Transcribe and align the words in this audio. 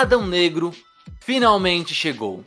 Adão 0.00 0.26
Negro 0.26 0.72
finalmente 1.20 1.94
chegou. 1.94 2.42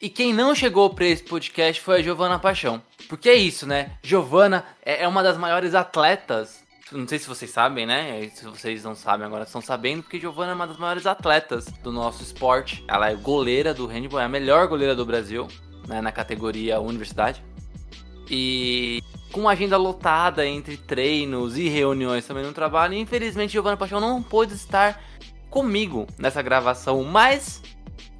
E 0.00 0.08
quem 0.08 0.32
não 0.32 0.54
chegou 0.54 0.88
para 0.88 1.04
esse 1.04 1.22
podcast 1.22 1.78
foi 1.82 1.98
a 1.98 2.02
Giovana 2.02 2.38
Paixão. 2.38 2.80
Porque 3.06 3.28
é 3.28 3.34
isso, 3.34 3.66
né? 3.66 3.98
Giovana 4.02 4.64
é, 4.82 5.02
é 5.02 5.06
uma 5.08 5.22
das 5.22 5.36
maiores 5.36 5.74
atletas. 5.74 6.64
Não 6.90 7.06
sei 7.06 7.18
se 7.18 7.28
vocês 7.28 7.50
sabem, 7.50 7.84
né? 7.84 8.30
Se 8.34 8.46
vocês 8.46 8.82
não 8.82 8.94
sabem 8.94 9.26
agora, 9.26 9.44
estão 9.44 9.60
sabendo, 9.60 10.04
porque 10.04 10.18
Giovana 10.18 10.52
é 10.52 10.54
uma 10.54 10.66
das 10.66 10.78
maiores 10.78 11.04
atletas 11.04 11.66
do 11.82 11.92
nosso 11.92 12.22
esporte. 12.22 12.82
Ela 12.88 13.10
é 13.10 13.14
goleira 13.14 13.74
do 13.74 13.86
handball, 13.86 14.20
é 14.20 14.24
a 14.24 14.28
melhor 14.28 14.66
goleira 14.66 14.96
do 14.96 15.04
Brasil, 15.04 15.46
né? 15.86 16.00
Na 16.00 16.12
categoria 16.12 16.80
universidade. 16.80 17.44
E 18.30 19.02
com 19.30 19.48
agenda 19.48 19.76
lotada 19.76 20.46
entre 20.46 20.78
treinos 20.78 21.58
e 21.58 21.68
reuniões 21.68 22.24
também 22.24 22.44
no 22.44 22.54
trabalho, 22.54 22.94
infelizmente 22.94 23.52
Giovana 23.52 23.76
Paixão 23.76 24.00
não 24.00 24.22
pôde 24.22 24.54
estar 24.54 24.98
comigo 25.54 26.08
nessa 26.18 26.42
gravação, 26.42 27.04
mas 27.04 27.62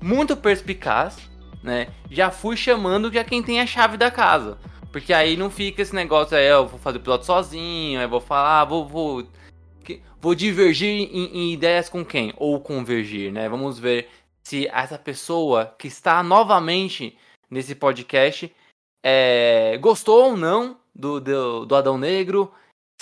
muito 0.01 0.37
perspicaz, 0.37 1.19
né? 1.65 1.89
Já 2.09 2.31
fui 2.31 2.57
chamando 2.57 3.13
já 3.13 3.25
quem 3.25 3.43
tem 3.43 3.61
a 3.61 3.67
chave 3.67 3.97
da 3.97 4.09
casa. 4.09 4.57
Porque 4.93 5.13
aí 5.13 5.37
não 5.37 5.51
fica 5.51 5.83
esse 5.83 5.93
negócio 5.93 6.37
aí, 6.37 6.47
eu 6.47 6.69
vou 6.69 6.79
fazer 6.79 6.99
o 6.99 7.01
piloto 7.01 7.27
sozinho, 7.27 7.99
aí 7.99 8.07
vou 8.07 8.21
falar, 8.21 8.65
vou, 8.67 8.87
vou, 8.87 9.27
vou 10.21 10.33
divergir 10.33 10.89
em, 10.89 11.25
em 11.37 11.53
ideias 11.53 11.89
com 11.89 12.05
quem? 12.05 12.33
Ou 12.37 12.61
convergir, 12.61 13.33
né? 13.33 13.49
Vamos 13.49 13.81
ver 13.81 14.09
se 14.45 14.69
essa 14.69 14.97
pessoa 14.97 15.75
que 15.77 15.89
está 15.89 16.23
novamente 16.23 17.19
nesse 17.51 17.75
podcast 17.75 18.55
é, 19.05 19.77
gostou 19.79 20.27
ou 20.27 20.37
não 20.37 20.77
do, 20.95 21.19
do, 21.19 21.67
do 21.67 21.75
Adão 21.75 21.99
Negro, 21.99 22.53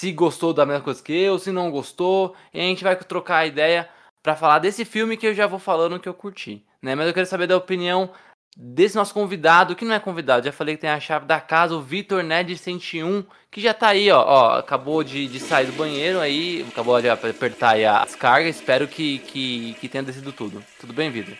se 0.00 0.10
gostou 0.10 0.54
da 0.54 0.64
mesma 0.64 0.82
coisa 0.82 1.02
que 1.02 1.12
eu, 1.12 1.38
se 1.38 1.52
não 1.52 1.70
gostou, 1.70 2.34
e 2.54 2.60
a 2.60 2.62
gente 2.62 2.82
vai 2.82 2.96
trocar 2.96 3.38
a 3.38 3.46
ideia 3.46 3.90
para 4.22 4.36
falar 4.36 4.58
desse 4.58 4.84
filme 4.84 5.16
que 5.16 5.26
eu 5.26 5.34
já 5.34 5.46
vou 5.46 5.58
falando 5.58 5.98
que 5.98 6.08
eu 6.08 6.14
curti, 6.14 6.64
né? 6.80 6.94
Mas 6.94 7.06
eu 7.06 7.14
quero 7.14 7.26
saber 7.26 7.46
da 7.46 7.56
opinião 7.56 8.10
desse 8.56 8.96
nosso 8.96 9.14
convidado, 9.14 9.74
que 9.74 9.84
não 9.84 9.94
é 9.94 10.00
convidado, 10.00 10.44
já 10.44 10.52
falei 10.52 10.74
que 10.76 10.82
tem 10.82 10.90
a 10.90 11.00
chave 11.00 11.26
da 11.26 11.40
casa, 11.40 11.74
o 11.74 11.80
Vitor 11.80 12.22
Ned 12.22 12.56
101, 12.56 13.24
que 13.50 13.60
já 13.60 13.72
tá 13.72 13.88
aí, 13.88 14.10
ó, 14.10 14.22
ó 14.22 14.58
acabou 14.58 15.02
de, 15.02 15.26
de, 15.26 15.40
sair 15.40 15.66
do 15.66 15.72
banheiro 15.72 16.20
aí, 16.20 16.64
acabou 16.70 17.00
de 17.00 17.08
apertar 17.08 17.70
aí 17.70 17.84
as 17.84 18.14
cargas, 18.14 18.56
espero 18.56 18.86
que, 18.86 19.18
que, 19.20 19.74
que 19.80 19.88
tenha 19.88 20.04
descido 20.04 20.32
tudo. 20.32 20.62
Tudo 20.78 20.92
bem, 20.92 21.10
Vitor? 21.10 21.34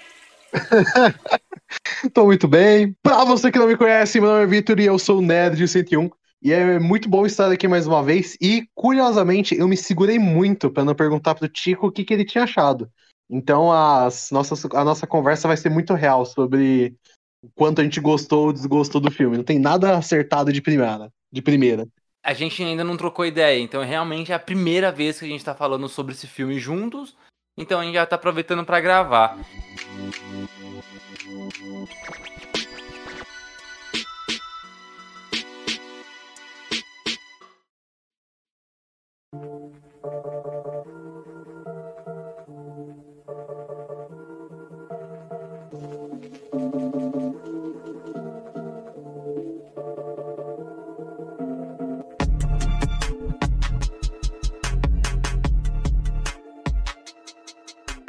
Tô 2.13 2.25
muito 2.25 2.49
bem. 2.49 2.97
Pra 3.03 3.25
você 3.25 3.51
que 3.51 3.59
não 3.59 3.67
me 3.67 3.77
conhece, 3.77 4.21
meu 4.21 4.31
nome 4.31 4.45
é 4.45 4.47
Vitor 4.47 4.79
e 4.81 4.87
eu 4.87 4.99
sou 4.99 5.19
o 5.19 5.23
Nerd 5.23 5.67
101. 5.67 6.11
E 6.43 6.53
é 6.53 6.79
muito 6.81 7.09
bom 7.09 7.25
estar 7.25 7.53
aqui 7.53 7.69
mais 7.69 7.87
uma 7.87 8.03
vez. 8.03 8.37
E, 8.41 8.67
curiosamente, 8.75 9.55
eu 9.55 9.69
me 9.69 9.77
segurei 9.77 10.19
muito 10.19 10.69
para 10.69 10.85
não 10.85 10.95
perguntar 10.95 11.37
pro 11.37 11.49
Tico 11.49 11.87
o 11.87 11.93
que, 11.93 12.05
que 12.05 12.13
ele 12.13 12.25
tinha 12.25 12.43
achado. 12.43 12.91
Então, 13.31 13.71
as 13.71 14.31
nossas, 14.33 14.65
a 14.65 14.85
nossa 14.85 15.07
conversa 15.07 15.47
vai 15.47 15.57
ser 15.57 15.69
muito 15.69 15.95
real 15.95 16.27
sobre 16.27 16.97
o 17.45 17.49
quanto 17.55 17.81
a 17.81 17.85
gente 17.85 18.01
gostou 18.01 18.47
ou 18.47 18.53
desgostou 18.53 19.01
do 19.01 19.11
filme. 19.11 19.37
Não 19.37 19.45
tem 19.45 19.61
nada 19.61 19.97
acertado 19.97 20.53
de 20.53 20.61
primeira. 20.61 21.13
De 21.31 21.41
primeira. 21.41 21.87
A 22.25 22.35
gente 22.35 22.63
ainda 22.63 22.83
não 22.83 22.97
trocou 22.97 23.25
ideia, 23.25 23.59
então 23.61 23.83
realmente 23.83 24.33
é 24.33 24.35
a 24.35 24.39
primeira 24.39 24.93
vez 24.93 25.19
que 25.19 25.25
a 25.25 25.29
gente 25.29 25.45
tá 25.45 25.55
falando 25.55 25.89
sobre 25.89 26.13
esse 26.13 26.27
filme 26.27 26.59
juntos. 26.59 27.17
Então 27.57 27.81
a 27.81 27.85
gente 27.85 27.95
já 27.95 28.07
tá 28.07 28.17
aproveitando 28.17 28.65
para 28.65 28.81
gravar. 28.81 29.39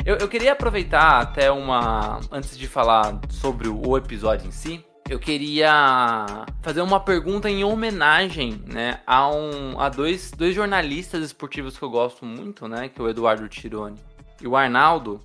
Eu, 0.06 0.18
eu 0.18 0.28
queria 0.28 0.52
aproveitar 0.52 1.22
até 1.22 1.50
uma. 1.52 2.20
Antes 2.31 2.58
de 2.58 2.68
falar 2.68 3.20
sobre 3.30 3.70
o 3.70 3.96
episódio 3.98 4.48
em 4.48 4.52
si, 4.52 4.84
eu 5.09 5.19
queria 5.19 6.46
fazer 6.62 6.81
uma 6.81 7.00
pergunta 7.00 7.50
em 7.50 7.64
homenagem, 7.64 8.64
né, 8.66 9.02
a, 9.06 9.30
um, 9.30 9.80
a 9.80 9.90
dois, 9.90 10.31
dois 10.31 10.56
jornalistas 10.56 11.24
esportivos 11.24 11.78
que 11.78 11.84
eu 11.84 11.90
gosto 11.90 12.25
muito, 12.25 12.68
né, 12.68 12.90
que 12.90 13.00
é 13.00 13.03
o 13.03 13.09
Eduardo 13.09 13.47
Tironi 13.50 14.00
e 14.42 14.47
o 14.47 14.56
Arnaldo, 14.56 15.22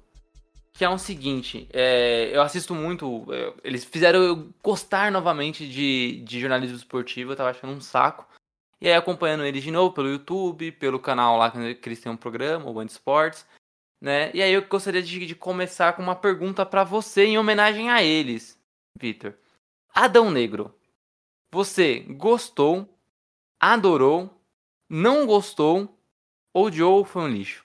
que 0.72 0.84
é 0.84 0.88
o 0.88 0.98
seguinte, 0.98 1.68
é, 1.72 2.30
eu 2.32 2.42
assisto 2.42 2.74
muito, 2.74 3.26
é, 3.32 3.52
eles 3.64 3.84
fizeram 3.84 4.20
eu 4.20 4.52
gostar 4.62 5.10
novamente 5.10 5.66
de, 5.68 6.22
de 6.24 6.40
jornalismo 6.40 6.76
esportivo, 6.76 7.32
eu 7.32 7.36
tava 7.36 7.50
achando 7.50 7.72
um 7.72 7.80
saco, 7.80 8.26
e 8.80 8.88
aí 8.88 8.94
acompanhando 8.94 9.44
eles 9.44 9.62
de 9.62 9.70
novo 9.70 9.94
pelo 9.94 10.08
YouTube, 10.08 10.72
pelo 10.72 11.00
canal 11.00 11.36
lá 11.36 11.50
que 11.50 11.88
eles 11.88 12.00
têm 12.00 12.12
um 12.12 12.16
programa, 12.16 12.68
o 12.68 12.74
Band 12.74 12.86
Sports, 12.86 13.46
né, 14.00 14.30
e 14.34 14.42
aí 14.42 14.52
eu 14.52 14.62
gostaria 14.62 15.02
de, 15.02 15.26
de 15.26 15.34
começar 15.34 15.94
com 15.94 16.02
uma 16.02 16.14
pergunta 16.14 16.66
para 16.66 16.84
você 16.84 17.24
em 17.24 17.38
homenagem 17.38 17.90
a 17.90 18.02
eles, 18.02 18.58
Vitor. 19.00 19.34
Adão 20.00 20.30
Negro. 20.30 20.72
Você 21.50 21.98
gostou, 21.98 22.88
adorou, 23.58 24.30
não 24.88 25.26
gostou, 25.26 25.92
odiou 26.54 26.98
ou 26.98 27.04
foi 27.04 27.22
um 27.22 27.28
lixo? 27.28 27.64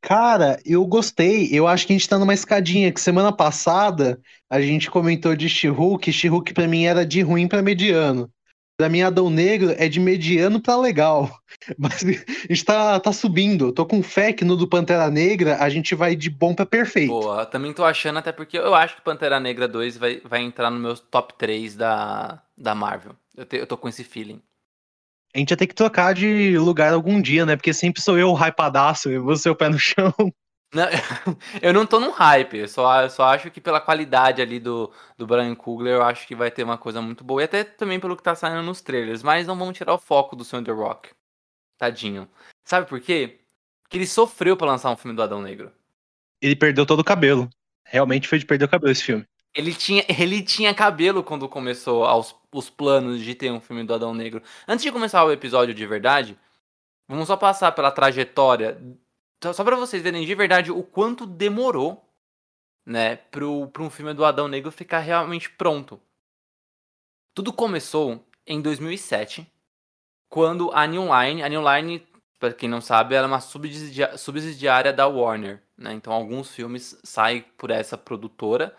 Cara, 0.00 0.58
eu 0.64 0.86
gostei. 0.86 1.50
Eu 1.52 1.66
acho 1.66 1.86
que 1.86 1.92
a 1.92 1.96
gente 1.98 2.08
tá 2.08 2.18
numa 2.18 2.32
escadinha 2.32 2.90
que 2.90 3.02
semana 3.02 3.30
passada 3.30 4.18
a 4.48 4.62
gente 4.62 4.90
comentou 4.90 5.36
de 5.36 5.46
She-Hulk. 5.46 6.10
She-Hulk 6.10 6.54
pra 6.54 6.66
mim 6.66 6.84
era 6.86 7.04
de 7.04 7.20
ruim 7.20 7.46
para 7.46 7.60
mediano. 7.60 8.32
Pra 8.78 8.88
mim, 8.88 9.02
Adão 9.02 9.28
Negro 9.28 9.74
é 9.76 9.88
de 9.88 9.98
mediano 9.98 10.62
para 10.62 10.76
legal. 10.76 11.28
Mas 11.76 12.04
a 12.04 12.52
gente 12.52 12.64
tá, 12.64 13.00
tá 13.00 13.12
subindo. 13.12 13.72
Tô 13.72 13.84
com 13.84 14.00
fé 14.04 14.32
que 14.32 14.44
no 14.44 14.56
do 14.56 14.68
Pantera 14.68 15.10
Negra 15.10 15.56
a 15.60 15.68
gente 15.68 15.96
vai 15.96 16.14
de 16.14 16.30
bom 16.30 16.54
pra 16.54 16.64
perfeito. 16.64 17.08
Boa, 17.08 17.44
também 17.44 17.72
tô 17.72 17.84
achando, 17.84 18.20
até 18.20 18.30
porque 18.30 18.56
eu 18.56 18.72
acho 18.76 18.94
que 18.94 19.02
Pantera 19.02 19.40
Negra 19.40 19.66
2 19.66 19.96
vai, 19.96 20.20
vai 20.24 20.42
entrar 20.42 20.70
no 20.70 20.78
meu 20.78 20.96
top 20.96 21.34
3 21.36 21.74
da, 21.74 22.40
da 22.56 22.72
Marvel. 22.72 23.16
Eu, 23.36 23.44
te, 23.44 23.56
eu 23.56 23.66
tô 23.66 23.76
com 23.76 23.88
esse 23.88 24.04
feeling. 24.04 24.40
A 25.34 25.38
gente 25.38 25.50
ia 25.50 25.56
ter 25.56 25.66
que 25.66 25.74
trocar 25.74 26.14
de 26.14 26.56
lugar 26.56 26.92
algum 26.92 27.20
dia, 27.20 27.44
né? 27.44 27.56
Porque 27.56 27.74
sempre 27.74 28.00
sou 28.00 28.16
eu 28.16 28.30
o 28.30 28.34
hypadaço 28.34 29.10
e 29.10 29.18
você 29.18 29.50
o 29.50 29.56
pé 29.56 29.68
no 29.68 29.78
chão. 29.78 30.14
Não, 30.72 30.84
eu 31.62 31.72
não 31.72 31.86
tô 31.86 31.98
num 31.98 32.10
hype, 32.10 32.58
eu 32.58 32.68
só, 32.68 33.02
eu 33.02 33.10
só 33.10 33.24
acho 33.24 33.50
que 33.50 33.60
pela 33.60 33.80
qualidade 33.80 34.42
ali 34.42 34.60
do, 34.60 34.92
do 35.16 35.26
Brian 35.26 35.54
Coogler, 35.54 35.94
eu 35.94 36.02
acho 36.02 36.26
que 36.26 36.34
vai 36.34 36.50
ter 36.50 36.62
uma 36.62 36.76
coisa 36.76 37.00
muito 37.00 37.24
boa. 37.24 37.40
E 37.40 37.44
até 37.44 37.64
também 37.64 37.98
pelo 37.98 38.16
que 38.16 38.22
tá 38.22 38.34
saindo 38.34 38.62
nos 38.62 38.80
trailers, 38.80 39.22
mas 39.22 39.46
não 39.46 39.56
vamos 39.58 39.76
tirar 39.76 39.94
o 39.94 39.98
foco 39.98 40.36
do 40.36 40.44
Sandra 40.44 40.74
Rock. 40.74 41.10
Tadinho. 41.78 42.28
Sabe 42.64 42.86
por 42.86 43.00
quê? 43.00 43.40
Porque 43.82 43.96
ele 43.96 44.06
sofreu 44.06 44.56
para 44.56 44.66
lançar 44.66 44.90
um 44.90 44.96
filme 44.96 45.16
do 45.16 45.22
Adão 45.22 45.40
Negro. 45.40 45.72
Ele 46.42 46.54
perdeu 46.54 46.84
todo 46.84 47.00
o 47.00 47.04
cabelo. 47.04 47.48
Realmente 47.84 48.28
foi 48.28 48.38
de 48.38 48.44
perder 48.44 48.66
o 48.66 48.68
cabelo 48.68 48.92
esse 48.92 49.02
filme. 49.02 49.24
Ele 49.54 49.74
tinha, 49.74 50.04
ele 50.20 50.42
tinha 50.42 50.74
cabelo 50.74 51.24
quando 51.24 51.48
começou 51.48 52.04
aos, 52.04 52.36
os 52.52 52.68
planos 52.68 53.22
de 53.22 53.34
ter 53.34 53.50
um 53.50 53.60
filme 53.60 53.84
do 53.84 53.94
Adão 53.94 54.12
Negro. 54.12 54.42
Antes 54.66 54.84
de 54.84 54.92
começar 54.92 55.24
o 55.24 55.32
episódio 55.32 55.74
de 55.74 55.86
verdade, 55.86 56.38
vamos 57.08 57.26
só 57.26 57.36
passar 57.36 57.72
pela 57.72 57.90
trajetória 57.90 58.78
só 59.42 59.64
para 59.64 59.76
vocês 59.76 60.02
verem 60.02 60.26
de 60.26 60.34
verdade 60.34 60.72
o 60.72 60.82
quanto 60.82 61.26
demorou, 61.26 62.04
né, 62.84 63.16
pro, 63.16 63.68
pro 63.68 63.84
um 63.84 63.90
filme 63.90 64.14
do 64.14 64.24
Adão 64.24 64.48
Negro 64.48 64.72
ficar 64.72 65.00
realmente 65.00 65.50
pronto. 65.50 66.00
Tudo 67.34 67.52
começou 67.52 68.26
em 68.46 68.60
2007, 68.60 69.46
quando 70.28 70.72
a 70.72 70.86
New 70.86 71.04
Line, 71.04 71.42
a 71.42 71.48
New 71.48 71.62
Line, 71.62 72.06
para 72.38 72.52
quem 72.52 72.68
não 72.68 72.80
sabe, 72.80 73.14
ela 73.14 73.26
é 73.26 73.30
uma 73.30 73.40
subsidiária 73.40 74.92
da 74.92 75.06
Warner, 75.06 75.62
né? 75.76 75.92
Então 75.92 76.12
alguns 76.12 76.50
filmes 76.54 76.98
saem 77.04 77.42
por 77.56 77.70
essa 77.70 77.96
produtora, 77.96 78.76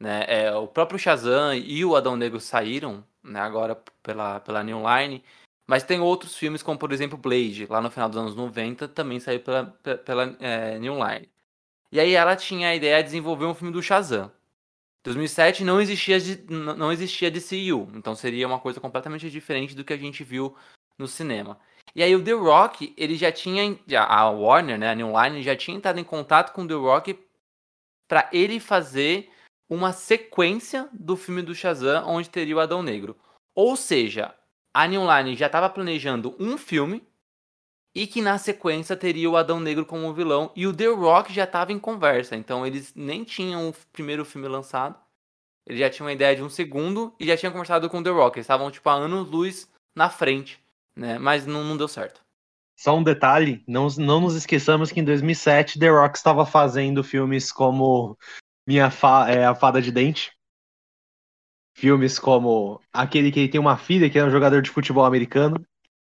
né? 0.00 0.24
É, 0.26 0.54
o 0.54 0.66
próprio 0.66 0.98
Shazam 0.98 1.54
e 1.54 1.84
o 1.84 1.96
Adão 1.96 2.16
Negro 2.16 2.40
saíram, 2.40 3.04
né, 3.22 3.40
agora 3.40 3.74
pela 4.02 4.40
pela 4.40 4.62
New 4.62 4.78
Line, 4.78 5.24
Mas 5.68 5.82
tem 5.84 6.00
outros 6.00 6.34
filmes, 6.34 6.62
como 6.62 6.78
por 6.78 6.90
exemplo 6.92 7.18
Blade, 7.18 7.66
lá 7.66 7.82
no 7.82 7.90
final 7.90 8.08
dos 8.08 8.16
anos 8.16 8.34
90, 8.34 8.88
também 8.88 9.20
saiu 9.20 9.40
pela, 9.40 9.66
pela 10.04 10.34
é, 10.40 10.78
New 10.78 10.94
Line. 10.94 11.28
E 11.92 12.00
aí 12.00 12.14
ela 12.14 12.34
tinha 12.34 12.70
a 12.70 12.74
ideia 12.74 12.96
de 13.02 13.04
desenvolver 13.04 13.44
um 13.44 13.54
filme 13.54 13.72
do 13.72 13.82
Shazam. 13.82 14.32
2007 15.04 15.64
não 15.64 15.80
existia, 15.80 16.18
não 16.48 16.90
existia 16.90 17.30
DCU, 17.30 17.88
então 17.94 18.14
seria 18.14 18.46
uma 18.46 18.58
coisa 18.58 18.80
completamente 18.80 19.30
diferente 19.30 19.74
do 19.74 19.84
que 19.84 19.92
a 19.92 19.96
gente 19.96 20.24
viu 20.24 20.56
no 20.98 21.06
cinema. 21.06 21.60
E 21.94 22.02
aí 22.02 22.16
o 22.16 22.24
The 22.24 22.32
Rock, 22.32 22.94
ele 22.96 23.14
já 23.14 23.30
tinha, 23.30 23.78
a 23.96 24.30
Warner, 24.30 24.78
né, 24.78 24.90
a 24.90 24.94
New 24.94 25.12
Line, 25.20 25.42
já 25.42 25.54
tinha 25.54 25.76
entrado 25.76 26.00
em 26.00 26.04
contato 26.04 26.52
com 26.52 26.62
o 26.62 26.68
The 26.68 26.74
Rock 26.74 27.18
para 28.06 28.28
ele 28.32 28.58
fazer 28.58 29.30
uma 29.68 29.92
sequência 29.92 30.88
do 30.92 31.14
filme 31.16 31.42
do 31.42 31.54
Shazam 31.54 32.06
onde 32.06 32.30
teria 32.30 32.56
o 32.56 32.60
Adão 32.60 32.82
Negro. 32.82 33.16
Ou 33.54 33.76
seja, 33.76 34.34
a 34.78 34.86
New 34.86 35.02
Line 35.12 35.34
já 35.34 35.46
estava 35.46 35.68
planejando 35.68 36.36
um 36.38 36.56
filme 36.56 37.02
e 37.92 38.06
que 38.06 38.22
na 38.22 38.38
sequência 38.38 38.96
teria 38.96 39.28
o 39.28 39.36
Adão 39.36 39.58
Negro 39.58 39.84
como 39.84 40.14
vilão 40.14 40.52
e 40.54 40.68
o 40.68 40.72
The 40.72 40.86
Rock 40.86 41.34
já 41.34 41.42
estava 41.42 41.72
em 41.72 41.80
conversa. 41.80 42.36
Então 42.36 42.64
eles 42.64 42.94
nem 42.94 43.24
tinham 43.24 43.70
o 43.70 43.74
primeiro 43.92 44.24
filme 44.24 44.46
lançado. 44.46 44.94
Eles 45.66 45.80
já 45.80 45.90
tinham 45.90 46.06
uma 46.06 46.12
ideia 46.12 46.36
de 46.36 46.44
um 46.44 46.48
segundo 46.48 47.12
e 47.18 47.26
já 47.26 47.36
tinham 47.36 47.50
conversado 47.50 47.90
com 47.90 47.98
o 47.98 48.04
The 48.04 48.10
Rock. 48.10 48.38
Eles 48.38 48.44
estavam 48.44 48.70
tipo 48.70 48.88
a 48.88 48.92
anos 48.92 49.28
luz 49.28 49.68
na 49.96 50.08
frente, 50.08 50.62
né? 50.94 51.18
Mas 51.18 51.44
não, 51.44 51.64
não 51.64 51.76
deu 51.76 51.88
certo. 51.88 52.20
Só 52.76 52.96
um 52.96 53.02
detalhe, 53.02 53.64
não, 53.66 53.88
não 53.98 54.20
nos 54.20 54.36
esqueçamos 54.36 54.92
que 54.92 55.00
em 55.00 55.04
2007 55.04 55.80
The 55.80 55.88
Rock 55.88 56.16
estava 56.16 56.46
fazendo 56.46 57.02
filmes 57.02 57.50
como 57.50 58.16
Minha 58.64 58.92
Fa 58.92 59.28
é, 59.28 59.44
A 59.44 59.56
Fada 59.56 59.82
de 59.82 59.90
Dente, 59.90 60.37
filmes 61.78 62.18
como 62.18 62.80
aquele 62.92 63.30
que 63.30 63.38
ele 63.38 63.48
tem 63.48 63.60
uma 63.60 63.76
filha 63.76 64.10
que 64.10 64.18
é 64.18 64.24
um 64.24 64.30
jogador 64.30 64.60
de 64.60 64.70
futebol 64.70 65.04
americano. 65.04 65.64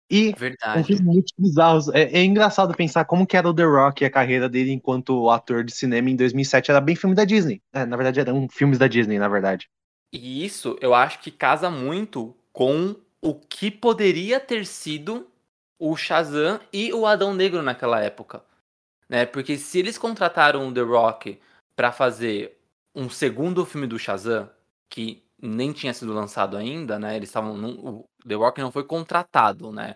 E 0.09 0.33
Verdade. 0.37 0.81
um 0.81 0.83
filme 0.83 1.03
muito 1.03 1.33
bizarros. 1.37 1.87
É, 1.93 2.01
é, 2.19 2.23
engraçado 2.23 2.75
pensar 2.75 3.05
como 3.05 3.25
que 3.25 3.37
era 3.37 3.49
o 3.49 3.53
The 3.53 3.63
Rock 3.63 4.03
e 4.03 4.05
a 4.05 4.11
carreira 4.11 4.49
dele 4.49 4.73
enquanto 4.73 5.29
ator 5.29 5.63
de 5.63 5.73
cinema 5.73 6.09
em 6.09 6.15
2007. 6.17 6.69
Era 6.69 6.81
bem 6.81 6.97
filme 6.97 7.15
da 7.15 7.23
Disney. 7.23 7.61
É, 7.71 7.85
na 7.85 7.95
verdade, 7.95 8.19
eram 8.19 8.49
filmes 8.49 8.77
da 8.77 8.87
Disney, 8.87 9.17
na 9.17 9.29
verdade. 9.29 9.69
E 10.11 10.43
isso 10.43 10.77
eu 10.81 10.93
acho 10.93 11.19
que 11.19 11.31
casa 11.31 11.69
muito 11.69 12.35
com 12.51 12.93
o 13.21 13.33
que 13.33 13.71
poderia 13.71 14.41
ter 14.41 14.65
sido 14.65 15.25
o 15.79 15.95
Shazam 15.95 16.59
e 16.73 16.91
o 16.91 17.05
Adão 17.05 17.33
Negro 17.33 17.63
naquela 17.63 18.01
época. 18.01 18.43
Né? 19.07 19.25
Porque 19.25 19.57
se 19.57 19.79
eles 19.79 19.97
contrataram 19.97 20.67
o 20.67 20.73
The 20.73 20.81
Rock 20.81 21.39
para 21.73 21.93
fazer 21.93 22.57
um 22.93 23.09
segundo 23.09 23.65
filme 23.65 23.87
do 23.87 23.97
Shazam, 23.97 24.49
que 24.89 25.23
nem 25.41 25.73
tinha 25.73 25.93
sido 25.93 26.13
lançado 26.13 26.55
ainda, 26.55 26.99
né? 26.99 27.15
Eles 27.15 27.29
estavam. 27.29 27.55
O 27.65 28.05
The 28.27 28.35
Rock 28.35 28.61
não 28.61 28.71
foi 28.71 28.83
contratado, 28.83 29.71
né? 29.71 29.95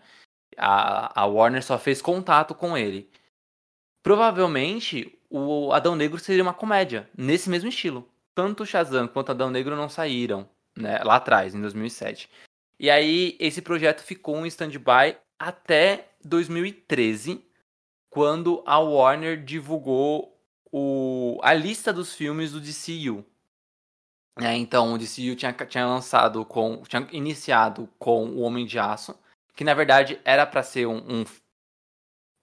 A, 0.57 1.21
a 1.21 1.25
Warner 1.25 1.63
só 1.63 1.77
fez 1.77 2.01
contato 2.01 2.56
com 2.56 2.77
ele. 2.77 3.09
Provavelmente 4.01 5.18
o 5.30 5.74
Adão 5.74 5.95
Negro 5.95 6.19
seria 6.19 6.44
uma 6.44 6.53
comédia, 6.53 7.09
nesse 7.18 7.50
mesmo 7.50 7.69
estilo. 7.69 8.09
Tanto 8.33 8.63
o 8.63 8.65
Shazam 8.65 9.07
quanto 9.07 9.31
Adão 9.31 9.50
Negro 9.50 9.75
não 9.75 9.89
saíram, 9.89 10.50
né? 10.77 11.00
Lá 11.03 11.15
atrás, 11.15 11.53
em 11.53 11.62
2007. 11.62 12.30
E 12.80 12.89
aí 12.89 13.38
esse 13.39 13.62
projeto 13.62 14.01
ficou 14.01 14.45
em 14.45 14.47
stand-by 14.47 15.18
até 15.39 16.09
2013, 16.24 17.44
quando 18.09 18.63
a 18.65 18.80
Warner 18.80 19.44
divulgou 19.44 20.38
o, 20.71 21.39
a 21.42 21.53
lista 21.53 21.94
dos 21.94 22.13
filmes 22.13 22.51
do 22.51 22.59
DCU. 22.59 23.25
É, 24.41 24.53
então, 24.53 24.93
o 24.93 24.97
DCU 24.97 25.35
tinha, 25.35 25.53
tinha 25.53 25.87
lançado 25.87 26.45
com. 26.45 26.83
tinha 26.83 27.07
iniciado 27.11 27.87
com 27.97 28.25
o 28.25 28.41
Homem 28.41 28.65
de 28.65 28.77
Aço, 28.77 29.17
que 29.55 29.63
na 29.63 29.73
verdade 29.73 30.19
era 30.25 30.45
para 30.45 30.61
ser 30.61 30.85
um, 30.85 30.97
um, 30.97 31.23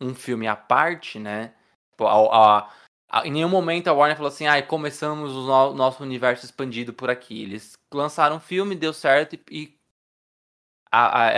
um, 0.01 0.15
filme 0.15 0.47
à 0.49 0.57
parte, 0.57 1.19
né? 1.19 1.55
Tipo, 1.91 2.07
a, 2.07 2.61
a, 2.61 2.71
a, 3.11 3.27
em 3.27 3.33
nenhum 3.33 3.49
momento 3.49 3.89
a 3.89 3.93
Warner 3.93 4.17
falou 4.17 4.33
assim, 4.33 4.47
ah, 4.47 4.63
começamos 4.63 5.33
o 5.33 5.47
no, 5.47 5.75
nosso 5.75 6.03
universo 6.03 6.47
expandido 6.47 6.95
por 6.95 7.11
aqui. 7.11 7.43
Eles 7.43 7.75
lançaram 7.93 8.37
o 8.37 8.41
filme, 8.41 8.75
deu 8.75 8.95
certo 8.95 9.35
e, 9.51 9.63
e 9.63 9.79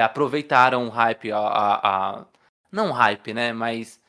aproveitaram 0.01 0.87
o 0.87 0.91
hype, 0.91 1.33
a, 1.33 2.27
não 2.71 2.93
hype, 2.93 3.35
né? 3.35 3.53
Mas 3.53 4.01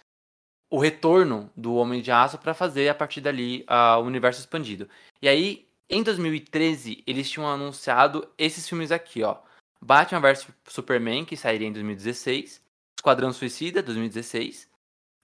o 0.70 0.80
retorno 0.80 1.52
do 1.56 1.76
Homem 1.76 2.02
de 2.02 2.12
Aço 2.12 2.38
para 2.38 2.54
fazer 2.54 2.90
a 2.90 2.96
partir 2.96 3.22
dali 3.22 3.66
o 3.98 4.02
universo 4.02 4.40
expandido. 4.40 4.88
E 5.22 5.28
aí 5.28 5.65
em 5.90 6.04
2013, 6.04 7.04
eles 7.06 7.30
tinham 7.30 7.48
anunciado 7.48 8.28
esses 8.38 8.68
filmes 8.68 8.92
aqui, 8.92 9.24
ó. 9.24 9.38
Batman 9.82 10.20
vs 10.20 10.48
Superman, 10.68 11.26
que 11.26 11.38
sairia 11.38 11.68
em 11.68 11.74
2016. 11.74 12.62
Esquadrão 12.98 13.32
Suicida, 13.32 13.84
2016. 13.84 14.68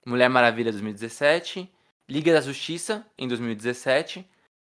Mulher 0.06 0.28
Maravilha, 0.28 0.70
2017. 0.70 1.68
Liga 2.08 2.32
da 2.32 2.40
Justiça, 2.40 3.04
em 3.18 3.26
2017. 3.26 4.24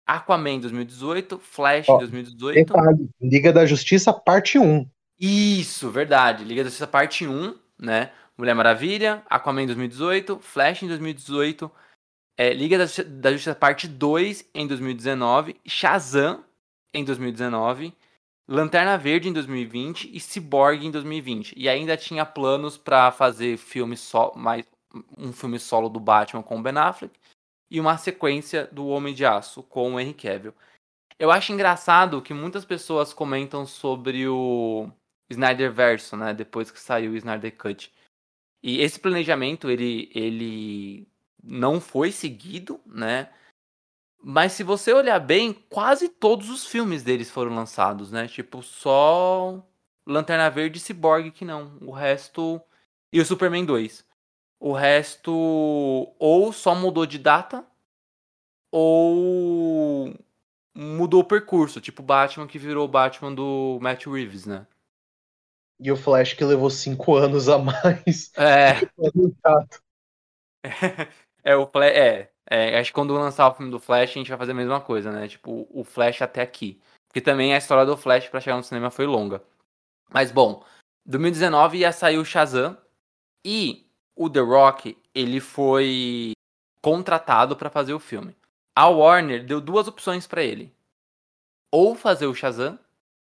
Aquaman, 0.06 0.58
2018. 0.58 1.38
Flash, 1.38 1.88
em 1.88 1.99
2018. 1.99 2.55
Detalhe, 2.55 3.08
Liga 3.20 3.52
da 3.52 3.64
Justiça, 3.64 4.12
parte 4.12 4.58
1. 4.58 4.88
Isso, 5.20 5.90
verdade. 5.90 6.44
Liga 6.44 6.64
da 6.64 6.70
Justiça, 6.70 6.87
parte 6.87 7.26
1, 7.26 7.55
né? 7.79 8.11
Mulher 8.37 8.55
Maravilha, 8.55 9.23
Aquaman 9.31 9.64
2018, 9.64 10.40
Flash 10.40 10.82
em 10.82 10.88
2018, 10.88 11.70
é, 12.36 12.52
Liga 12.52 12.78
da, 12.78 12.84
da 12.84 13.32
Justiça 13.32 13.54
Parte 13.54 13.86
2 13.86 14.50
em 14.54 14.66
2019, 14.66 15.56
Shazam 15.66 16.44
em 16.92 17.04
2019, 17.04 17.92
Lanterna 18.46 18.98
Verde 18.98 19.28
em 19.28 19.32
2020 19.32 20.10
e 20.14 20.20
Cyborg 20.20 20.84
em 20.84 20.90
2020. 20.90 21.54
E 21.56 21.69
ainda 21.69 21.96
tinha 21.96 22.26
planos 22.26 22.76
para 22.76 23.10
fazer 23.10 23.56
filme 23.56 23.96
só, 23.96 24.32
mais 24.34 24.64
um 25.16 25.32
filme 25.32 25.58
solo 25.58 25.88
do 25.88 25.98
Batman 25.98 26.42
com 26.42 26.58
o 26.58 26.62
Ben 26.62 26.76
Affleck 26.76 27.19
e 27.70 27.81
uma 27.81 27.96
sequência 27.96 28.69
do 28.70 28.87
Homem 28.87 29.14
de 29.14 29.25
Aço 29.25 29.62
com 29.62 29.94
o 29.94 30.00
Henry 30.00 30.14
Cavill. 30.14 30.54
Eu 31.19 31.30
acho 31.30 31.52
engraçado 31.52 32.20
que 32.20 32.34
muitas 32.34 32.64
pessoas 32.64 33.12
comentam 33.12 33.66
sobre 33.66 34.28
o 34.28 34.90
Snyder 35.30 35.72
Verso, 35.72 36.16
né, 36.16 36.34
depois 36.34 36.70
que 36.70 36.80
saiu 36.80 37.12
o 37.12 37.16
Snyder 37.16 37.56
Cut. 37.56 37.92
E 38.62 38.80
esse 38.80 38.98
planejamento 38.98 39.70
ele 39.70 40.10
ele 40.14 41.08
não 41.44 41.81
foi 41.81 42.11
seguido, 42.11 42.81
né? 42.87 43.31
Mas 44.23 44.52
se 44.52 44.62
você 44.62 44.92
olhar 44.92 45.18
bem, 45.21 45.52
quase 45.52 46.09
todos 46.09 46.49
os 46.49 46.66
filmes 46.66 47.02
deles 47.02 47.30
foram 47.30 47.54
lançados, 47.54 48.11
né? 48.11 48.26
Tipo, 48.26 48.62
só 48.62 49.62
Lanterna 50.07 50.49
Verde 50.49 50.78
e 50.78 50.80
Cyborg 50.80 51.30
que 51.30 51.45
não. 51.45 51.76
O 51.83 51.90
resto. 51.92 52.61
E 53.12 53.21
o 53.21 53.25
Superman 53.25 53.64
2. 53.64 54.04
O 54.59 54.73
resto 54.73 55.30
ou 56.18 56.52
só 56.52 56.75
mudou 56.75 57.04
de 57.04 57.18
data, 57.18 57.66
ou 58.73 60.14
mudou 60.75 61.21
o 61.21 61.25
percurso. 61.25 61.80
Tipo 61.80 62.02
Batman 62.02 62.47
que 62.47 62.59
virou 62.59 62.87
o 62.87 62.90
Batman 62.90 63.35
do 63.35 63.78
Matt 63.83 64.07
Reeves, 64.07 64.47
né? 64.47 64.66
E 65.78 65.92
o 65.92 65.97
Flash 65.97 66.33
que 66.33 66.45
levou 66.45 66.71
cinco 66.71 67.14
anos 67.16 67.49
a 67.49 67.59
mais. 67.59 68.33
É. 68.37 68.80
É, 70.64 71.09
o 71.52 71.66
Flash. 71.66 71.92
É, 71.94 72.30
é, 72.50 72.78
acho 72.78 72.90
que 72.90 72.94
quando 72.94 73.14
lançar 73.14 73.48
o 73.48 73.54
filme 73.54 73.70
do 73.70 73.80
Flash, 73.80 74.10
a 74.10 74.14
gente 74.14 74.28
vai 74.28 74.38
fazer 74.38 74.52
a 74.52 74.54
mesma 74.54 74.80
coisa, 74.80 75.10
né? 75.10 75.28
Tipo, 75.28 75.66
o 75.70 75.84
Flash 75.84 76.22
até 76.22 76.42
aqui. 76.42 76.80
Porque 77.08 77.20
também 77.20 77.54
a 77.54 77.58
história 77.58 77.84
do 77.84 77.96
Flash 77.96 78.28
para 78.28 78.40
chegar 78.40 78.56
no 78.56 78.62
cinema 78.64 78.90
foi 78.90 79.06
longa. 79.06 79.42
Mas 80.10 80.30
bom, 80.30 80.64
2019 81.06 81.78
ia 81.78 81.92
sair 81.92 82.18
o 82.18 82.24
Shazam 82.24 82.76
e 83.44 83.86
o 84.16 84.30
The 84.30 84.40
Rock, 84.40 84.96
ele 85.14 85.40
foi 85.40 86.32
contratado 86.80 87.56
para 87.56 87.70
fazer 87.70 87.94
o 87.94 88.00
filme. 88.00 88.36
A 88.76 88.88
Warner 88.88 89.44
deu 89.44 89.60
duas 89.60 89.88
opções 89.88 90.26
para 90.26 90.42
ele. 90.42 90.72
Ou 91.70 91.94
fazer 91.94 92.26
o 92.26 92.34
Shazam, 92.34 92.78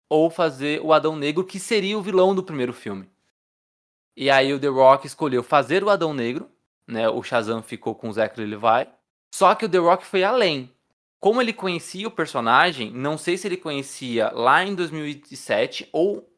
ou 0.09 0.31
fazer 0.31 0.81
o 0.81 0.93
Adão 0.93 1.17
Negro, 1.17 1.45
que 1.45 1.59
seria 1.59 1.99
o 1.99 2.03
vilão 2.03 2.35
do 2.35 2.43
primeiro 2.43 2.73
filme. 2.73 3.09
E 4.17 4.31
aí 4.31 4.53
o 4.53 4.59
The 4.61 4.69
Rock 4.69 5.07
escolheu 5.07 5.43
fazer 5.43 5.85
o 5.85 5.91
Adão 5.91 6.13
Negro, 6.13 6.51
né? 6.89 7.09
O 7.09 7.23
Shazam 7.23 7.63
ficou 7.63 7.95
com 7.95 8.09
o 8.09 8.13
Zachary 8.13 8.47
Levi. 8.47 8.89
Só 9.35 9.55
que 9.55 9.67
o 9.67 9.69
The 9.69 9.79
Rock 9.79 10.07
foi 10.07 10.25
além. 10.25 10.73
Como 11.21 11.43
ele 11.43 11.53
conhecia 11.53 12.09
o 12.09 12.13
personagem, 12.13 12.91
não 12.91 13.19
sei 13.19 13.37
se 13.37 13.47
ele 13.47 13.57
conhecia 13.57 14.31
lá 14.33 14.65
em 14.65 14.75
2007 14.75 15.89
ou 15.93 16.29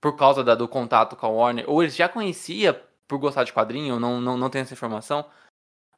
por 0.00 0.16
causa 0.16 0.44
da, 0.44 0.54
do 0.54 0.68
contato 0.68 1.16
com 1.16 1.26
a 1.26 1.28
Warner, 1.28 1.64
ou 1.68 1.82
ele 1.82 1.90
já 1.90 2.08
conhecia 2.08 2.72
por 3.06 3.18
gostar 3.18 3.44
de 3.44 3.52
quadrinho, 3.52 3.98
não, 3.98 4.20
não, 4.20 4.36
não 4.36 4.48
tenho 4.48 4.62
essa 4.62 4.72
informação. 4.72 5.24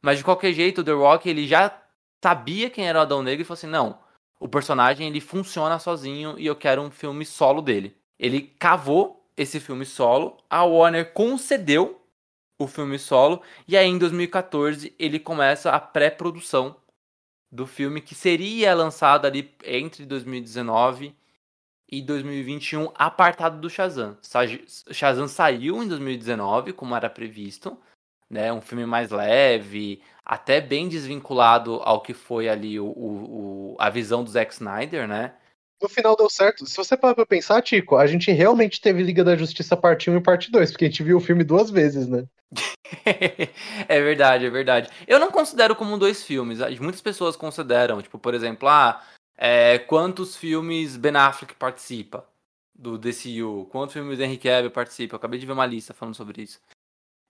Mas 0.01 0.19
de 0.19 0.25
qualquer 0.25 0.53
jeito, 0.53 0.81
o 0.81 0.85
The 0.85 0.93
Rock 0.93 1.29
ele 1.29 1.47
já 1.47 1.77
sabia 2.23 2.71
quem 2.71 2.89
era 2.89 2.99
o 2.99 3.03
Adão 3.03 3.23
Negro 3.23 3.43
e 3.43 3.45
falou 3.45 3.59
assim: 3.59 3.67
não, 3.67 3.99
o 4.41 4.49
personagem 4.49 5.07
ele 5.07 5.21
funciona 5.21 5.79
sozinho 5.79 6.37
e 6.39 6.47
eu 6.47 6.57
quero 6.57 6.83
um 6.83 6.91
filme 6.91 7.25
solo 7.25 7.63
dele. 7.63 7.97
Ele 8.19 8.41
cavou 8.41 9.29
esse 9.37 9.61
filme 9.61 9.85
solo, 9.85 10.37
a 10.51 10.65
Warner 10.65 11.13
concedeu 11.13 12.02
o 12.63 12.69
filme 12.69 12.99
solo. 12.99 13.43
E 13.67 13.77
aí, 13.77 13.87
em 13.87 13.99
2014, 13.99 14.95
ele 14.99 15.19
começa 15.19 15.71
a 15.71 15.81
pré-produção 15.81 16.77
do 17.51 17.67
filme 17.67 18.01
que 18.01 18.15
seria 18.15 18.75
lançado 18.75 19.27
ali 19.27 19.55
entre 19.65 20.07
2019 20.07 21.15
e 21.93 22.01
2021 22.01 22.91
apartado 22.95 23.61
do 23.61 23.69
Shazam. 23.69 24.17
Shazam 24.91 25.29
saiu 25.29 25.83
em 25.83 25.89
2019, 25.89 26.73
como 26.73 26.97
era 26.97 27.11
previsto, 27.11 27.79
né? 28.31 28.51
Um 28.51 28.63
filme 28.63 28.87
mais 28.87 29.11
leve, 29.11 30.01
até 30.25 30.59
bem 30.59 30.89
desvinculado 30.89 31.75
ao 31.83 32.01
que 32.01 32.15
foi 32.15 32.49
ali 32.49 32.81
o, 32.81 32.87
o, 32.87 33.77
a 33.79 33.91
visão 33.91 34.25
do 34.25 34.31
Zack 34.31 34.55
Snyder, 34.55 35.07
né? 35.07 35.35
No 35.83 35.89
final 35.89 36.17
deu 36.17 36.31
certo. 36.31 36.65
Se 36.65 36.77
você 36.77 36.97
parar 36.97 37.15
pra 37.15 37.27
pensar, 37.27 37.61
Tico, 37.61 37.97
a 37.97 38.07
gente 38.07 38.31
realmente 38.31 38.81
teve 38.81 39.03
Liga 39.03 39.23
da 39.23 39.37
Justiça 39.37 39.77
parte 39.77 40.09
1 40.09 40.17
e 40.17 40.23
parte 40.23 40.51
2, 40.51 40.71
porque 40.71 40.87
a 40.87 40.89
gente 40.89 41.03
viu 41.03 41.19
o 41.19 41.21
filme 41.21 41.45
duas 41.45 41.71
vezes, 41.71 42.09
né? 42.09 42.25
é 43.89 44.01
verdade, 44.01 44.47
é 44.47 44.51
verdade. 44.51 44.89
Eu 45.07 45.19
não 45.19 45.31
considero 45.31 45.75
como 45.75 45.99
dois 45.99 46.23
filmes. 46.23 46.59
Muitas 46.81 47.01
pessoas 47.01 47.37
consideram, 47.37 48.03
tipo, 48.03 48.19
por 48.19 48.35
exemplo, 48.35 48.69
ah, 48.69 49.03
é, 49.37 49.79
quantos 49.79 50.37
filmes 50.37 50.97
Ben 50.97 51.17
Affleck 51.17 51.55
participa 51.55 52.27
do 52.75 52.99
DCU? 52.99 53.67
Quantos 53.71 53.95
filmes 53.95 54.21
Henry 54.21 54.39
Cavill 54.39 54.71
participa? 54.71 55.15
Eu 55.15 55.19
acabei 55.19 55.39
de 55.39 55.47
ver 55.47 55.53
uma 55.53 55.67
lista 55.67 55.95
falando 55.95 56.15
sobre 56.15 56.43
isso. 56.43 56.61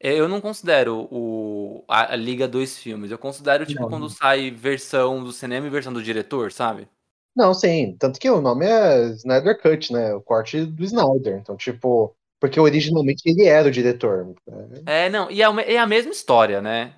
É, 0.01 0.19
eu 0.19 0.29
não 0.29 0.41
considero 0.41 1.09
o, 1.13 1.85
a, 1.87 2.15
a 2.15 2.17
Liga 2.17 2.49
dois 2.49 2.77
filmes. 2.77 3.11
Eu 3.11 3.19
considero, 3.19 3.65
tipo, 3.65 3.83
não. 3.83 3.89
quando 3.89 4.11
sai 4.11 4.51
versão 4.51 5.23
do 5.23 5.33
cinema 5.33 5.67
e 5.67 5.71
versão 5.71 5.93
do 5.93 6.03
diretor, 6.03 6.51
sabe? 6.51 6.89
Não, 7.37 7.55
sim. 7.55 7.97
Tanto 7.99 8.19
que 8.19 8.29
o 8.29 8.41
nome 8.41 8.67
é 8.67 9.07
Snyder 9.13 9.61
Cut, 9.63 9.93
né? 9.93 10.13
O 10.13 10.21
corte 10.21 10.67
do 10.67 10.85
Snyder. 10.85 11.39
Então, 11.39 11.57
tipo. 11.57 12.15
Porque 12.43 12.59
originalmente 12.59 13.23
ele 13.25 13.45
era 13.45 13.69
o 13.69 13.71
diretor. 13.71 14.35
É, 14.85 15.09
não. 15.09 15.31
E 15.31 15.41
é, 15.41 15.75
é 15.75 15.79
a 15.79 15.87
mesma 15.87 16.11
história, 16.11 16.61
né? 16.61 16.93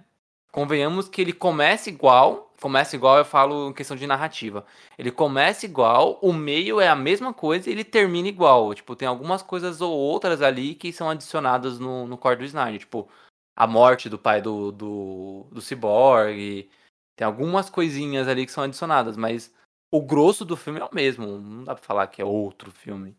Convenhamos 0.50 1.06
que 1.06 1.20
ele 1.20 1.34
começa 1.34 1.90
igual. 1.90 2.50
Começa 2.58 2.96
igual, 2.96 3.18
eu 3.18 3.26
falo 3.26 3.68
em 3.68 3.74
questão 3.74 3.94
de 3.94 4.06
narrativa. 4.06 4.64
Ele 4.96 5.10
começa 5.10 5.66
igual, 5.66 6.18
o 6.22 6.32
meio 6.32 6.80
é 6.80 6.88
a 6.88 6.96
mesma 6.96 7.34
coisa 7.34 7.68
e 7.68 7.72
ele 7.74 7.84
termina 7.84 8.26
igual. 8.26 8.72
Tipo, 8.72 8.96
tem 8.96 9.06
algumas 9.06 9.42
coisas 9.42 9.82
ou 9.82 9.92
outras 9.92 10.40
ali 10.40 10.74
que 10.74 10.90
são 10.90 11.10
adicionadas 11.10 11.78
no, 11.78 12.06
no 12.06 12.16
core 12.16 12.38
do 12.38 12.44
Snyder. 12.46 12.80
Tipo, 12.80 13.06
a 13.54 13.66
morte 13.66 14.08
do 14.08 14.18
pai 14.18 14.40
do, 14.40 14.72
do, 14.72 15.46
do 15.52 15.60
Cyborg. 15.60 16.70
Tem 17.16 17.26
algumas 17.26 17.68
coisinhas 17.68 18.28
ali 18.28 18.46
que 18.46 18.52
são 18.52 18.64
adicionadas, 18.64 19.14
mas 19.14 19.52
o 19.92 20.00
grosso 20.00 20.42
do 20.42 20.56
filme 20.56 20.80
é 20.80 20.84
o 20.84 20.94
mesmo. 20.94 21.38
Não 21.38 21.64
dá 21.64 21.74
pra 21.74 21.84
falar 21.84 22.06
que 22.06 22.22
é 22.22 22.24
outro 22.24 22.70
filme. 22.70 23.14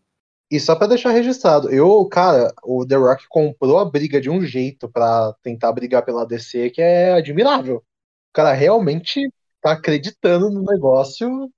E 0.51 0.59
só 0.59 0.75
pra 0.75 0.87
deixar 0.87 1.11
registrado, 1.11 1.71
eu, 1.71 2.05
cara, 2.05 2.53
o 2.63 2.85
The 2.85 2.95
Rock 2.95 3.27
comprou 3.27 3.79
a 3.79 3.85
briga 3.85 4.21
de 4.21 4.29
um 4.29 4.41
jeito 4.41 4.87
para 4.87 5.33
tentar 5.41 5.71
brigar 5.71 6.05
pela 6.05 6.25
DC 6.25 6.69
que 6.69 6.81
é 6.81 7.13
admirável. 7.13 7.77
O 7.77 8.33
cara 8.33 8.53
realmente 8.53 9.27
tá 9.61 9.71
acreditando 9.71 10.51
no 10.51 10.61
negócio 10.61 11.49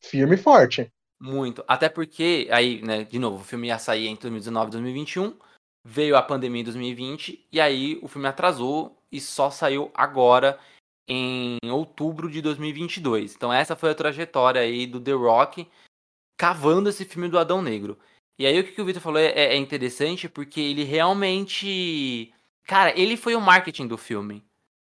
firme 0.00 0.36
e 0.36 0.38
forte. 0.38 0.92
Muito. 1.20 1.64
Até 1.66 1.88
porque, 1.88 2.48
aí, 2.52 2.80
né, 2.82 3.02
de 3.02 3.18
novo, 3.18 3.38
o 3.38 3.44
filme 3.44 3.68
ia 3.68 3.78
sair 3.78 4.06
entre 4.06 4.30
2019 4.30 4.68
e 4.68 4.70
2021, 4.70 5.36
veio 5.84 6.16
a 6.16 6.22
pandemia 6.22 6.60
em 6.60 6.64
2020, 6.64 7.48
e 7.50 7.60
aí 7.60 7.98
o 8.02 8.06
filme 8.06 8.28
atrasou 8.28 9.02
e 9.10 9.20
só 9.20 9.50
saiu 9.50 9.90
agora 9.94 10.58
em 11.08 11.58
outubro 11.64 12.30
de 12.30 12.40
2022. 12.40 13.34
Então 13.34 13.52
essa 13.52 13.74
foi 13.74 13.90
a 13.90 13.94
trajetória 13.94 14.60
aí 14.60 14.86
do 14.86 15.00
The 15.00 15.12
Rock 15.12 15.66
cavando 16.36 16.88
esse 16.88 17.04
filme 17.04 17.28
do 17.28 17.38
Adão 17.38 17.62
Negro. 17.62 17.98
E 18.38 18.46
aí 18.46 18.60
o 18.60 18.64
que, 18.64 18.80
o 18.80 18.84
Victor 18.84 19.02
falou 19.02 19.18
é, 19.18 19.32
é, 19.32 19.56
interessante 19.56 20.28
porque 20.28 20.60
ele 20.60 20.84
realmente, 20.84 22.32
cara, 22.64 22.98
ele 22.98 23.16
foi 23.16 23.34
o 23.34 23.40
marketing 23.40 23.88
do 23.88 23.98
filme, 23.98 24.44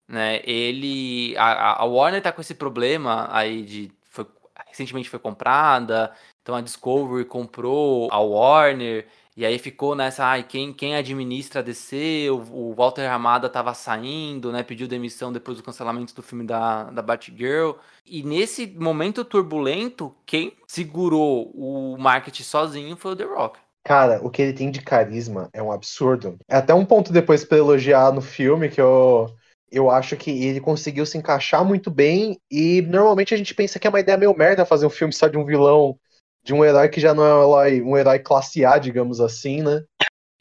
né? 0.07 0.41
Ele, 0.43 1.36
a, 1.38 1.81
a 1.81 1.86
Warner 1.86 2.21
tá 2.21 2.31
com 2.31 2.41
esse 2.41 2.53
problema 2.53 3.27
aí 3.31 3.63
de 3.63 3.91
foi, 4.10 4.27
recentemente 4.67 5.10
foi 5.10 5.19
comprada, 5.19 6.13
então 6.41 6.55
a 6.55 6.62
Discovery 6.62 7.25
comprou 7.25 8.10
a 8.12 8.19
Warner 8.19 9.07
e 9.35 9.45
aí 9.45 9.57
ficou 9.57 9.95
nessa, 9.95 10.25
ai, 10.25 10.43
quem, 10.43 10.73
quem 10.73 10.95
administra 10.95 11.61
a 11.61 11.63
DC, 11.63 12.29
o, 12.29 12.71
o 12.71 12.75
Walter 12.75 13.07
Ramada 13.07 13.50
tava 13.50 13.73
saindo, 13.73 14.51
né? 14.51 14.61
Pediu 14.61 14.88
demissão 14.88 15.31
depois 15.31 15.57
do 15.57 15.63
cancelamento 15.63 16.13
do 16.13 16.21
filme 16.21 16.45
da, 16.45 16.83
da 16.91 17.01
Batgirl. 17.01 17.73
E 18.05 18.23
nesse 18.23 18.67
momento 18.67 19.23
turbulento, 19.23 20.13
quem 20.25 20.53
segurou 20.67 21.50
o 21.53 21.97
marketing 21.97 22.43
sozinho 22.43 22.97
foi 22.97 23.13
o 23.13 23.15
The 23.15 23.23
Rock. 23.23 23.59
Cara, 23.83 24.19
o 24.21 24.29
que 24.29 24.41
ele 24.41 24.53
tem 24.53 24.69
de 24.69 24.81
carisma 24.81 25.50
é 25.53 25.63
um 25.63 25.71
absurdo. 25.71 26.38
É 26.47 26.57
até 26.57 26.73
um 26.73 26.85
ponto 26.85 27.13
depois 27.13 27.45
pra 27.45 27.57
elogiar 27.57 28.11
no 28.11 28.21
filme 28.21 28.69
que 28.69 28.81
eu, 28.81 29.33
eu 29.71 29.89
acho 29.89 30.17
que 30.17 30.29
ele 30.29 30.59
conseguiu 30.59 31.05
se 31.05 31.17
encaixar 31.17 31.63
muito 31.63 31.89
bem. 31.89 32.38
E 32.51 32.81
normalmente 32.81 33.33
a 33.33 33.38
gente 33.38 33.55
pensa 33.55 33.79
que 33.79 33.88
é 33.88 33.89
uma 33.89 34.00
ideia 34.00 34.17
meio 34.17 34.38
merda 34.38 34.65
fazer 34.65 34.85
um 34.85 34.89
filme 34.89 35.13
só 35.13 35.27
de 35.27 35.38
um 35.38 35.45
vilão 35.45 35.97
de 36.43 36.53
um 36.53 36.63
herói 36.63 36.89
que 36.89 37.00
já 37.00 37.13
não 37.13 37.24
é 37.24 37.81
um 37.81 37.98
herói, 37.98 38.19
classe 38.19 38.65
A, 38.65 38.77
digamos 38.77 39.19
assim, 39.19 39.62
né? 39.62 39.83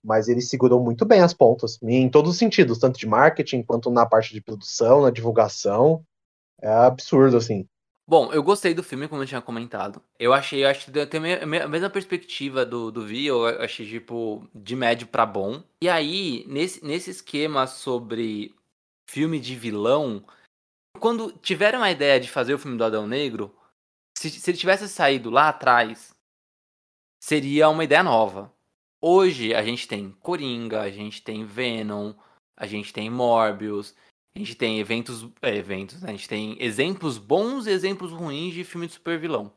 Mas 0.02 0.28
ele 0.28 0.40
segurou 0.40 0.83
muito 0.83 1.04
bem 1.04 1.21
as 1.21 1.35
pontas, 1.35 1.78
em 1.83 2.09
todos 2.09 2.30
os 2.30 2.38
sentidos, 2.38 2.78
tanto 2.78 2.99
de 2.99 3.07
marketing 3.07 3.62
quanto 3.62 3.90
na 3.90 4.07
parte 4.07 4.33
de 4.33 4.40
produção, 4.40 5.02
na 5.02 5.11
divulgação. 5.11 6.02
É 6.62 6.69
absurdo, 6.69 7.37
assim. 7.37 7.66
Bom, 8.11 8.33
eu 8.33 8.42
gostei 8.42 8.75
do 8.75 8.83
filme, 8.83 9.07
como 9.07 9.23
eu 9.23 9.26
tinha 9.26 9.40
comentado. 9.40 10.02
Eu 10.19 10.33
achei, 10.33 10.64
eu 10.64 10.69
acho 10.69 10.87
que 10.87 11.07
tem 11.07 11.35
a 11.35 11.69
mesma 11.69 11.88
perspectiva 11.88 12.66
do, 12.66 12.90
do 12.90 13.07
Vi, 13.07 13.26
eu 13.26 13.47
achei, 13.47 13.87
tipo, 13.87 14.49
de 14.52 14.75
médio 14.75 15.07
para 15.07 15.25
bom. 15.25 15.62
E 15.80 15.88
aí, 15.88 16.45
nesse, 16.49 16.85
nesse 16.85 17.11
esquema 17.11 17.69
sobre 17.69 18.52
filme 19.09 19.38
de 19.38 19.54
vilão, 19.54 20.25
quando 20.99 21.30
tiveram 21.40 21.83
a 21.83 21.90
ideia 21.92 22.19
de 22.19 22.28
fazer 22.28 22.52
o 22.52 22.59
filme 22.59 22.76
do 22.76 22.85
Adão 22.85 23.07
Negro, 23.07 23.54
se, 24.21 24.29
se 24.29 24.50
ele 24.50 24.59
tivesse 24.59 24.87
saído 24.87 25.31
lá 25.31 25.49
atrás, 25.49 26.15
seria 27.19 27.71
uma 27.71 27.85
ideia 27.85 28.03
nova. 28.03 28.53
Hoje 29.00 29.55
a 29.55 29.62
gente 29.62 29.89
tem 29.89 30.11
Coringa, 30.21 30.83
a 30.83 30.91
gente 30.91 31.23
tem 31.23 31.47
Venom, 31.47 32.12
a 32.55 32.67
gente 32.67 32.93
tem 32.93 33.09
Morbius, 33.09 33.95
a 34.35 34.39
gente 34.39 34.55
tem 34.55 34.79
eventos, 34.79 35.27
é, 35.41 35.57
eventos, 35.57 36.03
né? 36.03 36.11
a 36.11 36.12
gente 36.12 36.29
tem 36.29 36.62
exemplos 36.62 37.17
bons 37.17 37.67
e 37.67 37.71
exemplos 37.71 38.12
ruins 38.12 38.53
de 38.53 38.62
filme 38.62 38.87
de 38.87 38.93
super 38.93 39.19
vilão. 39.19 39.50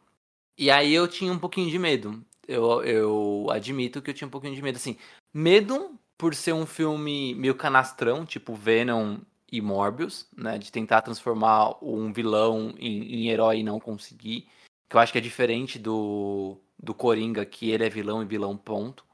E 0.57 0.71
aí 0.71 0.93
eu 0.93 1.09
tinha 1.09 1.33
um 1.33 1.39
pouquinho 1.39 1.69
de 1.69 1.77
medo. 1.77 2.25
Eu, 2.47 2.81
eu 2.85 3.47
admito 3.49 4.01
que 4.01 4.11
eu 4.11 4.13
tinha 4.13 4.27
um 4.29 4.31
pouquinho 4.31 4.55
de 4.55 4.61
medo, 4.61 4.77
assim, 4.77 4.95
medo 5.33 5.99
por 6.17 6.33
ser 6.33 6.53
um 6.53 6.65
filme 6.65 7.35
meio 7.35 7.55
canastrão, 7.55 8.25
tipo 8.25 8.55
Venom 8.55 9.17
e 9.53 9.61
Morbius, 9.61 10.27
né? 10.35 10.57
De 10.57 10.71
tentar 10.71 11.03
transformar 11.03 11.77
um 11.79 12.11
vilão 12.11 12.73
em, 12.79 13.03
em 13.03 13.29
herói 13.29 13.59
e 13.59 13.63
não 13.63 13.79
conseguir. 13.79 14.49
Que 14.89 14.95
eu 14.95 14.99
acho 14.99 15.11
que 15.11 15.19
é 15.19 15.21
diferente 15.21 15.77
do, 15.77 16.57
do 16.81 16.91
Coringa, 16.91 17.45
que 17.45 17.69
ele 17.69 17.85
é 17.85 17.89
vilão 17.89 18.23
e 18.23 18.25
vilão 18.25 18.57
ponto. 18.57 19.05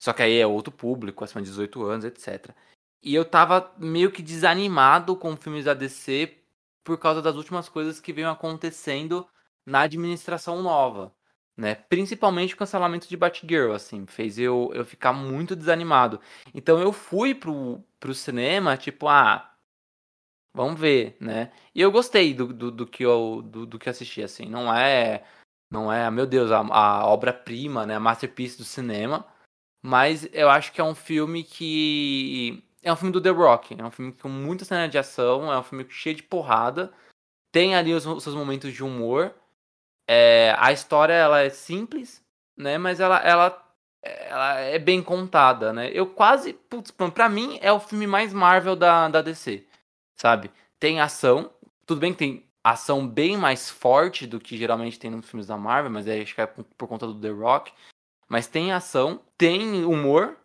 Só 0.00 0.14
que 0.14 0.22
aí 0.22 0.38
é 0.38 0.46
outro 0.46 0.72
público, 0.72 1.22
acima 1.22 1.42
de 1.42 1.50
18 1.50 1.84
anos, 1.84 2.04
etc. 2.06 2.56
E 3.02 3.14
eu 3.14 3.26
tava 3.26 3.74
meio 3.76 4.10
que 4.10 4.22
desanimado 4.22 5.14
com 5.16 5.36
filmes 5.36 5.66
da 5.66 5.74
DC 5.74 6.34
por 6.82 6.98
causa 6.98 7.20
das 7.20 7.36
últimas 7.36 7.68
coisas 7.68 8.00
que 8.00 8.12
vêm 8.12 8.24
acontecendo 8.24 9.28
na 9.66 9.82
administração 9.82 10.62
nova. 10.62 11.14
Né? 11.56 11.74
Principalmente 11.74 12.54
o 12.54 12.56
cancelamento 12.56 13.08
de 13.08 13.16
Batgirl, 13.16 13.72
assim, 13.72 14.06
fez 14.06 14.38
eu, 14.38 14.70
eu 14.74 14.84
ficar 14.84 15.12
muito 15.12 15.54
desanimado. 15.54 16.20
Então 16.54 16.80
eu 16.80 16.92
fui 16.92 17.34
pro, 17.34 17.84
pro 18.00 18.14
cinema, 18.14 18.76
tipo, 18.76 19.06
ah, 19.06 19.52
vamos 20.54 20.80
ver, 20.80 21.16
né? 21.20 21.52
E 21.74 21.80
eu 21.80 21.90
gostei 21.92 22.34
do, 22.34 22.52
do, 22.52 22.70
do 22.70 22.86
que 22.86 23.04
eu 23.04 23.42
do, 23.42 23.66
do, 23.66 23.78
que 23.78 23.88
assisti, 23.88 24.22
assim, 24.22 24.46
não 24.46 24.74
é, 24.74 25.24
não 25.70 25.92
é, 25.92 26.10
meu 26.10 26.26
Deus, 26.26 26.50
a, 26.50 26.60
a 26.60 27.06
obra-prima, 27.06 27.86
né, 27.86 27.96
a 27.96 28.00
masterpiece 28.00 28.58
do 28.58 28.64
cinema, 28.64 29.26
mas 29.82 30.28
eu 30.32 30.50
acho 30.50 30.72
que 30.72 30.80
é 30.80 30.84
um 30.84 30.94
filme 30.94 31.44
que 31.44 32.62
é 32.82 32.92
um 32.92 32.96
filme 32.96 33.12
do 33.12 33.20
The 33.20 33.30
Rock, 33.30 33.76
é 33.78 33.84
um 33.84 33.90
filme 33.90 34.12
com 34.12 34.28
muita 34.28 34.64
cena 34.64 34.88
de 34.88 34.98
ação, 34.98 35.52
é 35.52 35.58
um 35.58 35.62
filme 35.62 35.86
cheio 35.90 36.16
de 36.16 36.22
porrada, 36.22 36.92
tem 37.52 37.74
ali 37.74 37.92
os, 37.94 38.06
os 38.06 38.22
seus 38.22 38.34
momentos 38.34 38.72
de 38.72 38.82
humor, 38.82 39.34
é, 40.12 40.54
a 40.58 40.72
história 40.72 41.14
ela 41.14 41.40
é 41.40 41.50
simples, 41.50 42.22
né, 42.56 42.78
mas 42.78 43.00
ela, 43.00 43.18
ela 43.18 43.62
ela 44.02 44.58
é 44.58 44.78
bem 44.80 45.00
contada, 45.00 45.72
né? 45.72 45.88
Eu 45.92 46.06
quase. 46.06 46.54
Putz, 46.54 46.90
pra 46.90 47.28
mim 47.28 47.58
é 47.62 47.72
o 47.72 47.78
filme 47.78 48.06
mais 48.06 48.32
Marvel 48.32 48.74
da, 48.74 49.08
da 49.08 49.22
DC. 49.22 49.64
Sabe? 50.16 50.50
Tem 50.78 51.00
ação. 51.00 51.52
Tudo 51.86 52.00
bem 52.00 52.12
que 52.12 52.18
tem 52.18 52.44
ação 52.64 53.06
bem 53.06 53.36
mais 53.36 53.70
forte 53.70 54.26
do 54.26 54.40
que 54.40 54.56
geralmente 54.56 54.98
tem 54.98 55.10
nos 55.10 55.28
filmes 55.28 55.46
da 55.46 55.56
Marvel, 55.56 55.90
mas 55.90 56.08
aí 56.08 56.22
acho 56.22 56.34
que 56.34 56.40
é 56.40 56.46
por, 56.46 56.64
por 56.76 56.88
conta 56.88 57.06
do 57.06 57.14
The 57.14 57.30
Rock. 57.30 57.72
Mas 58.28 58.48
tem 58.48 58.72
ação, 58.72 59.20
tem 59.38 59.84
humor 59.84 60.36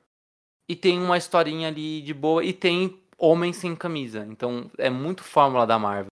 e 0.69 0.75
tem 0.75 0.99
uma 0.99 1.17
historinha 1.17 1.69
ali 1.69 2.01
de 2.01 2.13
boa 2.13 2.43
e 2.43 2.53
tem 2.53 3.01
homem 3.17 3.51
sem 3.53 3.75
camisa. 3.75 4.27
Então 4.29 4.69
é 4.77 4.89
muito 4.89 5.23
fórmula 5.23 5.65
da 5.65 5.79
Marvel. 5.79 6.11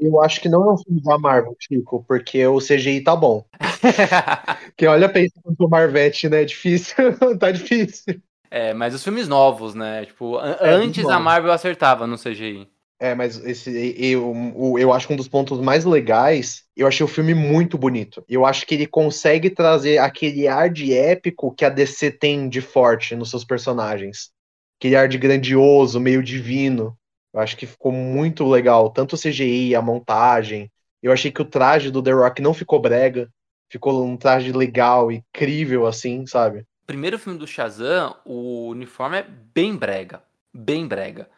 Eu 0.00 0.22
acho 0.22 0.40
que 0.40 0.48
não 0.48 0.70
é 0.70 0.72
um 0.72 0.78
filme 0.78 1.02
da 1.02 1.18
Marvel, 1.18 1.54
Chico, 1.60 2.02
porque 2.08 2.46
o 2.46 2.58
CGI 2.58 3.02
tá 3.02 3.14
bom. 3.14 3.44
que 4.76 4.86
olha, 4.86 5.08
pensa 5.08 5.34
o 5.44 5.68
Marvete, 5.68 6.28
né? 6.28 6.42
É 6.42 6.44
difícil, 6.46 6.96
tá 7.38 7.50
difícil. 7.50 8.20
É, 8.50 8.72
mas 8.72 8.94
os 8.94 9.04
filmes 9.04 9.28
novos, 9.28 9.74
né? 9.74 10.06
Tipo, 10.06 10.40
é, 10.40 10.70
antes 10.70 11.06
a 11.06 11.20
Marvel 11.20 11.52
acertava 11.52 12.06
no 12.06 12.16
CGI. 12.16 12.66
É, 13.00 13.14
mas 13.14 13.38
esse, 13.44 13.94
eu, 13.96 14.34
eu 14.76 14.92
acho 14.92 15.06
que 15.06 15.12
um 15.12 15.16
dos 15.16 15.28
pontos 15.28 15.60
mais 15.60 15.84
legais, 15.84 16.64
eu 16.76 16.86
achei 16.86 17.04
o 17.04 17.08
filme 17.08 17.32
muito 17.32 17.78
bonito. 17.78 18.24
Eu 18.28 18.44
acho 18.44 18.66
que 18.66 18.74
ele 18.74 18.86
consegue 18.86 19.50
trazer 19.50 19.98
aquele 19.98 20.48
ar 20.48 20.68
de 20.68 20.92
épico 20.92 21.54
que 21.54 21.64
a 21.64 21.68
DC 21.68 22.10
tem 22.12 22.48
de 22.48 22.60
forte 22.60 23.14
nos 23.14 23.30
seus 23.30 23.44
personagens. 23.44 24.30
Aquele 24.78 24.96
ar 24.96 25.08
de 25.08 25.18
grandioso, 25.18 25.98
meio 25.98 26.22
divino. 26.22 26.96
Eu 27.32 27.40
acho 27.40 27.56
que 27.56 27.66
ficou 27.66 27.92
muito 27.92 28.46
legal, 28.46 28.90
tanto 28.90 29.14
o 29.14 29.18
CGI, 29.18 29.74
a 29.74 29.82
montagem. 29.82 30.70
Eu 31.02 31.12
achei 31.12 31.30
que 31.30 31.42
o 31.42 31.44
traje 31.44 31.90
do 31.90 32.02
The 32.02 32.12
Rock 32.12 32.40
não 32.40 32.54
ficou 32.54 32.80
brega, 32.80 33.28
ficou 33.70 34.04
um 34.04 34.16
traje 34.16 34.52
legal, 34.52 35.12
incrível, 35.12 35.86
assim, 35.86 36.26
sabe? 36.26 36.64
Primeiro 36.86 37.18
filme 37.18 37.38
do 37.38 37.46
Shazam, 37.46 38.16
o 38.24 38.68
uniforme 38.68 39.18
é 39.18 39.22
bem 39.22 39.76
brega. 39.76 40.22
Bem 40.54 40.86
brega. 40.86 41.28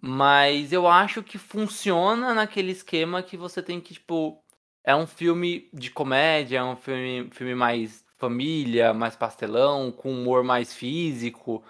Mas 0.00 0.72
eu 0.72 0.86
acho 0.86 1.22
que 1.22 1.36
funciona 1.36 2.32
naquele 2.32 2.72
esquema 2.72 3.22
que 3.22 3.36
você 3.36 3.62
tem 3.62 3.80
que, 3.80 3.94
tipo. 3.94 4.42
É 4.82 4.96
um 4.96 5.06
filme 5.06 5.68
de 5.74 5.90
comédia, 5.90 6.58
é 6.60 6.64
um 6.64 6.74
filme, 6.74 7.28
filme 7.32 7.54
mais 7.54 8.02
família, 8.16 8.94
mais 8.94 9.14
pastelão, 9.14 9.92
com 9.92 10.10
humor 10.10 10.42
mais 10.42 10.72
físico, 10.72 11.62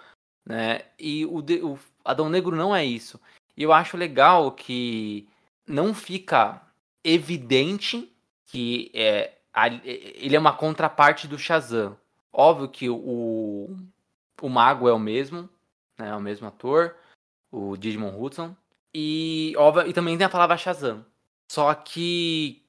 né? 0.45 0.81
E 0.99 1.25
o, 1.25 1.39
o 1.39 1.79
Adão 2.03 2.29
Negro 2.29 2.55
não 2.55 2.75
é 2.75 2.83
isso. 2.85 3.19
E 3.55 3.63
eu 3.63 3.73
acho 3.73 3.97
legal 3.97 4.51
que 4.51 5.27
não 5.67 5.93
fica 5.93 6.61
evidente 7.03 8.11
que 8.47 8.91
é, 8.93 9.33
ele 10.15 10.35
é 10.35 10.39
uma 10.39 10.53
contraparte 10.53 11.27
do 11.27 11.37
Shazam. 11.37 11.97
Óbvio 12.33 12.69
que 12.69 12.89
o, 12.89 13.75
o 14.41 14.49
Mago 14.49 14.87
é 14.87 14.93
o 14.93 14.99
mesmo, 14.99 15.49
né? 15.97 16.09
É 16.09 16.15
o 16.15 16.21
mesmo 16.21 16.47
ator 16.47 16.95
o 17.51 17.75
Digimon 17.75 18.19
Hudson. 18.19 18.55
E, 18.93 19.53
óbvio, 19.57 19.87
e 19.87 19.93
também 19.93 20.17
tem 20.17 20.25
a 20.25 20.29
palavra 20.29 20.57
Shazam. 20.57 21.05
Só 21.51 21.73
que 21.73 22.63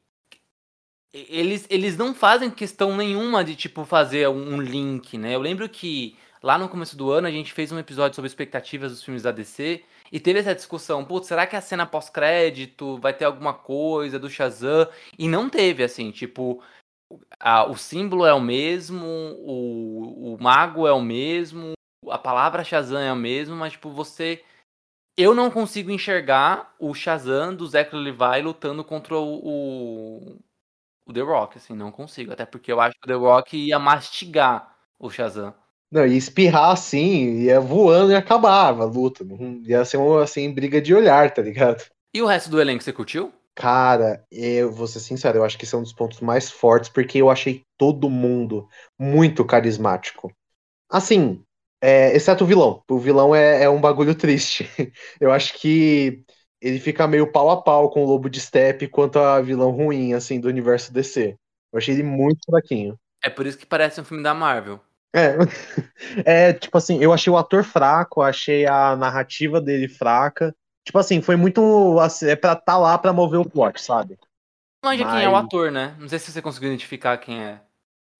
eles, 1.12 1.66
eles 1.70 1.96
não 1.96 2.14
fazem 2.14 2.50
questão 2.50 2.96
nenhuma 2.96 3.44
de 3.44 3.54
tipo 3.54 3.84
fazer 3.84 4.28
um 4.28 4.60
link, 4.60 5.16
né? 5.16 5.34
Eu 5.34 5.40
lembro 5.40 5.68
que 5.68 6.16
lá 6.42 6.58
no 6.58 6.68
começo 6.68 6.96
do 6.96 7.10
ano 7.10 7.26
a 7.26 7.30
gente 7.30 7.52
fez 7.52 7.70
um 7.72 7.78
episódio 7.78 8.14
sobre 8.16 8.28
expectativas 8.28 8.90
dos 8.90 9.02
filmes 9.02 9.22
da 9.22 9.30
DC 9.30 9.84
e 10.10 10.20
teve 10.20 10.40
essa 10.40 10.54
discussão, 10.54 11.04
putz, 11.04 11.28
será 11.28 11.46
que 11.46 11.56
a 11.56 11.60
cena 11.60 11.86
pós-crédito 11.86 12.98
vai 12.98 13.14
ter 13.14 13.24
alguma 13.24 13.54
coisa 13.54 14.18
do 14.18 14.28
Shazam? 14.28 14.88
E 15.18 15.28
não 15.28 15.48
teve, 15.48 15.82
assim, 15.82 16.10
tipo, 16.10 16.62
a, 17.40 17.64
o 17.64 17.76
símbolo 17.76 18.26
é 18.26 18.34
o 18.34 18.40
mesmo, 18.40 19.06
o, 19.06 20.34
o 20.34 20.42
mago 20.42 20.86
é 20.86 20.92
o 20.92 21.00
mesmo, 21.00 21.72
a 22.08 22.18
palavra 22.18 22.64
Shazam 22.64 23.00
é 23.00 23.08
a 23.08 23.14
mesma, 23.14 23.56
mas 23.56 23.72
tipo, 23.72 23.90
você 23.90 24.42
eu 25.16 25.34
não 25.34 25.50
consigo 25.50 25.90
enxergar 25.90 26.74
o 26.78 26.94
Shazam 26.94 27.54
do 27.54 27.66
Zach 27.66 27.94
Levi 27.94 28.42
lutando 28.42 28.82
contra 28.82 29.16
o, 29.16 30.38
o, 31.06 31.12
The 31.12 31.20
Rock, 31.20 31.58
assim, 31.58 31.74
não 31.74 31.92
consigo. 31.92 32.32
Até 32.32 32.46
porque 32.46 32.72
eu 32.72 32.80
acho 32.80 32.98
que 32.98 33.04
o 33.04 33.08
The 33.08 33.14
Rock 33.14 33.56
ia 33.56 33.78
mastigar 33.78 34.74
o 34.98 35.10
Shazam. 35.10 35.54
Não, 35.92 36.06
ia 36.06 36.16
espirrar 36.16 36.70
assim, 36.70 37.42
ia 37.42 37.60
voando 37.60 38.12
e 38.12 38.14
acabava 38.14 38.84
a 38.84 38.86
luta. 38.86 39.22
Ia 39.66 39.84
ser 39.84 39.98
uma 39.98 40.22
assim, 40.22 40.50
briga 40.50 40.80
de 40.80 40.94
olhar, 40.94 41.32
tá 41.34 41.42
ligado? 41.42 41.84
E 42.14 42.22
o 42.22 42.26
resto 42.26 42.50
do 42.50 42.58
elenco 42.58 42.82
você 42.82 42.94
curtiu? 42.94 43.30
Cara, 43.54 44.24
eu 44.32 44.72
vou 44.72 44.86
ser 44.86 45.00
sincero, 45.00 45.38
eu 45.38 45.44
acho 45.44 45.58
que 45.58 45.66
são 45.66 45.80
um 45.80 45.82
dos 45.82 45.92
pontos 45.92 46.20
mais 46.20 46.50
fortes, 46.50 46.88
porque 46.88 47.18
eu 47.18 47.28
achei 47.28 47.62
todo 47.76 48.08
mundo 48.08 48.66
muito 48.98 49.44
carismático. 49.44 50.32
Assim, 50.88 51.44
é, 51.82 52.16
exceto 52.16 52.44
o 52.44 52.46
vilão. 52.46 52.82
O 52.88 52.98
vilão 52.98 53.34
é, 53.34 53.64
é, 53.64 53.68
um 53.68 53.80
bagulho 53.80 54.14
triste. 54.14 54.66
Eu 55.20 55.32
acho 55.32 55.58
que 55.58 56.24
ele 56.60 56.78
fica 56.78 57.08
meio 57.08 57.30
pau 57.30 57.50
a 57.50 57.60
pau 57.60 57.90
com 57.90 58.04
o 58.04 58.06
Lobo 58.06 58.30
de 58.30 58.40
Steppe 58.40 58.86
quanto 58.86 59.18
a 59.18 59.40
vilão 59.40 59.70
ruim, 59.72 60.14
assim, 60.14 60.40
do 60.40 60.48
universo 60.48 60.92
DC. 60.92 61.36
Eu 61.72 61.78
achei 61.78 61.94
ele 61.94 62.02
muito 62.02 62.38
fraquinho. 62.48 62.96
É 63.22 63.28
por 63.28 63.46
isso 63.46 63.58
que 63.58 63.66
parece 63.66 64.00
um 64.00 64.04
filme 64.04 64.22
da 64.22 64.32
Marvel. 64.32 64.80
É, 65.14 65.36
é 66.48 66.52
tipo 66.52 66.76
assim, 66.78 67.02
eu 67.02 67.12
achei 67.12 67.32
o 67.32 67.36
ator 67.36 67.62
fraco, 67.64 68.22
achei 68.22 68.66
a 68.66 68.96
narrativa 68.96 69.60
dele 69.60 69.88
fraca. 69.88 70.54
Tipo 70.84 70.98
assim, 70.98 71.20
foi 71.20 71.36
muito. 71.36 71.98
Assim, 72.00 72.26
é 72.26 72.36
pra 72.36 72.56
tá 72.56 72.76
lá 72.76 72.98
pra 72.98 73.12
mover 73.12 73.40
o 73.40 73.48
plot, 73.48 73.80
sabe? 73.80 74.18
Não 74.82 74.90
Mas... 74.90 74.98
quem 74.98 75.22
é 75.22 75.28
o 75.28 75.36
ator, 75.36 75.70
né? 75.70 75.96
Não 75.98 76.08
sei 76.08 76.18
se 76.18 76.32
você 76.32 76.42
conseguiu 76.42 76.70
identificar 76.70 77.16
quem 77.18 77.42
é. 77.42 77.60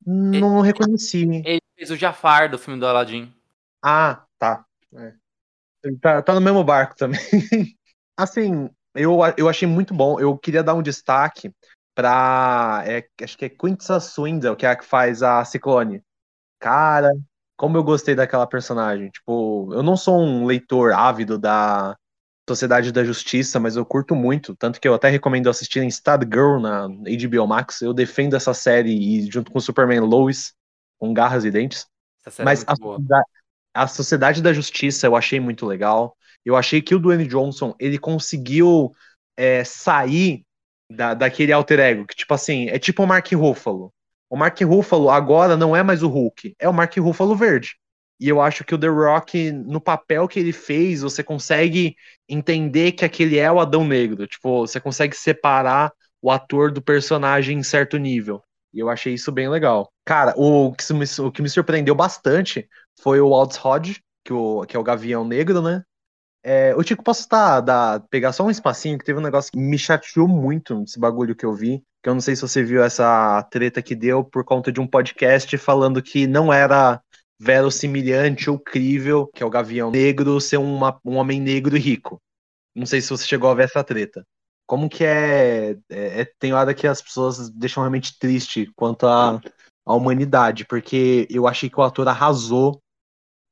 Não 0.07 0.59
ele, 0.59 0.69
reconheci. 0.69 1.43
Ele 1.45 1.61
fez 1.77 1.91
o 1.91 1.97
Jafar 1.97 2.51
do 2.51 2.59
filme 2.59 2.79
do 2.79 2.87
Aladdin. 2.87 3.33
Ah, 3.83 4.25
tá. 4.39 4.65
É. 4.95 5.13
Tá, 6.01 6.23
tá 6.23 6.35
no 6.35 6.41
mesmo 6.41 6.63
barco 6.63 6.95
também. 6.97 7.21
assim, 8.17 8.71
eu, 8.95 9.19
eu 9.37 9.49
achei 9.49 9.67
muito 9.67 9.93
bom. 9.93 10.21
Eu 10.21 10.37
queria 10.39 10.63
dar 10.63 10.75
um 10.75 10.83
destaque 10.83 11.53
pra. 11.95 12.85
É, 12.87 13.05
acho 13.23 13.37
que 13.37 13.45
é 13.45 13.49
Quintessa 13.49 13.99
Swindle, 13.99 14.55
que 14.55 14.67
é 14.67 14.71
a 14.71 14.77
que 14.77 14.85
faz 14.85 15.23
a 15.23 15.45
Ciclone. 15.45 16.03
Cara, 16.63 17.11
como 17.57 17.77
eu 17.77 17.83
gostei 17.83 18.15
daquela 18.15 18.47
personagem. 18.47 19.11
Tipo, 19.11 19.75
eu 19.75 19.83
não 19.83 19.97
sou 19.97 20.21
um 20.21 20.47
leitor 20.47 20.93
ávido 20.93 21.37
da 21.37 21.97
Sociedade 22.49 22.93
da 22.93 23.03
Justiça, 23.03 23.59
mas 23.59 23.75
eu 23.75 23.85
curto 23.85 24.15
muito. 24.15 24.55
Tanto 24.55 24.81
que 24.81 24.87
eu 24.87 24.95
até 24.95 25.09
recomendo 25.09 25.51
assistirem 25.51 25.91
Stud 25.91 26.25
Girl 26.33 26.61
na 26.61 26.87
HBO 26.87 27.49
Max. 27.49 27.83
Eu 27.83 27.93
defendo 27.93 28.37
essa 28.37 28.55
série 28.55 28.93
e 28.93 29.29
junto 29.29 29.51
com 29.51 29.59
Superman 29.59 30.03
Lois, 30.03 30.55
com 31.01 31.13
garras 31.13 31.45
e 31.45 31.51
dentes. 31.51 31.85
É 32.25 32.45
mas 32.45 32.63
é 32.63 32.67
a, 33.75 33.83
a 33.83 33.89
Sociedade 33.89 34.41
da 34.41 34.53
Justiça 34.53 35.09
eu 35.09 35.17
achei 35.17 35.41
muito 35.41 35.67
legal. 35.67 36.17
Eu 36.45 36.55
achei 36.55 36.81
que 36.81 36.95
o 36.95 37.01
Dwayne 37.01 37.27
Johnson 37.27 37.75
ele 37.77 37.99
conseguiu 37.99 38.95
é, 39.37 39.65
sair 39.65 40.45
da, 40.89 41.13
daquele 41.13 41.53
alter 41.53 41.81
ego, 41.81 42.07
que 42.07 42.15
tipo 42.15 42.33
assim, 42.33 42.69
é 42.69 42.79
tipo 42.79 43.03
o 43.03 43.07
Mark 43.07 43.27
Ruffalo. 43.33 43.93
O 44.33 44.37
Mark 44.37 44.59
Ruffalo 44.63 45.11
agora 45.11 45.59
não 45.59 45.77
é 45.77 45.83
mais 45.83 46.03
o 46.03 46.09
Hulk, 46.09 46.57
é 46.59 46.67
o 46.67 46.73
Mark 46.73 46.97
Ruffalo 46.97 47.37
verde. 47.37 47.77
E 48.19 48.31
eu 48.31 48.41
acho 48.41 48.65
que 48.65 48.75
o 48.75 48.79
The 48.79 48.87
Rock, 48.87 49.53
no 49.53 49.79
papel 49.79 50.27
que 50.27 50.41
ele 50.41 50.55
fez, 50.55 51.03
você 51.03 51.23
consegue 51.23 51.95
entender 52.27 52.93
que 52.93 53.05
aquele 53.05 53.39
é 53.39 53.53
o 53.53 53.61
Adão 53.61 53.85
Negro. 53.85 54.27
Tipo, 54.27 54.67
você 54.67 54.81
consegue 54.81 55.15
separar 55.15 55.93
o 56.23 56.31
ator 56.31 56.73
do 56.73 56.81
personagem 56.81 57.59
em 57.59 57.63
certo 57.63 57.99
nível. 57.99 58.43
E 58.73 58.79
eu 58.79 58.89
achei 58.89 59.13
isso 59.13 59.31
bem 59.31 59.51
legal. 59.51 59.93
Cara, 60.03 60.33
o 60.35 60.73
que 60.73 60.95
me, 60.95 61.05
o 61.19 61.31
que 61.31 61.43
me 61.43 61.51
surpreendeu 61.51 61.95
bastante 61.95 62.67
foi 63.03 63.21
o 63.21 63.35
Aldous 63.35 63.63
Hodge, 63.63 64.03
que, 64.25 64.33
o, 64.33 64.65
que 64.65 64.75
é 64.75 64.81
o 64.81 64.85
Gavião 64.85 65.27
Negro, 65.27 65.61
né? 65.61 65.83
É, 66.43 66.75
o 66.75 66.83
Tico, 66.83 67.05
posso 67.05 67.21
estar, 67.21 67.61
dar, 67.61 68.01
pegar 68.09 68.33
só 68.33 68.47
um 68.47 68.51
espacinho, 68.51 68.97
que 68.97 69.05
teve 69.05 69.19
um 69.19 69.23
negócio 69.23 69.53
que 69.53 69.59
me 69.59 69.79
chateou 69.79 70.27
muito 70.27 70.75
nesse 70.79 70.99
bagulho 70.99 71.37
que 71.37 71.45
eu 71.45 71.53
vi, 71.53 71.85
que 72.03 72.09
eu 72.09 72.15
não 72.15 72.21
sei 72.21 72.35
se 72.35 72.43
você 72.43 72.63
viu 72.63 72.83
essa 72.83 73.43
treta 73.51 73.81
que 73.81 73.95
deu 73.95 74.25
por 74.25 74.45
conta 74.45 74.73
de 74.73 74.81
um 74.81 74.87
podcast 74.87 75.57
falando 75.59 76.03
que 76.03 76.27
não 76.27 76.53
era 76.53 77.01
verossimilhante 77.39 78.51
ou 78.51 78.59
crível, 78.59 79.29
que 79.29 79.43
é 79.43 79.47
o 79.47 79.51
Gavião 79.51 79.91
Negro, 79.91 80.41
ser 80.41 80.57
uma, 80.57 80.99
um 81.05 81.17
homem 81.17 81.41
negro 81.41 81.77
e 81.77 81.81
rico. 81.81 82.21
Não 82.75 82.87
sei 82.87 83.01
se 83.01 83.11
você 83.11 83.27
chegou 83.27 83.51
a 83.51 83.55
ver 83.55 83.65
essa 83.65 83.85
treta 83.85 84.25
como 84.73 84.89
que 84.89 85.05
é, 85.05 85.73
é, 85.91 86.21
é, 86.21 86.25
Tem 86.39 86.55
hora 86.55 86.73
que 86.73 86.87
as 86.87 87.03
pessoas 87.03 87.51
deixam 87.51 87.83
realmente 87.83 88.19
triste 88.19 88.73
quanto 88.75 89.07
à, 89.07 89.39
humanidade, 89.85 90.65
porque 90.65 91.27
eu 91.29 91.47
achei 91.47 91.69
que 91.69 91.79
o 91.79 91.83
ator 91.83 92.09
arrasou. 92.09 92.81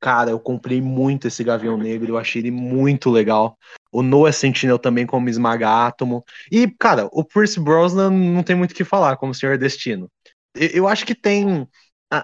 Cara, 0.01 0.31
eu 0.31 0.39
comprei 0.39 0.81
muito 0.81 1.27
esse 1.27 1.43
Gavião 1.43 1.77
Negro, 1.77 2.13
eu 2.13 2.17
achei 2.17 2.41
ele 2.41 2.49
muito 2.49 3.11
legal. 3.11 3.55
O 3.91 4.01
Noah 4.01 4.31
Sentinel 4.31 4.79
também 4.79 5.05
como 5.05 5.29
Esmaga 5.29 5.87
Átomo. 5.87 6.23
E, 6.51 6.67
cara, 6.79 7.09
o 7.11 7.23
Pierce 7.23 7.59
Brosnan 7.59 8.09
não 8.09 8.43
tem 8.43 8.55
muito 8.55 8.71
o 8.71 8.75
que 8.75 8.83
falar 8.83 9.17
como 9.17 9.33
Senhor 9.33 9.57
Destino. 9.57 10.09
Eu, 10.55 10.69
eu 10.69 10.87
acho 10.87 11.05
que 11.05 11.15
tem 11.15 11.67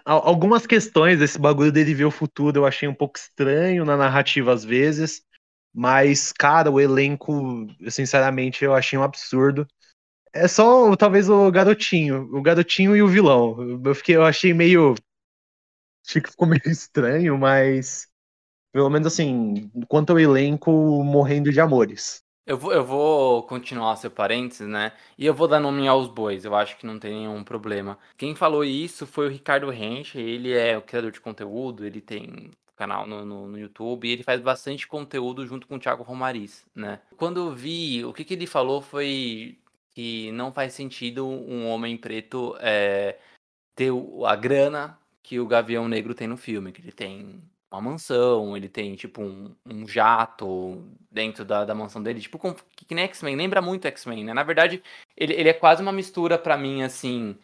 algumas 0.05 0.67
questões 0.67 1.19
desse 1.19 1.39
bagulho 1.39 1.71
dele 1.71 1.93
ver 1.93 2.05
o 2.05 2.11
futuro, 2.11 2.59
eu 2.59 2.65
achei 2.65 2.87
um 2.89 2.93
pouco 2.93 3.17
estranho 3.17 3.85
na 3.85 3.95
narrativa 3.95 4.53
às 4.53 4.63
vezes. 4.63 5.21
Mas, 5.73 6.31
cara, 6.33 6.71
o 6.71 6.79
elenco, 6.79 7.67
sinceramente, 7.89 8.65
eu 8.65 8.73
achei 8.73 8.97
um 8.97 9.03
absurdo. 9.03 9.67
É 10.33 10.47
só 10.47 10.95
talvez 10.95 11.29
o 11.29 11.51
garotinho, 11.51 12.29
o 12.35 12.41
garotinho 12.41 12.95
e 12.95 13.01
o 13.01 13.07
vilão. 13.07 13.81
Eu 13.83 13.95
fiquei, 13.95 14.15
eu 14.15 14.23
achei 14.23 14.53
meio. 14.53 14.95
Achei 16.07 16.21
que 16.21 16.31
ficou 16.31 16.47
meio 16.47 16.61
estranho, 16.67 17.37
mas 17.37 18.07
pelo 18.77 18.91
menos 18.91 19.07
assim, 19.07 19.71
quanto 19.87 20.11
ao 20.11 20.19
elenco 20.19 20.71
morrendo 21.03 21.51
de 21.51 21.59
amores. 21.59 22.23
Eu 22.45 22.59
vou, 22.59 22.71
eu 22.71 22.85
vou 22.85 23.41
continuar 23.41 23.95
seu 23.95 24.11
parênteses, 24.11 24.67
né? 24.67 24.91
E 25.17 25.25
eu 25.25 25.33
vou 25.33 25.47
dar 25.47 25.59
nome 25.59 25.87
aos 25.87 26.07
bois, 26.07 26.45
eu 26.45 26.53
acho 26.53 26.77
que 26.77 26.85
não 26.85 26.99
tem 26.99 27.11
nenhum 27.11 27.43
problema. 27.43 27.97
Quem 28.15 28.35
falou 28.35 28.63
isso 28.63 29.07
foi 29.07 29.25
o 29.25 29.31
Ricardo 29.31 29.67
Renche, 29.71 30.19
ele 30.19 30.53
é 30.53 30.77
o 30.77 30.83
criador 30.83 31.11
de 31.11 31.19
conteúdo, 31.19 31.87
ele 31.87 31.99
tem 31.99 32.51
canal 32.75 33.07
no, 33.07 33.25
no, 33.25 33.47
no, 33.47 33.57
YouTube 33.57 34.07
e 34.07 34.11
ele 34.11 34.21
faz 34.21 34.39
bastante 34.39 34.85
conteúdo 34.85 35.43
junto 35.47 35.65
com 35.65 35.77
o 35.77 35.79
Thiago 35.79 36.03
Romariz, 36.03 36.63
né? 36.75 36.99
Quando 37.17 37.39
eu 37.47 37.55
vi, 37.55 38.05
o 38.05 38.13
que, 38.13 38.23
que 38.23 38.35
ele 38.35 38.45
falou 38.45 38.79
foi 38.79 39.57
que 39.89 40.31
não 40.33 40.53
faz 40.53 40.73
sentido 40.73 41.27
um 41.27 41.67
homem 41.67 41.97
preto 41.97 42.55
é, 42.59 43.17
ter 43.73 43.91
a 44.23 44.35
grana 44.35 44.99
que 45.23 45.39
o 45.39 45.47
Gavião 45.47 45.87
Negro 45.87 46.13
tem 46.13 46.27
no 46.27 46.37
filme, 46.37 46.71
que 46.71 46.79
ele 46.79 46.91
tem 46.91 47.41
uma 47.71 47.81
mansão, 47.81 48.55
ele 48.55 48.69
tem, 48.69 48.95
tipo, 48.95 49.21
um, 49.21 49.53
um 49.65 49.87
jato 49.87 50.83
dentro 51.11 51.43
da, 51.43 51.65
da 51.65 51.75
mansão 51.75 52.01
dele, 52.01 52.21
tipo, 52.21 52.37
com, 52.37 52.53
que 52.53 52.95
nem 52.95 53.05
X-Men, 53.05 53.35
lembra 53.35 53.61
muito 53.61 53.85
X-Men, 53.87 54.23
né? 54.23 54.33
Na 54.33 54.43
verdade, 54.43 54.81
ele, 55.15 55.33
ele 55.33 55.49
é 55.49 55.53
quase 55.53 55.81
uma 55.81 55.91
mistura 55.91 56.37
para 56.37 56.57
mim, 56.57 56.81
assim, 56.81 57.35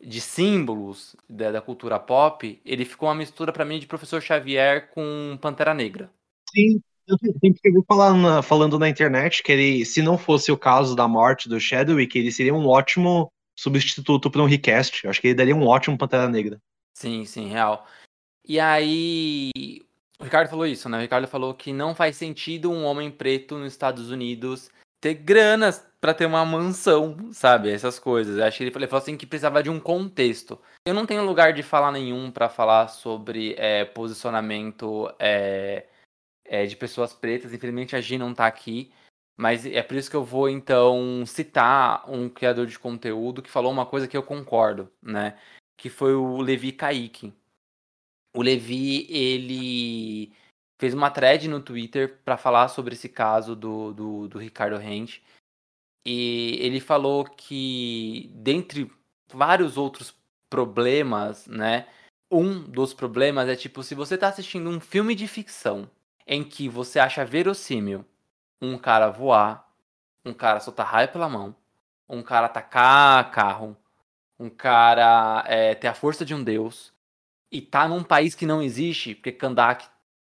de 0.00 0.20
símbolos 0.20 1.16
da, 1.28 1.52
da, 1.52 1.60
cultura 1.60 1.98
pop, 1.98 2.60
ele 2.64 2.84
ficou 2.84 3.08
uma 3.08 3.14
mistura 3.14 3.52
para 3.52 3.64
mim 3.64 3.78
de 3.78 3.86
Professor 3.86 4.20
Xavier 4.20 4.90
com 4.90 5.38
Pantera 5.40 5.74
Negra. 5.74 6.10
Sim, 6.54 6.80
eu 7.06 7.16
sempre 7.18 7.72
ouvi 7.72 7.86
falando, 7.86 8.42
falando 8.42 8.78
na 8.78 8.88
internet 8.88 9.42
que 9.42 9.52
ele, 9.52 9.84
se 9.84 10.02
não 10.02 10.18
fosse 10.18 10.52
o 10.52 10.58
caso 10.58 10.94
da 10.94 11.08
morte 11.08 11.48
do 11.48 11.58
Chadwick, 11.58 12.18
ele 12.18 12.30
seria 12.30 12.54
um 12.54 12.66
ótimo 12.66 13.32
substituto 13.56 14.30
para 14.30 14.42
um 14.42 14.46
recast. 14.46 15.04
Eu 15.04 15.10
acho 15.10 15.20
que 15.20 15.28
ele 15.28 15.34
daria 15.34 15.56
um 15.56 15.66
ótimo 15.66 15.96
Pantera 15.96 16.28
Negra. 16.28 16.60
Sim, 16.94 17.24
sim, 17.24 17.48
real. 17.48 17.86
E 18.48 18.58
aí, 18.58 19.50
o 20.18 20.24
Ricardo 20.24 20.48
falou 20.48 20.66
isso, 20.66 20.88
né? 20.88 20.96
O 20.96 21.00
Ricardo 21.02 21.28
falou 21.28 21.54
que 21.54 21.72
não 21.72 21.94
faz 21.94 22.16
sentido 22.16 22.70
um 22.70 22.84
homem 22.84 23.10
preto 23.10 23.58
nos 23.58 23.72
Estados 23.72 24.10
Unidos 24.10 24.70
ter 25.00 25.14
granas 25.14 25.86
para 26.00 26.14
ter 26.14 26.26
uma 26.26 26.44
mansão, 26.44 27.32
sabe? 27.32 27.70
Essas 27.70 27.98
coisas. 27.98 28.38
Eu 28.38 28.44
acho 28.44 28.58
que 28.58 28.64
ele 28.64 28.70
falou 28.70 28.98
assim 28.98 29.16
que 29.16 29.26
precisava 29.26 29.62
de 29.62 29.70
um 29.70 29.78
contexto. 29.78 30.58
Eu 30.86 30.94
não 30.94 31.06
tenho 31.06 31.24
lugar 31.24 31.52
de 31.52 31.62
falar 31.62 31.92
nenhum 31.92 32.30
para 32.30 32.48
falar 32.48 32.88
sobre 32.88 33.54
é, 33.58 33.84
posicionamento 33.84 35.12
é, 35.18 35.86
é, 36.44 36.66
de 36.66 36.74
pessoas 36.74 37.12
pretas. 37.12 37.52
Infelizmente 37.52 37.94
a 37.94 38.00
Gi 38.00 38.18
não 38.18 38.34
tá 38.34 38.46
aqui. 38.46 38.92
Mas 39.36 39.64
é 39.64 39.82
por 39.82 39.96
isso 39.96 40.10
que 40.10 40.16
eu 40.16 40.24
vou, 40.24 40.48
então, 40.48 41.24
citar 41.24 42.10
um 42.10 42.28
criador 42.28 42.66
de 42.66 42.76
conteúdo 42.76 43.40
que 43.40 43.50
falou 43.50 43.70
uma 43.70 43.86
coisa 43.86 44.08
que 44.08 44.16
eu 44.16 44.22
concordo, 44.22 44.90
né? 45.00 45.38
Que 45.76 45.88
foi 45.88 46.14
o 46.14 46.38
Levi 46.38 46.72
Kaique. 46.72 47.32
O 48.34 48.42
Levi, 48.42 49.06
ele 49.10 50.32
fez 50.78 50.94
uma 50.94 51.10
thread 51.10 51.48
no 51.48 51.60
Twitter 51.60 52.18
para 52.24 52.36
falar 52.36 52.68
sobre 52.68 52.94
esse 52.94 53.08
caso 53.08 53.56
do, 53.56 53.92
do, 53.92 54.28
do 54.28 54.38
Ricardo 54.38 54.76
Rente. 54.76 55.22
E 56.06 56.56
ele 56.60 56.80
falou 56.80 57.24
que, 57.24 58.30
dentre 58.34 58.90
vários 59.32 59.76
outros 59.76 60.14
problemas, 60.48 61.46
né? 61.46 61.86
Um 62.30 62.62
dos 62.62 62.94
problemas 62.94 63.48
é 63.48 63.56
tipo, 63.56 63.82
se 63.82 63.94
você 63.94 64.16
tá 64.16 64.28
assistindo 64.28 64.68
um 64.68 64.80
filme 64.80 65.14
de 65.14 65.26
ficção 65.26 65.90
em 66.26 66.44
que 66.44 66.68
você 66.68 66.98
acha 66.98 67.24
verossímil 67.24 68.04
um 68.60 68.76
cara 68.78 69.10
voar, 69.10 69.70
um 70.24 70.34
cara 70.34 70.60
soltar 70.60 70.86
raio 70.86 71.08
pela 71.10 71.28
mão, 71.28 71.54
um 72.08 72.22
cara 72.22 72.46
atacar 72.46 73.30
carro, 73.30 73.76
um 74.38 74.50
cara 74.50 75.44
é, 75.46 75.74
ter 75.74 75.88
a 75.88 75.94
força 75.94 76.24
de 76.24 76.34
um 76.34 76.42
deus, 76.42 76.92
e 77.50 77.60
tá 77.60 77.88
num 77.88 78.02
país 78.02 78.34
que 78.34 78.46
não 78.46 78.62
existe, 78.62 79.14
porque 79.14 79.32
Kandak 79.32 79.86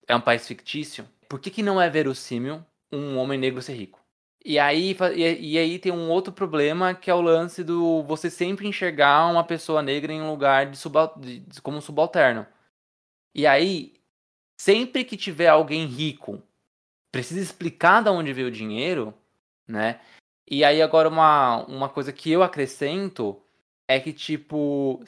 é 0.08 0.16
um 0.16 0.22
país 0.22 0.48
fictício, 0.48 1.08
por 1.28 1.40
que, 1.40 1.50
que 1.50 1.64
não 1.64 1.82
é 1.82 1.90
verossímil 1.90 2.66
um 2.92 3.18
homem 3.18 3.40
negro 3.40 3.62
ser 3.62 3.74
rico? 3.74 4.00
E 4.44 4.58
aí, 4.58 4.96
e, 5.16 5.54
e, 5.54 5.58
aí 5.58 5.78
tem 5.78 5.92
um 5.92 6.10
outro 6.10 6.34
problema 6.34 6.96
que 6.96 7.12
é 7.12 7.14
o 7.14 7.22
lance 7.22 7.64
do 7.64 8.02
você 8.04 8.30
sempre 8.30 8.68
enxergar 8.68 9.28
uma 9.28 9.44
pessoa 9.44 9.84
negra 9.84 10.12
em 10.12 10.22
um 10.22 10.32
lugar 10.32 10.70
de, 10.70 10.78
subal, 10.78 11.14
de, 11.18 11.62
como 11.62 11.80
subalterno. 11.80 12.48
E 13.36 13.46
aí, 13.46 13.94
sempre 14.60 15.06
que 15.06 15.16
tiver 15.16 15.48
alguém 15.48 15.86
rico, 15.86 16.42
precisa 17.12 17.40
explicar 17.40 18.04
de 18.04 18.10
onde 18.10 18.34
veio 18.34 18.48
o 18.48 18.52
dinheiro, 18.52 19.14
né? 19.68 20.02
E 20.50 20.64
aí 20.64 20.82
agora 20.82 21.08
uma, 21.08 21.64
uma 21.66 21.90
coisa 21.90 22.12
que 22.12 22.32
eu 22.32 22.44
acrescento 22.44 23.42
é 23.88 24.00
que, 24.00 24.12
tipo, 24.12 25.04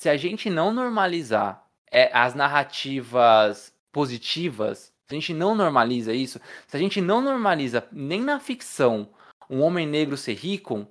se 0.00 0.08
a 0.08 0.16
gente 0.16 0.48
não 0.48 0.72
normalizar 0.72 1.62
é, 1.92 2.10
as 2.14 2.34
narrativas 2.34 3.70
positivas, 3.92 4.94
se 5.06 5.10
a 5.10 5.14
gente 5.14 5.34
não 5.34 5.54
normaliza 5.54 6.14
isso, 6.14 6.40
se 6.66 6.74
a 6.74 6.80
gente 6.80 7.02
não 7.02 7.20
normaliza 7.20 7.86
nem 7.92 8.22
na 8.22 8.40
ficção 8.40 9.10
um 9.50 9.60
homem 9.60 9.86
negro 9.86 10.16
ser 10.16 10.32
rico, 10.32 10.86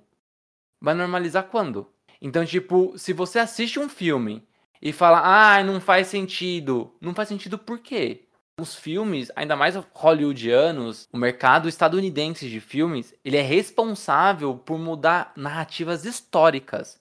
vai 0.80 0.94
normalizar 0.94 1.42
quando? 1.42 1.88
Então, 2.22 2.46
tipo, 2.46 2.96
se 2.96 3.12
você 3.12 3.40
assiste 3.40 3.80
um 3.80 3.88
filme 3.88 4.46
e 4.80 4.92
fala, 4.92 5.22
ah, 5.24 5.64
não 5.64 5.80
faz 5.80 6.06
sentido, 6.06 6.94
não 7.00 7.12
faz 7.12 7.28
sentido 7.28 7.58
por 7.58 7.80
quê? 7.80 8.28
Os 8.60 8.76
filmes, 8.76 9.28
ainda 9.34 9.56
mais 9.56 9.74
hollywoodianos, 9.92 11.08
o 11.12 11.18
mercado 11.18 11.68
estadunidense 11.68 12.48
de 12.48 12.60
filmes, 12.60 13.12
ele 13.24 13.38
é 13.38 13.42
responsável 13.42 14.56
por 14.56 14.78
mudar 14.78 15.32
narrativas 15.34 16.04
históricas. 16.04 16.99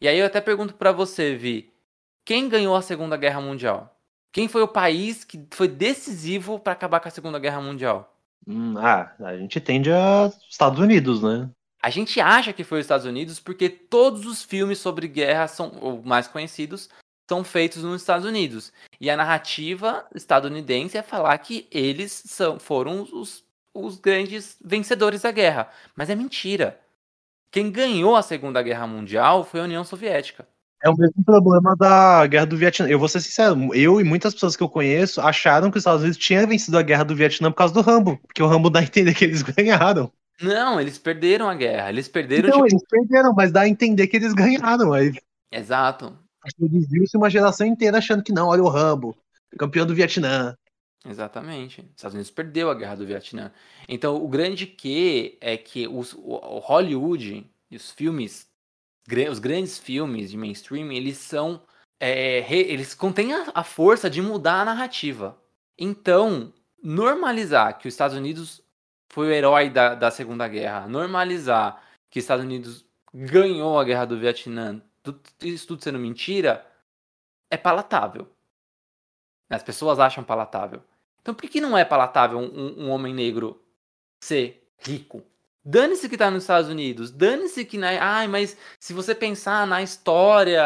E 0.00 0.08
aí 0.08 0.18
eu 0.18 0.26
até 0.26 0.40
pergunto 0.40 0.74
para 0.74 0.92
você, 0.92 1.36
Vi, 1.36 1.70
quem 2.24 2.48
ganhou 2.48 2.74
a 2.74 2.82
Segunda 2.82 3.16
Guerra 3.16 3.40
Mundial? 3.40 3.94
Quem 4.32 4.48
foi 4.48 4.62
o 4.62 4.68
país 4.68 5.24
que 5.24 5.44
foi 5.50 5.68
decisivo 5.68 6.58
para 6.58 6.72
acabar 6.72 7.00
com 7.00 7.08
a 7.08 7.10
Segunda 7.10 7.38
Guerra 7.38 7.60
Mundial? 7.60 8.16
Hum, 8.46 8.74
ah, 8.78 9.12
a 9.20 9.36
gente 9.36 9.60
tende 9.60 9.90
a 9.92 10.32
Estados 10.48 10.78
Unidos, 10.78 11.22
né? 11.22 11.50
A 11.82 11.90
gente 11.90 12.20
acha 12.20 12.52
que 12.52 12.64
foi 12.64 12.78
os 12.78 12.84
Estados 12.84 13.06
Unidos 13.06 13.40
porque 13.40 13.68
todos 13.68 14.26
os 14.26 14.42
filmes 14.42 14.78
sobre 14.78 15.08
guerra 15.08 15.48
são, 15.48 15.72
ou 15.80 16.02
mais 16.02 16.28
conhecidos, 16.28 16.88
são 17.28 17.44
feitos 17.44 17.82
nos 17.82 18.02
Estados 18.02 18.26
Unidos. 18.26 18.72
E 19.00 19.10
a 19.10 19.16
narrativa 19.16 20.06
estadunidense 20.14 20.96
é 20.96 21.02
falar 21.02 21.36
que 21.38 21.66
eles 21.70 22.12
são, 22.26 22.58
foram 22.58 23.06
os, 23.12 23.44
os 23.74 23.98
grandes 23.98 24.56
vencedores 24.64 25.22
da 25.22 25.30
guerra. 25.30 25.70
Mas 25.94 26.10
é 26.10 26.14
mentira. 26.14 26.80
Quem 27.50 27.70
ganhou 27.70 28.14
a 28.14 28.22
Segunda 28.22 28.62
Guerra 28.62 28.86
Mundial 28.86 29.44
foi 29.44 29.60
a 29.60 29.64
União 29.64 29.82
Soviética. 29.84 30.46
É 30.82 30.88
o 30.88 30.96
mesmo 30.96 31.22
problema 31.24 31.76
da 31.76 32.26
Guerra 32.26 32.46
do 32.46 32.56
Vietnã. 32.56 32.88
Eu 32.88 32.98
vou 32.98 33.08
ser 33.08 33.20
sincero, 33.20 33.74
eu 33.74 34.00
e 34.00 34.04
muitas 34.04 34.32
pessoas 34.32 34.56
que 34.56 34.62
eu 34.62 34.68
conheço 34.68 35.20
acharam 35.20 35.70
que 35.70 35.76
os 35.76 35.82
Estados 35.82 36.02
Unidos 36.02 36.18
tinham 36.18 36.46
vencido 36.46 36.78
a 36.78 36.82
Guerra 36.82 37.04
do 37.04 37.14
Vietnã 37.14 37.50
por 37.50 37.58
causa 37.58 37.74
do 37.74 37.82
Rambo, 37.82 38.18
porque 38.26 38.42
o 38.42 38.46
Rambo 38.46 38.70
dá 38.70 38.80
a 38.80 38.82
entender 38.82 39.12
que 39.14 39.24
eles 39.24 39.42
ganharam. 39.42 40.10
Não, 40.40 40.80
eles 40.80 40.96
perderam 40.96 41.50
a 41.50 41.54
guerra. 41.54 41.90
Eles 41.90 42.08
perderam. 42.08 42.48
Não, 42.48 42.64
tipo... 42.64 42.68
eles 42.68 42.82
perderam, 42.88 43.34
mas 43.34 43.52
dá 43.52 43.62
a 43.62 43.68
entender 43.68 44.06
que 44.06 44.16
eles 44.16 44.32
ganharam. 44.32 44.94
Aí... 44.94 45.12
Exato. 45.52 46.16
Desviu-se 46.58 47.16
uma 47.16 47.28
geração 47.28 47.66
inteira 47.66 47.98
achando 47.98 48.22
que 48.22 48.32
não, 48.32 48.48
olha 48.48 48.62
o 48.62 48.68
Rambo, 48.68 49.14
campeão 49.58 49.84
do 49.84 49.94
Vietnã. 49.94 50.56
Exatamente. 51.04 51.80
Os 51.80 51.96
Estados 51.96 52.14
Unidos 52.14 52.30
perdeu 52.30 52.70
a 52.70 52.74
guerra 52.74 52.96
do 52.96 53.06
Vietnã. 53.06 53.52
Então, 53.88 54.22
o 54.22 54.28
grande 54.28 54.66
que 54.66 55.38
é 55.40 55.56
que 55.56 55.88
os, 55.88 56.12
o 56.14 56.58
Hollywood 56.58 57.50
e 57.70 57.76
os 57.76 57.90
filmes, 57.90 58.48
os 59.30 59.38
grandes 59.38 59.78
filmes 59.78 60.30
de 60.30 60.36
mainstream, 60.36 60.92
eles 60.92 61.18
são. 61.18 61.62
É, 62.02 62.40
eles 62.52 62.94
contêm 62.94 63.34
a, 63.34 63.50
a 63.54 63.64
força 63.64 64.08
de 64.08 64.22
mudar 64.22 64.62
a 64.62 64.64
narrativa. 64.64 65.38
Então, 65.78 66.52
normalizar 66.82 67.78
que 67.78 67.88
os 67.88 67.94
Estados 67.94 68.16
Unidos 68.16 68.62
foi 69.10 69.28
o 69.28 69.32
herói 69.32 69.68
da, 69.68 69.94
da 69.94 70.10
Segunda 70.10 70.48
Guerra, 70.48 70.88
normalizar 70.88 71.82
que 72.10 72.18
os 72.18 72.24
Estados 72.24 72.44
Unidos 72.44 72.86
ganhou 73.12 73.78
a 73.78 73.84
guerra 73.84 74.04
do 74.06 74.18
Vietnã, 74.18 74.80
tudo, 75.02 75.20
isso 75.42 75.66
tudo 75.66 75.82
sendo 75.82 75.98
mentira, 75.98 76.66
é 77.50 77.56
palatável. 77.56 78.28
As 79.50 79.62
pessoas 79.62 79.98
acham 79.98 80.22
palatável. 80.22 80.82
Então 81.20 81.34
por 81.34 81.48
que 81.48 81.60
não 81.60 81.76
é 81.76 81.84
palatável 81.84 82.38
um, 82.38 82.84
um 82.84 82.90
homem 82.90 83.14
negro 83.14 83.60
ser 84.20 84.66
rico? 84.78 85.22
Dane-se 85.62 86.08
que 86.08 86.16
tá 86.16 86.30
nos 86.30 86.44
Estados 86.44 86.70
Unidos, 86.70 87.10
dane-se 87.10 87.66
que 87.66 87.76
na. 87.76 87.88
Ai, 88.00 88.26
mas 88.26 88.56
se 88.78 88.94
você 88.94 89.14
pensar 89.14 89.66
na 89.66 89.82
história 89.82 90.62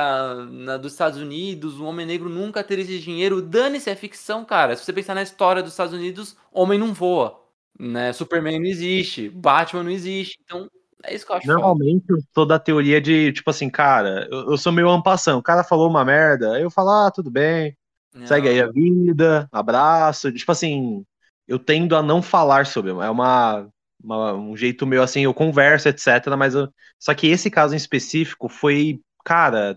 na, 0.46 0.76
dos 0.76 0.92
Estados 0.92 1.18
Unidos, 1.18 1.80
o 1.80 1.84
homem 1.84 2.06
negro 2.06 2.28
nunca 2.28 2.62
teria 2.62 2.84
esse 2.84 3.00
dinheiro, 3.00 3.42
dane-se, 3.42 3.90
é 3.90 3.96
ficção, 3.96 4.44
cara. 4.44 4.76
Se 4.76 4.84
você 4.84 4.92
pensar 4.92 5.14
na 5.16 5.22
história 5.22 5.62
dos 5.62 5.72
Estados 5.72 5.92
Unidos, 5.92 6.36
homem 6.52 6.78
não 6.78 6.94
voa. 6.94 7.40
Né? 7.76 8.12
Superman 8.12 8.60
não 8.60 8.66
existe, 8.66 9.28
Batman 9.28 9.82
não 9.82 9.90
existe. 9.90 10.38
Então, 10.44 10.70
é 11.02 11.12
isso 11.12 11.26
que 11.26 11.32
eu 11.32 11.36
acho. 11.36 11.46
Normalmente 11.48 12.06
foda. 12.06 12.20
eu 12.20 12.24
sou 12.32 12.58
teoria 12.60 13.00
de, 13.00 13.32
tipo 13.32 13.50
assim, 13.50 13.68
cara, 13.68 14.28
eu, 14.30 14.52
eu 14.52 14.56
sou 14.56 14.72
meio 14.72 14.88
ampassão. 14.88 15.38
O 15.38 15.42
cara 15.42 15.64
falou 15.64 15.90
uma 15.90 16.04
merda, 16.04 16.60
eu 16.60 16.70
falo, 16.70 16.90
ah, 16.90 17.10
tudo 17.10 17.32
bem, 17.32 17.76
não. 18.14 18.26
Segue 18.26 18.48
aí 18.48 18.60
a 18.60 18.70
vida, 18.70 19.48
abraço. 19.50 20.32
Tipo 20.32 20.52
assim, 20.52 21.04
eu 21.48 21.58
tendo 21.58 21.96
a 21.96 22.02
não 22.02 22.22
falar 22.22 22.66
sobre. 22.66 22.90
É 22.90 23.10
uma, 23.10 23.68
uma 24.02 24.32
um 24.32 24.56
jeito 24.56 24.86
meu 24.86 25.02
assim, 25.02 25.22
eu 25.22 25.34
converso, 25.34 25.88
etc. 25.88 26.06
Mas 26.38 26.54
eu, 26.54 26.68
só 26.98 27.12
que 27.14 27.26
esse 27.26 27.50
caso 27.50 27.74
em 27.74 27.76
específico 27.76 28.48
foi, 28.48 29.00
cara, 29.24 29.76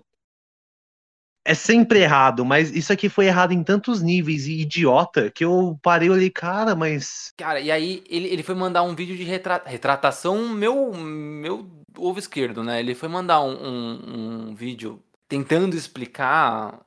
é 1.47 1.54
sempre 1.54 2.02
errado, 2.02 2.43
mas 2.43 2.76
isso 2.76 2.91
aqui 2.91 3.08
foi 3.08 3.28
errado 3.28 3.54
em 3.54 3.63
tantos 3.63 4.02
níveis 4.02 4.47
e 4.47 4.60
idiota 4.60 5.32
que 5.32 5.45
eu 5.45 5.80
parei 5.82 6.10
olhei, 6.10 6.30
cara, 6.30 6.76
mas. 6.76 7.32
Cara, 7.38 7.62
e 7.62 7.71
aí 7.71 8.04
ele, 8.10 8.28
ele 8.28 8.43
foi 8.43 8.54
mandar 8.54 8.84
um 8.84 8.93
vídeo 8.93 9.15
de 9.15 9.23
retra... 9.23 9.63
retratação 9.65 10.50
meu, 10.50 10.93
meu 10.93 11.65
ovo 11.97 12.19
esquerdo, 12.19 12.63
né? 12.63 12.82
Ele 12.82 12.93
foi 12.93 13.08
mandar 13.08 13.41
um, 13.41 13.54
um, 13.54 14.50
um 14.50 14.56
vídeo 14.56 15.02
tentando 15.30 15.76
explicar 15.76 16.82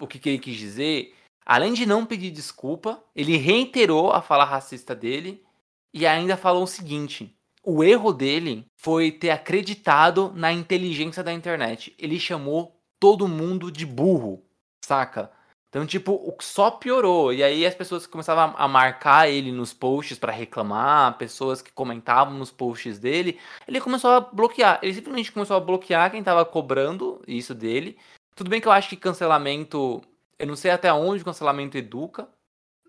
o 0.00 0.06
que, 0.06 0.18
que 0.18 0.28
ele 0.28 0.38
quis 0.38 0.56
dizer, 0.56 1.14
além 1.44 1.72
de 1.72 1.86
não 1.86 2.06
pedir 2.06 2.30
desculpa, 2.30 3.02
ele 3.14 3.36
reiterou 3.36 4.12
a 4.12 4.22
fala 4.22 4.44
racista 4.44 4.94
dele 4.94 5.44
e 5.92 6.06
ainda 6.06 6.36
falou 6.36 6.64
o 6.64 6.68
seguinte: 6.68 7.36
o 7.62 7.84
erro 7.84 8.12
dele 8.12 8.66
foi 8.76 9.12
ter 9.12 9.30
acreditado 9.30 10.32
na 10.34 10.52
inteligência 10.52 11.22
da 11.22 11.32
internet. 11.32 11.94
Ele 11.98 12.18
chamou 12.18 12.80
todo 12.98 13.28
mundo 13.28 13.70
de 13.70 13.84
burro, 13.84 14.42
saca? 14.84 15.30
Então, 15.70 15.86
tipo, 15.86 16.36
só 16.40 16.70
piorou. 16.70 17.32
E 17.32 17.44
aí 17.44 17.64
as 17.64 17.74
pessoas 17.74 18.04
começavam 18.04 18.54
a 18.58 18.66
marcar 18.66 19.28
ele 19.30 19.52
nos 19.52 19.72
posts 19.72 20.18
para 20.18 20.32
reclamar, 20.32 21.16
pessoas 21.16 21.62
que 21.62 21.70
comentavam 21.70 22.34
nos 22.34 22.50
posts 22.50 22.98
dele, 22.98 23.38
ele 23.68 23.80
começou 23.80 24.10
a 24.10 24.20
bloquear. 24.20 24.80
Ele 24.82 24.92
simplesmente 24.92 25.30
começou 25.30 25.56
a 25.56 25.60
bloquear 25.60 26.10
quem 26.10 26.24
tava 26.24 26.44
cobrando 26.44 27.22
isso 27.26 27.54
dele. 27.54 27.96
Tudo 28.40 28.48
bem 28.48 28.58
que 28.58 28.66
eu 28.66 28.72
acho 28.72 28.88
que 28.88 28.96
cancelamento, 28.96 30.00
eu 30.38 30.46
não 30.46 30.56
sei 30.56 30.70
até 30.70 30.90
onde 30.90 31.22
cancelamento 31.22 31.76
educa, 31.76 32.26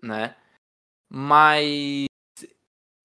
né? 0.02 0.34
Mas 1.10 2.06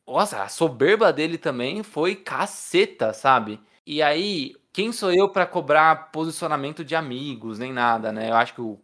nossa, 0.07 0.43
a 0.43 0.47
soberba 0.47 1.11
dele 1.11 1.37
também 1.37 1.83
foi 1.83 2.15
caceta, 2.15 3.11
sabe? 3.11 3.59
E 3.85 4.01
aí, 4.01 4.55
quem 4.71 4.93
sou 4.93 5.11
eu 5.11 5.27
para 5.27 5.45
cobrar 5.45 6.09
posicionamento 6.09 6.85
de 6.85 6.95
amigos, 6.95 7.59
nem 7.59 7.73
nada, 7.73 8.13
né? 8.13 8.29
Eu 8.29 8.35
acho 8.35 8.53
que 8.53 8.61
o 8.61 8.79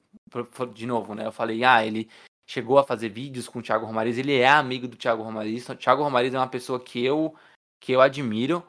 de 0.74 0.86
novo, 0.86 1.16
né? 1.16 1.26
Eu 1.26 1.32
falei, 1.32 1.64
ah, 1.64 1.86
ele 1.86 2.10
chegou 2.46 2.78
a 2.78 2.84
fazer 2.84 3.08
vídeos 3.08 3.48
com 3.48 3.60
o 3.60 3.64
Thiago 3.64 3.86
Romariz, 3.86 4.18
ele 4.18 4.36
é 4.36 4.50
amigo 4.50 4.90
do 4.90 4.98
Thiago 4.98 5.24
Romariz. 5.24 5.70
O 5.70 5.76
Thiago 5.78 6.04
Romariz 6.04 6.34
é 6.34 6.38
uma 6.38 6.50
pessoa 6.50 6.82
que 6.82 7.02
eu 7.02 7.34
que 7.80 7.94
eu 7.94 8.02
admiro. 8.02 8.62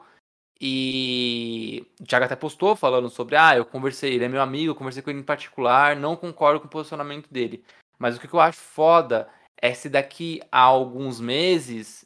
E 0.59 1.85
o 1.99 2.05
Thiago 2.05 2.25
até 2.25 2.35
postou 2.35 2.75
falando 2.75 3.09
sobre, 3.09 3.35
ah, 3.35 3.55
eu 3.55 3.65
conversei, 3.65 4.13
ele 4.13 4.25
é 4.25 4.29
meu 4.29 4.41
amigo, 4.41 4.71
eu 4.71 4.75
conversei 4.75 5.03
com 5.03 5.09
ele 5.09 5.19
em 5.19 5.23
particular, 5.23 5.95
não 5.95 6.15
concordo 6.15 6.59
com 6.61 6.67
o 6.67 6.69
posicionamento 6.69 7.29
dele. 7.31 7.63
Mas 7.99 8.17
o 8.17 8.19
que 8.19 8.33
eu 8.33 8.39
acho 8.39 8.59
foda 8.59 9.29
é 9.57 9.73
se 9.73 9.89
daqui 9.89 10.41
a 10.51 10.61
alguns 10.61 11.19
meses, 11.19 12.05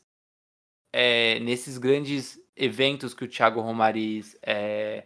é, 0.93 1.39
nesses 1.39 1.77
grandes 1.77 2.39
eventos 2.55 3.13
que 3.13 3.23
o 3.23 3.27
Thiago 3.27 3.61
Romariz 3.61 4.37
é, 4.41 5.05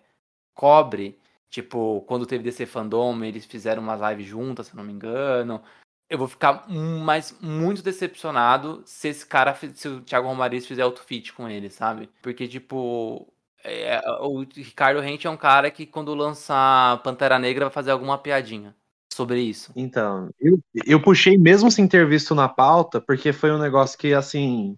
cobre, 0.54 1.20
Tipo, 1.54 2.02
quando 2.08 2.26
teve 2.26 2.44
DC 2.44 2.66
Fandom, 2.66 3.24
eles 3.24 3.46
fizeram 3.46 3.84
umas 3.84 4.02
lives 4.02 4.26
juntas, 4.26 4.66
se 4.66 4.76
não 4.76 4.84
me 4.84 4.92
engano. 4.92 5.62
Eu 6.10 6.18
vou 6.18 6.28
ficar 6.28 6.68
mais 6.68 7.40
muito 7.40 7.84
decepcionado 7.84 8.82
se 8.88 9.10
esse 9.10 9.24
cara, 9.24 9.54
se 9.54 9.88
o 9.88 10.02
Thiago 10.02 10.28
Romariz 10.28 10.66
fizer 10.66 10.82
autofit 10.82 11.32
com 11.32 11.48
ele, 11.48 11.70
sabe? 11.70 12.10
Porque, 12.24 12.48
tipo, 12.48 13.32
é, 13.64 14.02
o 14.22 14.42
Ricardo 14.42 15.00
Rente 15.00 15.28
é 15.28 15.30
um 15.30 15.38
cara 15.38 15.72
que 15.72 15.86
quando 15.86 16.14
lançar 16.14 17.02
Pantera 17.02 17.40
Negra 17.40 17.66
vai 17.66 17.74
fazer 17.74 17.92
alguma 17.92 18.18
piadinha 18.18 18.76
sobre 19.14 19.40
isso. 19.42 19.72
Então, 19.76 20.30
eu, 20.40 20.60
eu 20.86 21.02
puxei 21.02 21.38
mesmo 21.38 21.72
sem 21.72 21.88
ter 21.88 22.08
visto 22.08 22.36
na 22.36 22.50
pauta, 22.50 23.00
porque 23.00 23.32
foi 23.32 23.52
um 23.52 23.60
negócio 23.60 23.98
que, 23.98 24.14
assim, 24.14 24.76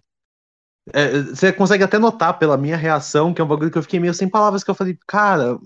é, 0.92 1.20
você 1.20 1.52
consegue 1.52 1.82
até 1.82 1.98
notar 1.98 2.38
pela 2.38 2.56
minha 2.56 2.76
reação, 2.76 3.34
que 3.34 3.40
é 3.40 3.44
um 3.44 3.48
bagulho 3.48 3.70
que 3.70 3.78
eu 3.78 3.82
fiquei 3.82 3.98
meio 3.98 4.14
sem 4.14 4.28
palavras, 4.28 4.62
que 4.62 4.70
eu 4.70 4.74
falei, 4.74 4.96
cara, 5.06 5.58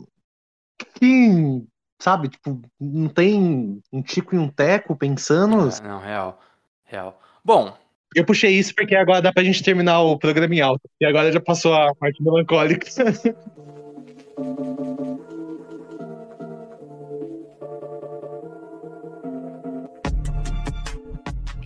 que, 0.95 1.63
sabe, 2.01 2.29
tipo, 2.29 2.61
não 2.81 3.09
tem 3.09 3.83
um 3.93 4.03
tico 4.03 4.35
e 4.35 4.39
um 4.39 4.49
teco 4.49 4.97
pensando. 4.97 5.69
É, 5.69 5.87
não, 5.87 5.99
real. 5.99 6.41
Real. 6.85 7.21
Bom. 7.45 7.77
Eu 8.15 8.25
puxei 8.25 8.53
isso 8.53 8.75
porque 8.75 8.97
agora 8.97 9.23
dá 9.23 9.33
pra 9.33 9.45
gente 9.45 9.63
terminar 9.63 10.01
o 10.01 10.19
programa 10.19 10.55
em 10.55 10.61
alta. 10.61 10.83
E 11.01 11.07
agora 11.07 11.31
já 11.31 11.41
passou 11.41 11.75
a 11.75 11.95
parte 11.95 12.23
melancólica. 12.23 12.89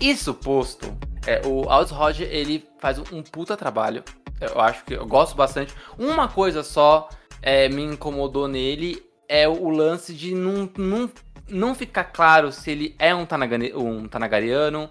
Isso 0.00 0.34
posto, 0.34 0.94
é, 1.26 1.40
o 1.46 1.66
Aldous 1.70 1.90
Roger, 1.90 2.28
ele 2.30 2.62
faz 2.78 2.98
um 2.98 3.22
puta 3.22 3.56
trabalho. 3.56 4.04
Eu 4.38 4.60
acho 4.60 4.84
que 4.84 4.92
eu 4.92 5.06
gosto 5.06 5.34
bastante. 5.34 5.72
Uma 5.98 6.28
coisa 6.28 6.62
só 6.62 7.08
é, 7.40 7.70
me 7.70 7.82
incomodou 7.82 8.46
nele 8.46 9.02
é 9.26 9.48
o 9.48 9.70
lance 9.70 10.12
de 10.12 10.34
não, 10.34 10.68
não, 10.76 11.10
não 11.48 11.74
ficar 11.74 12.04
claro 12.04 12.52
se 12.52 12.70
ele 12.70 12.94
é 12.98 13.14
um, 13.14 13.24
Tanagani, 13.24 13.72
um 13.74 14.06
Tanagariano, 14.06 14.90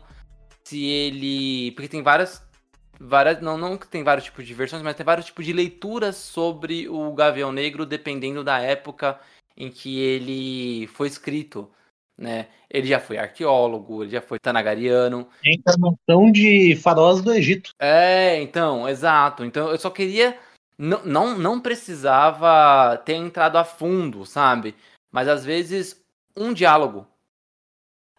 se 0.65 0.85
ele. 0.85 1.71
Porque 1.71 1.87
tem 1.87 2.01
várias. 2.01 2.41
várias 2.99 3.41
não, 3.41 3.57
não 3.57 3.77
que 3.77 3.87
tem 3.87 4.03
vários 4.03 4.25
tipos 4.25 4.45
de 4.45 4.53
versões, 4.53 4.81
mas 4.81 4.95
tem 4.95 5.05
vários 5.05 5.25
tipos 5.25 5.45
de 5.45 5.53
leituras 5.53 6.15
sobre 6.15 6.87
o 6.89 7.11
Gavião 7.13 7.51
Negro, 7.51 7.85
dependendo 7.85 8.43
da 8.43 8.59
época 8.59 9.19
em 9.55 9.69
que 9.69 9.99
ele 9.99 10.87
foi 10.87 11.07
escrito. 11.07 11.69
Né? 12.17 12.47
Ele 12.69 12.87
já 12.87 12.99
foi 12.99 13.17
arqueólogo, 13.17 14.03
ele 14.03 14.11
já 14.11 14.21
foi 14.21 14.37
tanagariano. 14.39 15.27
Tem 15.41 15.55
encarnação 15.55 16.31
de 16.31 16.75
faróis 16.75 17.21
do 17.21 17.33
Egito. 17.33 17.71
É, 17.79 18.39
então, 18.41 18.87
exato. 18.87 19.43
Então 19.43 19.69
eu 19.69 19.77
só 19.79 19.89
queria 19.89 20.37
não, 20.77 21.03
não, 21.05 21.37
não 21.37 21.59
precisava 21.59 22.97
ter 22.97 23.13
entrado 23.13 23.57
a 23.57 23.63
fundo, 23.63 24.25
sabe? 24.25 24.75
Mas 25.11 25.27
às 25.27 25.45
vezes 25.45 26.01
um 26.35 26.53
diálogo. 26.53 27.07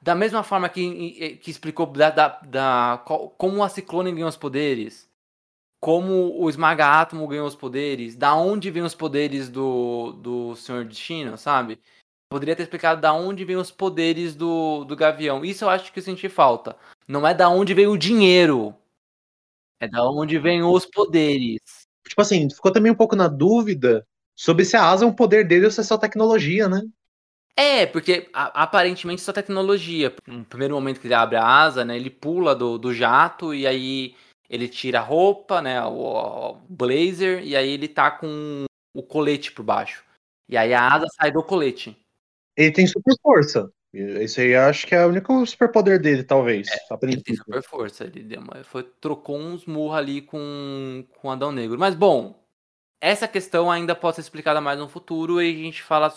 Da 0.05 0.15
mesma 0.15 0.43
forma 0.43 0.69
que, 0.69 1.39
que 1.39 1.51
explicou 1.51 1.87
da, 1.87 2.11
da, 2.11 2.29
da, 2.43 3.03
como 3.39 3.63
a 3.63 3.69
Ciclone 3.71 4.13
ganhou 4.13 4.29
os 4.29 4.37
poderes, 4.37 5.09
como 5.81 6.39
o 6.39 6.51
Esmaga 6.51 7.01
Átomo 7.01 7.27
ganhou 7.27 7.47
os 7.47 7.57
poderes, 7.57 8.15
da 8.15 8.35
onde 8.35 8.71
vêm 8.71 8.83
os 8.83 8.95
poderes 8.95 9.49
do, 9.49 10.13
do 10.13 10.57
Senhor 10.57 10.85
Destino, 10.85 11.39
sabe? 11.39 11.81
Poderia 12.31 12.55
ter 12.55 12.65
explicado 12.65 13.01
da 13.01 13.15
onde 13.15 13.45
vêm 13.45 13.57
os 13.57 13.71
poderes 13.71 14.35
do, 14.35 14.85
do 14.85 14.95
Gavião. 14.95 15.43
Isso 15.43 15.65
eu 15.65 15.71
acho 15.71 15.91
que 15.91 15.99
eu 16.01 16.03
senti 16.03 16.29
falta. 16.29 16.77
Não 17.09 17.27
é 17.27 17.33
da 17.33 17.49
onde 17.49 17.73
vem 17.73 17.87
o 17.87 17.97
dinheiro. 17.97 18.75
É 19.81 19.89
da 19.89 20.07
onde 20.07 20.39
vêm 20.39 20.63
os 20.63 20.85
poderes 20.85 21.85
tipo 22.09 22.21
assim, 22.21 22.49
ficou 22.51 22.73
também 22.73 22.93
um 22.93 22.97
pouco 22.97 23.17
na 23.17 23.29
dúvida 23.29 24.07
sobre 24.37 24.65
se 24.65 24.77
a 24.77 24.89
asa 24.89 25.05
é 25.05 25.09
um 25.09 25.15
poder 25.15 25.47
dele 25.47 25.67
ou 25.67 25.71
se 25.71 25.81
é 25.81 25.83
só 25.85 25.97
tecnologia, 25.97 26.69
né? 26.69 26.83
É, 27.57 27.87
porque 27.87 28.29
a, 28.33 28.63
aparentemente 28.63 29.23
só 29.23 29.33
tecnologia. 29.33 30.15
No 30.27 30.45
primeiro 30.45 30.75
momento 30.75 31.01
que 31.01 31.07
ele 31.07 31.15
abre 31.15 31.37
a 31.37 31.47
asa, 31.47 31.85
né, 31.85 31.97
ele 31.97 32.11
pula 32.11 32.55
do, 32.55 32.79
do 32.79 32.93
jato 32.93 33.55
e 33.55 33.67
aí 33.67 34.15
ele 34.51 34.69
tira 34.69 34.99
a 34.99 35.03
roupa, 35.03 35.63
né, 35.63 35.83
o, 35.85 35.91
o 35.91 36.55
blazer, 36.69 37.43
e 37.45 37.57
aí 37.57 37.71
ele 37.71 37.89
tá 37.89 38.11
com 38.11 38.65
o 38.95 39.03
colete 39.03 39.53
por 39.53 39.63
baixo. 39.63 40.05
E 40.49 40.57
aí 40.57 40.75
a 40.75 40.87
asa 40.87 41.07
sai 41.17 41.33
do 41.33 41.43
colete. 41.43 41.97
Ele 42.57 42.71
tem 42.71 42.87
super 42.87 43.15
força. 43.23 43.71
Isso 43.93 44.41
aí 44.41 44.57
acho 44.57 44.87
que 44.89 44.95
é 44.95 45.07
o 45.07 45.09
único 45.09 45.47
superpoder 45.47 46.01
dele, 46.01 46.25
talvez. 46.25 46.69
É, 46.69 46.79
ele 47.03 47.23
tem 47.23 47.37
super 47.37 47.63
força. 47.63 48.05
Ele 48.05 48.25
deu 48.25 48.41
uma, 48.41 48.65
foi, 48.65 48.83
trocou 48.83 49.39
uns 49.39 49.65
murros 49.67 49.97
ali 49.97 50.21
com, 50.21 51.05
com 51.21 51.31
Adão 51.31 51.53
Negro. 51.53 51.79
Mas, 51.79 51.95
bom, 51.95 52.45
essa 53.01 53.29
questão 53.29 53.71
ainda 53.71 53.95
pode 53.95 54.17
ser 54.17 54.23
explicada 54.23 54.61
mais 54.61 54.79
no 54.79 54.89
futuro 54.89 55.41
e 55.41 55.49
a 55.49 55.65
gente 55.65 55.81
fala 55.81 56.13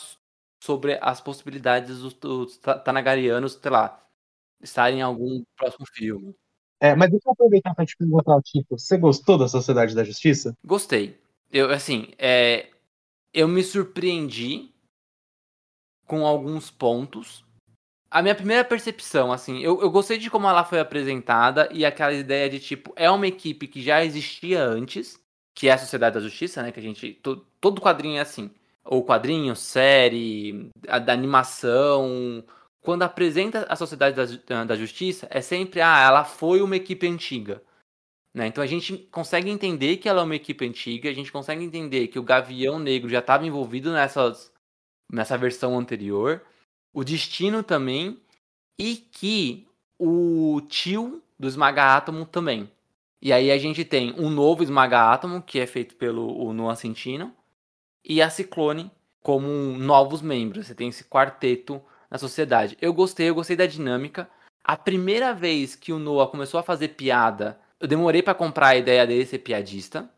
sobre 0.64 0.98
as 1.02 1.22
possibilidades 1.22 2.00
dos, 2.00 2.14
dos 2.14 2.58
Tanagarianos, 2.58 3.54
sei 3.54 3.72
lá, 3.72 4.04
estarem 4.62 5.00
em 5.00 5.02
algum 5.02 5.44
próximo 5.56 5.86
filme. 5.94 6.36
É, 6.80 6.96
mas 6.96 7.10
deixa 7.10 7.28
eu 7.28 7.34
aproveitar 7.34 7.74
para 7.74 7.86
te 7.86 7.96
perguntar, 7.98 8.40
tipo, 8.42 8.78
você 8.78 8.98
gostou 8.98 9.38
da 9.38 9.48
Sociedade 9.48 9.96
da 9.96 10.04
Justiça? 10.04 10.56
Gostei. 10.64 11.20
Eu, 11.52 11.72
assim, 11.72 12.10
é, 12.20 12.70
eu 13.34 13.48
me 13.48 13.64
surpreendi 13.64 14.72
com 16.06 16.26
alguns 16.26 16.70
pontos 16.70 17.46
a 18.10 18.22
minha 18.22 18.36
primeira 18.36 18.64
percepção, 18.64 19.32
assim, 19.34 19.60
eu, 19.60 19.82
eu 19.82 19.92
gostei 19.92 20.18
de 20.18 20.30
como 20.30 20.48
ela 20.48 20.64
foi 20.64 20.80
apresentada 20.80 21.70
e 21.74 21.86
aquela 21.86 22.14
ideia 22.14 22.50
de, 22.50 22.60
tipo, 22.60 22.94
é 22.96 23.12
uma 23.12 23.28
equipe 23.28 23.68
que 23.68 23.82
já 23.82 24.04
existia 24.04 24.64
antes, 24.64 25.20
que 25.54 25.68
é 25.68 25.74
a 25.74 25.78
Sociedade 25.78 26.16
da 26.16 26.22
Justiça, 26.22 26.64
né? 26.64 26.72
Que 26.72 26.80
a 26.80 26.84
gente. 26.84 27.14
To, 27.16 27.38
todo 27.60 27.82
quadrinho 27.82 28.18
é 28.18 28.22
assim. 28.22 28.50
Ou 28.88 29.04
quadrinho, 29.04 29.56
série, 29.56 30.72
a, 30.88 31.00
da 31.00 31.14
animação. 31.14 32.44
Quando 32.82 33.04
apresenta 33.04 33.66
a 33.70 33.76
Sociedade 33.76 34.40
da, 34.46 34.64
da 34.64 34.76
Justiça, 34.76 35.28
é 35.30 35.42
sempre, 35.42 35.82
ah, 35.82 36.00
ela 36.00 36.24
foi 36.24 36.62
uma 36.62 36.76
equipe 36.76 37.08
antiga. 37.08 37.62
Né? 38.34 38.48
Então 38.48 38.64
a 38.64 38.68
gente 38.68 38.98
consegue 39.12 39.50
entender 39.50 39.98
que 39.98 40.08
ela 40.08 40.22
é 40.22 40.24
uma 40.24 40.36
equipe 40.36 40.66
antiga, 40.66 41.10
a 41.10 41.14
gente 41.14 41.32
consegue 41.32 41.64
entender 41.64 42.08
que 42.08 42.20
o 42.20 42.24
Gavião 42.24 42.80
Negro 42.80 43.10
já 43.10 43.20
estava 43.20 43.46
envolvido 43.46 43.92
nessas, 43.92 44.52
nessa 45.12 45.38
versão 45.38 45.78
anterior 45.78 46.42
o 46.98 47.04
Destino 47.04 47.62
também, 47.62 48.20
e 48.80 48.96
que 48.96 49.68
o 50.00 50.60
tio 50.68 51.22
do 51.38 51.48
Esmaga 51.48 51.96
Átomo 51.96 52.26
também. 52.26 52.72
E 53.22 53.32
aí 53.32 53.52
a 53.52 53.58
gente 53.60 53.86
tem 53.86 54.16
um 54.20 54.32
novo 54.32 54.64
Esmaga 54.64 55.12
Átomo, 55.12 55.44
que 55.44 55.60
é 55.60 55.68
feito 55.68 55.96
pelo 55.96 56.36
o 56.44 56.52
Noah 56.54 56.76
Centino, 56.76 57.32
e 58.08 58.22
a 58.22 58.30
Ciclone 58.30 58.90
como 59.22 59.48
novos 59.78 60.22
membros. 60.22 60.68
Você 60.68 60.74
tem 60.74 60.88
esse 60.88 61.04
quarteto 61.04 61.82
na 62.10 62.18
sociedade. 62.18 62.78
Eu 62.82 62.94
gostei, 62.94 63.30
eu 63.30 63.36
gostei 63.36 63.58
da 63.58 63.66
dinâmica. 63.66 64.30
A 64.64 64.78
primeira 64.78 65.34
vez 65.34 65.76
que 65.76 65.92
o 65.92 66.00
Noah 66.00 66.32
começou 66.32 66.60
a 66.60 66.64
fazer 66.64 66.90
piada, 66.90 67.60
eu 67.80 67.88
demorei 67.88 68.24
para 68.24 68.34
comprar 68.34 68.70
a 68.70 68.78
ideia 68.78 69.06
dele 69.06 69.26
ser 69.26 69.40
piadista, 69.40 70.10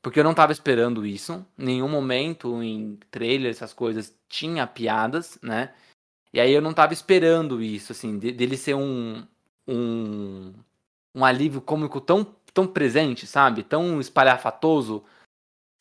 porque 0.00 0.20
eu 0.20 0.24
não 0.24 0.34
tava 0.34 0.52
esperando 0.52 1.04
isso. 1.04 1.44
Nenhum 1.58 1.88
momento 1.88 2.62
em 2.62 2.98
trailer, 3.10 3.50
essas 3.50 3.72
coisas, 3.72 4.14
tinha 4.28 4.66
piadas, 4.66 5.38
né? 5.42 5.72
E 6.32 6.40
aí 6.40 6.52
eu 6.52 6.62
não 6.62 6.72
tava 6.72 6.92
esperando 6.92 7.60
isso, 7.62 7.92
assim, 7.92 8.18
dele 8.18 8.56
ser 8.56 8.74
um, 8.74 9.26
um, 9.68 10.52
um 11.14 11.24
alívio 11.24 11.60
cômico 11.60 12.00
tão, 12.00 12.24
tão 12.54 12.66
presente, 12.66 13.26
sabe? 13.26 13.62
Tão 13.62 14.00
espalhafatoso. 14.00 15.04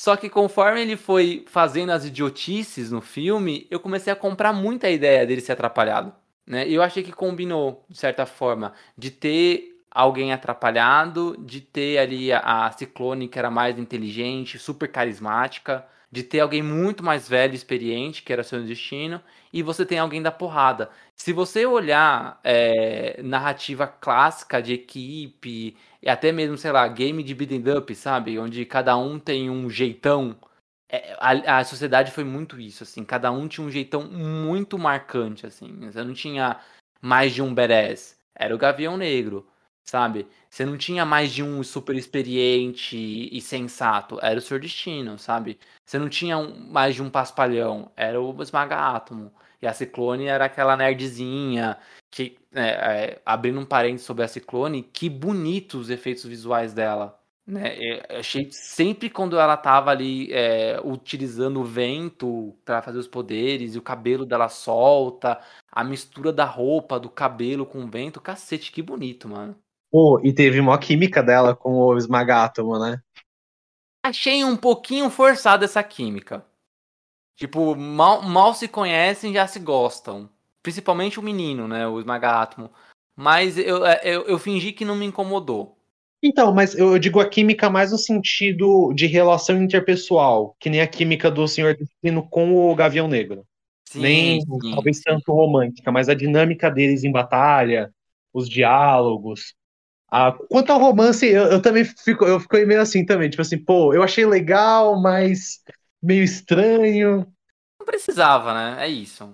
Só 0.01 0.15
que 0.15 0.31
conforme 0.31 0.81
ele 0.81 0.97
foi 0.97 1.45
fazendo 1.45 1.91
as 1.91 2.05
idiotices 2.05 2.91
no 2.91 3.01
filme, 3.01 3.67
eu 3.69 3.79
comecei 3.79 4.11
a 4.11 4.15
comprar 4.15 4.51
muita 4.51 4.89
ideia 4.89 5.27
dele 5.27 5.41
ser 5.41 5.51
atrapalhado. 5.51 6.11
Né? 6.43 6.67
E 6.67 6.73
eu 6.73 6.81
achei 6.81 7.03
que 7.03 7.11
combinou, 7.11 7.85
de 7.87 7.99
certa 7.99 8.25
forma, 8.25 8.73
de 8.97 9.11
ter 9.11 9.79
alguém 9.91 10.33
atrapalhado, 10.33 11.37
de 11.37 11.61
ter 11.61 11.99
ali 11.99 12.33
a, 12.33 12.39
a 12.65 12.71
Ciclone, 12.71 13.27
que 13.27 13.37
era 13.37 13.51
mais 13.51 13.77
inteligente, 13.77 14.57
super 14.57 14.91
carismática, 14.91 15.85
de 16.11 16.23
ter 16.23 16.41
alguém 16.41 16.61
muito 16.61 17.03
mais 17.03 17.29
velho, 17.29 17.55
experiente, 17.55 18.21
que 18.21 18.33
era 18.33 18.43
seu 18.43 18.61
destino, 18.63 19.21
e 19.53 19.63
você 19.63 19.85
tem 19.85 19.97
alguém 19.97 20.21
da 20.21 20.31
porrada. 20.31 20.89
Se 21.15 21.31
você 21.31 21.65
olhar 21.65 22.39
é, 22.43 23.21
narrativa 23.23 23.87
clássica 23.87 24.61
de 24.61 24.73
equipe, 24.73 25.77
e 26.01 26.09
até 26.09 26.31
mesmo, 26.31 26.57
sei 26.57 26.71
lá, 26.71 26.87
game 26.87 27.23
de 27.23 27.33
beating 27.33 27.63
up, 27.77 27.93
sabe? 27.95 28.37
Onde 28.39 28.65
cada 28.65 28.97
um 28.97 29.19
tem 29.19 29.49
um 29.49 29.69
jeitão. 29.69 30.35
É, 30.89 31.15
a, 31.19 31.59
a 31.59 31.63
sociedade 31.63 32.11
foi 32.11 32.23
muito 32.23 32.59
isso, 32.59 32.83
assim. 32.83 33.05
Cada 33.05 33.31
um 33.31 33.47
tinha 33.47 33.65
um 33.65 33.71
jeitão 33.71 34.03
muito 34.03 34.77
marcante, 34.77 35.45
assim. 35.45 35.79
Você 35.91 36.03
não 36.03 36.13
tinha 36.13 36.59
mais 37.01 37.33
de 37.33 37.41
um 37.41 37.53
badass. 37.53 38.19
Era 38.35 38.55
o 38.55 38.57
Gavião 38.57 38.97
Negro, 38.97 39.47
sabe? 39.83 40.27
Você 40.49 40.65
não 40.65 40.77
tinha 40.77 41.05
mais 41.05 41.31
de 41.31 41.43
um 41.43 41.63
super 41.63 41.95
experiente 41.95 42.97
e 42.97 43.41
sensato. 43.41 44.19
Era 44.21 44.39
o 44.39 44.41
seu 44.41 44.59
destino, 44.59 45.17
sabe? 45.17 45.59
Você 45.85 45.97
não 45.99 46.09
tinha 46.09 46.37
um, 46.37 46.71
mais 46.71 46.95
de 46.95 47.01
um 47.01 47.09
paspalhão. 47.09 47.91
Era 47.95 48.19
o 48.21 48.41
Esmaga 48.41 48.75
Átomo. 48.77 49.33
E 49.61 49.67
a 49.67 49.73
Ciclone 49.73 50.25
era 50.25 50.45
aquela 50.45 50.75
nerdzinha 50.75 51.77
que, 52.09 52.37
é, 52.53 52.61
é, 52.61 53.21
abrindo 53.25 53.59
um 53.59 53.65
parênteses 53.65 54.05
sobre 54.05 54.23
a 54.23 54.27
Ciclone, 54.27 54.83
que 54.83 55.09
bonitos 55.09 55.81
os 55.81 55.89
efeitos 55.89 56.25
visuais 56.25 56.73
dela. 56.73 57.17
Né? 57.45 57.77
Eu 57.79 58.19
achei 58.19 58.49
sempre 58.51 59.09
quando 59.09 59.39
ela 59.39 59.57
tava 59.57 59.91
ali 59.91 60.31
é, 60.31 60.79
utilizando 60.83 61.59
o 61.59 61.65
vento 61.65 62.57
para 62.63 62.81
fazer 62.81 62.99
os 62.99 63.07
poderes, 63.07 63.75
e 63.75 63.77
o 63.77 63.81
cabelo 63.81 64.25
dela 64.25 64.47
solta, 64.49 65.39
a 65.71 65.83
mistura 65.83 66.31
da 66.31 66.45
roupa, 66.45 66.99
do 66.99 67.09
cabelo 67.09 67.65
com 67.65 67.83
o 67.83 67.87
vento, 67.87 68.21
cacete, 68.21 68.71
que 68.71 68.81
bonito, 68.81 69.27
mano. 69.27 69.55
Pô, 69.91 70.21
e 70.23 70.31
teve 70.31 70.59
uma 70.59 70.79
química 70.79 71.21
dela 71.21 71.55
com 71.55 71.73
o 71.73 71.97
Esmagátomo, 71.97 72.79
né? 72.79 73.01
Achei 74.03 74.43
um 74.43 74.55
pouquinho 74.55 75.09
forçada 75.09 75.65
essa 75.65 75.83
química. 75.83 76.45
Tipo, 77.35 77.75
mal, 77.75 78.21
mal 78.21 78.53
se 78.53 78.67
conhecem, 78.67 79.33
já 79.33 79.45
se 79.47 79.59
gostam. 79.59 80.29
Principalmente 80.63 81.19
o 81.19 81.23
menino, 81.23 81.67
né? 81.67 81.87
O 81.87 81.99
Esmagátomo. 81.99 82.71
Mas 83.15 83.57
eu, 83.57 83.85
é, 83.85 83.99
eu, 84.03 84.21
eu 84.23 84.39
fingi 84.39 84.71
que 84.71 84.85
não 84.85 84.95
me 84.95 85.05
incomodou. 85.05 85.77
Então, 86.23 86.53
mas 86.53 86.75
eu 86.75 86.97
digo 86.99 87.19
a 87.19 87.27
química 87.27 87.69
mais 87.69 87.91
no 87.91 87.97
sentido 87.97 88.93
de 88.93 89.07
relação 89.07 89.61
interpessoal, 89.61 90.55
que 90.59 90.69
nem 90.69 90.79
a 90.79 90.87
química 90.87 91.31
do 91.31 91.47
Senhor 91.47 91.75
Destino 91.75 92.27
com 92.29 92.53
o 92.53 92.75
Gavião 92.75 93.07
Negro. 93.07 93.43
Sim, 93.89 93.99
nem 93.99 94.41
sim. 94.41 94.71
talvez 94.71 95.01
tanto 95.01 95.33
romântica, 95.33 95.91
mas 95.91 96.07
a 96.07 96.13
dinâmica 96.13 96.69
deles 96.69 97.03
em 97.03 97.11
batalha, 97.11 97.91
os 98.31 98.47
diálogos. 98.47 99.55
A... 100.11 100.33
Quanto 100.49 100.71
ao 100.71 100.79
romance, 100.79 101.25
eu, 101.25 101.43
eu 101.45 101.61
também 101.61 101.85
fico, 101.85 102.25
eu 102.25 102.39
fico 102.39 102.57
meio 102.67 102.81
assim 102.81 103.05
também, 103.05 103.29
tipo 103.29 103.41
assim, 103.41 103.57
pô, 103.57 103.93
eu 103.93 104.03
achei 104.03 104.25
legal, 104.25 105.01
mas 105.01 105.61
meio 106.03 106.23
estranho. 106.23 107.25
Não 107.79 107.85
precisava, 107.85 108.53
né? 108.53 108.85
É 108.85 108.89
isso. 108.89 109.33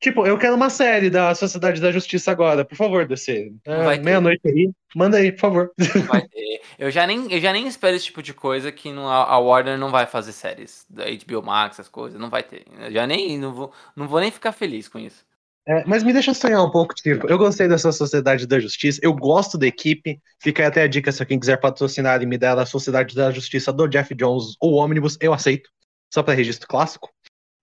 Tipo, 0.00 0.26
eu 0.26 0.38
quero 0.38 0.54
uma 0.54 0.70
série 0.70 1.10
da 1.10 1.34
Sociedade 1.34 1.80
da 1.80 1.92
Justiça 1.92 2.30
agora, 2.30 2.64
por 2.64 2.74
favor, 2.74 3.06
DC. 3.06 3.52
É, 3.66 3.98
Meia-noite 3.98 4.40
aí, 4.46 4.70
manda 4.96 5.18
aí, 5.18 5.30
por 5.32 5.40
favor. 5.40 5.72
Não. 5.78 6.30
Eu 6.78 6.90
já 6.90 7.06
nem, 7.06 7.30
eu 7.30 7.38
já 7.38 7.52
nem 7.52 7.66
espero 7.66 7.94
esse 7.94 8.06
tipo 8.06 8.22
de 8.22 8.32
coisa 8.32 8.72
que 8.72 8.90
no, 8.90 9.06
a 9.06 9.38
Warner 9.38 9.76
não 9.76 9.90
vai 9.90 10.06
fazer 10.06 10.32
séries 10.32 10.86
da 10.88 11.04
HBO 11.04 11.42
Max, 11.42 11.74
essas 11.74 11.90
coisas, 11.90 12.18
não 12.18 12.30
vai 12.30 12.42
ter. 12.42 12.64
Eu 12.78 12.90
já 12.90 13.06
nem, 13.06 13.38
não 13.38 13.52
vou, 13.52 13.72
não 13.94 14.08
vou 14.08 14.18
nem 14.18 14.30
ficar 14.30 14.52
feliz 14.52 14.88
com 14.88 14.98
isso. 14.98 15.22
É, 15.70 15.84
mas 15.86 16.02
me 16.02 16.12
deixa 16.12 16.34
sonhar 16.34 16.64
um 16.64 16.70
pouco, 16.70 16.92
tipo, 16.94 17.28
eu 17.28 17.38
gostei 17.38 17.68
dessa 17.68 17.92
Sociedade 17.92 18.44
da 18.44 18.58
Justiça, 18.58 18.98
eu 19.04 19.14
gosto 19.14 19.56
da 19.56 19.68
equipe, 19.68 20.20
fica 20.42 20.64
aí 20.64 20.68
até 20.68 20.82
a 20.82 20.88
dica 20.88 21.12
se 21.12 21.22
alguém 21.22 21.38
quiser 21.38 21.60
patrocinar 21.60 22.20
e 22.20 22.26
me 22.26 22.36
der 22.36 22.58
a 22.58 22.66
Sociedade 22.66 23.14
da 23.14 23.30
Justiça 23.30 23.72
do 23.72 23.86
Jeff 23.86 24.12
Jones 24.16 24.56
ou 24.60 24.74
Omnibus, 24.74 25.16
eu 25.20 25.32
aceito, 25.32 25.70
só 26.12 26.24
para 26.24 26.34
registro 26.34 26.66
clássico. 26.66 27.08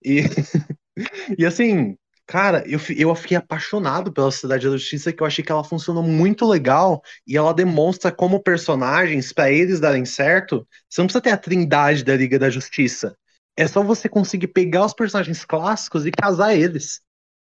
E, 0.02 0.22
e 1.38 1.44
assim, 1.44 1.98
Cara, 2.26 2.62
eu, 2.66 2.78
eu 2.94 3.14
fiquei 3.14 3.38
apaixonado 3.38 4.12
pela 4.12 4.30
Sociedade 4.30 4.66
da 4.66 4.76
Justiça, 4.76 5.10
que 5.14 5.22
eu 5.22 5.26
achei 5.26 5.42
que 5.42 5.50
ela 5.50 5.64
funcionou 5.64 6.02
muito 6.02 6.46
legal 6.46 7.00
e 7.26 7.38
ela 7.38 7.54
demonstra 7.54 8.12
como 8.12 8.42
personagens, 8.42 9.32
para 9.32 9.50
eles 9.50 9.80
darem 9.80 10.04
certo, 10.04 10.68
você 10.86 11.00
não 11.00 11.06
precisa 11.06 11.22
ter 11.22 11.30
a 11.30 11.38
trindade 11.38 12.04
da 12.04 12.14
Liga 12.14 12.38
da 12.38 12.50
Justiça. 12.50 13.16
É 13.56 13.66
só 13.66 13.82
você 13.82 14.10
conseguir 14.10 14.48
pegar 14.48 14.84
os 14.84 14.92
personagens 14.92 15.42
clássicos 15.42 16.04
e 16.04 16.10
casar 16.10 16.54
eles. 16.54 17.00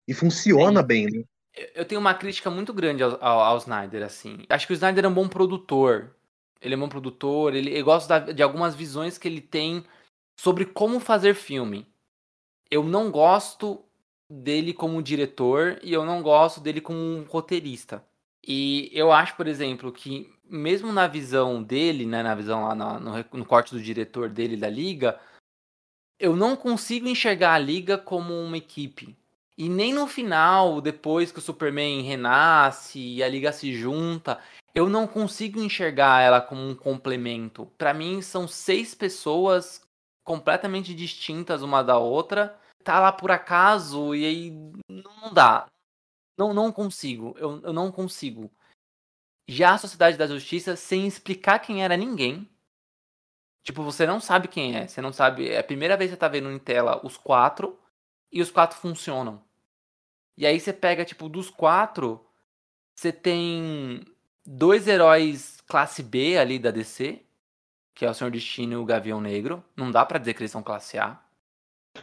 E 0.06 0.14
funciona 0.14 0.80
Sim. 0.80 0.86
bem, 0.86 1.06
né? 1.06 1.24
Eu 1.74 1.84
tenho 1.84 2.00
uma 2.00 2.14
crítica 2.14 2.50
muito 2.50 2.72
grande 2.72 3.02
ao, 3.02 3.22
ao, 3.22 3.40
ao, 3.40 3.58
Snyder, 3.58 4.02
assim. 4.02 4.44
Acho 4.48 4.66
que 4.66 4.72
o 4.72 4.74
Snyder 4.74 5.04
é 5.04 5.08
um 5.08 5.14
bom 5.14 5.28
produtor. 5.28 6.16
Ele 6.60 6.74
é 6.74 6.76
um 6.76 6.80
bom 6.80 6.88
produtor, 6.88 7.54
ele, 7.54 7.76
eu 7.76 7.84
gosto 7.84 8.08
da, 8.08 8.20
de 8.20 8.42
algumas 8.42 8.74
visões 8.74 9.18
que 9.18 9.26
ele 9.26 9.40
tem 9.40 9.84
sobre 10.38 10.64
como 10.64 11.00
fazer 11.00 11.34
filme. 11.34 11.86
Eu 12.70 12.84
não 12.84 13.10
gosto 13.10 13.84
dele 14.30 14.72
como 14.72 15.02
diretor 15.02 15.78
e 15.82 15.92
eu 15.92 16.06
não 16.06 16.22
gosto 16.22 16.60
dele 16.60 16.80
como 16.80 16.98
um 16.98 17.24
roteirista. 17.24 18.02
E 18.46 18.90
eu 18.92 19.12
acho, 19.12 19.36
por 19.36 19.46
exemplo, 19.46 19.92
que 19.92 20.32
mesmo 20.44 20.92
na 20.92 21.06
visão 21.06 21.62
dele, 21.62 22.06
né, 22.06 22.22
na 22.22 22.34
visão 22.34 22.64
lá 22.64 22.74
no, 22.74 23.00
no, 23.00 23.24
no 23.32 23.44
corte 23.44 23.74
do 23.74 23.82
diretor 23.82 24.28
dele 24.28 24.56
da 24.56 24.68
liga, 24.68 25.20
eu 26.18 26.36
não 26.36 26.56
consigo 26.56 27.08
enxergar 27.08 27.54
a 27.54 27.58
liga 27.58 27.98
como 27.98 28.34
uma 28.34 28.56
equipe. 28.56 29.16
E 29.56 29.68
nem 29.68 29.92
no 29.92 30.06
final, 30.06 30.80
depois 30.80 31.30
que 31.30 31.38
o 31.38 31.42
Superman 31.42 32.02
renasce 32.02 32.98
e 32.98 33.22
a 33.22 33.28
liga 33.28 33.52
se 33.52 33.74
junta, 33.74 34.40
eu 34.74 34.88
não 34.88 35.06
consigo 35.06 35.60
enxergar 35.60 36.22
ela 36.22 36.40
como 36.40 36.66
um 36.66 36.74
complemento. 36.74 37.66
Para 37.76 37.92
mim, 37.92 38.22
são 38.22 38.48
seis 38.48 38.94
pessoas 38.94 39.82
completamente 40.24 40.94
distintas 40.94 41.62
uma 41.62 41.82
da 41.82 41.98
outra 41.98 42.58
tá 42.82 43.00
lá 43.00 43.12
por 43.12 43.30
acaso 43.30 44.14
e 44.14 44.26
aí 44.26 44.50
não 44.88 45.32
dá. 45.32 45.66
Não, 46.36 46.52
não 46.52 46.72
consigo. 46.72 47.34
Eu, 47.38 47.60
eu 47.62 47.72
não 47.72 47.90
consigo. 47.90 48.50
Já 49.48 49.74
a 49.74 49.78
Sociedade 49.78 50.16
da 50.16 50.26
Justiça, 50.26 50.76
sem 50.76 51.06
explicar 51.06 51.58
quem 51.58 51.84
era 51.84 51.96
ninguém. 51.96 52.48
Tipo, 53.62 53.82
você 53.82 54.06
não 54.06 54.20
sabe 54.20 54.48
quem 54.48 54.76
é. 54.76 54.86
Você 54.86 55.00
não 55.00 55.12
sabe. 55.12 55.48
É 55.48 55.58
a 55.58 55.64
primeira 55.64 55.96
vez 55.96 56.10
que 56.10 56.14
você 56.14 56.20
tá 56.20 56.28
vendo 56.28 56.50
em 56.50 56.58
tela 56.58 57.04
os 57.04 57.16
quatro. 57.16 57.78
E 58.32 58.40
os 58.40 58.50
quatro 58.50 58.78
funcionam. 58.78 59.42
E 60.36 60.46
aí 60.46 60.58
você 60.58 60.72
pega, 60.72 61.04
tipo, 61.04 61.28
dos 61.28 61.50
quatro. 61.50 62.24
Você 62.94 63.12
tem 63.12 64.04
dois 64.44 64.88
heróis 64.88 65.60
classe 65.66 66.02
B 66.02 66.38
ali 66.38 66.58
da 66.58 66.70
DC. 66.70 67.20
Que 67.94 68.06
é 68.06 68.10
o 68.10 68.14
Senhor 68.14 68.30
Destino 68.30 68.72
e 68.72 68.76
o 68.76 68.84
Gavião 68.84 69.20
Negro. 69.20 69.62
Não 69.76 69.90
dá 69.90 70.04
para 70.04 70.18
dizer 70.18 70.34
que 70.34 70.40
eles 70.40 70.50
são 70.50 70.62
classe 70.62 70.98
A. 70.98 71.20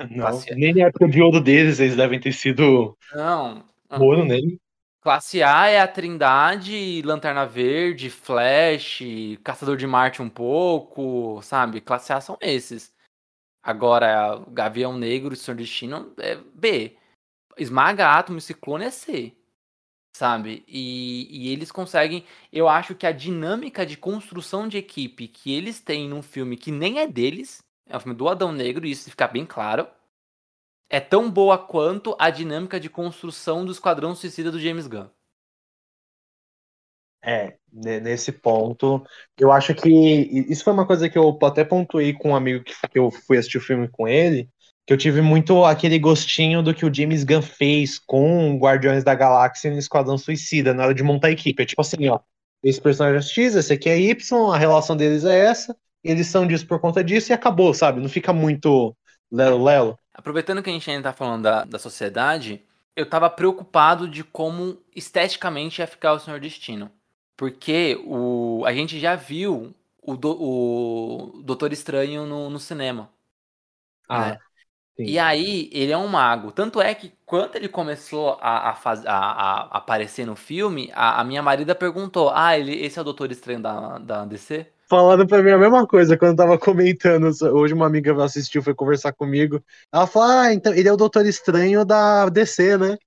Não, 0.09 0.39
nem 0.55 0.73
na 0.73 0.85
época 0.85 1.07
de 1.07 1.21
ouro 1.21 1.41
deles, 1.41 1.79
eles 1.79 1.95
devem 1.95 2.19
ter 2.19 2.31
sido 2.31 2.95
não, 3.11 3.65
ouro 3.89 4.23
nele. 4.23 4.59
Classe 5.01 5.41
A 5.41 5.67
é 5.67 5.79
a 5.79 5.87
Trindade, 5.87 7.01
Lanterna 7.03 7.45
Verde, 7.45 8.09
Flash, 8.09 9.01
Caçador 9.43 9.77
de 9.77 9.87
Marte 9.87 10.21
um 10.21 10.29
pouco, 10.29 11.41
sabe? 11.41 11.81
Classe 11.81 12.11
A 12.13 12.21
são 12.21 12.37
esses. 12.41 12.93
Agora, 13.61 14.43
Gavião 14.49 14.97
Negro 14.97 15.33
e 15.33 15.37
Senhor 15.37 15.57
Destino 15.57 16.13
é 16.17 16.35
B. 16.35 16.97
Esmaga, 17.57 18.17
Átomo 18.17 18.37
e 18.37 18.41
Ciclone 18.41 18.85
é 18.85 18.91
C. 18.91 19.33
Sabe? 20.15 20.63
E, 20.67 21.27
e 21.29 21.49
eles 21.49 21.71
conseguem. 21.71 22.25
Eu 22.51 22.67
acho 22.67 22.95
que 22.95 23.05
a 23.05 23.11
dinâmica 23.11 23.85
de 23.85 23.97
construção 23.97 24.67
de 24.67 24.77
equipe 24.77 25.27
que 25.27 25.53
eles 25.53 25.79
têm 25.79 26.09
num 26.09 26.21
filme 26.21 26.57
que 26.57 26.71
nem 26.71 26.99
é 26.99 27.07
deles 27.07 27.63
é 27.89 27.97
um 27.97 27.99
filme 27.99 28.15
do 28.15 28.29
Adão 28.29 28.51
Negro, 28.51 28.85
e 28.85 28.91
isso 28.91 29.09
fica 29.09 29.27
bem 29.27 29.45
claro. 29.45 29.87
É 30.89 30.99
tão 30.99 31.29
boa 31.29 31.57
quanto 31.57 32.15
a 32.19 32.29
dinâmica 32.29 32.79
de 32.79 32.89
construção 32.89 33.65
do 33.65 33.71
Esquadrão 33.71 34.15
Suicida 34.15 34.51
do 34.51 34.59
James 34.59 34.85
Gunn. 34.85 35.07
É, 37.21 37.55
nesse 37.71 38.31
ponto, 38.31 39.03
eu 39.37 39.51
acho 39.51 39.75
que 39.75 39.89
isso 40.49 40.63
foi 40.63 40.73
uma 40.73 40.87
coisa 40.87 41.09
que 41.09 41.17
eu 41.17 41.37
até 41.43 41.63
pontuei 41.63 42.13
com 42.13 42.29
um 42.29 42.35
amigo 42.35 42.63
que 42.63 42.73
eu 42.97 43.11
fui 43.11 43.37
assistir 43.37 43.57
o 43.57 43.61
filme 43.61 43.87
com 43.89 44.07
ele, 44.07 44.49
que 44.87 44.93
eu 44.93 44.97
tive 44.97 45.21
muito 45.21 45.65
aquele 45.65 45.99
gostinho 45.99 46.63
do 46.63 46.73
que 46.73 46.85
o 46.85 46.93
James 46.93 47.23
Gunn 47.23 47.41
fez 47.41 47.99
com 47.99 48.57
Guardiões 48.57 49.03
da 49.03 49.13
Galáxia 49.13 49.69
no 49.69 49.77
Esquadrão 49.77 50.17
Suicida, 50.17 50.73
na 50.73 50.83
hora 50.83 50.93
de 50.93 51.03
montar 51.03 51.27
a 51.27 51.31
equipe. 51.31 51.61
É 51.61 51.65
tipo 51.65 51.81
assim, 51.81 52.07
ó, 52.07 52.19
esse 52.63 52.81
personagem 52.81 53.19
é 53.19 53.21
X, 53.21 53.55
esse 53.55 53.73
aqui 53.73 53.89
é 53.89 53.99
Y, 53.99 54.51
a 54.51 54.57
relação 54.57 54.95
deles 54.95 55.25
é 55.25 55.37
essa, 55.45 55.75
eles 56.03 56.27
são 56.27 56.47
disso 56.47 56.65
por 56.65 56.79
conta 56.79 57.03
disso 57.03 57.31
e 57.31 57.33
acabou, 57.33 57.73
sabe? 57.73 58.01
Não 58.01 58.09
fica 58.09 58.33
muito 58.33 58.95
lelo-lelo. 59.31 59.97
Aproveitando 60.13 60.63
que 60.63 60.69
a 60.69 60.73
gente 60.73 60.89
ainda 60.89 61.03
tá 61.03 61.13
falando 61.13 61.43
da, 61.43 61.65
da 61.65 61.79
sociedade, 61.79 62.63
eu 62.95 63.07
tava 63.07 63.29
preocupado 63.29 64.07
de 64.07 64.23
como 64.23 64.77
esteticamente 64.95 65.81
ia 65.81 65.87
ficar 65.87 66.13
o 66.13 66.19
Senhor 66.19 66.39
Destino. 66.39 66.91
Porque 67.40 67.98
o, 68.06 68.63
a 68.65 68.73
gente 68.73 69.00
já 69.00 69.15
viu 69.15 69.73
o, 70.04 70.17
do, 70.17 70.29
o 70.29 71.42
Doutor 71.42 71.71
Estranho 71.71 72.25
no, 72.25 72.50
no 72.50 72.60
cinema. 72.60 73.10
Ah. 74.10 74.31
Né? 74.31 74.40
E 74.98 75.17
aí, 75.17 75.69
ele 75.71 75.94
é 75.94 75.98
um 75.98 76.10
mago. 76.10 76.52
Tanto 76.52 76.81
é 76.81 76.94
que 76.94 77.13
quando 77.25 77.56
ele 77.56 77.69
começou 77.69 78.37
a, 78.42 78.71
a, 78.71 78.75
faz, 78.75 79.06
a, 79.06 79.15
a 79.15 79.62
aparecer 79.77 80.25
no 80.25 80.35
filme, 80.35 80.92
a, 80.94 81.23
minha 81.23 81.42
marida 81.42 81.73
perguntou: 81.73 82.29
Ah, 82.29 82.60
ele, 82.60 82.75
esse 82.75 83.00
é 83.00 83.02
o 83.02 83.06
Doutor 83.06 83.31
Estranho 83.31 83.62
da, 83.62 83.98
da 84.00 84.25
DC? 84.25 84.67
Falaram 84.90 85.25
pra 85.25 85.42
mim 85.42 85.52
a 85.52 85.58
mesma 85.58 85.87
coisa 85.87 86.17
quando 86.17 86.31
eu 86.31 86.35
tava 86.35 86.60
comentando. 86.60 87.31
Hoje 87.54 87.73
uma 87.73 87.85
amiga 87.85 88.21
assistiu, 88.21 88.62
foi 88.62 88.75
conversar 88.75 89.13
comigo. 89.13 89.63
Ela 89.94 90.06
falou: 90.06 90.27
Ah, 90.27 90.54
então 90.54 90.73
ele 90.73 90.90
é 90.90 90.92
o 90.92 90.98
Doutor 90.98 91.25
Estranho 91.25 91.85
da 91.85 92.27
DC, 92.27 92.77
né? 92.77 92.98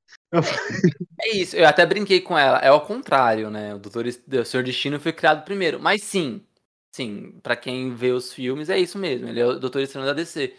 É 1.21 1.37
isso, 1.37 1.57
eu 1.57 1.67
até 1.67 1.85
brinquei 1.87 2.21
com 2.21 2.37
ela. 2.37 2.59
É 2.59 2.71
o 2.73 2.81
contrário, 2.81 3.51
né? 3.51 3.75
O 3.75 3.79
Doutor 3.79 4.07
o 4.07 4.45
Senhor 4.45 4.65
Destino 4.65 4.99
foi 4.99 5.13
criado 5.13 5.45
primeiro. 5.45 5.79
Mas 5.81 6.03
sim, 6.03 6.45
sim, 6.91 7.39
pra 7.43 7.57
quem 7.57 7.95
vê 7.95 8.11
os 8.11 8.33
filmes, 8.33 8.69
é 8.71 8.79
isso 8.79 8.99
mesmo. 8.99 9.29
Ele 9.29 9.41
é 9.41 9.47
o 9.47 9.59
Doutor 9.59 9.83
Estranho 9.83 10.07
da 10.07 10.13
DC. 10.13 10.57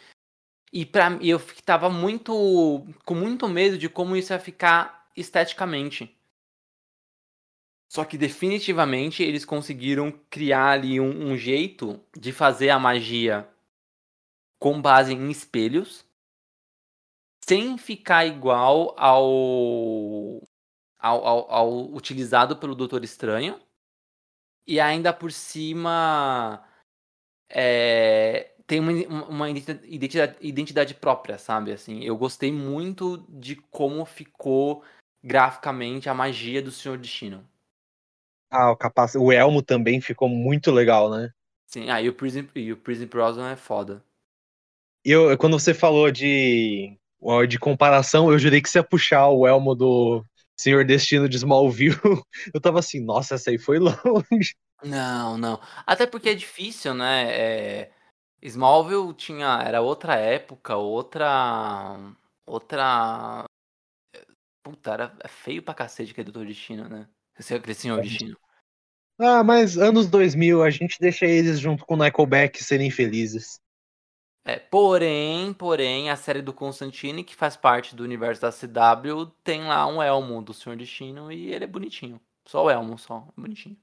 E 0.71 0.85
pra, 0.85 1.17
eu 1.21 1.39
tava 1.65 1.89
muito. 1.89 2.85
com 3.05 3.15
muito 3.15 3.47
medo 3.47 3.77
de 3.77 3.89
como 3.89 4.15
isso 4.15 4.33
ia 4.33 4.39
ficar 4.39 5.09
esteticamente. 5.15 6.15
Só 7.91 8.03
que 8.03 8.17
definitivamente 8.17 9.21
eles 9.21 9.45
conseguiram 9.45 10.11
criar 10.29 10.71
ali 10.71 10.99
um, 10.99 11.31
um 11.31 11.37
jeito 11.37 11.99
de 12.17 12.31
fazer 12.31 12.69
a 12.71 12.79
magia 12.79 13.47
com 14.59 14.81
base 14.81 15.13
em 15.13 15.29
espelhos, 15.29 16.03
sem 17.47 17.77
ficar 17.77 18.25
igual 18.25 18.95
ao 18.97 20.41
ao, 20.99 21.25
ao- 21.25 21.51
ao 21.51 21.93
utilizado 21.93 22.57
pelo 22.57 22.75
Doutor 22.75 23.03
Estranho. 23.03 23.59
E 24.65 24.79
ainda 24.79 25.11
por 25.13 25.31
cima 25.31 26.63
é, 27.49 28.55
tem 28.67 28.79
uma, 28.79 29.25
uma 29.27 29.49
identidade, 29.49 30.37
identidade 30.41 30.95
própria, 30.95 31.37
sabe? 31.37 31.71
Assim, 31.71 32.03
eu 32.03 32.17
gostei 32.17 32.51
muito 32.51 33.17
de 33.29 33.55
como 33.55 34.05
ficou 34.05 34.83
graficamente 35.23 36.09
a 36.09 36.13
magia 36.13 36.61
do 36.61 36.71
Senhor 36.71 36.97
Destino. 36.97 37.47
ah, 38.49 38.71
o 38.71 38.77
capaz... 38.77 39.15
o 39.15 39.31
Elmo 39.31 39.61
também 39.61 39.99
ficou 39.99 40.29
muito 40.29 40.71
legal, 40.71 41.09
né? 41.11 41.33
Sim, 41.65 41.89
ah, 41.89 42.01
e 42.01 42.07
o 42.07 42.13
Prison, 42.13 42.47
e 42.55 42.71
o 42.71 42.77
Prison 42.77 43.07
Brosnan 43.07 43.51
é 43.51 43.55
foda. 43.57 44.01
Eu, 45.03 45.37
quando 45.37 45.59
você 45.59 45.73
falou 45.73 46.09
de, 46.11 46.97
de 47.47 47.57
comparação, 47.59 48.31
eu 48.31 48.37
jurei 48.37 48.61
que 48.61 48.69
você 48.69 48.79
ia 48.79 48.83
puxar 48.83 49.29
o 49.29 49.47
Elmo 49.47 49.73
do 49.75 50.25
Senhor 50.59 50.85
Destino 50.85 51.27
de 51.27 51.37
Smallville. 51.37 51.95
Eu 52.53 52.61
tava 52.61 52.79
assim, 52.79 52.99
nossa, 52.99 53.35
essa 53.35 53.49
aí 53.49 53.57
foi 53.57 53.79
longe. 53.79 54.55
Não, 54.83 55.37
não. 55.37 55.59
Até 55.85 56.05
porque 56.05 56.29
é 56.29 56.35
difícil, 56.35 56.93
né? 56.93 57.31
É, 57.31 57.91
Smallville 58.41 59.13
tinha. 59.13 59.61
Era 59.65 59.81
outra 59.81 60.15
época, 60.15 60.75
outra. 60.75 61.97
Outra. 62.45 63.45
Puta, 64.61 64.91
era 64.91 65.17
é 65.23 65.27
feio 65.27 65.61
pra 65.61 65.73
cacete 65.73 66.13
que 66.13 66.21
é 66.21 66.23
Doutor 66.23 66.45
Destino, 66.45 66.87
né? 66.87 67.07
Esse 67.37 67.53
aquele 67.53 67.73
Senhor 67.73 68.01
Destino. 68.01 68.37
Ah, 69.19 69.43
mas 69.43 69.77
anos 69.77 70.07
2000, 70.07 70.63
a 70.63 70.69
gente 70.69 70.99
deixa 70.99 71.25
eles 71.25 71.59
junto 71.59 71.85
com 71.85 71.93
o 71.95 71.97
Nickelback 71.97 72.63
serem 72.63 72.89
felizes. 72.89 73.59
É, 74.45 74.59
porém, 74.59 75.53
porém, 75.53 76.09
a 76.09 76.15
série 76.17 76.41
do 76.41 76.53
Constantine, 76.53 77.23
que 77.23 77.35
faz 77.35 77.55
parte 77.55 77.95
do 77.95 78.03
universo 78.03 78.41
da 78.41 78.51
CW, 78.51 79.25
tem 79.43 79.63
lá 79.65 79.87
um 79.87 80.01
Elmo 80.01 80.41
do 80.41 80.53
Senhor 80.53 80.75
Destino 80.77 81.31
e 81.31 81.53
ele 81.53 81.63
é 81.63 81.67
bonitinho. 81.67 82.19
Só 82.45 82.65
o 82.65 82.69
Elmo, 82.69 82.97
só. 82.97 83.25
Bonitinho. 83.37 83.77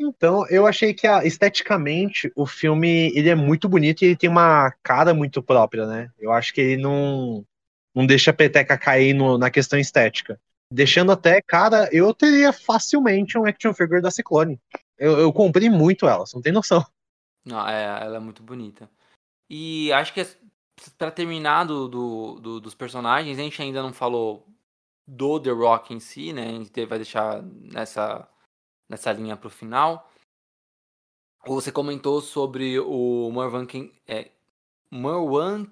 Então, 0.00 0.46
eu 0.48 0.66
achei 0.66 0.94
que 0.94 1.06
esteticamente 1.24 2.30
o 2.36 2.46
filme 2.46 3.10
ele 3.16 3.28
é 3.28 3.34
muito 3.34 3.68
bonito 3.68 4.02
e 4.02 4.06
ele 4.06 4.16
tem 4.16 4.30
uma 4.30 4.70
cara 4.82 5.12
muito 5.12 5.42
própria, 5.42 5.86
né? 5.86 6.10
Eu 6.18 6.32
acho 6.32 6.52
que 6.54 6.60
ele 6.60 6.80
não, 6.82 7.44
não 7.94 8.06
deixa 8.06 8.30
a 8.30 8.34
peteca 8.34 8.78
cair 8.78 9.12
no- 9.14 9.36
na 9.38 9.50
questão 9.50 9.78
estética. 9.78 10.40
Deixando 10.72 11.10
até, 11.12 11.40
cara, 11.42 11.88
eu 11.92 12.14
teria 12.14 12.52
facilmente 12.52 13.36
um 13.38 13.44
action 13.46 13.74
figure 13.74 14.00
da 14.00 14.10
Ciclone. 14.10 14.60
Eu, 14.98 15.18
eu 15.18 15.32
comprei 15.32 15.68
muito 15.70 16.06
ela, 16.06 16.26
você 16.26 16.36
não 16.36 16.42
tem 16.42 16.52
noção. 16.52 16.84
Não, 17.44 17.66
é, 17.68 18.04
ela 18.04 18.16
é 18.16 18.20
muito 18.20 18.42
bonita. 18.42 18.88
E 19.48 19.92
acho 19.92 20.12
que 20.12 20.24
pra 20.96 21.10
terminar 21.10 21.64
do, 21.64 21.88
do- 21.88 22.40
do- 22.40 22.60
dos 22.60 22.74
personagens, 22.74 23.38
a 23.38 23.42
gente 23.42 23.60
ainda 23.60 23.82
não 23.82 23.92
falou 23.92 24.46
do 25.06 25.40
The 25.40 25.50
Rock 25.50 25.94
em 25.94 26.00
si, 26.00 26.32
né? 26.32 26.48
A 26.48 26.52
gente 26.52 26.86
vai 26.86 26.98
deixar 26.98 27.42
nessa, 27.42 28.28
nessa 28.88 29.12
linha 29.12 29.36
pro 29.36 29.48
final. 29.50 30.10
Você 31.46 31.72
comentou 31.72 32.20
sobre 32.20 32.78
o 32.78 33.30
Marwan 33.32 33.64
Ken, 33.64 33.90
é, 34.06 34.30
Marwan 34.90 35.66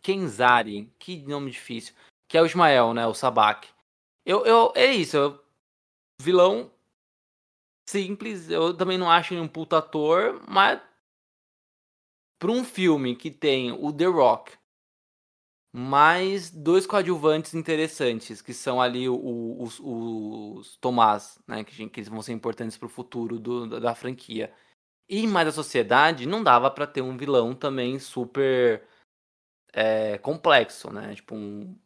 Kenzari, 0.00 0.90
que 0.98 1.18
nome 1.26 1.50
difícil, 1.50 1.94
que 2.26 2.38
é 2.38 2.42
o 2.42 2.46
Ismael, 2.46 2.94
né? 2.94 3.06
O 3.06 3.12
Sabak. 3.14 3.68
Eu, 4.24 4.46
eu, 4.46 4.72
é 4.74 4.86
isso, 4.92 5.16
eu- 5.16 5.44
vilão 6.20 6.70
simples. 7.88 8.48
Eu 8.50 8.74
também 8.74 8.96
não 8.98 9.10
acho 9.10 9.34
ele 9.34 9.40
um 9.40 9.48
puta 9.48 9.78
ator, 9.78 10.42
mas 10.48 10.80
para 12.38 12.50
um 12.52 12.64
filme 12.64 13.16
que 13.16 13.30
tem 13.30 13.72
o 13.72 13.92
The 13.92 14.06
Rock, 14.06 14.56
mais 15.72 16.50
dois 16.50 16.86
coadjuvantes 16.86 17.54
interessantes, 17.54 18.40
que 18.40 18.54
são 18.54 18.80
ali 18.80 19.08
o- 19.08 19.14
o- 19.16 19.62
os, 19.62 19.78
os 19.80 20.76
Tomás, 20.78 21.38
né, 21.46 21.62
que, 21.64 21.88
que 21.88 22.00
eles 22.00 22.08
vão 22.08 22.22
ser 22.22 22.32
importantes 22.32 22.76
para 22.78 22.86
o 22.86 22.88
futuro 22.88 23.38
do- 23.38 23.80
da, 23.80 23.94
franquia. 23.94 24.52
E 25.08 25.26
mais 25.26 25.48
a 25.48 25.52
sociedade, 25.52 26.26
não 26.26 26.42
dava 26.44 26.70
para 26.70 26.86
ter 26.86 27.02
um 27.02 27.16
vilão 27.16 27.54
também 27.54 27.98
super 27.98 28.86
é, 29.72 30.18
complexo, 30.18 30.92
né? 30.92 31.14
Tipo 31.14 31.34
um 31.34 31.78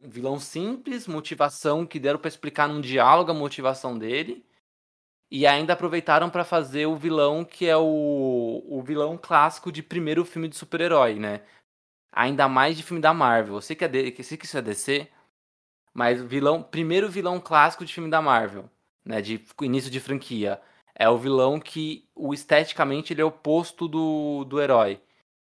vilão 0.00 0.38
simples, 0.38 1.06
motivação 1.06 1.86
que 1.86 1.98
deram 2.00 2.18
para 2.18 2.28
explicar 2.28 2.68
num 2.68 2.80
diálogo 2.80 3.30
a 3.30 3.34
motivação 3.34 3.98
dele. 3.98 4.44
E 5.30 5.46
ainda 5.46 5.74
aproveitaram 5.74 6.28
para 6.28 6.44
fazer 6.44 6.86
o 6.86 6.96
vilão 6.96 7.44
que 7.44 7.66
é 7.66 7.76
o, 7.76 8.64
o 8.68 8.82
vilão 8.82 9.16
clássico 9.16 9.70
de 9.70 9.82
primeiro 9.82 10.24
filme 10.24 10.48
de 10.48 10.56
super-herói, 10.56 11.14
né? 11.14 11.42
Ainda 12.12 12.48
mais 12.48 12.76
de 12.76 12.82
filme 12.82 13.00
da 13.00 13.14
Marvel. 13.14 13.56
Eu 13.56 13.60
sei 13.62 13.76
que, 13.76 13.84
é 13.84 13.88
de, 13.88 14.14
eu 14.18 14.24
sei 14.24 14.36
que 14.36 14.44
isso 14.46 14.58
é 14.58 14.62
DC, 14.62 15.08
mas 15.94 16.20
o 16.20 16.26
vilão, 16.26 16.62
primeiro 16.62 17.08
vilão 17.08 17.40
clássico 17.40 17.84
de 17.84 17.94
filme 17.94 18.10
da 18.10 18.20
Marvel, 18.20 18.68
né? 19.04 19.20
De 19.22 19.44
início 19.62 19.90
de 19.90 20.00
franquia. 20.00 20.60
É 20.94 21.08
o 21.08 21.16
vilão 21.18 21.60
que, 21.60 22.08
o 22.14 22.34
esteticamente, 22.34 23.12
ele 23.12 23.22
é 23.22 23.24
oposto 23.24 23.88
do, 23.88 24.44
do 24.44 24.60
herói. 24.60 25.00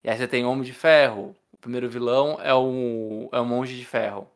E 0.05 0.11
aí 0.11 0.17
você 0.17 0.29
tem 0.29 0.45
Homem 0.47 0.65
de 0.65 0.73
Ferro. 0.73 1.37
O 1.53 1.57
primeiro 1.59 1.89
vilão 1.91 2.39
é 2.41 2.55
o, 2.55 3.29
é 3.33 3.41
o 3.41 3.45
Monge 3.45 3.77
de 3.77 3.85
Ferro. 3.85 4.29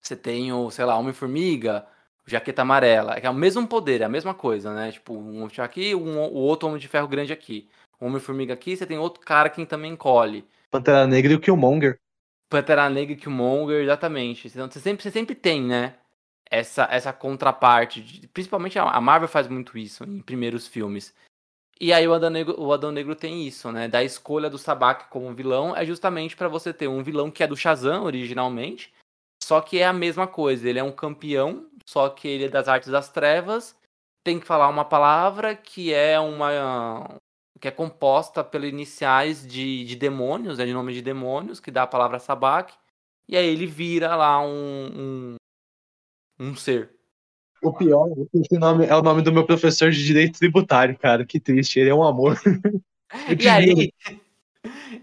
Você 0.00 0.16
tem 0.16 0.52
o, 0.52 0.70
sei 0.70 0.84
lá, 0.84 0.96
Homem-Formiga, 0.98 1.86
Jaqueta 2.26 2.62
Amarela. 2.62 3.14
É 3.14 3.28
o 3.28 3.34
mesmo 3.34 3.66
poder, 3.66 4.00
é 4.00 4.04
a 4.04 4.08
mesma 4.08 4.34
coisa, 4.34 4.74
né? 4.74 4.92
Tipo, 4.92 5.14
um 5.14 5.46
aqui, 5.58 5.94
um, 5.94 6.18
o 6.18 6.34
outro 6.34 6.68
Homem 6.68 6.80
de 6.80 6.88
Ferro 6.88 7.08
grande 7.08 7.32
aqui. 7.32 7.68
Homem-Formiga 8.00 8.54
aqui, 8.54 8.76
você 8.76 8.86
tem 8.86 8.98
outro 8.98 9.20
cara 9.20 9.48
que 9.48 9.64
também 9.64 9.92
encolhe. 9.92 10.44
Pantera 10.70 11.06
Negra 11.06 11.32
e 11.32 11.36
o 11.36 11.40
Killmonger. 11.40 11.98
Pantera 12.50 12.88
Negra 12.90 13.14
e 13.14 13.16
Killmonger, 13.16 13.82
exatamente. 13.82 14.48
Então, 14.48 14.70
você 14.70 14.80
sempre, 14.80 15.02
você 15.02 15.10
sempre 15.10 15.34
tem, 15.34 15.62
né? 15.62 15.94
Essa, 16.50 16.86
essa 16.90 17.12
contraparte. 17.12 18.00
de- 18.02 18.28
principalmente 18.28 18.78
a 18.78 19.00
Marvel 19.00 19.28
faz 19.28 19.48
muito 19.48 19.78
isso 19.78 20.04
em 20.04 20.20
primeiros 20.20 20.66
filmes. 20.68 21.14
E 21.80 21.92
aí 21.92 22.06
o 22.06 22.14
Adão 22.14 22.30
Negro, 22.30 22.60
o 22.60 22.72
Adão 22.72 22.92
Negro 22.92 23.16
tem 23.16 23.46
isso, 23.46 23.72
né? 23.72 23.88
Da 23.88 24.04
escolha 24.04 24.48
do 24.48 24.58
Sabak 24.58 25.06
como 25.10 25.34
vilão 25.34 25.76
é 25.76 25.84
justamente 25.84 26.36
pra 26.36 26.46
você 26.46 26.72
ter 26.72 26.86
um 26.86 27.02
vilão 27.02 27.30
que 27.30 27.42
é 27.42 27.46
do 27.46 27.56
Shazam 27.56 28.04
originalmente, 28.04 28.92
só 29.42 29.60
que 29.60 29.78
é 29.78 29.86
a 29.86 29.92
mesma 29.92 30.26
coisa. 30.26 30.68
Ele 30.68 30.78
é 30.78 30.84
um 30.84 30.92
campeão, 30.92 31.66
só 31.88 32.08
que 32.08 32.26
ele 32.28 32.44
é 32.44 32.48
das 32.48 32.68
artes 32.68 32.90
das 32.90 33.10
trevas. 33.10 33.76
Tem 34.24 34.40
que 34.40 34.46
falar 34.46 34.68
uma 34.68 34.84
palavra 34.84 35.54
que 35.54 35.92
é 35.92 36.18
uma 36.18 37.18
que 37.60 37.68
é 37.68 37.70
composta 37.70 38.44
pelas 38.44 38.68
iniciais 38.68 39.46
de, 39.46 39.84
de 39.84 39.96
demônios, 39.96 40.58
né, 40.58 40.66
de 40.66 40.72
nome 40.74 40.92
de 40.92 41.00
demônios, 41.00 41.60
que 41.60 41.70
dá 41.70 41.84
a 41.84 41.86
palavra 41.86 42.18
Sabak. 42.18 42.74
E 43.28 43.36
aí 43.36 43.46
ele 43.46 43.66
vira 43.66 44.14
lá 44.14 44.40
um, 44.44 45.36
um, 46.38 46.46
um 46.48 46.56
ser. 46.56 46.90
O 47.62 47.72
pior 47.72 48.08
é 48.10 48.38
esse 48.38 48.58
nome 48.58 48.84
é 48.84 48.94
o 48.94 49.00
nome 49.00 49.22
do 49.22 49.32
meu 49.32 49.46
professor 49.46 49.90
de 49.90 50.04
direito 50.04 50.38
tributário, 50.38 50.98
cara. 50.98 51.24
Que 51.24 51.40
triste, 51.40 51.80
ele 51.80 51.90
é 51.90 51.94
um 51.94 52.04
amor. 52.04 52.38
E 53.40 53.48
aí. 53.48 53.92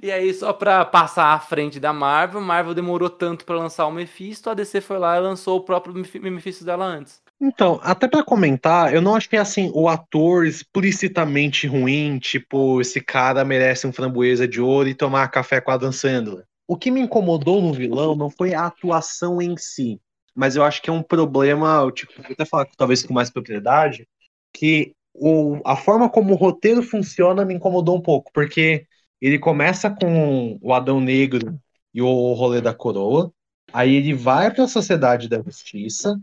E 0.01 0.11
aí, 0.11 0.33
só 0.33 0.53
pra 0.53 0.83
passar 0.85 1.33
à 1.33 1.39
frente 1.39 1.79
da 1.79 1.93
Marvel, 1.93 2.41
Marvel 2.41 2.73
demorou 2.73 3.09
tanto 3.09 3.45
pra 3.45 3.55
lançar 3.57 3.85
o 3.87 3.91
Mephisto, 3.91 4.49
a 4.49 4.53
DC 4.53 4.81
foi 4.81 4.97
lá 4.97 5.17
e 5.17 5.21
lançou 5.21 5.57
o 5.59 5.63
próprio 5.63 5.93
Mephi- 5.93 6.19
Mephisto 6.19 6.63
dela 6.65 6.85
antes. 6.85 7.21
Então, 7.43 7.79
até 7.81 8.07
pra 8.07 8.23
comentar, 8.23 8.93
eu 8.93 9.01
não 9.01 9.15
achei 9.15 9.39
assim 9.39 9.71
o 9.73 9.87
ator 9.89 10.45
explicitamente 10.45 11.65
ruim, 11.65 12.19
tipo, 12.19 12.79
esse 12.79 13.01
cara 13.01 13.43
merece 13.43 13.87
um 13.87 13.91
framboesa 13.93 14.47
de 14.47 14.61
ouro 14.61 14.87
e 14.87 14.93
tomar 14.93 15.27
café 15.29 15.59
com 15.59 15.71
a 15.71 15.77
Dan 15.77 15.91
Sandler. 15.91 16.45
O 16.67 16.77
que 16.77 16.91
me 16.91 17.01
incomodou 17.01 17.59
no 17.61 17.73
vilão 17.73 18.15
não 18.15 18.29
foi 18.29 18.53
a 18.53 18.67
atuação 18.67 19.41
em 19.41 19.57
si, 19.57 19.99
mas 20.35 20.55
eu 20.55 20.63
acho 20.63 20.81
que 20.83 20.89
é 20.89 20.93
um 20.93 21.01
problema, 21.01 21.91
tipo, 21.93 22.13
vou 22.21 22.31
até 22.31 22.45
falar 22.45 22.67
talvez 22.77 23.03
com 23.03 23.13
mais 23.13 23.31
propriedade, 23.31 24.07
que 24.53 24.93
o, 25.13 25.59
a 25.65 25.75
forma 25.75 26.09
como 26.09 26.33
o 26.33 26.37
roteiro 26.37 26.83
funciona 26.83 27.43
me 27.43 27.55
incomodou 27.55 27.97
um 27.97 28.01
pouco, 28.01 28.31
porque 28.33 28.85
ele 29.21 29.37
começa 29.37 29.89
com 29.89 30.57
o 30.61 30.73
Adão 30.73 30.99
Negro 30.99 31.59
e 31.93 32.01
o 32.01 32.33
rolê 32.33 32.59
da 32.59 32.73
coroa. 32.73 33.31
Aí 33.71 33.95
ele 33.95 34.13
vai 34.13 34.53
para 34.53 34.63
a 34.63 34.67
Sociedade 34.67 35.29
da 35.29 35.41
Justiça. 35.41 36.19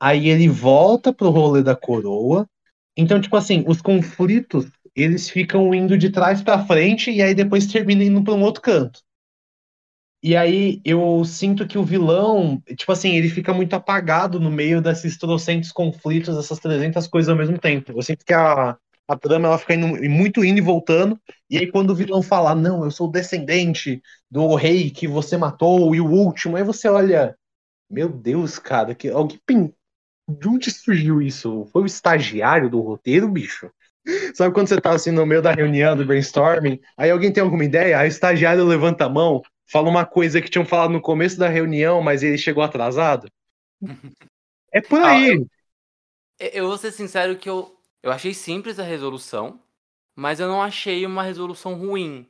Aí 0.00 0.28
ele 0.28 0.48
volta 0.48 1.12
pro 1.12 1.30
rolê 1.30 1.62
da 1.62 1.74
coroa. 1.74 2.48
Então, 2.96 3.20
tipo 3.20 3.36
assim, 3.36 3.64
os 3.66 3.82
conflitos 3.82 4.66
eles 4.94 5.30
ficam 5.30 5.72
indo 5.74 5.96
de 5.96 6.10
trás 6.10 6.42
para 6.42 6.64
frente 6.66 7.10
e 7.10 7.22
aí 7.22 7.34
depois 7.34 7.66
terminam 7.66 8.02
indo 8.02 8.24
para 8.24 8.34
um 8.34 8.42
outro 8.42 8.62
canto. 8.62 9.00
E 10.20 10.34
aí 10.34 10.80
eu 10.84 11.24
sinto 11.24 11.66
que 11.66 11.78
o 11.78 11.84
vilão, 11.84 12.60
tipo 12.76 12.90
assim, 12.90 13.14
ele 13.14 13.28
fica 13.28 13.54
muito 13.54 13.74
apagado 13.74 14.40
no 14.40 14.50
meio 14.50 14.82
desses 14.82 15.16
trocentos 15.16 15.70
conflitos, 15.70 16.36
essas 16.36 16.58
300 16.58 17.06
coisas 17.06 17.28
ao 17.28 17.36
mesmo 17.36 17.56
tempo. 17.58 17.92
Eu 17.92 18.02
sinto 18.02 18.24
que 18.24 18.34
a, 18.34 18.76
a 19.08 19.16
trama 19.16 19.48
ela 19.48 19.58
fica 19.58 19.74
indo, 19.74 19.88
muito 20.10 20.44
indo 20.44 20.58
e 20.58 20.62
voltando, 20.62 21.18
e 21.50 21.58
aí 21.58 21.70
quando 21.70 21.90
o 21.90 21.94
vilão 21.94 22.22
fala, 22.22 22.54
não, 22.54 22.84
eu 22.84 22.90
sou 22.90 23.10
descendente 23.10 24.02
do 24.30 24.54
rei 24.54 24.90
que 24.90 25.08
você 25.08 25.36
matou 25.36 25.94
e 25.94 26.00
o 26.00 26.06
último, 26.06 26.56
aí 26.56 26.62
você 26.64 26.88
olha, 26.88 27.36
meu 27.90 28.08
Deus, 28.10 28.58
cara, 28.58 28.94
que 28.94 29.08
alguém 29.08 29.72
de 30.28 30.48
onde 30.48 30.70
surgiu 30.70 31.22
isso? 31.22 31.66
Foi 31.72 31.82
o 31.82 31.86
estagiário 31.86 32.70
do 32.70 32.80
roteiro, 32.80 33.28
bicho? 33.28 33.70
Sabe 34.34 34.54
quando 34.54 34.68
você 34.68 34.80
tá 34.80 34.92
assim 34.92 35.10
no 35.10 35.26
meio 35.26 35.42
da 35.42 35.52
reunião 35.52 35.96
do 35.96 36.04
brainstorming, 36.06 36.80
aí 36.96 37.10
alguém 37.10 37.32
tem 37.32 37.42
alguma 37.42 37.64
ideia, 37.64 37.98
aí 37.98 38.08
o 38.08 38.10
estagiário 38.10 38.64
levanta 38.64 39.04
a 39.04 39.08
mão, 39.08 39.42
fala 39.70 39.88
uma 39.88 40.06
coisa 40.06 40.40
que 40.40 40.50
tinham 40.50 40.64
falado 40.64 40.90
no 40.92 41.00
começo 41.00 41.38
da 41.38 41.48
reunião, 41.48 42.02
mas 42.02 42.22
ele 42.22 42.38
chegou 42.38 42.62
atrasado? 42.62 43.28
É 44.72 44.80
por 44.80 45.00
aí. 45.00 45.30
Ah, 45.30 45.38
eu, 46.38 46.48
eu 46.52 46.66
vou 46.68 46.78
ser 46.78 46.92
sincero 46.92 47.38
que 47.38 47.48
eu, 47.48 47.77
eu 48.02 48.12
achei 48.12 48.32
simples 48.34 48.78
a 48.78 48.82
resolução, 48.82 49.62
mas 50.14 50.40
eu 50.40 50.48
não 50.48 50.62
achei 50.62 51.04
uma 51.06 51.22
resolução 51.22 51.74
ruim. 51.74 52.28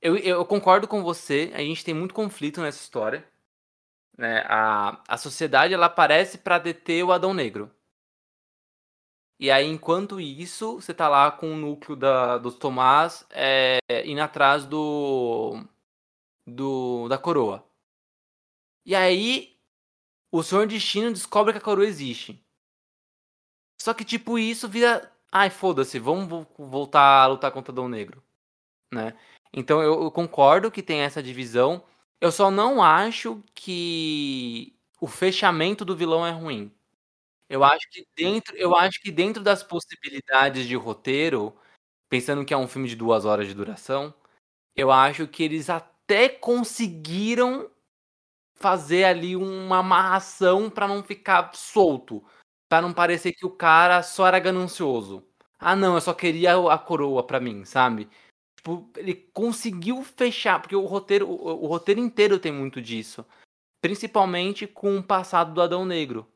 Eu, 0.00 0.16
eu 0.16 0.44
concordo 0.44 0.86
com 0.88 1.02
você, 1.02 1.50
a 1.54 1.58
gente 1.58 1.84
tem 1.84 1.94
muito 1.94 2.14
conflito 2.14 2.60
nessa 2.60 2.82
história. 2.82 3.26
Né? 4.16 4.44
A, 4.46 5.02
a 5.08 5.16
sociedade 5.18 5.74
ela 5.74 5.86
aparece 5.86 6.38
para 6.38 6.58
deter 6.58 7.04
o 7.04 7.12
Adão 7.12 7.34
Negro. 7.34 7.70
E 9.38 9.50
aí, 9.50 9.66
enquanto 9.66 10.18
isso, 10.18 10.80
você 10.80 10.94
tá 10.94 11.08
lá 11.08 11.30
com 11.30 11.52
o 11.52 11.56
núcleo 11.56 11.94
da, 11.94 12.38
dos 12.38 12.54
Tomás 12.56 13.26
é, 13.30 13.78
indo 14.06 14.20
atrás 14.22 14.64
do, 14.64 15.62
do 16.46 17.06
da 17.08 17.18
coroa. 17.18 17.62
E 18.84 18.94
aí, 18.94 19.58
o 20.32 20.42
Senhor 20.42 20.66
Destino 20.66 21.12
descobre 21.12 21.52
que 21.52 21.58
a 21.58 21.62
coroa 21.62 21.86
existe. 21.86 22.42
Só 23.80 23.94
que, 23.94 24.04
tipo, 24.04 24.38
isso 24.38 24.68
vira. 24.68 25.12
Ai, 25.30 25.50
foda-se, 25.50 25.98
vamos 25.98 26.46
voltar 26.58 27.22
a 27.24 27.26
lutar 27.26 27.50
contra 27.52 27.72
o 27.72 27.74
Adão 27.74 27.88
Negro. 27.88 28.22
Né? 28.92 29.14
Então, 29.52 29.82
eu, 29.82 30.04
eu 30.04 30.10
concordo 30.10 30.70
que 30.70 30.82
tem 30.82 31.00
essa 31.00 31.22
divisão. 31.22 31.84
Eu 32.20 32.32
só 32.32 32.50
não 32.50 32.82
acho 32.82 33.42
que 33.54 34.74
o 35.00 35.06
fechamento 35.06 35.84
do 35.84 35.96
vilão 35.96 36.26
é 36.26 36.30
ruim. 36.30 36.72
Eu 37.48 37.62
acho 37.62 37.88
que 37.90 38.06
dentro, 38.16 38.56
eu 38.56 38.74
acho 38.74 39.00
que 39.00 39.10
dentro 39.10 39.42
das 39.42 39.62
possibilidades 39.62 40.66
de 40.66 40.74
roteiro, 40.76 41.54
pensando 42.08 42.44
que 42.44 42.54
é 42.54 42.56
um 42.56 42.68
filme 42.68 42.88
de 42.88 42.96
duas 42.96 43.24
horas 43.24 43.46
de 43.46 43.54
duração, 43.54 44.12
eu 44.74 44.90
acho 44.90 45.28
que 45.28 45.42
eles 45.42 45.70
até 45.70 46.28
conseguiram 46.28 47.70
fazer 48.54 49.04
ali 49.04 49.36
uma 49.36 49.78
amarração 49.78 50.70
para 50.70 50.88
não 50.88 51.02
ficar 51.02 51.54
solto, 51.54 52.24
para 52.68 52.82
não 52.82 52.92
parecer 52.92 53.32
que 53.32 53.46
o 53.46 53.50
cara 53.50 54.02
só 54.02 54.26
era 54.26 54.38
ganancioso. 54.38 55.24
Ah, 55.58 55.76
não, 55.76 55.94
eu 55.94 56.00
só 56.00 56.12
queria 56.12 56.56
a 56.56 56.78
coroa 56.78 57.22
para 57.22 57.40
mim, 57.40 57.64
sabe? 57.64 58.08
Tipo, 58.56 58.90
ele 58.96 59.14
conseguiu 59.32 60.02
fechar, 60.02 60.60
porque 60.60 60.76
o 60.76 60.84
roteiro, 60.84 61.28
o, 61.28 61.64
o 61.64 61.66
roteiro 61.66 62.00
inteiro 62.00 62.38
tem 62.38 62.52
muito 62.52 62.80
disso, 62.82 63.24
principalmente 63.80 64.66
com 64.66 64.98
o 64.98 65.02
passado 65.02 65.54
do 65.54 65.62
Adão 65.62 65.84
Negro 65.84 66.26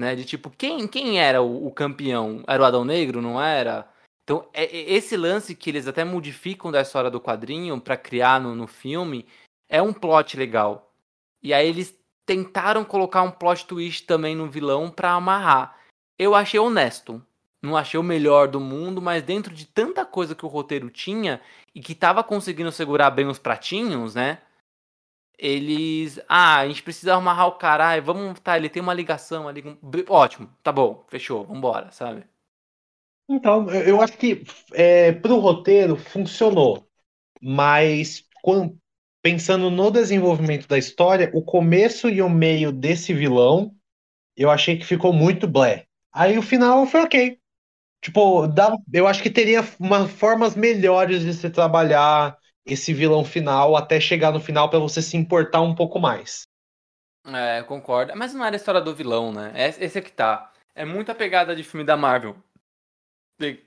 né? 0.00 0.14
De 0.16 0.24
tipo, 0.24 0.50
quem, 0.50 0.86
quem 0.88 1.20
era 1.20 1.42
o, 1.42 1.66
o 1.66 1.72
campeão? 1.72 2.42
Era 2.46 2.62
o 2.62 2.66
Adão 2.66 2.84
Negro, 2.84 3.20
não 3.20 3.40
era? 3.40 3.88
Então, 4.24 4.48
é, 4.52 4.64
é, 4.64 4.92
esse 4.92 5.16
lance 5.16 5.54
que 5.54 5.70
eles 5.70 5.86
até 5.86 6.04
modificam 6.04 6.70
da 6.70 6.80
história 6.80 7.10
do 7.10 7.20
quadrinho 7.20 7.80
para 7.80 7.96
criar 7.96 8.40
no, 8.40 8.54
no 8.54 8.66
filme 8.66 9.26
é 9.68 9.82
um 9.82 9.92
plot 9.92 10.36
legal. 10.36 10.94
E 11.42 11.52
aí 11.54 11.68
eles 11.68 11.98
tentaram 12.30 12.84
colocar 12.84 13.22
um 13.22 13.30
plot 13.32 13.66
twist 13.66 14.06
também 14.06 14.36
no 14.36 14.48
vilão 14.48 14.88
para 14.88 15.10
amarrar. 15.10 15.76
Eu 16.16 16.32
achei 16.32 16.60
honesto. 16.60 17.20
Não 17.60 17.76
achei 17.76 17.98
o 17.98 18.04
melhor 18.04 18.46
do 18.46 18.60
mundo, 18.60 19.02
mas 19.02 19.20
dentro 19.20 19.52
de 19.52 19.66
tanta 19.66 20.06
coisa 20.06 20.32
que 20.32 20.46
o 20.46 20.48
roteiro 20.48 20.88
tinha 20.90 21.40
e 21.74 21.80
que 21.80 21.92
tava 21.92 22.22
conseguindo 22.22 22.70
segurar 22.70 23.10
bem 23.10 23.26
os 23.26 23.40
pratinhos, 23.40 24.14
né? 24.14 24.38
eles. 25.36 26.20
Ah, 26.28 26.58
a 26.58 26.68
gente 26.68 26.84
precisa 26.84 27.16
amarrar 27.16 27.48
o 27.48 27.58
caralho, 27.58 28.00
vamos. 28.00 28.38
Tá, 28.38 28.56
ele 28.56 28.68
tem 28.68 28.80
uma 28.80 28.94
ligação 28.94 29.48
ali. 29.48 29.64
Ótimo, 30.08 30.48
tá 30.62 30.70
bom, 30.70 31.04
fechou, 31.08 31.44
vambora, 31.44 31.90
sabe? 31.90 32.22
Então, 33.28 33.68
eu 33.70 34.00
acho 34.00 34.16
que 34.16 34.44
é, 34.72 35.10
pro 35.10 35.40
roteiro 35.40 35.96
funcionou. 35.96 36.86
Mas 37.42 38.24
quando, 38.40 38.79
pensando 39.22 39.70
no 39.70 39.90
desenvolvimento 39.90 40.66
da 40.66 40.78
história, 40.78 41.30
o 41.34 41.42
começo 41.42 42.08
e 42.08 42.22
o 42.22 42.28
meio 42.28 42.72
desse 42.72 43.12
vilão, 43.12 43.74
eu 44.36 44.50
achei 44.50 44.78
que 44.78 44.84
ficou 44.84 45.12
muito 45.12 45.46
blé. 45.46 45.86
Aí 46.12 46.38
o 46.38 46.42
final 46.42 46.86
foi 46.86 47.00
ok. 47.02 47.38
Tipo, 48.02 48.46
dá, 48.46 48.74
eu 48.92 49.06
acho 49.06 49.22
que 49.22 49.30
teria 49.30 49.62
formas 49.62 50.56
melhores 50.56 51.22
de 51.22 51.34
se 51.34 51.50
trabalhar 51.50 52.38
esse 52.64 52.94
vilão 52.94 53.24
final 53.24 53.76
até 53.76 54.00
chegar 54.00 54.32
no 54.32 54.40
final 54.40 54.70
para 54.70 54.78
você 54.78 55.02
se 55.02 55.16
importar 55.16 55.60
um 55.60 55.74
pouco 55.74 55.98
mais. 55.98 56.42
É, 57.26 57.62
concordo. 57.64 58.12
Mas 58.16 58.32
não 58.32 58.44
era 58.44 58.56
a 58.56 58.58
história 58.58 58.80
do 58.80 58.94
vilão, 58.94 59.32
né? 59.32 59.52
Esse 59.54 59.98
é 59.98 60.02
que 60.02 60.12
tá. 60.12 60.50
É 60.74 60.84
muita 60.84 61.14
pegada 61.14 61.54
de 61.54 61.62
filme 61.62 61.84
da 61.84 61.96
Marvel. 61.96 62.36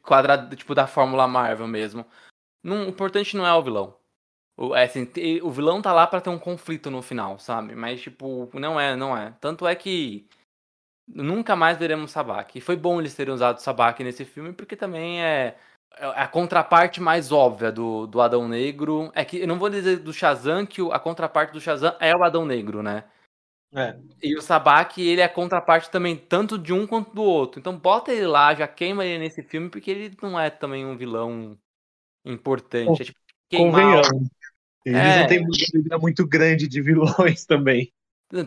Quadrado, 0.01 0.55
tipo, 0.55 0.73
da 0.73 0.87
Fórmula 0.87 1.27
Marvel 1.27 1.67
mesmo. 1.67 2.05
Não, 2.63 2.85
o 2.85 2.89
importante 2.89 3.35
não 3.37 3.45
é 3.45 3.53
o 3.53 3.61
vilão. 3.61 3.95
O, 4.57 4.75
é, 4.75 4.83
assim, 4.83 5.07
o 5.41 5.49
vilão 5.49 5.81
tá 5.81 5.91
lá 5.91 6.05
para 6.05 6.21
ter 6.21 6.29
um 6.29 6.39
conflito 6.39 6.91
no 6.91 7.01
final, 7.01 7.39
sabe? 7.39 7.75
Mas, 7.75 8.01
tipo, 8.01 8.49
não 8.53 8.79
é, 8.79 8.95
não 8.95 9.17
é. 9.17 9.35
Tanto 9.41 9.67
é 9.67 9.75
que 9.75 10.27
nunca 11.07 11.55
mais 11.55 11.77
veremos 11.77 12.11
Sabak. 12.11 12.57
E 12.57 12.61
foi 12.61 12.75
bom 12.75 12.99
eles 12.99 13.15
terem 13.15 13.33
usado 13.33 13.59
Sabak 13.59 14.03
nesse 14.03 14.25
filme, 14.25 14.53
porque 14.53 14.75
também 14.75 15.23
é 15.23 15.57
é, 15.97 16.05
a 16.05 16.27
contraparte 16.27 16.99
mais 16.99 17.31
óbvia 17.31 17.71
do, 17.71 18.07
do 18.07 18.21
Adão 18.21 18.47
Negro 18.47 19.11
é 19.13 19.23
que 19.23 19.39
eu 19.39 19.47
não 19.47 19.59
vou 19.59 19.69
dizer 19.69 19.97
do 19.99 20.13
Shazam 20.13 20.65
que 20.65 20.81
a 20.91 20.99
contraparte 20.99 21.53
do 21.53 21.61
Shazam 21.61 21.95
é 21.99 22.15
o 22.15 22.23
Adão 22.23 22.45
Negro, 22.45 22.81
né? 22.81 23.03
É. 23.75 23.97
E 24.21 24.37
o 24.37 24.41
Sabak, 24.41 25.01
ele 25.01 25.21
é 25.21 25.23
a 25.23 25.29
contraparte 25.29 25.89
também 25.89 26.15
tanto 26.15 26.59
de 26.59 26.71
um 26.71 26.85
quanto 26.85 27.13
do 27.13 27.23
outro. 27.23 27.59
Então 27.59 27.77
bota 27.77 28.11
ele 28.11 28.27
lá, 28.27 28.53
já 28.53 28.67
queima 28.67 29.03
ele 29.03 29.19
nesse 29.19 29.41
filme, 29.41 29.69
porque 29.69 29.89
ele 29.89 30.17
não 30.21 30.39
é 30.39 30.49
também 30.49 30.85
um 30.85 30.95
vilão 30.95 31.57
importante. 32.23 33.01
É 33.01 33.05
tipo, 33.05 33.19
Convenhamos. 33.51 34.07
Eles 34.85 34.99
é... 34.99 35.19
não 35.19 35.27
têm 35.27 35.47
uma 35.85 35.97
muito 35.97 36.27
grande 36.27 36.67
de 36.67 36.81
vilões 36.81 37.45
também. 37.47 37.91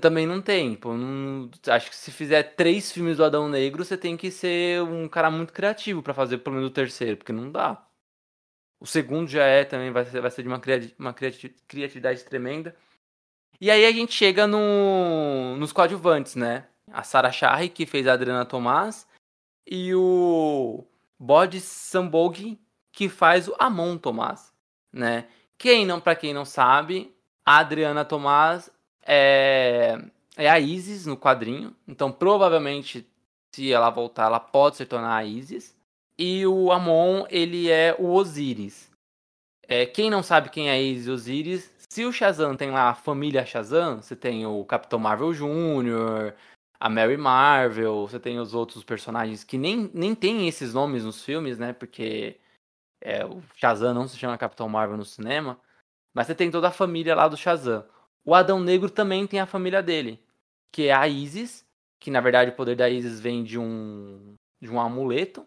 Também 0.00 0.26
não 0.26 0.42
tem. 0.42 0.74
Pô, 0.74 0.96
não... 0.96 1.48
Acho 1.68 1.90
que 1.90 1.96
se 1.96 2.10
fizer 2.10 2.42
três 2.42 2.90
filmes 2.90 3.18
do 3.18 3.24
Adão 3.24 3.48
Negro, 3.48 3.84
você 3.84 3.96
tem 3.96 4.16
que 4.16 4.30
ser 4.30 4.82
um 4.82 5.08
cara 5.08 5.30
muito 5.30 5.52
criativo 5.52 6.02
para 6.02 6.14
fazer 6.14 6.38
pelo 6.38 6.56
menos 6.56 6.70
o 6.70 6.74
terceiro, 6.74 7.16
porque 7.16 7.32
não 7.32 7.50
dá. 7.50 7.86
O 8.80 8.86
segundo 8.86 9.28
já 9.28 9.44
é 9.44 9.64
também, 9.64 9.90
vai 9.90 10.04
ser, 10.04 10.20
vai 10.20 10.30
ser 10.30 10.42
de 10.42 10.48
uma, 10.48 10.60
criati 10.60 10.94
uma 10.98 11.14
criatividade 11.14 12.24
tremenda. 12.24 12.76
E 13.60 13.70
aí 13.70 13.86
a 13.86 13.92
gente 13.92 14.12
chega 14.12 14.46
no, 14.46 15.56
nos 15.56 15.72
coadjuvantes, 15.72 16.34
né? 16.34 16.66
A 16.92 17.02
Sarah 17.02 17.32
Shari, 17.32 17.68
que 17.68 17.86
fez 17.86 18.06
a 18.06 18.12
Adriana 18.12 18.44
Tomás, 18.44 19.06
e 19.66 19.94
o 19.94 20.84
Bod 21.18 21.58
Sambog, 21.60 22.58
que 22.92 23.08
faz 23.08 23.48
o 23.48 23.56
Amon 23.58 23.96
Tomás, 23.96 24.52
né? 24.92 25.26
Quem 25.58 25.86
não, 25.86 26.00
para 26.00 26.16
quem 26.16 26.34
não 26.34 26.44
sabe, 26.44 27.14
a 27.44 27.58
Adriana 27.58 28.04
Tomás 28.04 28.70
é, 29.02 29.98
é 30.36 30.48
a 30.48 30.60
Isis 30.60 31.06
no 31.06 31.16
quadrinho. 31.16 31.74
Então, 31.86 32.12
provavelmente, 32.12 33.06
se 33.54 33.72
ela 33.72 33.90
voltar, 33.90 34.26
ela 34.26 34.40
pode 34.40 34.76
se 34.76 34.84
tornar 34.84 35.16
a 35.16 35.24
Isis. 35.24 35.74
E 36.18 36.46
o 36.46 36.72
Amon, 36.72 37.26
ele 37.30 37.70
é 37.70 37.94
o 37.98 38.12
Osiris. 38.12 38.90
É, 39.68 39.84
quem 39.86 40.10
não 40.10 40.22
sabe 40.22 40.50
quem 40.50 40.70
é 40.70 40.80
Isis 40.80 41.06
e 41.06 41.10
Osiris, 41.10 41.72
se 41.88 42.04
o 42.04 42.12
Shazam 42.12 42.56
tem 42.56 42.70
lá 42.70 42.90
a 42.90 42.94
família 42.94 43.44
Shazam, 43.44 44.02
você 44.02 44.14
tem 44.14 44.46
o 44.46 44.64
Capitão 44.64 44.98
Marvel 44.98 45.32
Jr., 45.32 46.34
a 46.78 46.90
Mary 46.90 47.16
Marvel, 47.16 48.06
você 48.06 48.20
tem 48.20 48.38
os 48.38 48.54
outros 48.54 48.84
personagens 48.84 49.42
que 49.42 49.56
nem, 49.56 49.90
nem 49.94 50.14
tem 50.14 50.46
esses 50.46 50.74
nomes 50.74 51.04
nos 51.04 51.24
filmes, 51.24 51.58
né? 51.58 51.72
Porque 51.72 52.36
é, 53.06 53.24
o 53.24 53.40
Shazam 53.54 53.94
não 53.94 54.08
se 54.08 54.18
chama 54.18 54.36
Capitão 54.36 54.68
Marvel 54.68 54.96
no 54.96 55.04
cinema. 55.04 55.60
Mas 56.12 56.26
você 56.26 56.34
tem 56.34 56.50
toda 56.50 56.66
a 56.66 56.72
família 56.72 57.14
lá 57.14 57.28
do 57.28 57.36
Shazam. 57.36 57.86
O 58.24 58.34
Adão 58.34 58.58
Negro 58.58 58.90
também 58.90 59.28
tem 59.28 59.38
a 59.38 59.46
família 59.46 59.80
dele, 59.80 60.20
que 60.72 60.88
é 60.88 60.92
a 60.92 61.06
Isis, 61.06 61.64
que 62.00 62.10
na 62.10 62.20
verdade 62.20 62.50
o 62.50 62.56
poder 62.56 62.74
da 62.74 62.90
Isis 62.90 63.20
vem 63.20 63.44
de 63.44 63.58
um 63.58 64.34
de 64.60 64.68
um 64.68 64.80
amuleto. 64.80 65.46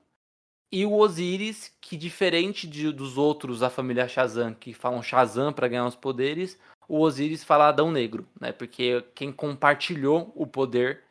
E 0.71 0.85
o 0.85 0.93
Osiris, 0.93 1.75
que 1.81 1.97
diferente 1.97 2.65
de, 2.65 2.93
dos 2.93 3.17
outros 3.17 3.59
da 3.59 3.69
família 3.69 4.07
Shazam, 4.07 4.53
que 4.53 4.73
falam 4.73 5.03
Shazam 5.03 5.51
para 5.51 5.67
ganhar 5.67 5.87
os 5.87 5.95
poderes, 5.95 6.57
o 6.87 7.01
Osiris 7.01 7.43
fala 7.43 7.67
Adão 7.67 7.91
Negro, 7.91 8.25
né? 8.39 8.53
Porque 8.53 9.03
quem 9.13 9.33
compartilhou 9.33 10.31
o 10.33 10.47
poder 10.47 11.03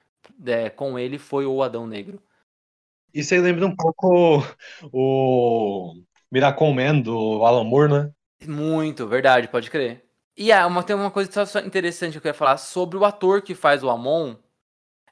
é, 0.47 0.71
com 0.71 0.99
ele 0.99 1.19
foi 1.19 1.45
o 1.45 1.63
Adão 1.63 1.87
Negro. 1.87 2.23
Isso 3.13 3.35
aí 3.35 3.41
lembra 3.41 3.67
um 3.67 3.75
pouco 3.75 4.43
o 4.93 6.03
Miracle 6.31 6.73
Man 6.73 7.01
do 7.01 7.45
Alan 7.45 7.65
Moore, 7.65 7.93
né? 7.93 8.13
Muito, 8.47 9.07
verdade, 9.07 9.49
pode 9.49 9.71
crer. 9.71 10.05
E 10.37 10.53
ah, 10.53 10.67
uma, 10.67 10.83
tem 10.83 10.95
uma 10.95 11.11
coisa 11.11 11.31
interessante 11.67 12.13
que 12.13 12.19
eu 12.19 12.23
queria 12.23 12.35
falar 12.35 12.57
sobre 12.59 12.97
o 12.97 13.05
ator 13.05 13.43
que 13.43 13.55
faz 13.55 13.83
o 13.83 13.91
Amon. 13.91 14.37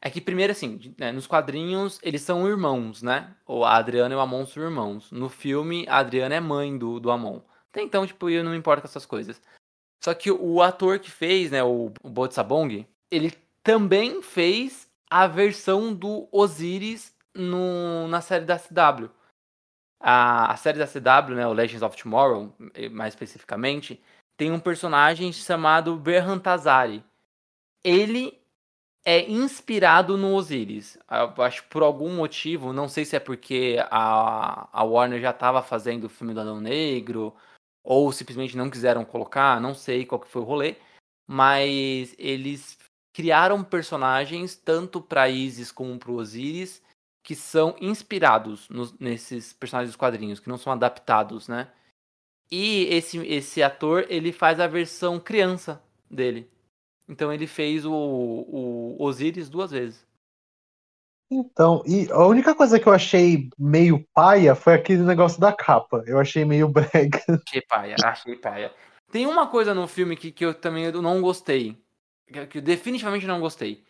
É 0.00 0.08
que, 0.08 0.20
primeiro, 0.20 0.52
assim, 0.52 0.94
né, 0.96 1.10
nos 1.10 1.26
quadrinhos 1.26 1.98
eles 2.02 2.22
são 2.22 2.46
irmãos, 2.46 3.02
né? 3.02 3.34
O 3.44 3.64
Adriano 3.64 4.14
e 4.14 4.16
o 4.16 4.20
Amon 4.20 4.46
são 4.46 4.62
irmãos. 4.62 5.10
No 5.10 5.28
filme, 5.28 5.84
a 5.88 5.98
Adriana 5.98 6.36
é 6.36 6.40
mãe 6.40 6.78
do, 6.78 7.00
do 7.00 7.10
Amon. 7.10 7.40
Então, 7.74 8.06
tipo, 8.06 8.30
eu 8.30 8.44
não 8.44 8.52
me 8.52 8.56
importo 8.56 8.82
com 8.82 8.88
essas 8.88 9.04
coisas. 9.04 9.40
Só 10.02 10.14
que 10.14 10.30
o 10.30 10.62
ator 10.62 10.98
que 11.00 11.10
fez, 11.10 11.50
né, 11.50 11.64
o, 11.64 11.92
o 12.02 12.08
Botsabong, 12.08 12.86
ele 13.10 13.32
também 13.62 14.22
fez 14.22 14.88
a 15.10 15.26
versão 15.26 15.92
do 15.92 16.28
Osiris 16.30 17.12
no, 17.34 18.06
na 18.08 18.20
série 18.20 18.44
da 18.44 18.58
CW. 18.58 19.10
A, 20.00 20.52
a 20.52 20.56
série 20.56 20.78
da 20.78 20.86
CW, 20.86 21.34
né, 21.34 21.46
o 21.46 21.52
Legends 21.52 21.82
of 21.82 21.96
Tomorrow, 21.96 22.54
mais 22.90 23.14
especificamente, 23.14 24.00
tem 24.36 24.50
um 24.50 24.60
personagem 24.60 25.32
chamado 25.32 25.96
Berhan 25.96 26.38
Tazari. 26.38 27.02
Ele 27.82 28.38
é 29.04 29.30
inspirado 29.30 30.16
no 30.16 30.34
Osiris. 30.34 30.98
Eu 31.08 31.42
acho 31.44 31.64
por 31.68 31.82
algum 31.82 32.14
motivo, 32.14 32.72
não 32.72 32.88
sei 32.88 33.04
se 33.04 33.14
é 33.14 33.20
porque 33.20 33.78
a, 33.88 34.68
a 34.72 34.82
Warner 34.82 35.20
já 35.20 35.30
estava 35.30 35.62
fazendo 35.62 36.04
o 36.04 36.08
filme 36.08 36.34
do 36.34 36.40
Adão 36.40 36.60
Negro, 36.60 37.32
ou 37.84 38.10
simplesmente 38.10 38.56
não 38.56 38.68
quiseram 38.68 39.04
colocar, 39.04 39.60
não 39.60 39.74
sei 39.74 40.04
qual 40.04 40.20
que 40.20 40.28
foi 40.28 40.42
o 40.42 40.44
rolê, 40.44 40.76
mas 41.26 42.14
eles 42.18 42.76
criaram 43.14 43.62
personagens 43.62 44.56
tanto 44.56 45.00
para 45.00 45.28
Isis 45.28 45.70
como 45.70 45.96
para 45.98 46.10
Osiris 46.10 46.82
que 47.26 47.34
são 47.34 47.74
inspirados 47.80 48.68
nesses 49.00 49.52
personagens 49.52 49.90
dos 49.90 49.96
quadrinhos, 49.96 50.38
que 50.38 50.48
não 50.48 50.56
são 50.56 50.72
adaptados, 50.72 51.48
né? 51.48 51.66
E 52.48 52.84
esse, 52.84 53.18
esse 53.26 53.64
ator, 53.64 54.06
ele 54.08 54.30
faz 54.30 54.60
a 54.60 54.68
versão 54.68 55.18
criança 55.18 55.82
dele. 56.08 56.48
Então 57.08 57.32
ele 57.32 57.48
fez 57.48 57.84
o, 57.84 57.92
o 57.92 58.96
Osiris 59.02 59.48
duas 59.48 59.72
vezes. 59.72 60.06
Então, 61.28 61.82
e 61.84 62.08
a 62.12 62.24
única 62.24 62.54
coisa 62.54 62.78
que 62.78 62.86
eu 62.86 62.92
achei 62.92 63.50
meio 63.58 64.06
paia 64.14 64.54
foi 64.54 64.74
aquele 64.74 65.02
negócio 65.02 65.40
da 65.40 65.52
capa. 65.52 66.04
Eu 66.06 66.20
achei 66.20 66.44
meio 66.44 66.68
brega. 66.70 67.20
Achei 67.44 67.62
paia, 67.62 67.96
achei 68.04 68.36
paia. 68.36 68.72
Tem 69.10 69.26
uma 69.26 69.48
coisa 69.48 69.74
no 69.74 69.88
filme 69.88 70.16
que, 70.16 70.30
que 70.30 70.44
eu 70.44 70.54
também 70.54 70.92
não 70.92 71.20
gostei. 71.20 71.76
Que, 72.28 72.46
que 72.46 72.58
eu 72.58 72.62
definitivamente 72.62 73.26
não 73.26 73.40
gostei. 73.40 73.84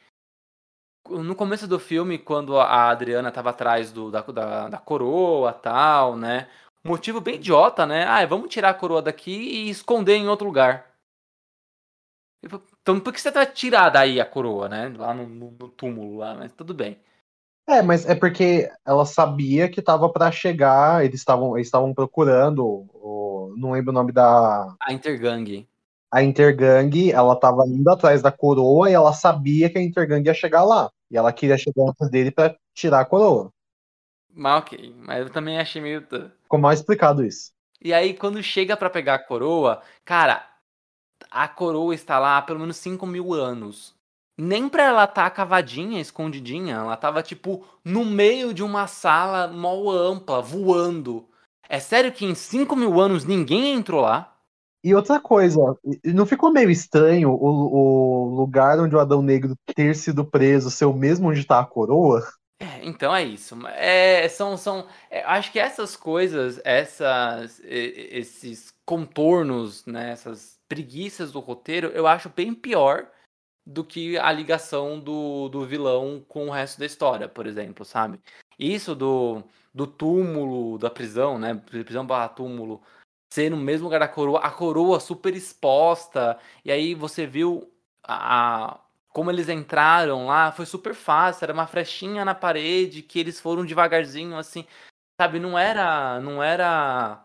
No 1.11 1.34
começo 1.34 1.66
do 1.66 1.78
filme, 1.78 2.18
quando 2.18 2.59
a 2.59 2.90
Adriana 2.90 3.30
tava 3.30 3.50
atrás 3.50 3.92
do, 3.92 4.11
da, 4.11 4.20
da, 4.20 4.68
da 4.68 4.78
coroa 4.78 5.52
tal, 5.52 6.16
né? 6.16 6.48
Motivo 6.84 7.20
bem 7.20 7.36
idiota, 7.36 7.84
né? 7.84 8.04
Ah, 8.04 8.24
vamos 8.26 8.48
tirar 8.48 8.70
a 8.70 8.74
coroa 8.74 9.02
daqui 9.02 9.32
e 9.32 9.70
esconder 9.70 10.16
em 10.16 10.28
outro 10.28 10.46
lugar. 10.46 10.96
Então 12.80 13.00
por 13.00 13.12
que 13.12 13.20
você 13.20 13.30
vai 13.30 13.46
tirar 13.46 13.90
daí 13.90 14.20
a 14.20 14.24
coroa, 14.24 14.68
né? 14.68 14.92
Lá 14.96 15.12
no, 15.12 15.26
no 15.26 15.68
túmulo 15.70 16.18
lá, 16.18 16.34
mas 16.34 16.52
tudo 16.52 16.72
bem. 16.72 16.98
É, 17.68 17.82
mas 17.82 18.07
é 18.07 18.14
porque 18.14 18.70
ela 18.84 19.04
sabia 19.04 19.68
que 19.68 19.82
tava 19.82 20.09
para 20.09 20.30
chegar, 20.30 21.04
eles 21.04 21.18
estavam 21.18 21.57
eles 21.57 21.66
estavam 21.66 21.92
procurando, 21.92 22.64
o, 22.64 23.52
não 23.57 23.72
lembro 23.72 23.90
o 23.90 23.94
nome 23.94 24.12
da 24.12 24.76
a 24.78 24.92
Intergang. 24.92 25.66
A 26.16 26.22
Intergang, 26.22 27.10
ela 27.10 27.36
tava 27.36 27.66
indo 27.66 27.90
atrás 27.90 28.22
da 28.22 28.32
coroa 28.32 28.88
e 28.88 28.94
ela 28.94 29.12
sabia 29.12 29.68
que 29.68 29.76
a 29.76 29.82
Intergang 29.82 30.26
ia 30.26 30.32
chegar 30.32 30.64
lá. 30.64 30.90
E 31.10 31.16
ela 31.18 31.30
queria 31.30 31.58
chegar 31.58 31.90
antes 31.90 32.08
dele 32.08 32.30
para 32.30 32.56
tirar 32.74 33.00
a 33.00 33.04
coroa. 33.04 33.50
Mas 34.32 34.62
ok, 34.62 34.94
mas 34.96 35.18
eu 35.18 35.28
também 35.28 35.58
achei 35.58 35.82
meio. 35.82 36.00
Ficou 36.00 36.58
mal 36.58 36.72
explicado 36.72 37.22
isso. 37.22 37.52
E 37.82 37.92
aí, 37.92 38.14
quando 38.14 38.42
chega 38.42 38.78
para 38.78 38.88
pegar 38.88 39.16
a 39.16 39.18
coroa, 39.18 39.82
cara, 40.06 40.42
a 41.30 41.46
coroa 41.46 41.94
está 41.94 42.18
lá 42.18 42.38
há 42.38 42.42
pelo 42.42 42.60
menos 42.60 42.78
5 42.78 43.06
mil 43.06 43.34
anos. 43.34 43.94
Nem 44.38 44.70
pra 44.70 44.84
ela 44.84 45.04
estar 45.04 45.28
tá 45.28 45.30
cavadinha, 45.30 46.00
escondidinha, 46.00 46.76
ela 46.76 46.96
tava 46.96 47.22
tipo 47.22 47.62
no 47.84 48.06
meio 48.06 48.54
de 48.54 48.62
uma 48.62 48.86
sala 48.86 49.48
mal 49.48 49.90
ampla, 49.90 50.40
voando. 50.40 51.28
É 51.68 51.78
sério 51.78 52.10
que 52.10 52.24
em 52.24 52.34
5 52.34 52.74
mil 52.74 52.98
anos 52.98 53.26
ninguém 53.26 53.74
entrou 53.74 54.00
lá? 54.00 54.32
E 54.87 54.95
outra 54.95 55.18
coisa, 55.18 55.59
não 56.05 56.24
ficou 56.24 56.53
meio 56.53 56.70
estranho 56.70 57.32
o, 57.32 57.34
o 57.34 58.37
lugar 58.37 58.78
onde 58.78 58.95
o 58.95 59.01
Adão 59.01 59.20
Negro 59.20 59.59
ter 59.74 59.97
sido 59.97 60.24
preso 60.24 60.70
ser 60.70 60.84
o 60.84 60.95
mesmo 60.95 61.28
onde 61.28 61.41
está 61.41 61.59
a 61.59 61.66
coroa? 61.66 62.24
É, 62.61 62.87
então 62.87 63.12
é 63.12 63.24
isso. 63.24 63.57
É, 63.66 64.28
são, 64.28 64.57
são, 64.57 64.87
é, 65.11 65.24
acho 65.24 65.51
que 65.51 65.59
essas 65.59 65.97
coisas, 65.97 66.61
essas, 66.64 67.61
esses 67.64 68.72
contornos, 68.84 69.84
né, 69.87 70.12
essas 70.12 70.61
preguiças 70.68 71.32
do 71.32 71.41
roteiro, 71.41 71.89
eu 71.89 72.07
acho 72.07 72.28
bem 72.28 72.55
pior 72.55 73.11
do 73.66 73.82
que 73.82 74.16
a 74.16 74.30
ligação 74.30 75.01
do, 75.01 75.49
do 75.49 75.66
vilão 75.66 76.24
com 76.28 76.47
o 76.47 76.53
resto 76.53 76.78
da 76.78 76.87
história, 76.87 77.28
por 77.28 77.49
exemplo, 77.49 77.84
sabe? 77.84 78.20
Isso 78.57 78.95
do, 78.95 79.43
do 79.74 79.84
túmulo, 79.84 80.78
da 80.78 80.89
prisão, 80.89 81.41
né? 81.41 81.61
Prisão 81.66 82.07
barra 82.07 82.28
túmulo, 82.28 82.80
ser 83.31 83.51
no 83.51 83.57
mesmo 83.57 83.85
lugar 83.87 84.01
da 84.01 84.09
coroa, 84.09 84.41
a 84.41 84.51
coroa 84.51 85.01
super 85.01 85.35
exposta, 85.35 86.39
e 86.64 86.70
aí 86.72 86.95
você 86.95 87.27
viu 87.27 87.70
a, 88.05 88.81
como 89.11 89.31
eles 89.31 89.49
entraram 89.49 90.27
lá, 90.27 90.53
foi 90.53 90.66
super 90.66 90.95
fácil, 90.95 91.45
era 91.45 91.53
uma 91.53 91.66
frechinha 91.66 92.24
na 92.24 92.35
parede 92.35 93.03
que 93.03 93.18
eles 93.18 93.41
foram 93.41 93.64
devagarzinho 93.66 94.37
assim, 94.37 94.64
sabe, 95.20 95.41
não 95.41 95.59
era, 95.59 96.20
não 96.20 96.43
era 96.43 97.24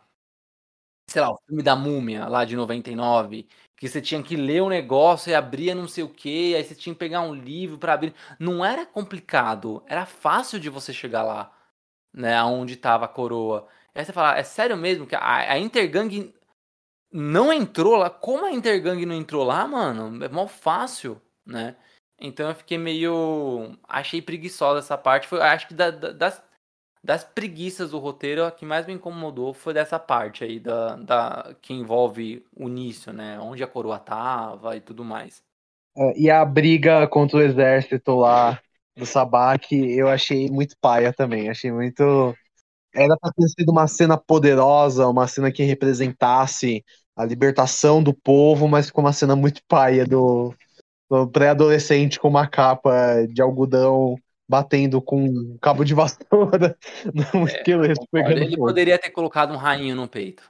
sei 1.08 1.22
lá, 1.22 1.32
o 1.32 1.38
filme 1.48 1.62
da 1.64 1.76
Múmia 1.76 2.28
lá 2.28 2.46
de 2.46 2.56
99, 2.56 3.48
que 3.78 3.88
você 3.90 4.02
tinha 4.02 4.22
que 4.24 4.36
ler 4.36 4.62
o 4.62 4.66
um 4.68 4.70
negócio 4.70 5.30
e 5.30 5.36
abria 5.36 5.76
não 5.76 5.88
sei 5.88 6.04
o 6.04 6.10
que, 6.10 6.56
aí 6.56 6.64
você 6.64 6.76
tinha 6.76 6.94
que 6.94 7.00
pegar 7.00 7.22
um 7.22 7.34
livro 7.34 7.78
para 7.78 7.94
abrir. 7.94 8.14
Não 8.40 8.64
era 8.64 8.86
complicado, 8.86 9.84
era 9.88 10.06
fácil 10.06 10.60
de 10.60 10.70
você 10.70 10.94
chegar 10.94 11.24
lá, 11.24 11.52
né, 12.14 12.36
aonde 12.38 12.76
tava 12.78 13.06
a 13.06 13.08
coroa. 13.10 13.68
Aí 13.96 14.06
você 14.06 14.14
fala, 14.14 14.38
é 14.38 14.44
sério 14.44 14.78
mesmo 14.78 15.06
que 15.06 15.16
a, 15.16 15.54
a 15.54 15.60
Intergang 15.60 16.34
não 17.12 17.52
entrou 17.52 17.98
lá? 17.98 18.10
Como 18.10 18.46
a 18.46 18.52
Intergang 18.52 19.06
não 19.06 19.16
entrou 19.16 19.44
lá, 19.44 19.68
mano? 19.68 20.24
É 20.24 20.30
mal 20.30 20.48
fácil 20.48 21.22
né? 21.46 21.76
Então 22.20 22.50
eu 22.50 22.56
fiquei 22.56 22.78
meio. 22.78 23.76
Achei 23.88 24.22
preguiçosa 24.22 24.80
essa 24.80 24.98
parte. 24.98 25.28
Foi, 25.28 25.42
acho 25.42 25.68
que 25.68 25.74
da, 25.74 25.90
da, 25.90 26.12
das, 26.12 26.44
das 27.04 27.24
preguiças 27.24 27.92
do 27.92 28.00
roteiro, 28.00 28.46
a 28.46 28.52
que 28.52 28.66
mais 28.66 28.86
me 28.86 28.94
incomodou 28.94 29.54
foi 29.54 29.74
dessa 29.74 29.98
parte 29.98 30.44
aí, 30.44 30.60
da, 30.60 30.96
da, 30.96 31.56
que 31.62 31.74
envolve 31.74 32.46
o 32.56 32.68
início, 32.68 33.12
né? 33.12 33.40
Onde 33.40 33.64
a 33.64 33.68
coroa 33.68 34.00
tava 34.00 34.76
e 34.76 34.82
tudo 34.82 35.04
mais. 35.04 35.44
É, 35.98 36.20
e 36.20 36.30
a 36.30 36.46
briga 36.46 37.08
contra 37.08 37.38
o 37.38 37.42
exército 37.42 38.16
lá 38.16 38.62
do 38.96 39.06
Sabak, 39.06 39.74
eu 39.74 40.08
achei 40.08 40.50
muito 40.50 40.76
paia 40.80 41.12
também. 41.12 41.50
Achei 41.50 41.72
muito. 41.72 42.36
Era 42.94 43.18
pra 43.18 43.32
ter 43.32 43.48
sido 43.48 43.72
uma 43.72 43.88
cena 43.88 44.18
poderosa, 44.18 45.08
uma 45.08 45.28
cena 45.28 45.52
que 45.52 45.64
representasse 45.64 46.84
a 47.16 47.26
libertação 47.26 48.02
do 48.02 48.14
povo, 48.14 48.68
mas 48.68 48.88
ficou 48.88 49.04
uma 49.04 49.14
cena 49.14 49.36
muito 49.36 49.62
paia 49.68 50.06
do, 50.06 50.54
pré-adolescente 51.32 52.20
com 52.20 52.28
uma 52.30 52.48
capa 52.48 53.26
de 53.28 53.42
algodão 53.42 54.16
batendo 54.48 55.02
com 55.02 55.24
um 55.24 55.58
cabo 55.62 55.84
de 55.84 55.94
vassoura 55.94 56.78
num 57.34 57.48
é, 57.48 57.52
esqueleto 57.52 58.06
Ele 58.14 58.52
fogo. 58.52 58.68
poderia 58.68 58.98
ter 58.98 59.10
colocado 59.10 59.54
um 59.54 59.58
rainho 59.58 59.96
no 59.96 60.08
peito. 60.08 60.44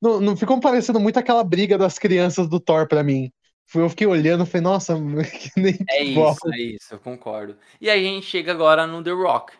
Não, 0.00 0.20
não 0.20 0.36
ficou 0.36 0.58
parecendo 0.58 0.98
muito 0.98 1.18
aquela 1.18 1.44
briga 1.44 1.78
das 1.78 1.98
crianças 1.98 2.48
do 2.48 2.58
Thor 2.58 2.88
para 2.88 3.04
mim. 3.04 3.30
Eu 3.72 3.88
fiquei 3.88 4.06
olhando 4.06 4.42
e 4.42 4.46
falei, 4.46 4.62
nossa, 4.62 4.94
que 5.22 5.60
nem 5.60 5.78
É 5.88 6.02
isso, 6.02 6.52
é 6.52 6.60
isso, 6.60 6.94
eu 6.94 6.98
concordo. 6.98 7.56
E 7.80 7.88
aí 7.88 8.06
a 8.06 8.10
gente 8.10 8.26
chega 8.26 8.50
agora 8.50 8.86
no 8.86 9.02
The 9.02 9.12
Rock, 9.12 9.52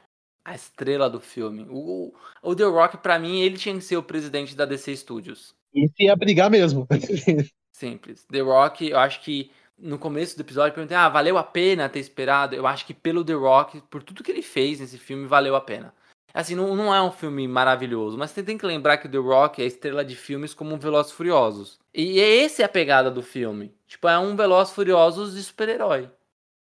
a 0.45 0.55
estrela 0.55 1.09
do 1.09 1.21
filme. 1.21 1.67
O, 1.71 2.13
o 2.43 2.55
The 2.55 2.65
Rock, 2.65 2.99
para 2.99 3.19
mim, 3.19 3.41
ele 3.41 3.57
tinha 3.57 3.75
que 3.75 3.83
ser 3.83 3.97
o 3.97 4.03
presidente 4.03 4.55
da 4.55 4.65
DC 4.65 4.97
Studios. 4.97 5.55
E 5.75 5.89
ia 6.01 6.17
brigar 6.17 6.51
mesmo. 6.51 6.87
Simples. 7.73 8.25
The 8.31 8.41
Rock, 8.41 8.89
eu 8.89 8.99
acho 8.99 9.23
que 9.23 9.51
no 9.79 9.99
começo 9.99 10.37
do 10.37 10.43
episódio, 10.43 10.71
eu 10.71 10.75
perguntei: 10.75 10.97
ah, 10.97 11.09
valeu 11.09 11.39
a 11.39 11.43
pena 11.43 11.89
ter 11.89 11.99
esperado? 11.99 12.55
Eu 12.55 12.67
acho 12.67 12.87
que 12.87 12.95
pelo 12.95 13.25
The 13.25 13.33
Rock, 13.33 13.81
por 13.91 14.03
tudo 14.03 14.23
que 14.23 14.31
ele 14.31 14.43
fez 14.43 14.81
nesse 14.81 14.99
filme, 14.99 15.27
valeu 15.27 15.57
a 15.57 15.61
pena. 15.61 15.95
Assim, 16.35 16.55
não, 16.55 16.75
não 16.75 16.95
é 16.95 17.03
um 17.03 17.11
filme 17.11 17.47
maravilhoso, 17.47 18.17
mas 18.17 18.31
você 18.31 18.43
tem 18.43 18.57
que 18.57 18.65
lembrar 18.65 18.97
que 18.97 19.07
o 19.07 19.11
The 19.11 19.19
Rock 19.19 19.61
é 19.61 19.67
estrela 19.67 20.03
de 20.03 20.17
filmes 20.17 20.55
como 20.55 20.79
Velozes 20.79 21.13
Furiosos. 21.13 21.79
E 21.93 22.19
essa 22.21 22.63
é 22.63 22.65
a 22.65 22.71
pegada 22.71 23.11
do 23.11 23.23
filme. 23.23 23.75
Tipo, 23.87 24.09
é 24.09 24.19
um 24.19 24.35
Velozes 24.35 24.73
Furiosos 24.73 25.35
de 25.35 25.43
super-herói. 25.43 26.09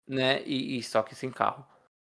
Né? 0.07 0.41
E, 0.43 0.77
e, 0.77 0.83
só 0.83 1.03
que 1.03 1.13
sem 1.13 1.29
carro. 1.29 1.63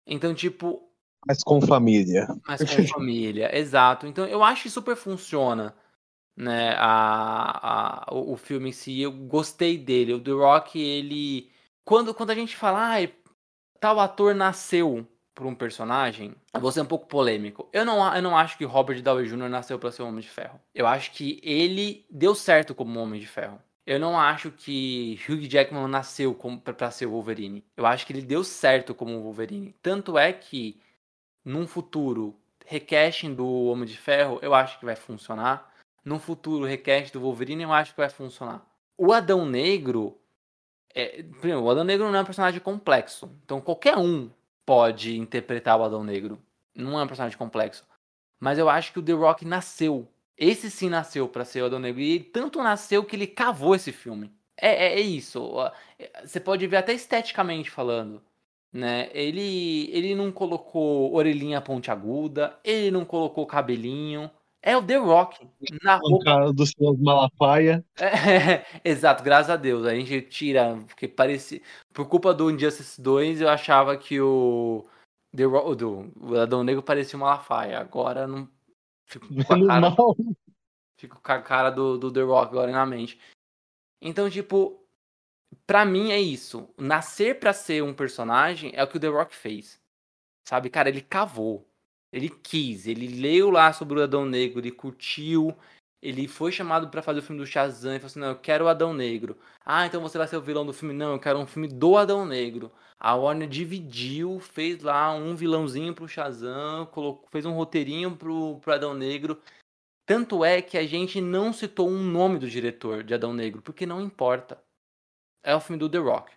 Então, 0.07 0.33
tipo, 0.33 0.89
Mas 1.27 1.43
com 1.43 1.61
família. 1.61 2.27
Mas 2.47 2.61
com 2.61 2.87
família, 2.87 3.49
exato. 3.57 4.07
Então 4.07 4.25
eu 4.25 4.43
acho 4.43 4.63
que 4.63 4.69
super 4.69 4.95
funciona, 4.95 5.75
né? 6.35 6.75
A, 6.77 8.07
a, 8.09 8.13
o, 8.13 8.33
o 8.33 8.37
filme 8.37 8.69
em 8.69 8.73
si, 8.73 9.01
eu 9.01 9.11
gostei 9.11 9.77
dele. 9.77 10.13
O 10.13 10.19
The 10.19 10.31
Rock, 10.31 10.79
ele. 10.79 11.49
Quando, 11.85 12.13
quando 12.13 12.31
a 12.31 12.35
gente 12.35 12.55
fala, 12.55 12.97
ah, 12.97 13.09
tal 13.79 13.99
ator 13.99 14.33
nasceu 14.33 15.05
por 15.35 15.45
um 15.45 15.55
personagem, 15.55 16.35
vou 16.59 16.71
ser 16.71 16.81
um 16.81 16.85
pouco 16.85 17.07
polêmico. 17.07 17.67
Eu 17.73 17.83
não, 17.83 18.15
eu 18.15 18.21
não 18.21 18.37
acho 18.37 18.57
que 18.57 18.65
Robert 18.65 19.01
Downey 19.01 19.27
Jr. 19.27 19.49
nasceu 19.49 19.79
para 19.79 19.91
ser 19.91 20.03
um 20.03 20.09
Homem 20.09 20.21
de 20.21 20.29
Ferro. 20.29 20.59
Eu 20.73 20.87
acho 20.87 21.11
que 21.11 21.39
ele 21.43 22.05
deu 22.09 22.35
certo 22.35 22.75
como 22.75 22.99
Homem 22.99 23.19
de 23.19 23.27
Ferro. 23.27 23.59
Eu 23.85 23.99
não 23.99 24.17
acho 24.17 24.51
que 24.51 25.19
Hugh 25.27 25.45
Jackman 25.49 25.87
nasceu 25.87 26.33
para 26.63 26.91
ser 26.91 27.05
o 27.05 27.11
Wolverine. 27.11 27.65
Eu 27.75 27.85
acho 27.85 28.05
que 28.05 28.13
ele 28.13 28.21
deu 28.21 28.43
certo 28.43 28.95
como 28.95 29.21
Wolverine. 29.21 29.75
Tanto 29.81 30.17
é 30.17 30.31
que, 30.31 30.79
num 31.43 31.67
futuro, 31.67 32.35
recasting 32.65 33.33
do 33.33 33.65
Homem 33.65 33.85
de 33.85 33.97
Ferro, 33.97 34.39
eu 34.41 34.53
acho 34.53 34.79
que 34.79 34.85
vai 34.85 34.95
funcionar. 34.95 35.71
Num 36.03 36.19
futuro, 36.19 36.65
recast 36.65 37.13
do 37.13 37.21
Wolverine, 37.21 37.63
eu 37.63 37.71
acho 37.71 37.91
que 37.91 37.99
vai 37.99 38.09
funcionar. 38.09 38.65
O 38.97 39.13
Adão 39.13 39.45
Negro. 39.45 40.17
É, 40.93 41.23
primeiro, 41.23 41.63
o 41.63 41.69
Adão 41.69 41.83
Negro 41.83 42.09
não 42.09 42.17
é 42.17 42.21
um 42.21 42.25
personagem 42.25 42.59
complexo. 42.59 43.31
Então, 43.43 43.61
qualquer 43.61 43.97
um 43.97 44.29
pode 44.65 45.17
interpretar 45.17 45.79
o 45.79 45.83
Adão 45.83 46.03
Negro. 46.03 46.41
Não 46.75 46.99
é 46.99 47.03
um 47.03 47.07
personagem 47.07 47.37
complexo. 47.37 47.85
Mas 48.39 48.57
eu 48.57 48.69
acho 48.69 48.91
que 48.91 48.99
o 48.99 49.03
The 49.03 49.13
Rock 49.13 49.45
nasceu. 49.45 50.07
Esse 50.37 50.69
sim 50.69 50.89
nasceu 50.89 51.27
para 51.27 51.45
ser 51.45 51.61
o 51.61 51.65
Adão 51.65 51.79
Negro. 51.79 52.01
E 52.01 52.19
tanto 52.19 52.61
nasceu 52.61 53.03
que 53.03 53.15
ele 53.15 53.27
cavou 53.27 53.73
esse 53.73 53.91
filme. 53.91 54.31
É, 54.57 54.87
é, 54.87 54.93
é 54.95 55.01
isso. 55.01 55.55
Você 56.23 56.39
pode 56.39 56.67
ver 56.67 56.77
até 56.77 56.93
esteticamente 56.93 57.71
falando. 57.71 58.21
Né? 58.73 59.09
Ele, 59.13 59.87
ele 59.91 60.15
não 60.15 60.31
colocou 60.31 61.13
orelhinha 61.13 61.61
pontiaguda, 61.61 62.59
ele 62.63 62.89
não 62.89 63.05
colocou 63.05 63.45
cabelinho. 63.45 64.31
É 64.65 64.75
o 64.75 64.81
The 64.81 64.95
Rock 64.95 65.45
na 65.83 65.97
roupa. 65.97 66.23
cara 66.25 66.53
do 66.53 66.65
seu 66.65 66.97
Malafaia. 66.97 67.85
É, 67.99 68.65
exato, 68.83 69.21
graças 69.21 69.49
a 69.49 69.57
Deus. 69.57 69.85
A 69.85 69.93
gente 69.93 70.21
tira, 70.21 70.81
porque 70.87 71.07
parecia. 71.07 71.61
Por 71.93 72.07
culpa 72.07 72.33
do 72.33 72.49
Injustice 72.49 72.99
2, 72.99 73.41
eu 73.41 73.49
achava 73.49 73.95
que 73.97 74.19
o. 74.19 74.85
The 75.35 75.43
Rock, 75.43 75.75
do, 75.75 76.11
o 76.19 76.39
Adão 76.39 76.63
Negro 76.63 76.81
parecia 76.81 77.17
uma 77.17 77.27
Malafaia. 77.27 77.77
Agora 77.77 78.25
não. 78.25 78.47
Fico 79.05 79.27
com 79.27 79.53
a 79.53 79.67
cara, 79.67 79.95
fico 80.97 81.21
com 81.21 81.31
a 81.31 81.41
cara 81.41 81.69
do, 81.69 81.97
do 81.97 82.11
The 82.11 82.21
Rock 82.21 82.51
agora 82.51 82.71
na 82.71 82.85
mente. 82.85 83.19
Então, 84.01 84.29
tipo, 84.29 84.82
pra 85.67 85.85
mim 85.85 86.11
é 86.11 86.19
isso. 86.19 86.69
Nascer 86.77 87.39
pra 87.39 87.53
ser 87.53 87.83
um 87.83 87.93
personagem 87.93 88.71
é 88.75 88.83
o 88.83 88.87
que 88.87 88.97
o 88.97 88.99
The 88.99 89.07
Rock 89.07 89.35
fez. 89.35 89.79
Sabe, 90.47 90.69
cara, 90.69 90.89
ele 90.89 91.01
cavou. 91.01 91.67
Ele 92.11 92.29
quis, 92.29 92.85
ele 92.87 93.07
leu 93.07 93.49
lá 93.49 93.73
sobre 93.73 93.99
o 93.99 94.03
Adão 94.03 94.23
Negro, 94.23 94.59
ele 94.59 94.71
curtiu, 94.71 95.57
ele 95.99 96.27
foi 96.27 96.51
chamado 96.51 96.89
para 96.89 97.01
fazer 97.01 97.19
o 97.19 97.23
filme 97.23 97.41
do 97.41 97.47
Shazam 97.47 97.95
e 97.95 97.99
falou 97.99 98.07
assim: 98.07 98.19
Não, 98.19 98.27
eu 98.29 98.37
quero 98.37 98.65
o 98.65 98.67
Adão 98.67 98.93
Negro. 98.93 99.37
Ah, 99.65 99.85
então 99.85 100.01
você 100.01 100.17
vai 100.17 100.27
ser 100.27 100.37
o 100.37 100.41
vilão 100.41 100.65
do 100.65 100.73
filme? 100.73 100.93
Não, 100.93 101.13
eu 101.13 101.19
quero 101.19 101.39
um 101.39 101.47
filme 101.47 101.67
do 101.67 101.97
Adão 101.97 102.25
Negro. 102.25 102.71
A 102.99 103.15
Warner 103.15 103.47
dividiu, 103.49 104.39
fez 104.39 104.83
lá 104.83 105.13
um 105.13 105.35
vilãozinho 105.35 105.93
pro 105.93 106.07
Shazam, 106.07 106.85
colocou, 106.87 107.27
fez 107.31 107.45
um 107.45 107.53
roteirinho 107.53 108.15
pro, 108.15 108.59
pro 108.59 108.73
Adão 108.73 108.93
Negro. 108.93 109.41
Tanto 110.05 110.43
é 110.43 110.61
que 110.61 110.77
a 110.77 110.85
gente 110.85 111.21
não 111.21 111.53
citou 111.53 111.89
um 111.89 112.03
nome 112.03 112.37
do 112.37 112.49
diretor 112.49 113.03
de 113.03 113.13
Adão 113.13 113.33
Negro, 113.33 113.61
porque 113.61 113.85
não 113.85 114.01
importa. 114.01 114.61
É 115.43 115.55
o 115.55 115.59
filme 115.59 115.79
do 115.79 115.89
The 115.89 115.97
Rock. 115.97 116.31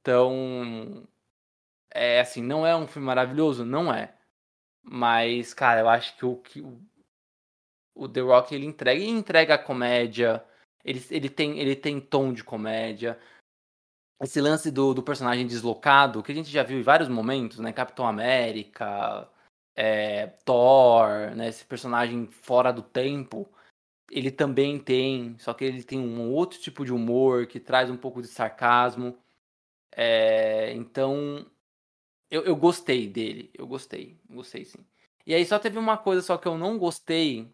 Então, 0.00 1.06
é 1.92 2.20
assim, 2.20 2.42
não 2.42 2.66
é 2.66 2.76
um 2.76 2.86
filme 2.86 3.06
maravilhoso? 3.06 3.64
Não 3.64 3.92
é. 3.92 4.14
Mas, 4.82 5.52
cara, 5.52 5.80
eu 5.80 5.88
acho 5.88 6.16
que 6.16 6.24
o, 6.24 6.36
que 6.36 6.60
o, 6.60 6.80
o 7.94 8.08
The 8.08 8.20
Rock 8.20 8.54
ele 8.54 8.66
entrega 8.66 9.00
e 9.00 9.08
entrega 9.08 9.54
a 9.54 9.58
comédia. 9.58 10.44
Ele, 10.84 11.04
ele, 11.10 11.28
tem, 11.28 11.58
ele 11.58 11.74
tem 11.74 12.00
tom 12.00 12.32
de 12.32 12.44
comédia. 12.44 13.18
Esse 14.22 14.40
lance 14.40 14.70
do, 14.70 14.94
do 14.94 15.02
personagem 15.02 15.46
deslocado, 15.46 16.22
que 16.22 16.32
a 16.32 16.34
gente 16.34 16.50
já 16.50 16.62
viu 16.62 16.78
em 16.78 16.82
vários 16.82 17.08
momentos, 17.08 17.58
né? 17.58 17.72
Capitão 17.72 18.06
América, 18.06 19.28
é, 19.74 20.28
Thor, 20.44 21.34
né? 21.34 21.48
Esse 21.48 21.64
personagem 21.64 22.26
fora 22.28 22.72
do 22.72 22.82
tempo. 22.82 23.48
Ele 24.10 24.30
também 24.30 24.78
tem, 24.78 25.36
só 25.38 25.52
que 25.52 25.64
ele 25.64 25.82
tem 25.82 25.98
um 25.98 26.30
outro 26.32 26.58
tipo 26.60 26.84
de 26.84 26.92
humor 26.92 27.46
que 27.46 27.58
traz 27.58 27.90
um 27.90 27.96
pouco 27.96 28.22
de 28.22 28.28
sarcasmo. 28.28 29.18
É, 29.92 30.72
então, 30.74 31.46
eu, 32.30 32.44
eu 32.44 32.56
gostei 32.56 33.08
dele. 33.08 33.50
Eu 33.54 33.66
gostei. 33.66 34.18
Gostei 34.28 34.64
sim. 34.64 34.84
E 35.26 35.34
aí 35.34 35.44
só 35.44 35.58
teve 35.58 35.78
uma 35.78 35.96
coisa 35.98 36.22
só 36.22 36.38
que 36.38 36.46
eu 36.46 36.56
não 36.56 36.78
gostei 36.78 37.52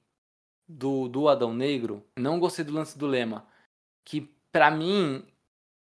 do, 0.68 1.08
do 1.08 1.28
Adão 1.28 1.54
Negro. 1.54 2.06
Não 2.18 2.38
gostei 2.38 2.64
do 2.64 2.72
lance 2.72 2.98
do 2.98 3.06
lema. 3.06 3.46
Que 4.04 4.22
para 4.52 4.70
mim 4.70 5.24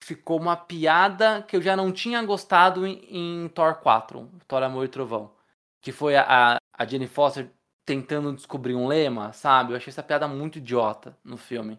ficou 0.03 0.39
uma 0.41 0.57
piada 0.57 1.43
que 1.43 1.57
eu 1.57 1.63
já 1.63 1.77
não 1.77 1.93
tinha 1.93 2.23
gostado 2.23 2.87
em, 2.87 3.45
em 3.45 3.49
Thor 3.49 3.77
4, 3.77 4.31
Thor 4.47 4.63
Amor 4.63 4.85
e 4.85 4.89
Trovão. 4.89 5.35
Que 5.81 5.93
foi 5.93 6.17
a, 6.17 6.59
a 6.73 6.87
Jenny 6.87 7.07
Foster 7.07 7.51
tentando 7.85 8.33
descobrir 8.33 8.75
um 8.75 8.87
lema, 8.87 9.33
sabe? 9.33 9.73
Eu 9.73 9.77
achei 9.77 9.91
essa 9.91 10.03
piada 10.03 10.29
muito 10.29 10.59
idiota 10.59 11.17
no 11.25 11.37
filme. 11.37 11.79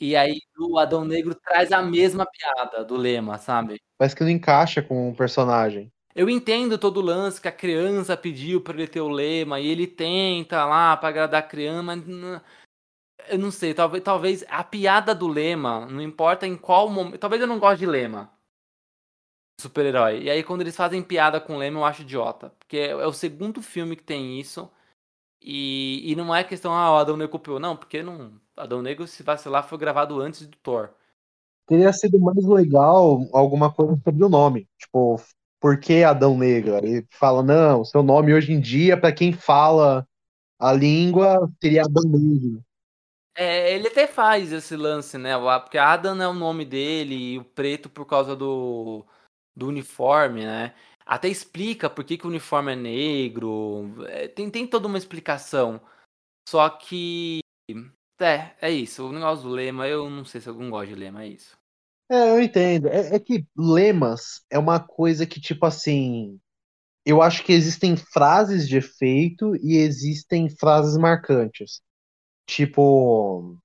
E 0.00 0.16
aí 0.16 0.40
o 0.58 0.78
Adão 0.78 1.04
Negro 1.04 1.34
traz 1.34 1.70
a 1.70 1.80
mesma 1.80 2.26
piada 2.26 2.84
do 2.84 2.96
lema, 2.96 3.38
sabe? 3.38 3.80
Parece 3.98 4.16
que 4.16 4.24
não 4.24 4.30
encaixa 4.30 4.82
com 4.82 5.10
o 5.10 5.14
personagem. 5.14 5.92
Eu 6.14 6.28
entendo 6.28 6.76
todo 6.76 6.98
o 6.98 7.02
lance 7.02 7.40
que 7.40 7.48
a 7.48 7.52
criança 7.52 8.16
pediu 8.16 8.60
para 8.60 8.74
ele 8.74 8.86
ter 8.86 9.00
o 9.00 9.08
lema 9.08 9.60
e 9.60 9.66
ele 9.66 9.86
tenta 9.86 10.64
lá 10.64 10.96
para 10.96 11.08
agradar 11.08 11.40
a 11.40 11.46
criança, 11.46 11.82
mas 11.82 12.02
eu 13.28 13.38
não 13.38 13.50
sei, 13.50 13.72
talvez, 13.72 14.02
talvez 14.02 14.44
a 14.48 14.62
piada 14.62 15.14
do 15.14 15.26
lema, 15.26 15.86
não 15.86 16.02
importa 16.02 16.46
em 16.46 16.56
qual 16.56 16.88
momento, 16.88 17.18
talvez 17.18 17.40
eu 17.40 17.48
não 17.48 17.58
goste 17.58 17.78
de 17.78 17.86
lema. 17.86 18.30
Super-herói. 19.60 20.24
E 20.24 20.30
aí 20.30 20.42
quando 20.42 20.62
eles 20.62 20.76
fazem 20.76 21.02
piada 21.02 21.40
com 21.40 21.56
lema, 21.56 21.78
eu 21.78 21.84
acho 21.84 22.02
idiota, 22.02 22.50
porque 22.58 22.76
é, 22.76 22.90
é 22.90 23.06
o 23.06 23.12
segundo 23.12 23.62
filme 23.62 23.96
que 23.96 24.02
tem 24.02 24.38
isso. 24.38 24.70
E, 25.42 26.12
e 26.12 26.14
não 26.14 26.34
é 26.34 26.44
questão, 26.44 26.72
ah, 26.72 26.92
o 26.92 26.96
Adão 26.96 27.16
Negro 27.16 27.32
copiou. 27.32 27.58
Não, 27.58 27.76
porque 27.76 28.02
não. 28.02 28.32
Adão 28.56 28.80
Negro, 28.80 29.06
se 29.06 29.22
vacilar, 29.22 29.66
foi 29.66 29.78
gravado 29.78 30.20
antes 30.20 30.46
do 30.46 30.56
Thor. 30.58 30.90
Teria 31.66 31.92
sido 31.92 32.18
mais 32.20 32.44
legal 32.44 33.26
alguma 33.32 33.72
coisa 33.72 34.00
sobre 34.04 34.24
o 34.24 34.28
nome. 34.28 34.68
Tipo, 34.78 35.20
por 35.60 35.78
que 35.78 36.04
Adão 36.04 36.36
Negro? 36.36 36.76
Ele 36.76 37.06
fala, 37.10 37.42
não, 37.42 37.84
seu 37.84 38.02
nome 38.02 38.34
hoje 38.34 38.52
em 38.52 38.60
dia, 38.60 38.96
para 38.96 39.12
quem 39.12 39.32
fala 39.32 40.06
a 40.58 40.72
língua, 40.72 41.50
seria 41.60 41.82
Adão 41.82 42.04
Negro. 42.04 42.62
É, 43.34 43.74
ele 43.74 43.88
até 43.88 44.06
faz 44.06 44.52
esse 44.52 44.76
lance, 44.76 45.16
né? 45.16 45.32
Porque 45.60 45.78
Adam 45.78 46.20
é 46.20 46.28
o 46.28 46.34
nome 46.34 46.64
dele 46.64 47.14
e 47.14 47.38
o 47.38 47.44
preto 47.44 47.88
por 47.88 48.04
causa 48.04 48.36
do, 48.36 49.04
do 49.56 49.68
uniforme, 49.68 50.44
né? 50.44 50.74
Até 51.04 51.28
explica 51.28 51.90
por 51.90 52.04
que, 52.04 52.16
que 52.16 52.26
o 52.26 52.30
uniforme 52.30 52.72
é 52.72 52.76
negro. 52.76 53.94
É, 54.06 54.28
tem, 54.28 54.50
tem 54.50 54.66
toda 54.66 54.86
uma 54.86 54.98
explicação. 54.98 55.80
Só 56.48 56.68
que. 56.70 57.40
É, 58.20 58.54
é 58.60 58.70
isso. 58.70 59.08
O 59.08 59.12
negócio 59.12 59.44
do 59.44 59.50
lema, 59.50 59.88
eu 59.88 60.08
não 60.08 60.24
sei 60.24 60.40
se 60.40 60.48
algum 60.48 60.70
gosta 60.70 60.86
de 60.86 60.94
lema, 60.94 61.24
é 61.24 61.28
isso. 61.28 61.56
É, 62.10 62.30
eu 62.30 62.40
entendo. 62.40 62.88
É, 62.88 63.16
é 63.16 63.18
que 63.18 63.46
lemas 63.56 64.44
é 64.50 64.58
uma 64.58 64.80
coisa 64.80 65.26
que, 65.26 65.40
tipo 65.40 65.66
assim. 65.66 66.38
Eu 67.04 67.20
acho 67.20 67.42
que 67.44 67.52
existem 67.52 67.96
frases 67.96 68.68
de 68.68 68.76
efeito 68.76 69.56
e 69.56 69.76
existem 69.76 70.48
frases 70.48 70.96
marcantes. 70.96 71.80
Tipo. 72.46 73.58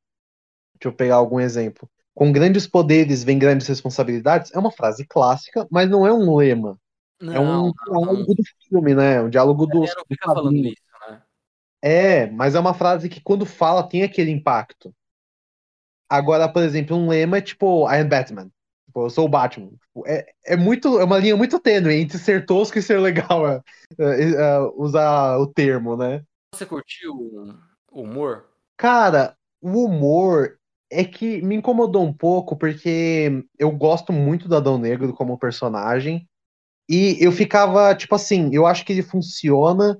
Deixa 0.75 0.89
eu 0.89 0.93
pegar 0.93 1.15
algum 1.15 1.39
exemplo. 1.39 1.89
Com 2.15 2.31
grandes 2.31 2.65
poderes 2.65 3.23
vem 3.23 3.37
grandes 3.37 3.67
responsabilidades. 3.67 4.51
É 4.51 4.57
uma 4.57 4.71
frase 4.71 5.05
clássica, 5.05 5.67
mas 5.69 5.87
não 5.89 6.05
é 6.05 6.11
um 6.11 6.35
lema. 6.35 6.79
Não, 7.19 7.33
é 7.33 7.39
um 7.39 7.71
diálogo 7.71 8.35
do 8.35 8.43
filme, 8.67 8.95
né? 8.95 9.21
Um 9.21 9.29
diálogo 9.29 9.65
do. 9.65 9.79
Não 9.79 10.05
fica 10.07 10.25
falando 10.25 10.55
isso, 10.55 10.81
né? 11.09 11.21
É, 11.81 12.29
mas 12.31 12.55
é 12.55 12.59
uma 12.59 12.73
frase 12.73 13.09
que 13.09 13.21
quando 13.21 13.45
fala 13.45 13.87
tem 13.87 14.03
aquele 14.03 14.31
impacto. 14.31 14.93
Agora, 16.09 16.47
por 16.47 16.63
exemplo, 16.63 16.95
um 16.95 17.09
lema 17.09 17.37
é 17.37 17.41
tipo, 17.41 17.89
I 17.91 17.97
am 17.97 18.07
Batman. 18.07 18.49
Tipo, 18.85 19.05
eu 19.05 19.09
sou 19.09 19.25
o 19.25 19.29
Batman. 19.29 19.69
Tipo, 19.69 20.07
é, 20.07 20.25
é, 20.45 20.55
muito, 20.55 20.99
é 20.99 21.03
uma 21.03 21.17
linha 21.17 21.35
muito 21.35 21.59
tênue 21.59 21.95
entre 21.95 22.17
ser 22.17 22.45
tosco 22.45 22.77
e 22.77 22.81
ser 22.81 22.99
legal 22.99 23.47
é, 23.47 23.61
é, 23.99 24.29
é 24.31 24.59
usar 24.75 25.37
o 25.37 25.47
termo, 25.47 25.97
né? 25.97 26.23
Você 26.53 26.65
curtiu 26.65 27.13
o 27.91 28.01
humor? 28.01 28.45
Cara, 28.77 29.35
o 29.61 29.85
humor 29.85 30.57
é 30.89 31.03
que 31.03 31.41
me 31.41 31.55
incomodou 31.55 32.03
um 32.03 32.13
pouco 32.13 32.55
porque 32.55 33.43
eu 33.59 33.71
gosto 33.71 34.13
muito 34.13 34.47
do 34.47 34.55
Adão 34.55 34.77
Negro 34.77 35.13
como 35.13 35.37
personagem. 35.37 36.27
E 36.89 37.17
eu 37.19 37.31
ficava, 37.31 37.93
tipo 37.95 38.15
assim, 38.15 38.49
eu 38.53 38.65
acho 38.65 38.85
que 38.85 38.93
ele 38.93 39.03
funciona, 39.03 39.99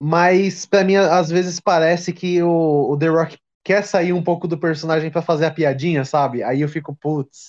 mas 0.00 0.64
para 0.64 0.84
mim 0.84 0.96
às 0.96 1.28
vezes 1.28 1.58
parece 1.58 2.12
que 2.12 2.42
o, 2.42 2.92
o 2.92 2.96
The 2.96 3.08
Rock 3.08 3.38
quer 3.64 3.84
sair 3.84 4.12
um 4.12 4.22
pouco 4.22 4.46
do 4.46 4.56
personagem 4.56 5.10
para 5.10 5.22
fazer 5.22 5.46
a 5.46 5.50
piadinha, 5.50 6.04
sabe? 6.04 6.42
Aí 6.42 6.60
eu 6.60 6.68
fico, 6.68 6.96
putz, 6.96 7.48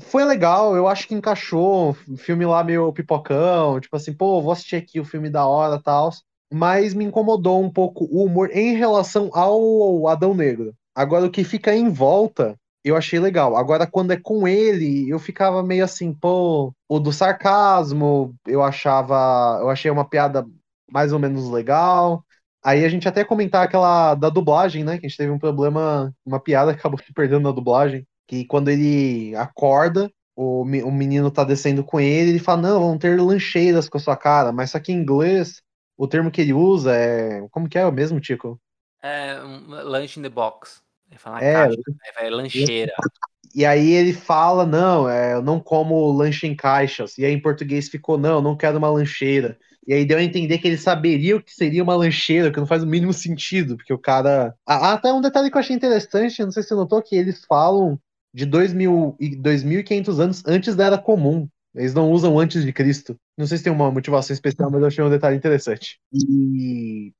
foi 0.00 0.24
legal, 0.24 0.74
eu 0.74 0.88
acho 0.88 1.06
que 1.06 1.14
encaixou. 1.14 1.96
O 2.08 2.16
filme 2.16 2.44
lá 2.44 2.64
meio 2.64 2.92
pipocão, 2.92 3.80
tipo 3.80 3.96
assim, 3.96 4.12
pô, 4.12 4.40
vou 4.40 4.52
assistir 4.52 4.76
aqui 4.76 4.98
o 4.98 5.04
filme 5.04 5.30
da 5.30 5.46
hora 5.46 5.80
tal. 5.80 6.10
Mas 6.52 6.94
me 6.94 7.04
incomodou 7.04 7.62
um 7.62 7.70
pouco 7.70 8.04
o 8.10 8.24
humor 8.24 8.50
em 8.52 8.74
relação 8.74 9.30
ao 9.32 10.08
Adão 10.08 10.34
Negro. 10.34 10.74
Agora, 10.94 11.26
o 11.26 11.30
que 11.30 11.42
fica 11.42 11.74
em 11.74 11.88
volta, 11.88 12.56
eu 12.84 12.96
achei 12.96 13.18
legal. 13.18 13.56
Agora, 13.56 13.86
quando 13.86 14.12
é 14.12 14.16
com 14.16 14.46
ele, 14.46 15.08
eu 15.08 15.18
ficava 15.18 15.62
meio 15.62 15.84
assim, 15.84 16.12
pô, 16.12 16.72
o 16.88 17.00
do 17.00 17.12
sarcasmo, 17.12 18.34
eu 18.46 18.62
achava. 18.62 19.58
Eu 19.60 19.70
achei 19.70 19.90
uma 19.90 20.08
piada 20.08 20.46
mais 20.90 21.12
ou 21.12 21.18
menos 21.18 21.48
legal. 21.50 22.24
Aí 22.62 22.84
a 22.84 22.88
gente 22.88 23.08
até 23.08 23.24
comentar 23.24 23.64
aquela 23.64 24.14
da 24.14 24.28
dublagem, 24.28 24.84
né? 24.84 24.98
Que 24.98 25.06
a 25.06 25.08
gente 25.08 25.18
teve 25.18 25.30
um 25.30 25.38
problema, 25.38 26.14
uma 26.24 26.38
piada 26.40 26.72
que 26.74 26.80
acabou 26.80 26.98
se 26.98 27.12
perdendo 27.12 27.42
na 27.42 27.52
dublagem. 27.52 28.06
Que 28.26 28.44
quando 28.46 28.68
ele 28.68 29.34
acorda, 29.36 30.10
o, 30.36 30.62
o 30.62 30.92
menino 30.92 31.30
tá 31.30 31.44
descendo 31.44 31.84
com 31.84 32.00
ele, 32.00 32.30
ele 32.30 32.38
fala, 32.38 32.62
não, 32.62 32.80
vão 32.80 32.98
ter 32.98 33.20
lancheiras 33.20 33.88
com 33.88 33.98
a 33.98 34.00
sua 34.00 34.16
cara. 34.16 34.52
Mas 34.52 34.70
só 34.70 34.80
que 34.80 34.92
em 34.92 34.96
inglês, 34.96 35.62
o 35.96 36.06
termo 36.06 36.30
que 36.30 36.40
ele 36.40 36.52
usa 36.52 36.94
é. 36.94 37.46
Como 37.50 37.68
que 37.68 37.78
é 37.78 37.86
o 37.86 37.92
mesmo, 37.92 38.20
Tico? 38.20 38.60
É 39.02 39.42
um 39.42 39.82
lunch 39.84 40.18
in 40.18 40.22
the 40.22 40.28
box. 40.28 40.82
Ele 41.10 41.18
fala 41.18 41.42
É. 41.42 41.52
caixa, 41.52 41.76
é, 42.18 42.26
é 42.26 42.30
lancheira. 42.30 42.92
E 43.54 43.64
aí 43.64 43.92
ele 43.92 44.12
fala, 44.12 44.66
não, 44.66 45.08
é, 45.08 45.34
eu 45.34 45.42
não 45.42 45.60
como 45.60 46.10
lanche 46.10 46.46
em 46.46 46.56
caixas. 46.56 47.16
E 47.18 47.24
aí 47.24 47.32
em 47.32 47.40
português 47.40 47.88
ficou, 47.88 48.18
não, 48.18 48.36
eu 48.36 48.42
não 48.42 48.56
quero 48.56 48.78
uma 48.78 48.90
lancheira. 48.90 49.56
E 49.86 49.92
aí 49.92 50.04
deu 50.04 50.18
a 50.18 50.22
entender 50.22 50.58
que 50.58 50.66
ele 50.66 50.78
saberia 50.78 51.36
o 51.36 51.42
que 51.42 51.52
seria 51.52 51.82
uma 51.82 51.94
lancheira, 51.94 52.50
que 52.50 52.58
não 52.58 52.66
faz 52.66 52.82
o 52.82 52.86
mínimo 52.86 53.12
sentido, 53.12 53.76
porque 53.76 53.92
o 53.92 53.98
cara. 53.98 54.54
Ah, 54.66 54.94
até 54.94 55.12
um 55.12 55.20
detalhe 55.20 55.50
que 55.50 55.56
eu 55.56 55.60
achei 55.60 55.76
interessante, 55.76 56.42
não 56.42 56.50
sei 56.50 56.62
se 56.62 56.70
você 56.70 56.74
notou, 56.74 57.02
que 57.02 57.14
eles 57.14 57.44
falam 57.44 57.98
de 58.32 58.46
2000 58.46 59.14
e 59.20 59.36
2.500 59.36 60.18
anos 60.18 60.42
antes 60.46 60.74
da 60.74 60.86
Era 60.86 60.98
Comum. 60.98 61.46
Eles 61.74 61.92
não 61.92 62.10
usam 62.10 62.38
antes 62.38 62.64
de 62.64 62.72
Cristo. 62.72 63.16
Não 63.36 63.46
sei 63.46 63.58
se 63.58 63.64
tem 63.64 63.72
uma 63.72 63.90
motivação 63.90 64.32
especial, 64.32 64.70
mas 64.70 64.80
eu 64.80 64.86
achei 64.86 65.04
um 65.04 65.10
detalhe 65.10 65.36
interessante. 65.36 65.98
E 66.12 67.12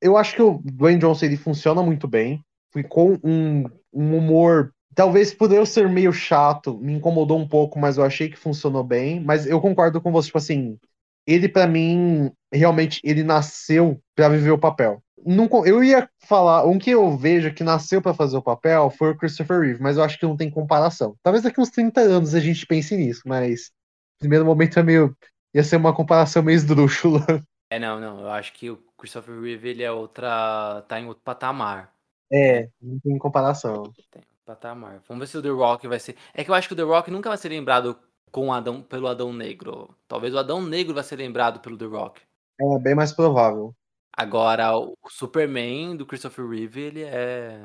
eu 0.00 0.16
acho 0.16 0.34
que 0.34 0.42
o 0.42 0.60
Dwayne 0.64 1.00
Johnson 1.00 1.26
ele 1.26 1.36
funciona 1.36 1.82
muito 1.82 2.08
bem. 2.08 2.40
Ficou 2.76 3.18
um, 3.24 3.64
um 3.92 4.18
humor. 4.18 4.72
Talvez 4.94 5.32
por 5.32 5.50
eu 5.50 5.64
ser 5.64 5.88
meio 5.88 6.12
chato, 6.12 6.78
me 6.78 6.92
incomodou 6.92 7.38
um 7.38 7.48
pouco, 7.48 7.78
mas 7.78 7.96
eu 7.96 8.04
achei 8.04 8.28
que 8.28 8.36
funcionou 8.36 8.84
bem. 8.84 9.18
Mas 9.20 9.46
eu 9.46 9.60
concordo 9.60 10.00
com 10.00 10.12
você, 10.12 10.26
tipo 10.26 10.38
assim, 10.38 10.78
ele 11.26 11.48
pra 11.48 11.66
mim 11.66 12.30
realmente 12.52 13.00
ele 13.02 13.22
nasceu 13.22 13.98
pra 14.14 14.28
viver 14.28 14.50
o 14.50 14.58
papel. 14.58 15.02
Não 15.24 15.48
eu 15.64 15.82
ia 15.82 16.08
falar, 16.20 16.66
um 16.66 16.78
que 16.78 16.90
eu 16.90 17.16
vejo 17.16 17.52
que 17.52 17.64
nasceu 17.64 18.00
pra 18.00 18.14
fazer 18.14 18.36
o 18.36 18.42
papel 18.42 18.90
foi 18.90 19.10
o 19.10 19.16
Christopher 19.16 19.60
Reeve, 19.60 19.82
mas 19.82 19.96
eu 19.96 20.04
acho 20.04 20.18
que 20.18 20.26
não 20.26 20.36
tem 20.36 20.50
comparação. 20.50 21.16
Talvez 21.22 21.42
daqui 21.42 21.60
uns 21.60 21.70
30 21.70 22.02
anos 22.02 22.34
a 22.34 22.40
gente 22.40 22.66
pense 22.66 22.96
nisso, 22.96 23.22
mas 23.26 23.70
no 24.16 24.20
primeiro 24.20 24.44
momento 24.44 24.78
é 24.78 24.82
meio 24.82 25.16
ia 25.54 25.64
ser 25.64 25.76
uma 25.76 25.94
comparação 25.94 26.42
meio 26.42 26.56
esdrúxula. 26.56 27.24
É, 27.70 27.78
não, 27.78 27.98
não. 27.98 28.20
Eu 28.20 28.30
acho 28.30 28.52
que 28.52 28.70
o 28.70 28.76
Christopher 28.96 29.40
Reeve 29.40 29.70
ele 29.70 29.82
é 29.82 29.90
outra. 29.90 30.84
tá 30.86 31.00
em 31.00 31.06
outro 31.06 31.22
patamar. 31.24 31.92
É, 32.32 32.68
não 32.80 32.98
tem 32.98 33.18
comparação. 33.18 33.92
Tem 34.10 34.22
patamar. 34.44 35.02
Vamos 35.08 35.20
ver 35.20 35.26
se 35.26 35.36
o 35.36 35.42
The 35.42 35.48
Rock 35.48 35.88
vai 35.88 35.98
ser. 35.98 36.16
É 36.32 36.44
que 36.44 36.50
eu 36.50 36.54
acho 36.54 36.68
que 36.68 36.74
o 36.74 36.76
The 36.76 36.82
Rock 36.82 37.10
nunca 37.10 37.28
vai 37.28 37.36
ser 37.36 37.48
lembrado 37.48 37.98
com 38.30 38.52
Adão, 38.52 38.80
pelo 38.80 39.08
Adão 39.08 39.32
Negro. 39.32 39.94
Talvez 40.06 40.32
o 40.32 40.38
Adão 40.38 40.62
Negro 40.62 40.94
vai 40.94 41.02
ser 41.02 41.16
lembrado 41.16 41.60
pelo 41.60 41.76
The 41.76 41.86
Rock. 41.86 42.20
É 42.60 42.78
bem 42.78 42.94
mais 42.94 43.12
provável. 43.12 43.74
Agora, 44.16 44.74
o 44.76 44.94
Superman 45.08 45.96
do 45.96 46.06
Christopher 46.06 46.48
Reeve, 46.48 46.80
ele 46.80 47.02
é. 47.02 47.60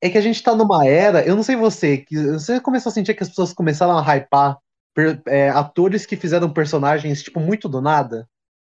É 0.00 0.08
que 0.08 0.18
a 0.18 0.22
gente 0.22 0.42
tá 0.42 0.54
numa 0.54 0.86
era, 0.86 1.24
eu 1.24 1.36
não 1.36 1.42
sei 1.42 1.54
você, 1.54 1.98
que 1.98 2.16
você 2.32 2.60
começou 2.60 2.90
a 2.90 2.92
sentir 2.92 3.14
que 3.14 3.22
as 3.22 3.28
pessoas 3.28 3.52
começaram 3.52 3.96
a 3.96 4.02
hypar 4.02 4.58
per- 4.94 5.22
é, 5.26 5.48
atores 5.50 6.06
que 6.06 6.16
fizeram 6.16 6.52
personagens, 6.52 7.22
tipo, 7.22 7.38
muito 7.38 7.68
do 7.68 7.80
nada. 7.80 8.28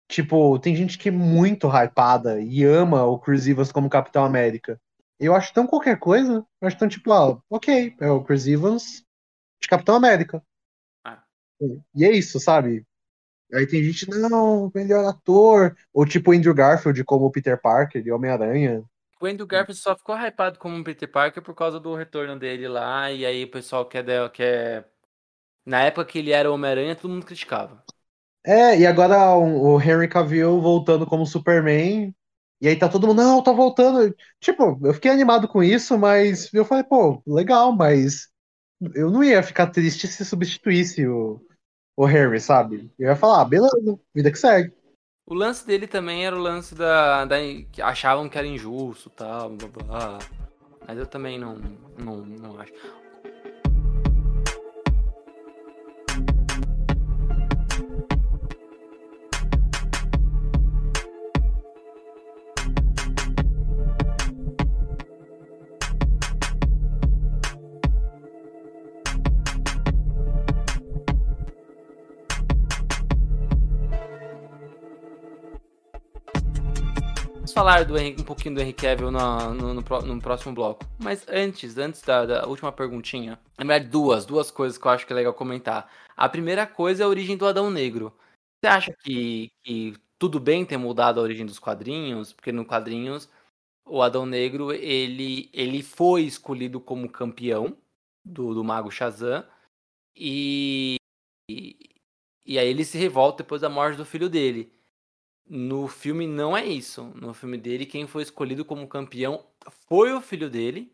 Tipo, 0.09 0.59
tem 0.59 0.75
gente 0.75 0.97
que 0.97 1.07
é 1.07 1.11
muito 1.11 1.69
hypada 1.69 2.41
e 2.41 2.65
ama 2.65 3.05
o 3.05 3.17
Chris 3.17 3.47
Evans 3.47 3.71
como 3.71 3.89
Capitão 3.89 4.25
América. 4.25 4.79
Eu 5.22 5.36
acho 5.36 5.53
tão 5.53 5.67
qualquer 5.67 5.99
coisa, 5.99 6.43
eu 6.59 6.67
acho 6.67 6.78
tão 6.78 6.89
tipo, 6.89 7.11
ah, 7.13 7.39
ok, 7.47 7.95
é 7.99 8.09
o 8.09 8.24
Chris 8.24 8.47
Evans 8.47 9.05
de 9.61 9.67
Capitão 9.67 9.95
América. 9.95 10.43
Ah. 11.03 11.24
E 11.95 12.03
é 12.03 12.11
isso, 12.11 12.39
sabe? 12.39 12.84
Aí 13.53 13.67
tem 13.67 13.84
gente, 13.84 14.09
não, 14.09 14.72
melhor 14.74 15.05
ator. 15.05 15.78
Ou 15.93 16.05
tipo 16.05 16.32
Andrew 16.32 16.53
Garfield 16.53 17.03
como 17.03 17.32
Peter 17.32 17.59
Parker 17.59 18.01
de 18.01 18.11
Homem-Aranha. 18.11 18.84
O 19.22 19.26
Andrew 19.28 19.45
Garfield 19.45 19.80
só 19.80 19.95
ficou 19.95 20.15
hypado 20.15 20.57
como 20.57 20.76
um 20.76 20.84
Peter 20.84 21.09
Parker 21.09 21.43
por 21.43 21.53
causa 21.53 21.80
do 21.80 21.93
retorno 21.93 22.39
dele 22.39 22.67
lá. 22.67 23.11
E 23.11 23.26
aí 23.26 23.43
o 23.43 23.51
pessoal 23.51 23.86
quer. 23.86 24.05
quer... 24.32 24.89
Na 25.63 25.82
época 25.84 26.05
que 26.05 26.17
ele 26.17 26.32
era 26.32 26.49
o 26.49 26.55
Homem-Aranha, 26.55 26.95
todo 26.95 27.11
mundo 27.11 27.26
criticava. 27.26 27.84
É, 28.43 28.80
e 28.80 28.88
agora 28.88 29.36
o 29.36 29.76
o 29.76 29.80
Henry 29.80 30.07
Cavill 30.07 30.59
voltando 30.59 31.05
como 31.05 31.28
Superman. 31.28 32.15
E 32.62 32.68
aí 32.68 32.76
tá 32.76 32.88
todo 32.88 33.07
mundo, 33.07 33.24
não, 33.24 33.41
tá 33.41 33.51
voltando. 33.51 34.16
Tipo, 34.39 34.80
eu 34.84 34.93
fiquei 34.93 35.09
animado 35.09 35.47
com 35.47 35.64
isso, 35.64 35.97
mas 35.97 36.53
eu 36.53 36.64
falei, 36.64 36.84
pô, 36.84 37.22
legal, 37.26 37.76
mas 37.76 38.30
eu 38.93 39.09
não 39.09 39.24
ia 39.24 39.41
ficar 39.41 39.68
triste 39.68 40.07
se 40.07 40.24
substituísse 40.24 41.07
o, 41.07 41.41
o 41.97 42.07
Henry, 42.07 42.39
sabe? 42.39 42.93
Eu 42.99 43.09
ia 43.09 43.16
falar, 43.16 43.41
ah, 43.41 43.45
beleza, 43.45 43.99
vida 44.14 44.32
que 44.32 44.38
segue. 44.38 44.72
O 45.26 45.34
lance 45.34 45.66
dele 45.66 45.88
também 45.88 46.26
era 46.26 46.36
o 46.36 46.39
lance 46.39 46.76
da. 46.76 47.26
da 47.26 47.38
que 47.72 47.82
achavam 47.82 48.28
que 48.30 48.38
era 48.38 48.45
injusto 48.45 49.09
tal, 49.09 49.49
blá, 49.49 49.68
blá. 49.68 50.20
Mas 50.88 50.97
eu 50.97 51.05
também 51.07 51.39
não, 51.39 51.55
não, 51.97 52.18
não 52.26 52.59
acho. 52.59 52.74
Vamos 77.52 77.70
falar 77.70 77.84
do 77.84 77.97
um 77.97 78.24
pouquinho 78.24 78.56
do 78.56 78.62
Henry 78.62 78.72
Cavill 78.72 79.12
no, 79.12 79.74
no, 79.74 79.84
pró- 79.84 80.02
no 80.02 80.22
próximo 80.22 80.56
bloco. 80.56 80.86
Mas 80.97 81.28
antes, 81.28 81.78
antes 81.78 82.02
da, 82.02 82.26
da 82.26 82.47
última 82.47 82.72
perguntinha, 82.72 83.38
verdade, 83.58 83.89
duas, 83.89 84.26
duas 84.26 84.49
coisas 84.49 84.78
que 84.78 84.88
eu 84.88 84.91
acho 84.91 85.06
que 85.06 85.12
é 85.12 85.16
legal 85.18 85.34
comentar. 85.34 85.91
A 86.16 86.30
primeira 86.30 86.66
coisa 86.66 87.04
é 87.04 87.06
a 87.06 87.10
origem 87.10 87.36
do 87.36 87.45
Adão 87.45 87.70
Negro. 87.70 88.18
Você 88.64 88.70
acha 88.70 88.93
que, 89.04 89.52
que 89.66 89.93
tudo 90.18 90.39
bem 90.39 90.66
ter 90.66 90.78
mudado 90.78 91.20
a 91.20 91.24
origem 91.24 91.45
dos 91.45 91.60
quadrinhos? 91.60 92.32
Porque 92.32 92.54
no 92.54 92.64
quadrinhos, 92.66 93.30
o 93.86 94.02
Adão 94.02 94.26
Negro, 94.26 94.72
ele, 94.72 95.49
ele 95.52 95.84
foi 95.84 96.22
escolhido 96.22 96.80
como 96.80 97.12
campeão 97.12 97.76
do, 98.24 98.54
do 98.54 98.64
Mago 98.64 98.89
Shazam. 98.89 99.45
E, 100.16 100.95
e, 101.49 101.78
e 102.45 102.58
aí 102.58 102.70
ele 102.70 102.86
se 102.86 102.97
revolta 102.97 103.43
depois 103.43 103.60
da 103.60 103.68
morte 103.68 103.97
do 103.97 104.06
filho 104.06 104.30
dele. 104.30 104.72
No 105.48 105.88
filme 105.88 106.26
não 106.28 106.56
é 106.56 106.66
isso. 106.66 107.04
No 107.16 107.34
filme 107.34 107.58
dele, 107.58 107.86
quem 107.86 108.08
foi 108.08 108.24
escolhido 108.24 108.64
como 108.64 108.88
campeão 108.88 109.46
foi 109.88 110.14
o 110.14 110.22
filho 110.22 110.50
dele. 110.50 110.92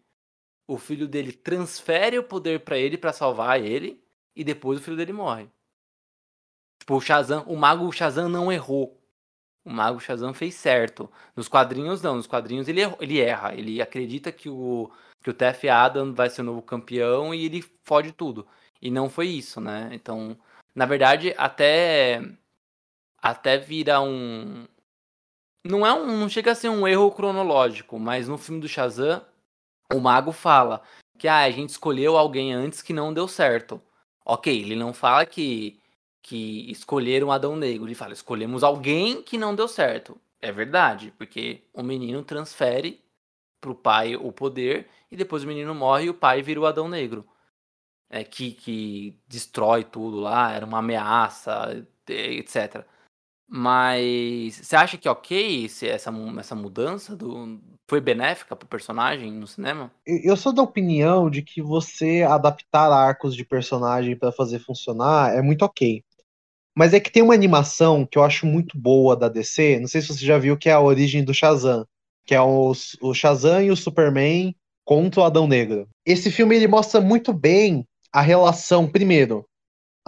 O 0.68 0.78
filho 0.78 1.08
dele 1.08 1.32
transfere 1.32 2.18
o 2.18 2.24
poder 2.24 2.62
pra 2.62 2.78
ele 2.78 2.98
pra 2.98 3.14
salvar 3.14 3.62
ele 3.62 4.04
e 4.36 4.44
depois 4.44 4.80
o 4.80 4.82
filho 4.84 4.98
dele 4.98 5.14
morre. 5.14 5.48
Tipo, 6.80 6.96
o 6.96 7.02
Shazam, 7.02 7.44
o 7.48 7.56
mago 7.56 7.92
Shazam 7.92 8.28
não 8.30 8.52
errou. 8.52 9.02
O 9.66 9.70
mago 9.70 10.00
Shazam 10.00 10.34
fez 10.34 10.56
certo. 10.56 11.10
Nos 11.36 11.48
quadrinhos 11.48 12.02
não, 12.02 12.16
nos 12.16 12.28
quadrinhos 12.28 12.68
ele, 12.68 12.82
erra- 12.82 12.98
ele 13.00 13.20
erra, 13.20 13.54
ele 13.56 13.82
acredita 13.82 14.32
que 14.32 14.50
o 14.50 14.92
que 15.24 15.30
o 15.32 15.34
Tef 15.34 15.68
Adam 15.68 16.14
vai 16.14 16.30
ser 16.30 16.42
o 16.42 16.46
novo 16.46 16.62
campeão 16.62 17.34
e 17.34 17.44
ele 17.46 17.62
fode 17.84 18.12
tudo. 18.14 18.48
E 18.82 18.90
não 18.90 19.10
foi 19.10 19.28
isso, 19.28 19.60
né? 19.60 19.90
Então, 19.92 20.38
na 20.76 20.86
verdade, 20.86 21.34
até 21.38 22.22
até 23.22 23.58
vira 23.58 24.02
um. 24.02 24.66
Não 25.64 25.86
é 25.86 25.94
um. 25.94 26.18
Não 26.20 26.30
chega 26.30 26.52
a 26.52 26.56
ser 26.56 26.70
um 26.70 26.88
erro 26.88 27.12
cronológico, 27.12 28.00
mas 28.00 28.28
no 28.28 28.38
filme 28.38 28.62
do 28.62 28.68
Shazam, 28.68 29.22
o 29.94 30.00
mago 30.00 30.32
fala 30.32 30.82
que 31.18 31.28
ah, 31.28 31.40
a 31.40 31.52
gente 31.52 31.70
escolheu 31.70 32.18
alguém 32.18 32.54
antes 32.54 32.82
que 32.82 32.94
não 32.94 33.14
deu 33.14 33.28
certo. 33.28 33.82
Ok, 34.26 34.54
ele 34.54 34.76
não 34.76 34.94
fala 34.94 35.26
que, 35.26 35.80
que 36.22 36.70
escolheram 36.72 37.32
Adão 37.32 37.56
Negro, 37.56 37.88
ele 37.88 37.96
fala, 37.96 38.14
escolhemos 38.14 38.64
alguém 38.64 39.22
que 39.24 39.38
não 39.38 39.56
deu 39.56 39.68
certo. 39.68 40.20
É 40.42 40.52
verdade, 40.52 41.14
porque 41.18 41.64
o 41.74 41.82
menino 41.82 42.24
transfere 42.24 43.04
pro 43.60 43.74
pai 43.76 44.16
o 44.16 44.32
poder 44.32 44.88
e 45.12 45.16
depois 45.16 45.44
o 45.44 45.48
menino 45.48 45.74
morre 45.74 46.06
e 46.06 46.10
o 46.10 46.14
pai 46.14 46.42
vira 46.42 46.60
o 46.60 46.66
Adão 46.66 46.88
Negro. 46.88 47.26
É, 48.10 48.24
que, 48.24 48.52
que 48.54 49.20
destrói 49.28 49.84
tudo 49.84 50.20
lá, 50.20 50.54
era 50.54 50.66
uma 50.66 50.80
ameaça, 50.80 51.86
etc. 52.08 52.86
Mas 53.50 54.56
você 54.56 54.76
acha 54.76 54.98
que 54.98 55.08
é 55.08 55.12
ok 55.12 55.70
se 55.70 55.88
essa, 55.88 56.12
essa 56.38 56.56
mudança 56.56 57.16
do, 57.16 57.60
foi 57.90 58.02
benéfica 58.02 58.56
pro 58.56 58.68
personagem 58.68 59.32
no 59.32 59.48
cinema? 59.48 59.90
Eu 60.06 60.36
sou 60.36 60.52
da 60.52 60.62
opinião 60.62 61.30
de 61.30 61.42
que 61.42 61.62
você 61.62 62.24
adaptar 62.24 62.92
arcos 62.92 63.34
de 63.34 63.46
personagem 63.46 64.18
para 64.18 64.34
fazer 64.34 64.60
funcionar 64.60 65.34
é 65.34 65.42
muito 65.42 65.64
ok. 65.64 66.04
Mas 66.76 66.94
é 66.94 67.00
que 67.00 67.12
tem 67.12 67.24
uma 67.24 67.34
animação 67.34 68.06
que 68.06 68.18
eu 68.18 68.24
acho 68.24 68.46
muito 68.46 68.78
boa 68.78 69.16
da 69.16 69.30
DC, 69.30 69.80
não 69.80 69.88
sei 69.88 70.02
se 70.02 70.10
você 70.10 70.26
já 70.26 70.38
viu, 70.38 70.58
que 70.58 70.70
é 70.70 70.74
a 70.74 70.82
origem 70.82 71.24
do 71.24 71.34
Shazam, 71.34 71.88
que 72.26 72.36
é 72.36 72.42
o, 72.42 72.74
o 73.02 73.14
Shazam 73.14 73.64
e 73.64 73.72
o 73.72 73.76
Superman 73.78 74.54
contra 74.86 75.22
o 75.22 75.24
Adão 75.24 75.48
Negro. 75.48 75.88
Esse 76.06 76.30
filme 76.30 76.56
ele 76.56 76.68
mostra 76.68 77.02
muito 77.02 77.34
bem 77.34 77.84
a 78.12 78.22
relação, 78.22 78.88
primeiro, 78.88 79.46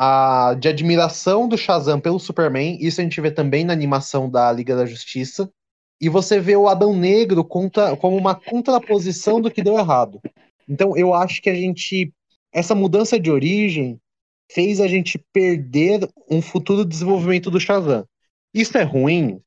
a, 0.01 0.53
de 0.53 0.69
admiração 0.69 1.45
do 1.45 1.57
Shazam 1.57 1.99
pelo 1.99 2.21
Superman, 2.21 2.77
isso 2.79 3.01
a 3.01 3.03
gente 3.03 3.19
vê 3.19 3.29
também 3.29 3.65
na 3.65 3.73
animação 3.73 4.29
da 4.29 4.49
Liga 4.49 4.73
da 4.73 4.85
Justiça, 4.85 5.51
e 5.99 6.07
você 6.07 6.39
vê 6.39 6.55
o 6.55 6.69
Adão 6.69 6.95
Negro 6.95 7.43
contra, 7.43 7.97
como 7.97 8.15
uma 8.15 8.33
contraposição 8.33 9.41
do 9.41 9.51
que 9.51 9.61
deu 9.61 9.77
errado. 9.77 10.21
Então 10.69 10.95
eu 10.95 11.13
acho 11.13 11.41
que 11.41 11.49
a 11.49 11.53
gente. 11.53 12.13
Essa 12.53 12.73
mudança 12.73 13.19
de 13.19 13.29
origem 13.29 13.99
fez 14.49 14.79
a 14.79 14.87
gente 14.87 15.19
perder 15.33 16.09
um 16.31 16.41
futuro 16.41 16.85
desenvolvimento 16.85 17.51
do 17.51 17.59
Shazam. 17.59 18.07
Isso 18.53 18.77
é 18.77 18.83
ruim? 18.83 19.41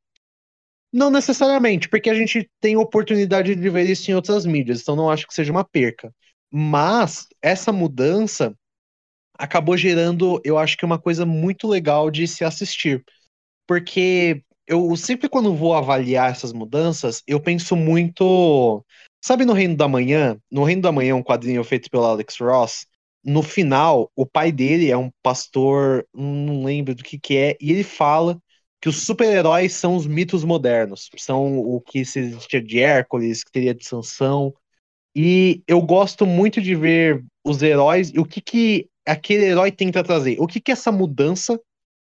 Não 0.93 1.11
necessariamente, 1.11 1.89
porque 1.89 2.11
a 2.11 2.15
gente 2.15 2.47
tem 2.61 2.77
oportunidade 2.77 3.55
de 3.55 3.71
ver 3.71 3.89
isso 3.89 4.11
em 4.11 4.15
outras 4.15 4.45
mídias, 4.45 4.83
então 4.83 4.95
não 4.95 5.09
acho 5.09 5.27
que 5.27 5.33
seja 5.33 5.51
uma 5.51 5.65
perca. 5.65 6.15
Mas 6.53 7.27
essa 7.41 7.73
mudança 7.73 8.55
acabou 9.39 9.77
gerando, 9.77 10.41
eu 10.45 10.59
acho 10.59 10.77
que 10.77 10.85
uma 10.85 10.99
coisa 10.99 11.27
muito 11.27 11.69
legal 11.69 12.11
de 12.11 12.27
se 12.27 12.45
assistir. 12.45 13.05
Porque 13.67 14.43
eu 14.67 14.95
sempre 14.97 15.29
quando 15.29 15.55
vou 15.55 15.75
avaliar 15.75 16.31
essas 16.31 16.53
mudanças, 16.53 17.23
eu 17.27 17.41
penso 17.41 17.77
muito. 17.77 18.85
Sabe 19.25 19.45
no 19.45 19.53
Reino 19.53 19.77
da 19.77 19.89
Manhã? 19.89 20.39
No 20.51 20.65
Reino 20.65 20.83
da 20.83 20.93
Manhã, 20.93 21.15
um 21.17 21.23
quadrinho 21.23 21.63
feito 21.65 21.91
pelo 21.91 22.05
Alex 22.05 22.37
Ross. 22.41 22.87
No 23.25 23.43
final, 23.43 24.11
o 24.17 24.27
pai 24.27 24.51
dele 24.51 24.91
é 24.91 24.97
um 24.97 25.11
pastor, 25.23 26.07
não 26.13 26.65
lembro 26.65 26.95
do 26.95 27.05
que 27.05 27.19
que 27.19 27.37
é, 27.37 27.57
e 27.61 27.71
ele 27.71 27.85
fala 27.85 28.41
que 28.81 28.89
os 28.89 29.05
super-heróis 29.07 29.75
são 29.75 29.95
os 29.95 30.09
mitos 30.09 30.45
modernos. 30.45 31.09
São 31.17 31.57
o 31.59 31.81
que 31.81 32.05
se 32.05 32.19
existia 32.19 32.61
de 32.61 32.81
Hércules, 32.81 33.45
que 33.45 33.53
teria 33.53 33.73
de 33.73 33.87
Sansão. 33.87 34.53
E 35.15 35.63
eu 35.69 35.81
gosto 35.81 36.27
muito 36.27 36.61
de 36.61 36.75
ver 36.75 37.25
os 37.45 37.63
heróis 37.63 38.11
e 38.13 38.19
o 38.19 38.25
que 38.25 38.41
que 38.41 38.89
aquele 39.07 39.47
herói 39.47 39.73
tenta 39.73 40.03
trazer. 40.03 40.37
O 40.41 40.47
que 40.47 40.61
que 40.61 40.73
essa 40.73 40.93
mudança, 40.93 41.61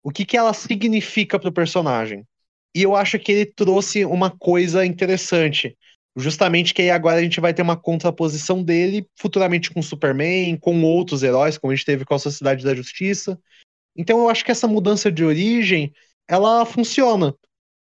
o 0.02 0.10
que 0.10 0.24
que 0.24 0.36
ela 0.36 0.52
significa 0.52 1.38
para 1.38 1.48
o 1.48 1.52
personagem. 1.52 2.26
E 2.74 2.82
eu 2.82 2.96
acho 2.96 3.18
que 3.18 3.32
ele 3.32 3.46
trouxe 3.46 4.04
uma 4.04 4.30
coisa 4.30 4.84
interessante. 4.84 5.76
Justamente 6.16 6.74
que 6.74 6.82
aí 6.82 6.90
agora 6.90 7.18
a 7.18 7.22
gente 7.22 7.40
vai 7.40 7.54
ter 7.54 7.62
uma 7.62 7.76
contraposição 7.76 8.62
dele 8.62 9.06
futuramente 9.16 9.70
com 9.70 9.82
Superman, 9.82 10.56
com 10.56 10.82
outros 10.82 11.22
heróis, 11.22 11.56
como 11.56 11.72
a 11.72 11.76
gente 11.76 11.86
teve 11.86 12.04
com 12.04 12.14
a 12.14 12.18
Sociedade 12.18 12.64
da 12.64 12.74
Justiça. 12.74 13.38
Então 13.96 14.18
eu 14.18 14.28
acho 14.28 14.44
que 14.44 14.50
essa 14.50 14.68
mudança 14.68 15.10
de 15.10 15.24
origem, 15.24 15.92
ela 16.28 16.64
funciona. 16.64 17.34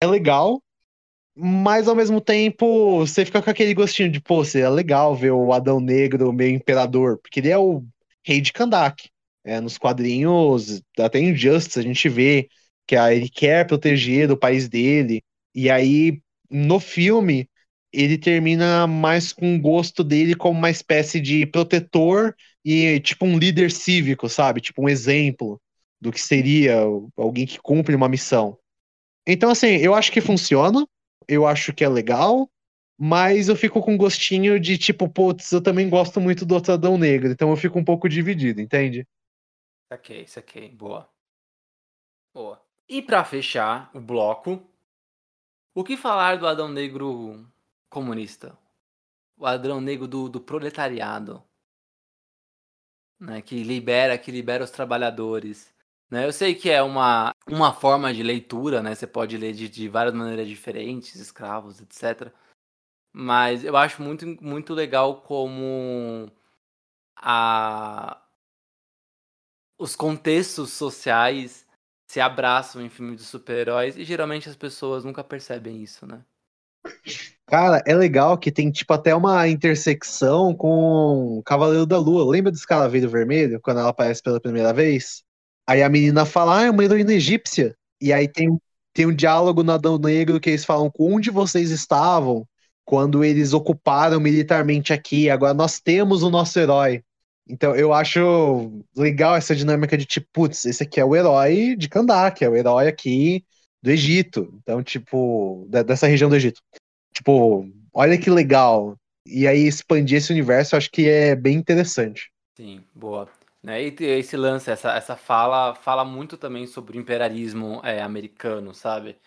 É 0.01 0.07
legal, 0.07 0.61
mas 1.35 1.87
ao 1.87 1.95
mesmo 1.95 2.19
tempo 2.19 2.99
você 2.99 3.23
fica 3.23 3.41
com 3.41 3.49
aquele 3.49 3.73
gostinho 3.73 4.11
de, 4.11 4.19
pô, 4.19 4.43
seria 4.43 4.69
legal 4.69 5.15
ver 5.15 5.31
o 5.31 5.53
Adão 5.53 5.79
Negro 5.79 6.33
meio 6.33 6.55
imperador, 6.55 7.19
porque 7.19 7.39
ele 7.39 7.49
é 7.49 7.57
o 7.57 7.83
rei 8.27 8.41
de 8.41 8.51
Kandak. 8.51 9.09
É, 9.45 9.61
nos 9.61 9.77
quadrinhos, 9.77 10.81
até 10.99 11.19
em 11.19 11.33
Justice, 11.33 11.79
a 11.79 11.81
gente 11.81 12.09
vê 12.09 12.49
que 12.85 12.95
ele 12.95 13.29
quer 13.29 13.65
proteger 13.65 14.27
do 14.27 14.37
país 14.37 14.67
dele. 14.67 15.23
E 15.55 15.69
aí, 15.69 16.21
no 16.51 16.81
filme, 16.81 17.49
ele 17.93 18.17
termina 18.17 18.85
mais 18.85 19.31
com 19.31 19.55
o 19.55 19.59
gosto 19.59 20.03
dele 20.03 20.35
como 20.35 20.59
uma 20.59 20.69
espécie 20.69 21.21
de 21.21 21.45
protetor 21.45 22.35
e 22.63 22.99
tipo 22.99 23.25
um 23.25 23.37
líder 23.37 23.71
cívico, 23.71 24.27
sabe? 24.27 24.59
Tipo 24.59 24.83
um 24.83 24.89
exemplo 24.89 25.61
do 25.99 26.11
que 26.11 26.19
seria 26.19 26.75
alguém 27.15 27.45
que 27.45 27.59
cumpre 27.59 27.95
uma 27.95 28.09
missão. 28.09 28.57
Então, 29.25 29.49
assim, 29.49 29.77
eu 29.77 29.93
acho 29.93 30.11
que 30.11 30.19
funciona, 30.19 30.85
eu 31.27 31.47
acho 31.47 31.73
que 31.73 31.83
é 31.83 31.89
legal, 31.89 32.49
mas 32.97 33.47
eu 33.47 33.55
fico 33.55 33.81
com 33.81 33.97
gostinho 33.97 34.59
de 34.59 34.77
tipo, 34.77 35.07
putz, 35.07 35.51
eu 35.51 35.61
também 35.61 35.89
gosto 35.89 36.19
muito 36.19 36.45
do 36.45 36.55
Otadão 36.55 36.97
Negro, 36.97 37.31
então 37.31 37.49
eu 37.49 37.55
fico 37.55 37.77
um 37.77 37.83
pouco 37.85 38.09
dividido, 38.09 38.59
entende? 38.59 39.07
Saquei, 39.87 40.27
saquei, 40.27 40.69
boa. 40.69 41.07
Boa. 42.33 42.61
E 42.89 43.01
para 43.01 43.23
fechar 43.23 43.91
o 43.93 43.99
bloco, 43.99 44.61
o 45.73 45.83
que 45.83 45.95
falar 45.95 46.37
do 46.37 46.47
Adão 46.47 46.67
Negro 46.67 47.45
comunista? 47.89 48.57
O 49.37 49.45
Adão 49.45 49.79
Negro 49.79 50.07
do, 50.07 50.27
do 50.27 50.41
proletariado, 50.41 51.43
né? 53.19 53.41
Que 53.41 53.63
libera, 53.63 54.17
que 54.17 54.31
libera 54.31 54.63
os 54.63 54.71
trabalhadores. 54.71 55.73
Né? 56.09 56.25
Eu 56.25 56.31
sei 56.33 56.55
que 56.55 56.69
é 56.69 56.81
uma, 56.81 57.33
uma 57.47 57.73
forma 57.73 58.13
de 58.13 58.23
leitura, 58.23 58.81
né? 58.81 58.95
Você 58.95 59.07
pode 59.07 59.37
ler 59.37 59.53
de, 59.53 59.67
de 59.69 59.89
várias 59.89 60.13
maneiras 60.13 60.47
diferentes, 60.47 61.15
escravos, 61.15 61.81
etc. 61.81 62.31
Mas 63.19 63.63
eu 63.63 63.75
acho 63.75 63.99
muito, 63.99 64.27
muito 64.43 64.75
legal 64.75 65.21
como 65.21 66.31
a, 67.17 68.21
os 69.75 69.95
contextos 69.95 70.71
sociais 70.71 71.65
se 72.07 72.19
abraçam 72.19 72.79
em 72.79 72.89
filmes 72.89 73.17
de 73.17 73.23
super-heróis 73.23 73.97
e 73.97 74.03
geralmente 74.03 74.47
as 74.47 74.55
pessoas 74.55 75.03
nunca 75.03 75.23
percebem 75.23 75.81
isso, 75.81 76.05
né? 76.05 76.23
Cara, 77.47 77.81
é 77.87 77.95
legal 77.95 78.37
que 78.37 78.51
tem 78.51 78.69
tipo 78.69 78.93
até 78.93 79.15
uma 79.15 79.47
intersecção 79.47 80.53
com 80.53 81.41
Cavaleiro 81.43 81.87
da 81.87 81.97
Lua. 81.97 82.29
Lembra 82.29 82.51
do 82.51 82.55
Escalaveiro 82.55 83.09
Vermelho, 83.09 83.59
quando 83.59 83.79
ela 83.79 83.89
aparece 83.89 84.21
pela 84.21 84.39
primeira 84.39 84.71
vez? 84.71 85.23
Aí 85.67 85.81
a 85.81 85.89
menina 85.89 86.23
fala, 86.23 86.59
ah, 86.59 86.63
é 86.65 86.69
uma 86.69 86.83
heroína 86.83 87.13
egípcia. 87.13 87.75
E 87.99 88.13
aí 88.13 88.27
tem, 88.27 88.61
tem 88.93 89.07
um 89.07 89.15
diálogo 89.15 89.63
no 89.63 89.71
Adão 89.71 89.97
Negro 89.97 90.39
que 90.39 90.51
eles 90.51 90.63
falam 90.63 90.91
com 90.91 91.15
onde 91.15 91.31
vocês 91.31 91.71
estavam 91.71 92.47
quando 92.87 93.21
eles 93.21 93.51
ocuparam 93.51 94.17
militarmente 94.17 94.93
aqui. 94.93 95.29
Agora 95.29 95.53
nós 95.53 95.77
temos 95.77 96.23
o 96.23 96.29
nosso 96.29 96.57
herói. 96.57 97.03
Então 97.45 97.75
eu 97.75 97.91
acho 97.91 98.81
legal 98.95 99.35
essa 99.35 99.53
dinâmica 99.53 99.97
de 99.97 100.05
tipo, 100.05 100.25
putz, 100.31 100.63
esse 100.65 100.83
aqui 100.83 100.97
é 100.97 101.03
o 101.03 101.13
herói 101.13 101.75
de 101.75 101.89
Kandak, 101.89 102.41
é 102.41 102.49
o 102.49 102.55
herói 102.55 102.87
aqui 102.87 103.43
do 103.83 103.91
Egito. 103.91 104.57
Então, 104.61 104.81
tipo, 104.81 105.67
dessa 105.69 106.07
região 106.07 106.29
do 106.29 106.37
Egito. 106.37 106.61
Tipo, 107.13 107.69
olha 107.93 108.17
que 108.17 108.29
legal. 108.29 108.97
E 109.25 109.45
aí 109.45 109.67
expandir 109.67 110.19
esse 110.19 110.31
universo 110.31 110.73
eu 110.73 110.77
acho 110.77 110.89
que 110.89 111.09
é 111.09 111.35
bem 111.35 111.57
interessante. 111.57 112.31
Sim, 112.55 112.81
boa. 112.95 113.29
Né? 113.61 113.83
E 113.83 113.95
esse 113.99 114.37
lance, 114.37 114.71
essa, 114.71 114.93
essa 114.93 115.17
fala, 115.17 115.75
fala 115.75 116.05
muito 116.05 116.37
também 116.37 116.65
sobre 116.65 116.97
o 116.97 117.01
imperialismo 117.01 117.81
é, 117.83 118.01
americano, 118.01 118.73
sabe? 118.73 119.17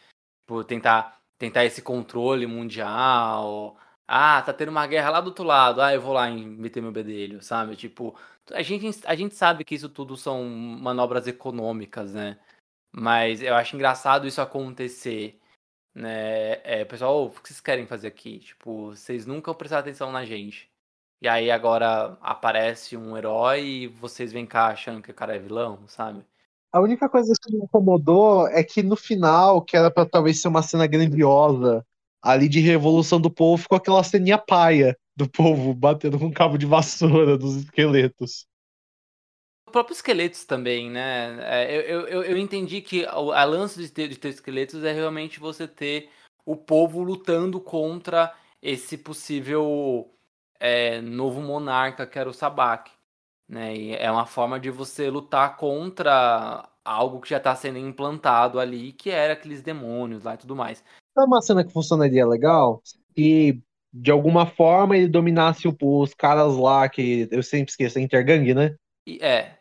Por 0.47 0.65
tentar, 0.65 1.20
tentar 1.41 1.65
esse 1.65 1.83
controle 1.83 2.47
mundial, 2.47 3.77
ah, 4.07 4.43
tá 4.43 4.53
tendo 4.53 4.71
uma 4.71 4.87
guerra 4.87 5.11
lá 5.11 5.21
do 5.23 5.29
outro 5.29 5.45
lado. 5.45 5.81
Ah, 5.83 5.95
eu 5.95 6.01
vou 6.01 6.13
lá 6.13 6.31
meter 6.31 6.83
meu 6.83 6.93
bedelho, 6.93 7.43
sabe? 7.43 7.77
Tipo, 7.77 8.17
a 8.53 8.63
gente, 8.63 9.01
a 9.07 9.15
gente 9.15 9.35
sabe 9.35 9.65
que 9.65 9.75
isso 9.75 9.89
tudo 9.89 10.17
são 10.17 10.45
manobras 10.45 11.27
econômicas, 11.27 12.13
né? 12.15 12.39
Mas 12.93 13.43
eu 13.43 13.55
acho 13.55 13.77
engraçado 13.77 14.27
isso 14.27 14.41
acontecer, 14.43 15.41
né? 15.95 16.55
É, 16.65 16.85
pessoal, 16.85 17.27
o 17.27 17.31
que 17.31 17.49
vocês 17.49 17.61
querem 17.61 17.87
fazer 17.87 18.09
aqui? 18.09 18.41
Tipo, 18.41 18.89
vocês 18.97 19.27
nunca 19.27 19.55
prestaram 19.55 19.83
atenção 19.83 20.13
na 20.13 20.25
gente. 20.25 20.71
E 21.23 21.29
aí 21.29 21.51
agora 21.51 22.19
aparece 22.23 22.97
um 22.97 23.17
herói 23.17 23.63
e 23.65 23.89
vocês 23.89 24.33
vêm 24.33 24.47
cá 24.47 24.69
achando 24.69 25.03
que 25.03 25.11
o 25.13 25.15
cara 25.15 25.37
é 25.37 25.39
vilão, 25.39 25.87
sabe? 25.89 26.25
A 26.73 26.81
única 26.81 27.09
coisa 27.09 27.33
que 27.41 27.53
me 27.53 27.65
incomodou 27.65 28.47
é 28.47 28.63
que 28.63 28.83
no 28.83 28.95
final, 28.95 29.63
que 29.63 29.77
era 29.77 29.91
pra 29.91 30.07
talvez 30.07 30.41
ser 30.41 30.49
uma 30.49 30.63
cena 30.63 30.87
grandiosa, 30.87 31.85
ali 32.23 32.49
de 32.49 32.61
revolução 32.61 33.21
do 33.21 33.31
povo 33.31 33.63
ficou 33.63 33.77
aquela 33.77 34.05
ceninha 34.05 34.39
paia 34.39 34.97
do 35.17 35.29
povo 35.29 35.75
batendo 35.75 36.19
com 36.19 36.33
cabo 36.33 36.57
de 36.57 36.67
vassoura 36.67 37.37
dos 37.37 37.57
esqueletos. 37.57 38.47
Os 39.67 39.73
próprios 39.73 39.99
esqueletos 39.99 40.45
também, 40.45 40.91
né? 40.91 41.39
É, 41.43 41.77
eu, 41.77 42.07
eu, 42.07 42.23
eu 42.23 42.37
entendi 42.37 42.81
que 42.81 43.05
a 43.05 43.45
lance 43.45 43.81
de 43.81 43.91
ter, 43.91 44.09
de 44.09 44.17
ter 44.17 44.29
esqueletos 44.29 44.85
é 44.85 44.93
realmente 44.93 45.41
você 45.41 45.67
ter 45.67 46.09
o 46.45 46.57
povo 46.57 47.03
lutando 47.03 47.61
contra 47.61 48.35
esse 48.63 48.97
possível 48.97 50.11
é, 50.59 51.01
novo 51.01 51.41
monarca 51.41 52.07
que 52.07 52.19
era 52.19 52.29
o 52.29 52.35
Sabak. 52.35 52.91
Né? 53.51 53.77
E 53.77 53.95
é 53.97 54.09
uma 54.09 54.27
forma 54.27 54.61
de 54.61 54.71
você 54.71 55.11
lutar 55.11 55.57
contra 55.57 56.69
algo 56.85 57.21
que 57.21 57.31
já 57.31 57.39
está 57.39 57.53
sendo 57.57 57.79
implantado 57.79 58.61
ali, 58.61 58.93
que 58.93 59.11
era 59.11 59.33
aqueles 59.33 59.61
demônios 59.61 60.23
lá 60.23 60.35
e 60.35 60.39
tudo 60.39 60.55
mais. 60.55 60.85
Sabe 61.13 61.27
uma 61.27 61.43
cena 61.43 61.65
que 61.65 61.73
funcionaria 61.73 62.25
legal? 62.25 62.81
E 63.17 63.59
de 63.93 64.13
alguma 64.13 64.47
forma 64.47 64.97
ele 64.97 65.09
dominasse 65.09 65.67
os 65.67 66.15
caras 66.15 66.55
lá 66.55 66.89
que 66.89 67.29
eu 67.33 67.43
sempre 67.43 67.71
esqueço, 67.73 67.99
é 67.99 68.03
Intergang, 68.03 68.55
né? 68.55 68.77
E, 69.05 69.19
é. 69.21 69.59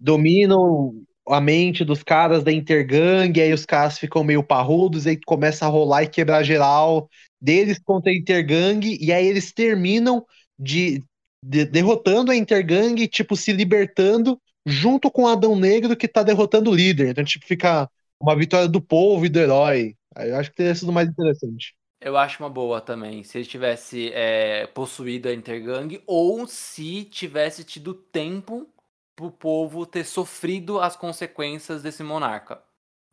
Dominam 0.00 0.94
a 1.28 1.38
mente 1.38 1.84
dos 1.84 2.02
caras 2.02 2.42
da 2.42 2.50
Intergang, 2.50 3.38
aí 3.38 3.52
os 3.52 3.66
caras 3.66 3.98
ficam 3.98 4.24
meio 4.24 4.42
parrudos, 4.42 5.06
aí 5.06 5.20
começa 5.26 5.66
a 5.66 5.68
rolar 5.68 6.04
e 6.04 6.08
quebrar 6.08 6.42
geral 6.42 7.10
deles 7.38 7.78
contra 7.78 8.10
a 8.10 8.14
Intergang, 8.14 8.80
e 8.98 9.12
aí 9.12 9.26
eles 9.26 9.52
terminam 9.52 10.24
de, 10.58 11.04
de 11.42 11.64
derrotando 11.64 12.30
a 12.30 12.36
Intergang, 12.36 13.06
tipo, 13.08 13.36
se 13.36 13.52
libertando 13.52 14.40
junto 14.66 15.10
com 15.10 15.22
o 15.24 15.28
Adão 15.28 15.56
Negro 15.56 15.96
que 15.96 16.08
tá 16.08 16.22
derrotando 16.22 16.70
o 16.70 16.74
líder. 16.74 17.08
Então, 17.08 17.24
tipo, 17.24 17.46
fica 17.46 17.88
uma 18.20 18.36
vitória 18.36 18.68
do 18.68 18.80
povo 18.80 19.24
e 19.26 19.28
do 19.28 19.38
herói. 19.38 19.94
Eu 20.16 20.36
acho 20.36 20.50
que 20.50 20.56
teria 20.56 20.74
sido 20.74 20.92
mais 20.92 21.08
interessante. 21.08 21.74
Eu 22.00 22.16
acho 22.16 22.42
uma 22.42 22.50
boa 22.50 22.80
também. 22.80 23.24
Se 23.24 23.38
ele 23.38 23.46
tivesse 23.46 24.12
é, 24.12 24.66
possuído 24.68 25.28
a 25.28 25.34
Intergang 25.34 26.00
ou 26.06 26.46
se 26.46 27.04
tivesse 27.04 27.64
tido 27.64 27.94
tempo 27.94 28.68
pro 29.16 29.30
povo 29.32 29.84
ter 29.84 30.04
sofrido 30.04 30.80
as 30.80 30.94
consequências 30.94 31.82
desse 31.82 32.04
monarca. 32.04 32.62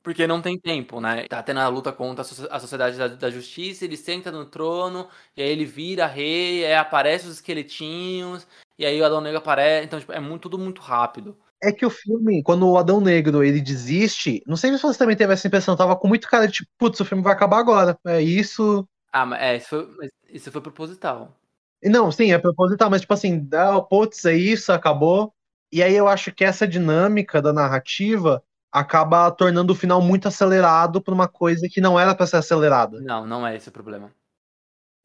Porque 0.05 0.27
não 0.27 0.39
tem 0.39 0.55
tempo, 0.55 1.01
né? 1.01 1.25
Tá 1.27 1.41
tendo 1.41 1.61
a 1.61 1.67
luta 1.67 1.91
contra 1.91 2.21
a 2.51 2.59
Sociedade 2.59 2.95
da, 2.95 3.07
da 3.07 3.31
Justiça, 3.31 3.85
ele 3.85 3.97
senta 3.97 4.31
no 4.31 4.45
trono, 4.45 5.07
e 5.35 5.41
aí 5.41 5.49
ele 5.49 5.65
vira 5.65 6.05
rei, 6.05 6.63
aí 6.63 6.75
aparece 6.75 7.25
os 7.25 7.33
esqueletinhos, 7.33 8.45
e 8.77 8.85
aí 8.85 9.01
o 9.01 9.03
Adão 9.03 9.19
Negro 9.19 9.39
aparece. 9.39 9.87
Então, 9.87 9.99
tipo, 9.99 10.13
é 10.13 10.19
muito, 10.19 10.43
tudo 10.43 10.59
muito 10.59 10.79
rápido. 10.79 11.35
É 11.59 11.71
que 11.71 11.83
o 11.83 11.89
filme, 11.89 12.43
quando 12.43 12.69
o 12.69 12.77
Adão 12.77 13.01
Negro 13.01 13.43
ele 13.43 13.59
desiste, 13.59 14.43
não 14.45 14.55
sei 14.55 14.77
se 14.77 14.83
você 14.83 14.99
também 14.99 15.15
teve 15.15 15.33
essa 15.33 15.47
impressão, 15.47 15.75
tava 15.75 15.95
com 15.95 16.07
muito 16.07 16.29
cara 16.29 16.45
de 16.45 16.53
tipo, 16.53 16.69
putz, 16.77 16.99
o 16.99 17.05
filme 17.05 17.23
vai 17.23 17.33
acabar 17.33 17.57
agora. 17.57 17.97
É 18.05 18.21
isso. 18.21 18.87
Ah, 19.11 19.25
mas 19.25 19.41
é, 19.41 19.57
isso 19.57 19.69
foi, 19.69 20.09
isso 20.29 20.51
foi 20.51 20.61
proposital. 20.61 21.35
Não, 21.83 22.11
sim, 22.11 22.31
é 22.31 22.37
proposital, 22.37 22.91
mas 22.91 23.01
tipo 23.01 23.13
assim, 23.15 23.49
ah, 23.53 23.81
putz, 23.81 24.23
é 24.25 24.35
isso, 24.35 24.71
acabou. 24.71 25.33
E 25.71 25.81
aí 25.81 25.95
eu 25.95 26.07
acho 26.07 26.31
que 26.31 26.45
essa 26.45 26.67
dinâmica 26.67 27.41
da 27.41 27.51
narrativa 27.51 28.43
acaba 28.75 29.31
tornando 29.31 29.71
o 29.71 29.75
final 29.75 30.01
muito 30.01 30.27
acelerado 30.27 31.01
para 31.01 31.13
uma 31.13 31.29
coisa 31.29 31.69
que 31.69 31.79
não 31.79 31.97
era 31.97 32.13
para 32.13 32.27
ser 32.27 32.35
acelerada. 32.35 32.99
Não, 32.99 33.25
não 33.25 33.47
é 33.47 33.55
esse 33.55 33.69
o 33.69 33.71
problema. 33.71 34.11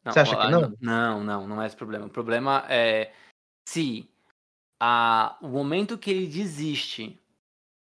Não, 0.04 0.12
Você 0.12 0.18
acha 0.18 0.36
que 0.36 0.50
não? 0.50 0.74
Não, 0.80 1.22
não, 1.22 1.46
não 1.46 1.62
é 1.62 1.66
esse 1.66 1.76
o 1.76 1.78
problema. 1.78 2.06
O 2.06 2.10
problema 2.10 2.64
é 2.68 3.12
se 3.64 4.10
a, 4.80 5.36
o 5.40 5.46
momento 5.46 5.96
que 5.96 6.10
ele 6.10 6.26
desiste 6.26 7.16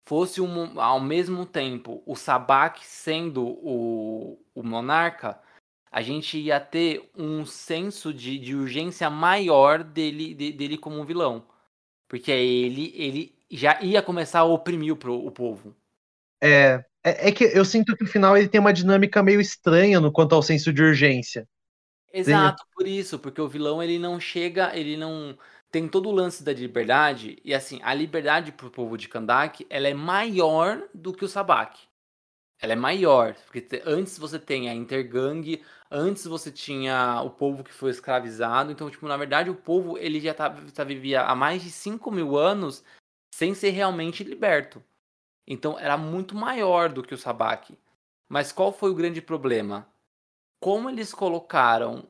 fosse 0.07 0.41
um, 0.41 0.81
ao 0.81 1.01
mesmo 1.01 1.45
tempo 1.45 2.03
o 2.07 2.17
Sabak 2.17 2.83
sendo 2.83 3.45
o, 3.45 4.43
o 4.55 4.63
monarca, 4.63 5.39
a 5.93 6.01
gente 6.01 6.39
ia 6.39 6.59
ter 6.61 7.11
um 7.15 7.45
senso 7.45 8.15
de, 8.15 8.39
de 8.39 8.55
urgência 8.55 9.11
maior 9.11 9.85
dele, 9.85 10.33
de, 10.33 10.51
dele 10.51 10.79
como 10.79 10.99
um 10.99 11.05
vilão. 11.05 11.47
Porque 12.09 12.31
ele, 12.31 12.91
ele 12.97 13.34
já 13.51 13.81
ia 13.83 14.03
começar 14.03 14.41
a 14.41 14.45
oprimir 14.45 14.93
o, 14.93 15.27
o 15.27 15.31
povo. 15.31 15.75
É, 16.41 16.85
é, 17.03 17.29
é, 17.29 17.33
que 17.33 17.45
eu 17.45 17.65
sinto 17.65 17.97
que 17.97 18.05
o 18.05 18.09
final 18.09 18.37
ele 18.37 18.49
tem 18.49 18.61
uma 18.61 18.73
dinâmica 18.73 19.23
meio 19.23 19.41
estranha 19.41 20.01
no 20.01 20.13
quanto 20.13 20.35
ao 20.35 20.43
senso 20.43 20.73
de 20.73 20.83
urgência. 20.83 21.49
Exato, 22.13 22.65
por 22.75 22.87
isso, 22.87 23.19
porque 23.19 23.41
o 23.41 23.49
vilão 23.49 23.83
ele 23.83 23.99
não 23.99 24.21
chega, 24.21 24.77
ele 24.77 24.97
não 24.97 25.37
tem 25.71 25.89
todo 25.89 26.09
o 26.09 26.13
lance 26.13 26.45
da 26.45 26.53
liberdade 26.53 27.37
e 27.45 27.53
assim, 27.53 27.81
a 27.83 27.93
liberdade 27.93 28.53
pro 28.53 28.71
povo 28.71 28.97
de 28.97 29.09
Kandak, 29.09 29.67
ela 29.69 29.89
é 29.89 29.95
maior 29.95 30.89
do 30.95 31.13
que 31.13 31.25
o 31.25 31.29
Sabak. 31.29 31.77
Ela 32.61 32.75
é 32.75 32.77
maior, 32.77 33.35
porque 33.47 33.83
antes 33.85 34.17
você 34.17 34.39
tem 34.39 34.69
a 34.69 34.75
intergang, 34.75 35.61
antes 35.91 36.25
você 36.25 36.53
tinha 36.53 37.21
o 37.23 37.31
povo 37.31 37.65
que 37.65 37.73
foi 37.73 37.91
escravizado, 37.91 38.71
então, 38.71 38.89
tipo, 38.89 39.09
na 39.09 39.17
verdade, 39.17 39.51
o 39.51 39.55
povo, 39.57 39.99
ele 39.99 40.21
já 40.21 40.33
tá, 40.33 40.49
tá 40.73 40.85
vivia 40.85 41.23
há 41.23 41.35
mais 41.35 41.63
de 41.63 41.71
5 41.71 42.11
mil 42.13 42.39
anos 42.39 42.85
sem 43.35 43.53
ser 43.53 43.71
realmente 43.71 44.23
liberto. 44.23 44.81
Então, 45.45 45.77
era 45.77 45.97
muito 45.97 46.37
maior 46.37 46.89
do 46.89 47.03
que 47.03 47.13
o 47.13 47.19
Sabak. 47.19 47.77
Mas 48.29 48.53
qual 48.53 48.73
foi 48.73 48.91
o 48.91 48.95
grande 48.95 49.21
problema? 49.21 49.89
Como 50.61 50.89
eles 50.89 51.13
colocaram 51.13 52.07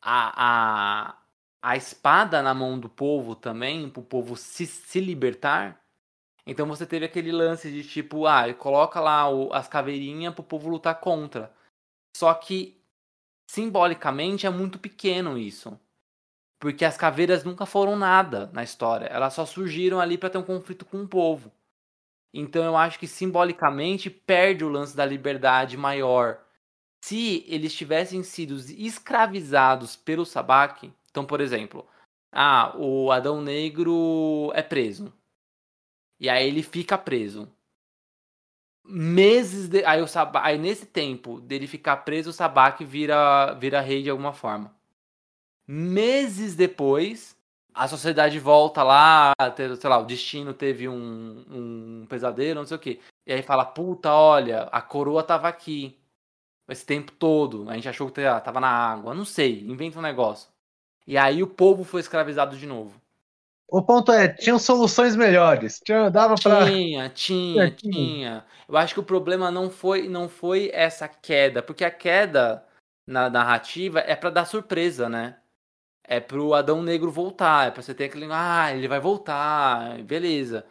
a, 0.00 1.08
a, 1.08 1.18
a 1.62 1.76
espada 1.76 2.42
na 2.42 2.52
mão 2.52 2.78
do 2.78 2.86
povo 2.86 3.34
também, 3.34 3.88
para 3.88 4.00
o 4.00 4.04
povo 4.04 4.36
se, 4.36 4.66
se 4.66 5.00
libertar, 5.00 5.82
então 6.46 6.66
você 6.66 6.84
teve 6.84 7.06
aquele 7.06 7.32
lance 7.32 7.72
de 7.72 7.82
tipo, 7.82 8.26
ah, 8.26 8.52
coloca 8.52 9.00
lá 9.00 9.26
o, 9.26 9.50
as 9.54 9.68
caveirinhas 9.68 10.34
pro 10.34 10.44
povo 10.44 10.68
lutar 10.68 11.00
contra. 11.00 11.50
Só 12.14 12.32
que 12.34 12.78
simbolicamente 13.50 14.46
é 14.46 14.50
muito 14.50 14.78
pequeno 14.78 15.38
isso. 15.38 15.80
Porque 16.58 16.84
as 16.84 16.96
caveiras 16.96 17.44
nunca 17.44 17.64
foram 17.64 17.96
nada 17.96 18.50
na 18.52 18.62
história. 18.62 19.06
Elas 19.06 19.34
só 19.34 19.46
surgiram 19.46 20.00
ali 20.00 20.18
para 20.18 20.30
ter 20.30 20.38
um 20.38 20.42
conflito 20.42 20.84
com 20.84 21.02
o 21.02 21.08
povo. 21.08 21.52
Então 22.32 22.64
eu 22.64 22.76
acho 22.76 22.98
que 22.98 23.06
simbolicamente 23.06 24.10
perde 24.10 24.64
o 24.64 24.68
lance 24.68 24.96
da 24.96 25.06
liberdade 25.06 25.76
maior. 25.76 26.40
Se 27.04 27.44
eles 27.46 27.74
tivessem 27.74 28.22
sido 28.22 28.56
escravizados 28.56 29.96
pelo 29.96 30.26
Sabak, 30.26 30.92
então, 31.10 31.24
por 31.24 31.40
exemplo, 31.40 31.86
ah, 32.32 32.74
o 32.76 33.10
Adão 33.10 33.40
Negro 33.40 34.52
é 34.54 34.62
preso. 34.62 35.12
E 36.20 36.28
aí 36.28 36.46
ele 36.46 36.62
fica 36.62 36.98
preso. 36.98 37.48
Meses 38.84 39.68
de... 39.68 39.84
aí, 39.84 40.02
o 40.02 40.06
Sabak... 40.08 40.46
aí 40.46 40.58
nesse 40.58 40.86
tempo 40.86 41.40
dele 41.40 41.66
ficar 41.66 41.98
preso, 41.98 42.30
o 42.30 42.32
Sabak 42.32 42.84
vira, 42.84 43.54
vira 43.54 43.80
rei 43.80 44.02
de 44.02 44.10
alguma 44.10 44.32
forma. 44.32 44.74
Meses 45.70 46.56
depois, 46.56 47.36
a 47.74 47.86
sociedade 47.86 48.38
volta 48.38 48.82
lá, 48.82 49.34
sei 49.54 49.90
lá, 49.90 49.98
o 49.98 50.06
destino 50.06 50.54
teve 50.54 50.88
um, 50.88 51.44
um 51.50 52.06
pesadelo, 52.08 52.60
não 52.60 52.66
sei 52.66 52.76
o 52.76 52.80
que. 52.80 53.00
E 53.26 53.32
aí 53.34 53.42
fala, 53.42 53.66
puta, 53.66 54.10
olha, 54.10 54.62
a 54.72 54.80
coroa 54.80 55.22
tava 55.22 55.46
aqui. 55.46 55.94
Esse 56.66 56.86
tempo 56.86 57.12
todo. 57.12 57.68
A 57.68 57.74
gente 57.74 57.88
achou 57.88 58.10
que 58.10 58.20
tava 58.44 58.60
na 58.60 58.68
água. 58.68 59.14
Não 59.14 59.24
sei, 59.24 59.60
inventa 59.60 59.98
um 59.98 60.02
negócio. 60.02 60.48
E 61.06 61.16
aí 61.16 61.42
o 61.42 61.46
povo 61.46 61.84
foi 61.84 62.00
escravizado 62.00 62.56
de 62.56 62.66
novo. 62.66 63.00
O 63.70 63.82
ponto 63.82 64.10
é, 64.10 64.28
tinham 64.28 64.58
soluções 64.58 65.14
melhores. 65.14 65.80
Tinha, 65.84 66.10
dava 66.10 66.34
pra... 66.34 66.64
Tinha, 66.66 67.08
tinha, 67.10 67.70
tinha. 67.70 68.44
Eu 68.66 68.76
acho 68.76 68.94
que 68.94 69.00
o 69.00 69.04
problema 69.04 69.50
não 69.50 69.70
foi, 69.70 70.08
não 70.08 70.28
foi 70.28 70.70
essa 70.72 71.06
queda, 71.06 71.62
porque 71.62 71.84
a 71.84 71.90
queda 71.90 72.64
na 73.06 73.28
narrativa 73.28 74.00
é 74.00 74.16
para 74.16 74.30
dar 74.30 74.46
surpresa, 74.46 75.08
né? 75.08 75.36
É 76.10 76.18
pro 76.20 76.54
Adão 76.54 76.82
Negro 76.82 77.10
voltar, 77.10 77.68
é 77.68 77.70
pra 77.70 77.82
você 77.82 77.94
ter 77.94 78.04
aquele, 78.04 78.26
ah, 78.30 78.74
ele 78.74 78.88
vai 78.88 78.98
voltar, 78.98 80.02
beleza. 80.02 80.64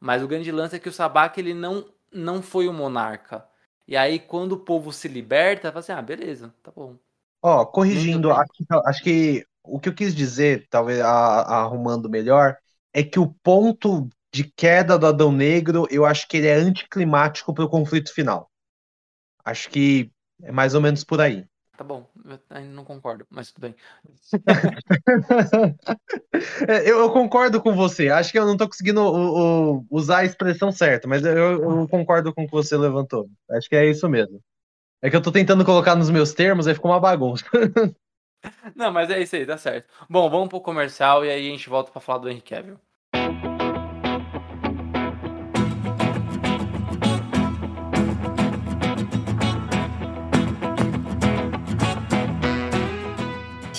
Mas 0.00 0.20
o 0.20 0.26
grande 0.26 0.50
lance 0.50 0.74
é 0.74 0.78
que 0.80 0.88
o 0.88 0.92
Sabak 0.92 1.38
ele 1.38 1.54
não 1.54 1.86
não 2.12 2.42
foi 2.42 2.66
o 2.66 2.72
monarca. 2.72 3.46
E 3.86 3.96
aí 3.96 4.18
quando 4.18 4.52
o 4.52 4.58
povo 4.58 4.92
se 4.92 5.06
liberta, 5.06 5.68
fala 5.68 5.78
assim, 5.78 5.92
ah, 5.92 6.02
beleza, 6.02 6.52
tá 6.60 6.72
bom. 6.74 6.96
Ó, 7.40 7.64
corrigindo, 7.64 8.32
aqui, 8.32 8.66
acho 8.84 9.02
que 9.02 9.46
o 9.62 9.78
que 9.78 9.88
eu 9.88 9.94
quis 9.94 10.12
dizer, 10.12 10.66
talvez 10.68 11.00
arrumando 11.00 12.10
melhor, 12.10 12.56
é 12.92 13.04
que 13.04 13.20
o 13.20 13.32
ponto 13.42 14.08
de 14.32 14.44
queda 14.44 14.98
do 14.98 15.06
Adão 15.06 15.30
Negro, 15.30 15.86
eu 15.90 16.04
acho 16.04 16.26
que 16.26 16.36
ele 16.36 16.48
é 16.48 16.54
anticlimático 16.54 17.54
para 17.54 17.64
o 17.64 17.68
conflito 17.68 18.12
final. 18.12 18.50
Acho 19.44 19.70
que 19.70 20.10
é 20.42 20.52
mais 20.52 20.74
ou 20.74 20.80
menos 20.80 21.04
por 21.04 21.20
aí. 21.20 21.44
Tá 21.80 21.84
bom, 21.84 22.06
eu 22.26 22.38
ainda 22.50 22.74
não 22.74 22.84
concordo, 22.84 23.26
mas 23.30 23.50
tudo 23.50 23.62
bem. 23.62 23.74
É, 26.68 26.88
eu, 26.88 26.98
eu, 26.98 27.10
concordo 27.10 27.60
com 27.62 27.74
você. 27.74 28.10
Acho 28.10 28.30
que 28.30 28.38
eu 28.38 28.44
não 28.44 28.52
estou 28.52 28.68
conseguindo 28.68 29.00
o, 29.00 29.78
o, 29.78 29.86
usar 29.90 30.18
a 30.18 30.24
expressão 30.24 30.70
certa, 30.70 31.08
mas 31.08 31.24
eu, 31.24 31.34
eu, 31.34 31.88
concordo 31.88 32.34
com 32.34 32.42
o 32.42 32.46
que 32.46 32.52
você 32.52 32.76
levantou. 32.76 33.30
Acho 33.50 33.66
que 33.66 33.76
é 33.76 33.86
isso 33.86 34.06
mesmo. 34.10 34.42
É 35.00 35.08
que 35.08 35.16
eu 35.16 35.20
estou 35.20 35.32
tentando 35.32 35.64
colocar 35.64 35.96
nos 35.96 36.10
meus 36.10 36.34
termos, 36.34 36.66
aí 36.66 36.74
ficou 36.74 36.90
uma 36.90 37.00
bagunça. 37.00 37.46
Não, 38.76 38.92
mas 38.92 39.08
é 39.08 39.22
isso 39.22 39.36
aí, 39.36 39.46
tá 39.46 39.56
certo. 39.56 39.88
Bom, 40.08 40.28
vamos 40.28 40.50
pro 40.50 40.60
comercial 40.60 41.24
e 41.24 41.30
aí 41.30 41.48
a 41.48 41.50
gente 41.50 41.70
volta 41.70 41.90
para 41.90 42.02
falar 42.02 42.18
do 42.18 42.28
Henry 42.28 42.42
Cavill. 42.42 42.78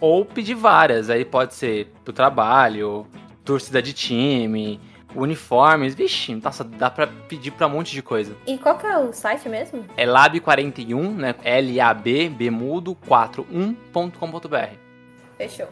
Ou 0.00 0.24
pedir 0.24 0.54
várias. 0.54 1.10
Aí 1.10 1.24
pode 1.24 1.54
ser 1.54 1.92
pro 2.04 2.12
trabalho, 2.12 3.06
torcida 3.44 3.82
de 3.82 3.92
time, 3.92 4.80
uniformes. 5.14 5.94
Vixe, 5.94 6.34
nossa, 6.34 6.64
dá 6.64 6.90
pra 6.90 7.06
pedir 7.06 7.50
pra 7.50 7.66
um 7.66 7.70
monte 7.70 7.92
de 7.92 8.02
coisa. 8.02 8.36
E 8.46 8.56
qual 8.58 8.78
que 8.78 8.86
é 8.86 8.98
o 8.98 9.12
site 9.12 9.48
mesmo? 9.48 9.84
É 9.96 10.06
lab41, 10.06 11.14
né? 11.14 11.34
L-A-B, 11.44 12.30
B 12.30 12.50
mudo, 12.50 12.96
41.com.br. 13.06 14.76
Fechou. 15.36 15.68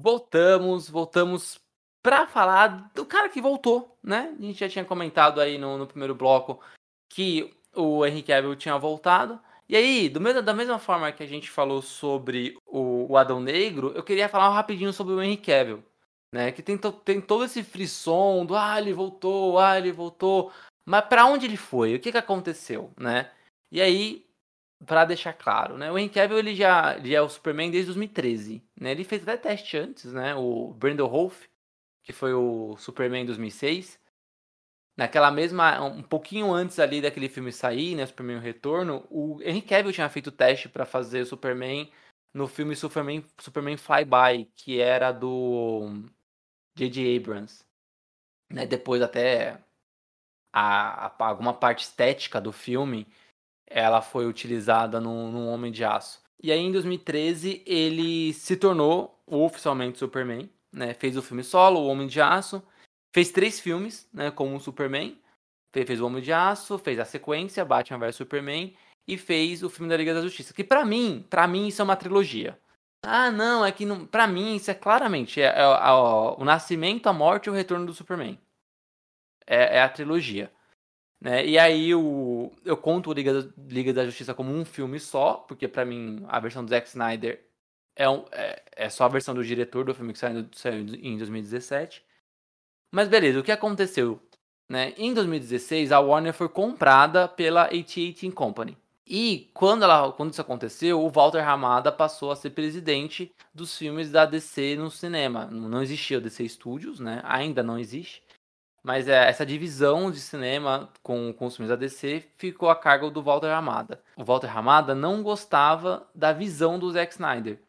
voltamos, 0.00 0.88
voltamos 0.88 1.60
para 2.02 2.26
falar 2.26 2.90
do 2.94 3.04
cara 3.04 3.28
que 3.28 3.40
voltou, 3.40 3.96
né? 4.02 4.34
A 4.38 4.42
gente 4.42 4.58
já 4.58 4.68
tinha 4.68 4.84
comentado 4.84 5.40
aí 5.40 5.58
no, 5.58 5.76
no 5.76 5.86
primeiro 5.86 6.14
bloco 6.14 6.60
que 7.10 7.52
o 7.74 8.06
Henry 8.06 8.22
Cavill 8.22 8.56
tinha 8.56 8.78
voltado. 8.78 9.38
E 9.68 9.76
aí, 9.76 10.10
mesmo, 10.18 10.42
da 10.42 10.54
mesma 10.54 10.78
forma 10.78 11.12
que 11.12 11.22
a 11.22 11.26
gente 11.26 11.50
falou 11.50 11.82
sobre 11.82 12.56
o, 12.66 13.12
o 13.12 13.16
Adão 13.16 13.40
Negro, 13.40 13.92
eu 13.94 14.02
queria 14.02 14.28
falar 14.28 14.50
rapidinho 14.50 14.92
sobre 14.92 15.12
o 15.14 15.22
Henry 15.22 15.36
Cavill, 15.36 15.84
né? 16.32 16.50
Que 16.52 16.62
tem, 16.62 16.78
to, 16.78 16.92
tem 16.92 17.20
todo 17.20 17.44
esse 17.44 17.62
frisson 17.62 18.46
do 18.46 18.56
ah, 18.56 18.80
ele 18.80 18.92
voltou, 18.92 19.58
ah, 19.58 19.78
ele 19.78 19.92
voltou. 19.92 20.52
Mas 20.84 21.04
para 21.04 21.26
onde 21.26 21.46
ele 21.46 21.56
foi? 21.56 21.94
O 21.94 22.00
que, 22.00 22.10
que 22.12 22.18
aconteceu, 22.18 22.92
né? 22.98 23.30
E 23.70 23.80
aí, 23.80 24.26
para 24.86 25.04
deixar 25.04 25.32
claro, 25.34 25.76
né? 25.76 25.90
O 25.92 25.98
Henry 25.98 26.10
Cavill 26.10 26.38
ele 26.38 26.54
já, 26.54 26.96
ele 26.96 27.14
é 27.14 27.22
o 27.22 27.28
Superman 27.28 27.70
desde 27.70 27.86
2013, 27.88 28.62
né? 28.80 28.92
Ele 28.92 29.04
fez 29.04 29.22
até 29.22 29.36
teste 29.36 29.76
antes, 29.76 30.12
né? 30.12 30.34
O 30.34 30.72
Brandon 30.74 31.06
Rolfe, 31.06 31.48
que 32.02 32.12
foi 32.12 32.32
o 32.34 32.76
Superman 32.78 33.22
em 33.22 33.26
2006. 33.26 33.99
Naquela 34.96 35.30
mesma, 35.30 35.82
um 35.82 36.02
pouquinho 36.02 36.52
antes 36.52 36.78
ali 36.78 37.00
daquele 37.00 37.28
filme 37.28 37.52
sair, 37.52 37.94
né, 37.94 38.04
Superman 38.04 38.36
o 38.36 38.40
Retorno, 38.40 39.06
o 39.10 39.40
Henry 39.42 39.62
Cavill 39.62 39.92
tinha 39.92 40.08
feito 40.08 40.30
teste 40.30 40.68
para 40.68 40.84
fazer 40.84 41.22
o 41.22 41.26
Superman 41.26 41.90
no 42.34 42.46
filme 42.46 42.76
Superman, 42.76 43.24
Superman 43.38 43.76
Flyby, 43.76 44.50
que 44.54 44.80
era 44.80 45.10
do 45.12 46.04
J.J. 46.76 47.16
Abrams. 47.16 47.64
Né, 48.52 48.66
depois 48.66 49.00
até 49.00 49.62
a, 50.52 51.06
a, 51.06 51.26
alguma 51.26 51.54
parte 51.54 51.84
estética 51.84 52.40
do 52.40 52.52
filme 52.52 53.06
ela 53.70 54.02
foi 54.02 54.26
utilizada 54.26 55.00
no, 55.00 55.30
no 55.30 55.46
Homem 55.46 55.70
de 55.70 55.84
Aço. 55.84 56.20
E 56.42 56.50
aí, 56.50 56.58
em 56.58 56.72
2013, 56.72 57.62
ele 57.64 58.32
se 58.32 58.56
tornou 58.56 59.22
oficialmente 59.26 59.98
Superman, 59.98 60.50
né? 60.72 60.92
Fez 60.94 61.16
o 61.16 61.22
filme 61.22 61.44
solo, 61.44 61.80
O 61.80 61.86
Homem 61.86 62.08
de 62.08 62.20
Aço, 62.20 62.62
fez 63.12 63.30
três 63.30 63.60
filmes, 63.60 64.08
né, 64.12 64.30
como 64.30 64.60
Superman. 64.60 65.18
Fez 65.72 66.00
o 66.00 66.06
Homem 66.06 66.22
de 66.22 66.32
Aço, 66.32 66.78
fez 66.78 66.98
a 66.98 67.04
sequência, 67.04 67.64
Batman 67.64 67.98
vs 67.98 68.16
Superman, 68.16 68.76
e 69.06 69.16
fez 69.16 69.62
o 69.62 69.70
filme 69.70 69.88
da 69.88 69.96
Liga 69.96 70.12
da 70.12 70.22
Justiça. 70.22 70.52
Que 70.52 70.64
para 70.64 70.84
mim, 70.84 71.24
para 71.30 71.46
mim 71.46 71.68
isso 71.68 71.80
é 71.80 71.84
uma 71.84 71.96
trilogia. 71.96 72.58
Ah, 73.02 73.30
não, 73.30 73.64
é 73.64 73.72
que 73.72 73.86
não, 73.86 74.04
para 74.04 74.26
mim 74.26 74.56
isso 74.56 74.70
é 74.70 74.74
claramente 74.74 75.40
é, 75.40 75.46
é, 75.46 75.60
é, 75.60 75.92
o 76.36 76.44
nascimento, 76.44 77.06
a 77.06 77.12
morte 77.12 77.46
e 77.46 77.50
o 77.50 77.54
retorno 77.54 77.86
do 77.86 77.94
Superman. 77.94 78.38
É, 79.46 79.78
é 79.78 79.82
a 79.82 79.88
trilogia. 79.88 80.52
Né? 81.20 81.46
E 81.46 81.58
aí 81.58 81.94
o, 81.94 82.50
eu 82.64 82.76
conto 82.76 83.10
o 83.10 83.12
Liga, 83.12 83.52
Liga 83.56 83.92
da 83.92 84.04
Justiça 84.06 84.34
como 84.34 84.52
um 84.52 84.64
filme 84.64 84.98
só, 84.98 85.34
porque 85.34 85.68
para 85.68 85.84
mim 85.84 86.24
a 86.28 86.40
versão 86.40 86.64
do 86.64 86.70
Zack 86.70 86.88
Snyder 86.88 87.44
é, 87.94 88.08
um, 88.08 88.24
é, 88.32 88.62
é, 88.72 88.88
só 88.88 89.04
a 89.04 89.08
versão 89.08 89.34
do 89.34 89.44
diretor 89.44 89.84
do 89.84 89.94
filme 89.94 90.12
que 90.12 90.18
saiu, 90.18 90.46
saiu 90.52 90.80
em 90.94 91.18
2017. 91.18 92.04
Mas 92.90 93.08
beleza, 93.08 93.40
o 93.40 93.42
que 93.42 93.52
aconteceu? 93.52 94.20
Né? 94.68 94.94
Em 94.96 95.12
2016, 95.12 95.92
a 95.92 95.98
Warner 96.00 96.32
foi 96.32 96.48
comprada 96.48 97.26
pela 97.26 97.64
AT&T 97.64 98.30
Company. 98.32 98.76
E 99.06 99.50
quando, 99.52 99.82
ela, 99.82 100.12
quando 100.12 100.30
isso 100.30 100.40
aconteceu, 100.40 101.00
o 101.00 101.10
Walter 101.10 101.40
Hamada 101.40 101.90
passou 101.90 102.30
a 102.30 102.36
ser 102.36 102.50
presidente 102.50 103.32
dos 103.52 103.76
filmes 103.76 104.12
da 104.12 104.24
DC 104.24 104.76
no 104.76 104.88
cinema. 104.88 105.46
Não 105.46 105.82
existia 105.82 106.18
o 106.18 106.20
DC 106.20 106.48
Studios, 106.48 107.00
né? 107.00 107.20
ainda 107.24 107.60
não 107.60 107.76
existe. 107.76 108.22
Mas 108.82 109.08
é, 109.08 109.28
essa 109.28 109.44
divisão 109.44 110.10
de 110.10 110.20
cinema 110.20 110.88
com, 111.02 111.32
com 111.32 111.46
os 111.46 111.56
filmes 111.56 111.68
da 111.68 111.76
DC 111.76 112.24
ficou 112.36 112.70
a 112.70 112.76
cargo 112.76 113.10
do 113.10 113.22
Walter 113.22 113.48
Hamada. 113.48 114.00
O 114.16 114.24
Walter 114.24 114.56
Hamada 114.56 114.94
não 114.94 115.22
gostava 115.22 116.08
da 116.14 116.32
visão 116.32 116.78
do 116.78 116.90
Zack 116.90 117.12
Snyder. 117.12 117.60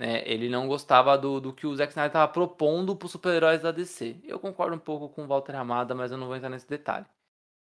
Né? 0.00 0.22
Ele 0.24 0.48
não 0.48 0.66
gostava 0.66 1.18
do, 1.18 1.38
do 1.38 1.52
que 1.52 1.66
o 1.66 1.76
Zack 1.76 1.92
Snyder 1.92 2.08
estava 2.08 2.32
propondo 2.32 2.96
para 2.96 3.04
os 3.04 3.12
super-heróis 3.12 3.60
da 3.60 3.70
DC. 3.70 4.16
Eu 4.24 4.38
concordo 4.40 4.74
um 4.74 4.78
pouco 4.78 5.10
com 5.10 5.24
o 5.24 5.26
Walter 5.26 5.54
Hamada, 5.54 5.94
mas 5.94 6.10
eu 6.10 6.16
não 6.16 6.26
vou 6.26 6.34
entrar 6.34 6.48
nesse 6.48 6.66
detalhe. 6.66 7.04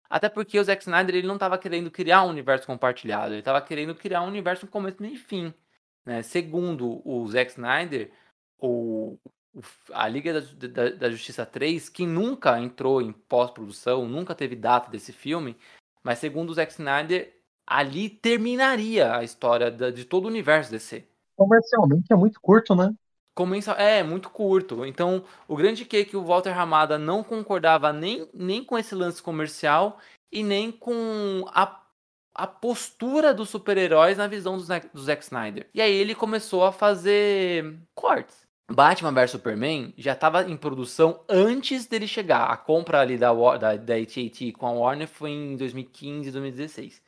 Até 0.09 0.29
porque 0.29 0.57
o 0.57 0.63
Zack 0.63 0.81
Snyder 0.81 1.15
ele 1.15 1.27
não 1.27 1.35
estava 1.35 1.57
querendo 1.57 1.91
criar 1.91 2.23
um 2.23 2.29
universo 2.29 2.65
compartilhado, 2.65 3.33
ele 3.33 3.39
estava 3.39 3.61
querendo 3.61 3.93
criar 3.93 4.21
um 4.21 4.27
universo 4.27 4.65
com 4.65 4.71
começo 4.71 5.03
e 5.03 5.17
fim. 5.17 5.53
Né? 6.05 6.21
Segundo 6.23 7.01
o 7.05 7.27
Zack 7.27 7.51
Snyder, 7.51 8.09
o, 8.57 9.19
a 9.91 10.07
Liga 10.07 10.39
da, 10.39 10.67
da, 10.67 10.89
da, 10.91 11.09
Justiça 11.09 11.45
3, 11.45 11.89
que 11.89 12.07
nunca 12.07 12.57
entrou 12.57 13.01
em 13.01 13.11
pós-produção, 13.11 14.07
nunca 14.07 14.33
teve 14.33 14.55
data 14.55 14.89
desse 14.89 15.11
filme, 15.11 15.57
mas 16.01 16.19
segundo 16.19 16.51
o 16.51 16.53
Zack 16.53 16.71
Snyder, 16.71 17.35
ali 17.67 18.09
terminaria 18.09 19.13
a 19.13 19.25
história 19.25 19.69
da, 19.69 19.91
de 19.91 20.05
todo 20.05 20.23
o 20.23 20.29
universo 20.29 20.71
DC. 20.71 21.05
Comercialmente 21.39 22.11
é 22.11 22.15
muito 22.15 22.39
curto, 22.41 22.75
né? 22.75 22.93
Começa, 23.33 23.71
é, 23.73 24.03
muito 24.03 24.29
curto. 24.29 24.85
Então, 24.85 25.23
o 25.47 25.55
grande 25.55 25.85
que 25.85 26.03
que 26.03 26.17
o 26.17 26.25
Walter 26.25 26.51
Ramada 26.51 26.99
não 26.99 27.23
concordava 27.23 27.93
nem, 27.93 28.29
nem 28.33 28.63
com 28.63 28.77
esse 28.77 28.93
lance 28.93 29.23
comercial 29.23 29.97
e 30.31 30.43
nem 30.43 30.71
com 30.71 31.45
a, 31.47 31.81
a 32.35 32.45
postura 32.45 33.33
dos 33.33 33.49
super-heróis 33.49 34.17
na 34.17 34.27
visão 34.27 34.57
do, 34.57 34.63
do 34.93 35.01
Zack 35.01 35.23
Snyder. 35.23 35.69
E 35.73 35.81
aí 35.81 35.93
ele 35.93 36.13
começou 36.13 36.65
a 36.65 36.71
fazer 36.71 37.79
cortes 37.95 38.49
Batman 38.71 39.11
vs 39.11 39.31
Superman 39.31 39.93
já 39.97 40.13
estava 40.13 40.43
em 40.43 40.55
produção 40.55 41.23
antes 41.27 41.87
dele 41.87 42.07
chegar. 42.07 42.45
A 42.45 42.55
compra 42.55 43.01
ali 43.01 43.17
da, 43.17 43.33
da, 43.57 43.75
da 43.75 43.95
AT&T 43.95 44.51
com 44.53 44.67
a 44.67 44.71
Warner 44.71 45.07
foi 45.07 45.31
em 45.31 45.57
2015, 45.57 46.31
2016. 46.31 47.01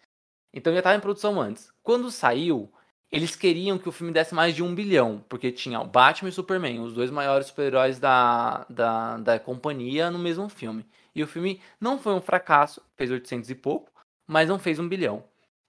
Então 0.53 0.73
já 0.73 0.79
estava 0.79 0.97
em 0.97 1.01
produção 1.01 1.39
antes. 1.39 1.71
Quando 1.83 2.09
saiu, 2.09 2.71
eles 3.11 3.35
queriam 3.35 3.77
que 3.77 3.89
o 3.89 3.91
filme 3.91 4.13
desse 4.13 4.33
mais 4.33 4.55
de 4.55 4.63
um 4.63 4.73
bilhão, 4.73 5.23
porque 5.27 5.51
tinha 5.51 5.81
o 5.81 5.85
Batman 5.85 6.29
e 6.29 6.31
Superman, 6.31 6.79
os 6.79 6.93
dois 6.93 7.11
maiores 7.11 7.47
super-heróis 7.47 7.99
da, 7.99 8.65
da, 8.69 9.17
da 9.17 9.39
companhia 9.39 10.09
no 10.09 10.17
mesmo 10.17 10.47
filme. 10.47 10.85
E 11.13 11.21
o 11.21 11.27
filme 11.27 11.59
não 11.79 11.99
foi 11.99 12.13
um 12.13 12.21
fracasso, 12.21 12.81
fez 12.95 13.11
800 13.11 13.49
e 13.49 13.55
pouco, 13.55 13.91
mas 14.25 14.47
não 14.47 14.57
fez 14.57 14.79
um 14.79 14.87
bilhão. 14.87 15.23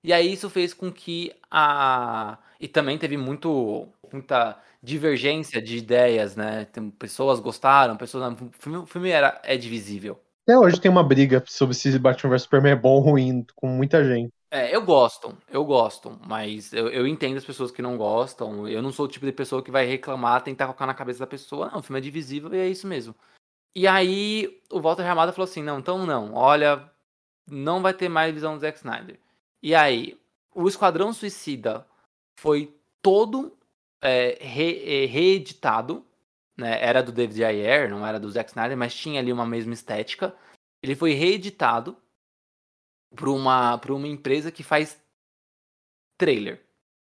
E 0.05 0.12
aí 0.12 0.32
isso 0.32 0.48
fez 0.48 0.73
com 0.73 0.93
que 0.93 1.32
a... 1.51 2.39
E 2.60 2.69
também 2.69 2.97
teve 2.97 3.16
muito, 3.16 3.89
muita 4.12 4.56
divergência 4.81 5.60
de 5.60 5.77
ideias, 5.77 6.36
né? 6.36 6.64
Tem, 6.66 6.90
pessoas 6.90 7.40
gostaram, 7.40 7.97
pessoas. 7.97 8.32
O 8.40 8.51
filme, 8.52 8.78
o 8.78 8.86
filme 8.86 9.10
era, 9.10 9.40
é 9.44 9.56
divisível. 9.56 10.20
Até 10.44 10.59
hoje 10.59 10.81
tem 10.81 10.90
uma 10.90 11.05
briga 11.05 11.43
sobre 11.47 11.74
se 11.74 11.97
Batman 11.98 12.31
vs 12.31 12.43
Superman 12.43 12.73
é 12.73 12.77
bom 12.77 12.94
ou 12.94 13.01
ruim 13.01 13.44
com 13.55 13.69
muita 13.69 14.05
gente. 14.05 14.32
É, 14.55 14.77
eu 14.77 14.83
gosto, 14.85 15.35
eu 15.49 15.65
gosto, 15.65 16.20
mas 16.27 16.74
eu, 16.74 16.87
eu 16.91 17.07
entendo 17.07 17.39
as 17.39 17.45
pessoas 17.45 17.70
que 17.70 17.81
não 17.81 17.97
gostam. 17.97 18.69
Eu 18.69 18.83
não 18.83 18.93
sou 18.93 19.07
o 19.07 19.09
tipo 19.09 19.24
de 19.24 19.33
pessoa 19.33 19.62
que 19.62 19.70
vai 19.70 19.87
reclamar, 19.87 20.43
tentar 20.43 20.66
colocar 20.66 20.87
na 20.87 20.93
cabeça 20.93 21.20
da 21.20 21.27
pessoa. 21.27 21.70
Não, 21.70 21.79
o 21.79 21.83
filme 21.83 21.99
é 21.99 22.03
divisível 22.03 22.55
e 22.55 22.59
é 22.59 22.69
isso 22.69 22.87
mesmo. 22.87 23.15
E 23.74 23.87
aí 23.89 24.61
o 24.70 24.79
Walter 24.79 25.05
Ramada 25.05 25.33
falou 25.33 25.45
assim: 25.45 25.62
não, 25.62 25.79
então 25.79 26.05
não, 26.05 26.35
olha, 26.35 26.87
não 27.51 27.81
vai 27.81 27.95
ter 27.95 28.11
mais 28.11 28.35
visão 28.35 28.55
do 28.55 28.61
Zack 28.61 28.77
Snyder. 28.77 29.19
E 29.62 29.74
aí, 29.74 30.20
o 30.55 30.69
Esquadrão 30.69 31.15
Suicida 31.15 31.87
foi 32.39 32.77
todo 33.01 33.57
é, 34.03 34.37
re, 34.39 35.05
é, 35.05 35.07
reeditado, 35.07 36.05
né? 36.59 36.79
Era 36.85 37.03
do 37.03 37.11
David 37.11 37.43
Ayer, 37.43 37.89
não 37.91 38.07
era 38.07 38.20
do 38.20 38.31
Zack 38.31 38.51
Snyder, 38.51 38.77
mas 38.77 38.95
tinha 38.95 39.19
ali 39.19 39.33
uma 39.33 39.47
mesma 39.47 39.73
estética. 39.73 40.35
Ele 40.83 40.95
foi 40.95 41.12
reeditado 41.15 41.97
por 43.16 43.28
uma, 43.28 43.80
uma 43.89 44.09
empresa 44.09 44.51
que 44.51 44.62
faz 44.62 45.01
trailer. 46.18 46.60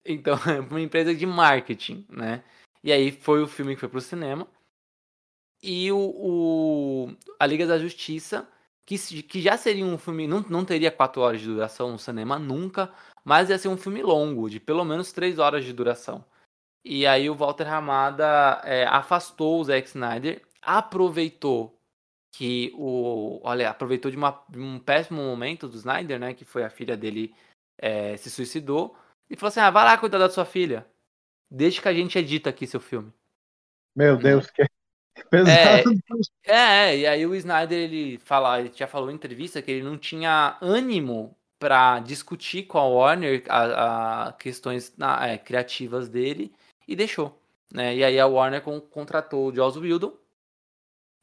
Então, 0.06 0.36
uma 0.70 0.82
empresa 0.82 1.14
de 1.14 1.26
marketing, 1.26 2.06
né? 2.10 2.44
E 2.84 2.92
aí 2.92 3.12
foi 3.12 3.42
o 3.44 3.48
filme 3.48 3.76
que 3.76 3.82
foi 3.82 3.90
pro 3.90 4.02
cinema. 4.02 4.48
E 5.62 5.92
o, 5.92 5.98
o 5.98 7.16
a 7.38 7.46
Liga 7.46 7.68
da 7.68 7.78
Justiça, 7.78 8.48
que, 8.86 8.98
que 9.24 9.42
já 9.42 9.58
seria 9.58 9.86
um 9.86 9.98
filme, 9.98 10.26
não, 10.28 10.40
não 10.50 10.64
teria 10.64 10.92
quatro 10.92 11.22
horas 11.22 11.42
de 11.42 11.48
duração 11.48 11.92
no 11.92 12.00
cinema 12.00 12.40
nunca, 12.40 12.94
mas 13.26 13.50
ia 13.50 13.58
ser 13.58 13.68
um 13.68 13.78
filme 13.78 14.02
longo, 14.02 14.50
de 14.50 14.60
pelo 14.60 14.86
menos 14.86 15.12
três 15.12 15.38
horas 15.38 15.66
de 15.66 15.74
duração. 15.74 16.24
E 16.84 17.06
aí 17.06 17.30
o 17.30 17.36
Walter 17.36 17.66
Ramada 17.66 18.62
é, 18.64 18.86
afastou 18.86 19.60
o 19.60 19.64
Zack 19.64 19.88
Snyder, 19.88 20.42
aproveitou 20.62 21.79
que 22.32 22.72
o. 22.76 23.40
Olha, 23.44 23.70
aproveitou 23.70 24.10
de, 24.12 24.18
uma, 24.18 24.44
de, 24.50 24.60
um 24.60 24.80
péssimo 24.80 25.22
momento 25.22 25.68
do 25.68 25.78
Snyder, 25.78 26.20
né? 26.20 26.34
Que 26.34 26.46
foi 26.46 26.64
a 26.64 26.70
filha 26.70 26.96
dele 26.96 27.34
é, 27.78 28.16
se 28.18 28.30
suicidou. 28.30 28.96
E 29.30 29.36
falou 29.36 29.50
assim: 29.50 29.60
ah, 29.60 29.70
vai 29.70 29.86
lá 29.86 29.98
cuidar 29.98 30.18
da 30.18 30.30
sua 30.30 30.46
filha. 30.46 30.86
Deixa 31.50 31.82
que 31.82 31.88
a 31.88 31.94
gente 31.94 32.18
edita 32.18 32.50
aqui 32.50 32.68
seu 32.68 32.80
filme. 32.80 33.12
Meu 33.96 34.16
né? 34.16 34.22
Deus, 34.22 34.50
que 34.52 34.66
pesado. 35.30 35.92
É, 36.46 36.54
é, 36.54 36.98
e 36.98 37.08
aí 37.08 37.26
o 37.26 37.36
Snyder 37.36 37.78
ele 37.78 38.18
fala, 38.20 38.60
ele 38.60 38.72
já 38.74 38.88
falou 38.88 39.12
em 39.12 39.16
entrevista 39.16 39.62
que 39.62 39.72
ele 39.72 39.84
não 39.84 39.98
tinha 39.98 40.58
ânimo 40.62 41.36
para 41.60 42.00
discutir 42.00 42.64
com 42.64 42.78
a 42.78 42.88
Warner 42.88 43.44
a, 43.50 44.28
a 44.28 44.34
questões 44.34 44.96
na, 44.98 45.28
é, 45.28 45.38
criativas 45.38 46.08
dele 46.08 46.54
e 46.88 46.96
deixou. 46.96 47.38
Né? 47.72 47.98
E 47.98 48.04
aí 48.04 48.20
a 48.20 48.26
Warner 48.26 48.62
con 48.62 48.80
contratou 48.80 49.48
o 49.48 49.56
Joss 49.56 49.78
Whedon. 49.78 50.14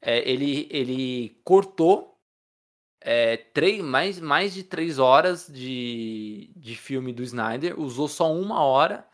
É, 0.01 0.29
ele, 0.29 0.69
ele 0.71 1.41
cortou 1.45 2.19
é, 3.01 3.37
três, 3.37 3.83
mais, 3.83 4.21
mais 4.21 4.55
de 4.55 4.63
três 4.63 4.99
horas 4.99 5.47
de, 5.49 6.53
de 6.57 6.77
filme 6.77 7.13
do 7.13 7.23
Snyder, 7.23 7.79
usou 7.81 8.09
só 8.09 8.33
uma 8.33 8.63
hora 8.63 9.07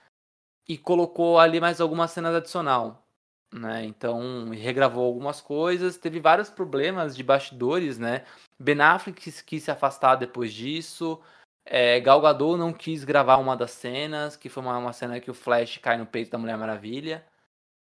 e 0.69 0.79
colocou 0.79 1.39
ali 1.39 1.61
mais 1.61 1.81
algumas 1.81 2.11
cenas 2.11 2.35
adicional. 2.35 3.07
Né? 3.53 3.85
Então, 3.85 4.49
regravou 4.51 5.05
algumas 5.05 5.41
coisas, 5.41 5.99
teve 5.99 6.21
vários 6.21 6.49
problemas 6.49 7.15
de 7.15 7.23
bastidores, 7.23 7.99
né? 7.99 8.25
Ben 8.59 8.81
Affleck 8.81 9.21
quis, 9.21 9.43
quis 9.43 9.65
se 9.65 9.71
afastar 9.71 10.17
depois 10.17 10.55
disso, 10.55 11.21
é, 11.65 12.01
Gal 12.01 12.21
Gadot 12.21 12.57
não 12.59 12.73
quis 12.73 13.05
gravar 13.05 13.37
uma 13.37 13.57
das 13.57 13.71
cenas, 13.71 14.37
que 14.37 14.49
foi 14.49 14.63
uma, 14.63 14.77
uma 14.79 14.93
cena 14.93 15.21
que 15.21 15.31
o 15.31 15.35
Flash 15.35 15.79
cai 15.79 15.97
no 15.97 16.07
peito 16.07 16.31
da 16.31 16.39
Mulher 16.39 16.57
Maravilha. 16.59 17.25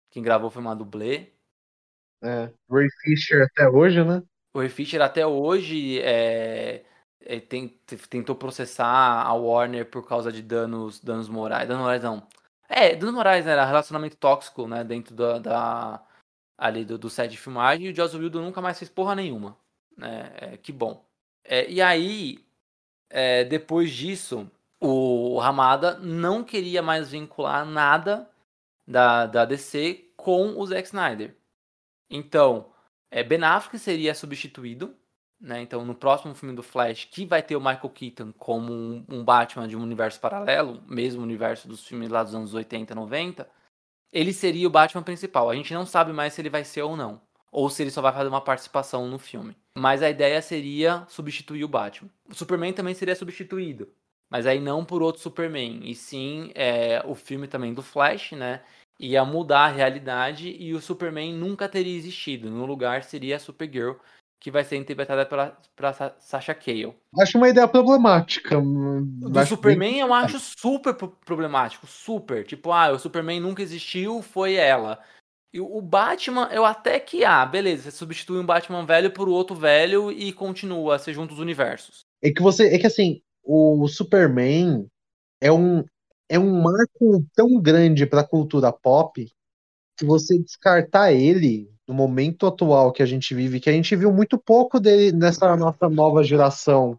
Quem 0.10 0.22
gravou 0.24 0.50
foi 0.50 0.62
uma 0.62 0.76
dublê. 0.76 1.32
É, 2.22 2.52
Ray 2.70 2.88
Fisher 3.02 3.44
até 3.44 3.68
hoje, 3.68 4.04
né? 4.04 4.22
O 4.54 4.60
Ray 4.60 4.70
Fisher 4.70 5.02
até 5.02 5.26
hoje 5.26 6.00
é, 6.02 6.84
é, 7.22 7.40
tem, 7.40 7.68
tentou 8.10 8.36
processar 8.36 9.24
a 9.24 9.34
Warner 9.34 9.86
por 9.86 10.08
causa 10.08 10.32
de 10.32 10.42
danos, 10.42 11.00
danos 11.00 11.30
morais. 11.30 11.68
Danos 11.68 11.84
morais 11.84 12.04
não. 12.04 12.28
É, 12.70 12.96
danos 12.96 13.16
morais, 13.16 13.46
né? 13.46 13.54
Era 13.54 13.66
relacionamento 13.66 14.18
tóxico, 14.18 14.68
né? 14.68 14.84
Dentro 14.84 15.16
da, 15.16 15.40
da 15.40 16.06
ali 16.58 16.86
do, 16.86 16.98
do 16.98 17.10
set 17.10 17.32
de 17.32 17.38
filmagem. 17.38 17.88
E 17.88 17.92
o 17.92 17.96
Joss 17.96 18.16
Whedon 18.16 18.42
nunca 18.42 18.62
mais 18.62 18.78
fez 18.78 18.90
porra 18.90 19.16
nenhuma. 19.16 19.58
Né? 19.98 20.32
É, 20.36 20.58
que 20.58 20.72
bom. 20.72 21.04
É, 21.44 21.70
e 21.70 21.82
aí, 21.82 22.46
é, 23.10 23.44
depois 23.44 23.92
disso, 23.92 24.50
o 24.80 25.40
Ramada 25.40 25.98
não 26.00 26.44
queria 26.44 26.82
mais 26.82 27.10
vincular 27.12 27.66
nada 27.66 28.30
da, 28.88 29.26
da 29.26 29.46
DC 29.46 30.12
com 30.16 30.58
o 30.58 30.66
Zack 30.66 30.88
Snyder. 30.88 31.36
Então, 32.12 32.68
é, 33.10 33.24
Ben 33.24 33.44
Affleck 33.44 33.80
seria 33.80 34.14
substituído. 34.14 34.96
Né? 35.40 35.62
Então, 35.62 35.84
no 35.84 35.96
próximo 35.96 36.36
filme 36.36 36.56
do 36.56 36.62
Flash, 36.62 37.06
que 37.06 37.26
vai 37.26 37.42
ter 37.42 37.56
o 37.56 37.60
Michael 37.60 37.90
Keaton 37.90 38.32
como 38.34 38.72
um, 38.72 39.04
um 39.10 39.24
Batman 39.24 39.68
de 39.68 39.76
um 39.76 39.82
universo 39.82 40.20
paralelo, 40.20 40.84
mesmo 40.88 41.24
universo 41.24 41.68
dos 41.68 41.84
filmes 41.84 42.10
lá 42.10 42.24
dos 42.24 42.36
anos 42.36 42.54
80 42.54 42.94
90, 42.94 43.50
ele 44.14 44.34
seria 44.34 44.68
o 44.68 44.70
Batman 44.70 45.02
principal. 45.02 45.50
A 45.50 45.56
gente 45.56 45.74
não 45.74 45.86
sabe 45.86 46.14
mais 46.14 46.34
se 46.34 46.42
ele 46.42 46.50
vai 46.50 46.64
ser 46.64 46.84
ou 46.84 46.96
não 46.96 47.20
ou 47.52 47.70
se 47.70 47.84
ele 47.84 47.92
só 47.92 48.02
vai 48.02 48.14
fazer 48.14 48.30
uma 48.30 48.42
participação 48.42 49.08
no 49.08 49.20
filme. 49.20 49.56
Mas 49.78 50.02
a 50.02 50.10
ideia 50.10 50.42
seria 50.42 51.06
substituir 51.10 51.64
o 51.64 51.68
Batman. 51.68 52.10
O 52.30 52.34
Superman 52.34 52.74
também 52.74 52.94
seria 52.94 53.16
substituído, 53.16 53.90
mas 54.30 54.48
aí 54.48 54.60
não 54.60 54.86
por 54.86 55.02
outro 55.02 55.22
Superman, 55.22 55.82
e 55.84 55.94
sim 55.94 56.52
é, 56.56 57.04
o 57.06 57.14
filme 57.14 57.48
também 57.48 57.74
do 57.74 57.82
Flash, 57.82 58.32
né? 58.32 58.64
Ia 59.02 59.26
mudar 59.26 59.66
a 59.66 59.72
realidade 59.72 60.56
e 60.60 60.76
o 60.76 60.80
Superman 60.80 61.34
nunca 61.34 61.68
teria 61.68 61.98
existido. 61.98 62.52
No 62.52 62.68
lugar 62.68 63.04
seria 63.04 63.38
a 63.38 63.40
Supergirl, 63.40 63.94
que 64.40 64.52
vai 64.52 64.64
ser 64.64 64.76
interpretada 64.76 65.26
pela, 65.26 65.58
pela 65.76 65.92
Sasha 66.20 66.54
Cale. 66.54 66.94
Acho 67.20 67.40
uma 67.40 67.50
ideia 67.50 67.68
problemática. 67.68 68.62
Do 68.62 69.40
acho 69.40 69.56
Superman 69.56 69.94
bem... 69.94 70.00
eu 70.02 70.14
acho 70.14 70.40
super 70.40 70.94
problemático, 70.94 71.88
super. 71.88 72.46
Tipo, 72.46 72.72
ah, 72.72 72.92
o 72.92 73.00
Superman 73.00 73.40
nunca 73.40 73.64
existiu, 73.64 74.22
foi 74.22 74.54
ela. 74.54 75.00
E 75.52 75.60
o 75.60 75.82
Batman, 75.82 76.48
eu 76.52 76.64
até 76.64 77.00
que, 77.00 77.26
ah, 77.26 77.44
beleza, 77.44 77.90
você 77.90 77.98
substitui 77.98 78.40
um 78.40 78.46
Batman 78.46 78.86
velho 78.86 79.12
por 79.12 79.28
outro 79.28 79.56
velho 79.56 80.12
e 80.12 80.32
continua 80.32 80.96
a 80.96 81.00
ser 81.00 81.14
junto 81.14 81.34
os 81.34 81.40
universos. 81.40 82.02
É 82.22 82.32
que 82.32 82.42
você, 82.42 82.74
é 82.74 82.78
que 82.78 82.88
assim, 82.88 83.20
o 83.44 83.88
Superman 83.88 84.88
é 85.42 85.52
um, 85.52 85.84
é 86.32 86.40
um 86.40 86.62
marco 86.62 87.28
tão 87.36 87.60
grande 87.60 88.06
para 88.06 88.22
a 88.22 88.28
cultura 88.28 88.72
pop 88.72 89.30
que 89.98 90.06
você 90.06 90.40
descartar 90.40 91.12
ele 91.12 91.70
no 91.86 91.94
momento 91.94 92.48
atual 92.48 92.94
que 92.94 93.04
a 93.04 93.06
gente 93.06 93.36
vive, 93.36 93.60
que 93.60 93.70
a 93.70 93.74
gente 93.74 93.94
viu 93.98 94.14
muito 94.14 94.38
pouco 94.38 94.80
dele 94.80 95.12
nessa 95.12 95.58
nossa 95.58 95.90
nova 95.90 96.24
geração 96.24 96.98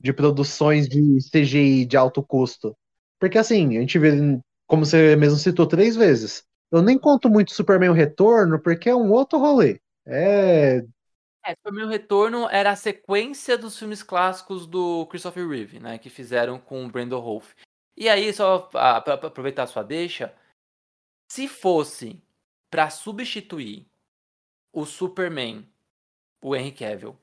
de 0.00 0.12
produções 0.12 0.88
de 0.88 1.18
CGI 1.30 1.84
de 1.84 1.96
alto 1.96 2.24
custo. 2.24 2.76
Porque 3.20 3.38
assim, 3.38 3.76
a 3.76 3.80
gente 3.80 4.00
vê, 4.00 4.10
como 4.66 4.84
você 4.84 5.14
mesmo 5.14 5.38
citou 5.38 5.64
três 5.64 5.94
vezes, 5.94 6.42
eu 6.72 6.82
nem 6.82 6.98
conto 6.98 7.30
muito 7.30 7.54
Superman 7.54 7.90
o 7.90 7.94
Retorno, 7.94 8.58
porque 8.58 8.90
é 8.90 8.96
um 8.96 9.12
outro 9.12 9.38
rolê. 9.38 9.80
É. 10.04 10.82
É, 11.46 11.54
Superman 11.54 11.86
o 11.86 11.88
Retorno 11.88 12.48
era 12.50 12.72
a 12.72 12.76
sequência 12.76 13.56
dos 13.56 13.78
filmes 13.78 14.02
clássicos 14.02 14.66
do 14.66 15.06
Christopher 15.06 15.48
Reeve, 15.48 15.78
né? 15.78 15.98
Que 15.98 16.10
fizeram 16.10 16.58
com 16.58 16.84
o 16.84 16.90
Brandon 16.90 17.20
Rolfe. 17.20 17.54
E 17.96 18.08
aí, 18.08 18.32
só 18.32 18.58
para 18.58 19.14
aproveitar 19.14 19.64
a 19.64 19.66
sua 19.66 19.82
deixa, 19.82 20.34
se 21.28 21.46
fosse 21.46 22.22
para 22.70 22.88
substituir 22.90 23.86
o 24.72 24.86
Superman, 24.86 25.68
o 26.40 26.56
Henry 26.56 26.72
Cavill, 26.72 27.16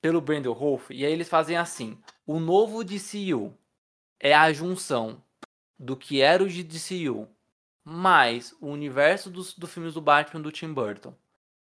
pelo 0.00 0.20
Brandon 0.20 0.52
Rolfe, 0.52 0.94
e 0.94 1.04
aí 1.04 1.12
eles 1.12 1.28
fazem 1.28 1.56
assim: 1.56 1.98
o 2.26 2.40
novo 2.40 2.82
DCU 2.82 3.54
é 4.18 4.34
a 4.34 4.52
junção 4.52 5.22
do 5.78 5.96
que 5.96 6.20
era 6.20 6.42
o 6.42 6.48
DCU 6.48 7.28
mais 7.88 8.54
o 8.60 8.66
universo 8.66 9.30
dos, 9.30 9.54
do 9.54 9.66
filmes 9.66 9.94
do 9.94 10.00
Batman 10.00 10.42
do 10.42 10.52
Tim 10.52 10.74
Burton, 10.74 11.14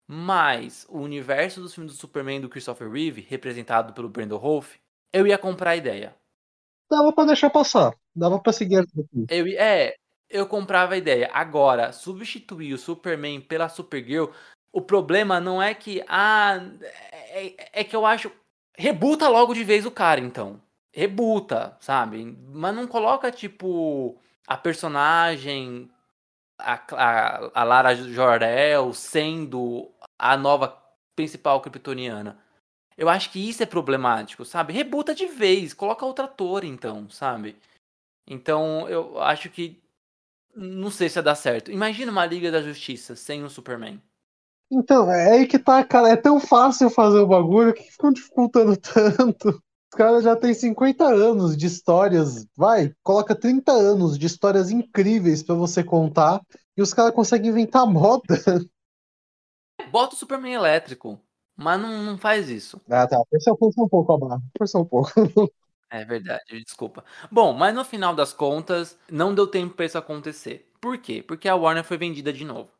mais 0.07 0.85
o 0.89 0.99
universo 0.99 1.63
dos 1.63 1.75
filmes 1.75 1.93
do 1.93 1.99
Superman 1.99 2.43
do 2.43 2.49
Christopher 2.49 2.91
Reeve, 2.91 3.23
representado 3.23 3.95
pelo 3.95 4.09
Brandon 4.09 4.37
Rolfe, 4.37 4.79
eu 5.13 5.27
ia 5.27 5.39
comprar 5.39 5.71
a 5.71 5.77
ideia. 5.77 6.15
Dava 6.91 7.13
pra 7.13 7.25
deixar 7.25 7.51
passar. 7.51 7.95
Dava 8.15 8.39
pra 8.41 8.53
seguir. 8.53 8.85
Eu, 9.29 9.47
é, 9.47 9.95
eu 10.29 10.47
comprava 10.47 10.95
a 10.95 10.99
ideia. 10.99 11.31
Agora, 11.33 11.93
substituir 11.93 12.75
o 12.75 12.79
Superman 12.79 13.41
pela 13.41 13.69
Supergirl, 13.69 14.31
o 14.73 14.83
problema 14.83 15.41
não 15.41 15.63
é 15.63 15.73
que. 15.75 16.03
Ah, 16.09 16.61
é, 17.31 17.81
é 17.81 17.85
que 17.85 17.95
eu 17.95 18.05
acho. 18.05 18.31
Rebuta 18.77 19.29
logo 19.29 19.55
de 19.55 19.63
vez 19.63 19.87
o 19.87 19.91
cara, 19.91 20.21
então. 20.21 20.61
Rebuta, 20.93 21.77
sabe? 21.81 22.37
Mas 22.49 22.75
não 22.75 22.87
coloca, 22.87 23.31
tipo, 23.31 24.19
a 24.47 24.57
personagem 24.57 25.91
a, 26.59 26.81
a, 26.93 27.51
a 27.55 27.65
Lara 27.65 27.95
Jor-El 27.95 28.93
sendo 28.93 29.91
a 30.19 30.37
nova 30.37 30.77
principal 31.15 31.61
kryptoniana. 31.61 32.39
Eu 33.01 33.09
acho 33.09 33.31
que 33.31 33.39
isso 33.39 33.63
é 33.63 33.67
problemático, 33.67 34.45
sabe? 34.45 34.75
Rebuta 34.75 35.15
de 35.15 35.25
vez, 35.25 35.73
coloca 35.73 36.05
outra 36.05 36.27
ator, 36.27 36.65
então, 36.65 37.09
sabe? 37.09 37.57
Então, 38.27 38.87
eu 38.91 39.19
acho 39.23 39.49
que. 39.49 39.83
Não 40.55 40.91
sei 40.91 41.09
se 41.09 41.15
vai 41.15 41.25
dar 41.25 41.35
certo. 41.35 41.73
Imagina 41.73 42.13
uma 42.13 42.27
Liga 42.27 42.53
da 42.53 42.61
Justiça 42.61 43.17
sem 43.17 43.43
o 43.43 43.49
Superman. 43.49 44.03
Então, 44.71 45.11
é 45.11 45.33
aí 45.33 45.47
que 45.47 45.59
tá, 45.59 45.83
cara. 45.83 46.11
É 46.11 46.17
tão 46.17 46.39
fácil 46.39 46.91
fazer 46.91 47.21
o 47.21 47.27
bagulho 47.27 47.73
que 47.73 47.91
ficam 47.91 48.13
dificultando 48.13 48.77
tanto. 48.77 49.49
Os 49.49 49.97
caras 49.97 50.23
já 50.23 50.37
têm 50.37 50.53
50 50.53 51.03
anos 51.03 51.57
de 51.57 51.65
histórias, 51.65 52.47
vai, 52.55 52.95
coloca 53.03 53.35
30 53.35 53.73
anos 53.73 54.19
de 54.19 54.27
histórias 54.27 54.71
incríveis 54.71 55.43
para 55.43 55.55
você 55.55 55.83
contar 55.83 56.43
e 56.77 56.83
os 56.83 56.93
caras 56.93 57.15
conseguem 57.15 57.51
inventar 57.51 57.87
moda. 57.87 58.37
Bota 59.91 60.15
o 60.15 60.19
Superman 60.19 60.53
elétrico, 60.53 61.19
mas 61.63 61.81
não, 61.81 62.03
não 62.03 62.19
faz 62.19 62.49
isso. 62.49 62.81
Ah, 62.89 63.07
tá. 63.07 63.23
Força, 63.31 63.83
um 63.83 63.89
pouco 63.89 64.13
a 64.13 64.19
barra. 64.19 64.43
Força 64.57 64.79
um 64.79 64.85
pouco. 64.85 65.11
É 65.93 66.05
verdade, 66.05 66.63
desculpa. 66.65 67.05
Bom, 67.33 67.53
mas 67.53 67.75
no 67.75 67.85
final 67.85 68.15
das 68.15 68.33
contas, 68.33 68.97
não 69.11 69.35
deu 69.35 69.45
tempo 69.45 69.75
para 69.75 69.87
isso 69.87 69.99
acontecer. 69.99 70.71
Por 70.81 70.97
quê? 70.99 71.21
Porque 71.21 71.49
a 71.49 71.57
Warner 71.57 71.83
foi 71.83 71.99
vendida 71.99 72.33
de 72.33 72.45
novo. 72.45 72.71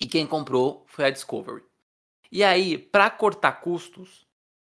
E 0.00 0.06
quem 0.08 0.26
comprou 0.26 0.84
foi 0.88 1.04
a 1.04 1.10
Discovery. 1.10 1.62
E 2.32 2.42
aí, 2.42 2.76
para 2.76 3.08
cortar 3.08 3.60
custos, 3.60 4.26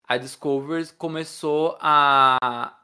a 0.02 0.16
Discovery 0.16 0.92
começou 0.94 1.78
a, 1.80 2.76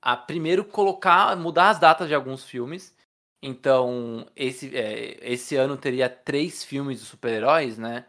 a 0.00 0.16
primeiro 0.16 0.64
colocar, 0.64 1.36
mudar 1.36 1.68
as 1.68 1.78
datas 1.78 2.08
de 2.08 2.14
alguns 2.14 2.44
filmes. 2.44 2.96
Então, 3.42 4.26
esse, 4.34 4.74
é, 4.74 5.18
esse 5.30 5.56
ano 5.56 5.76
teria 5.76 6.08
três 6.08 6.64
filmes 6.64 7.00
de 7.00 7.04
super-heróis, 7.06 7.76
né? 7.76 8.06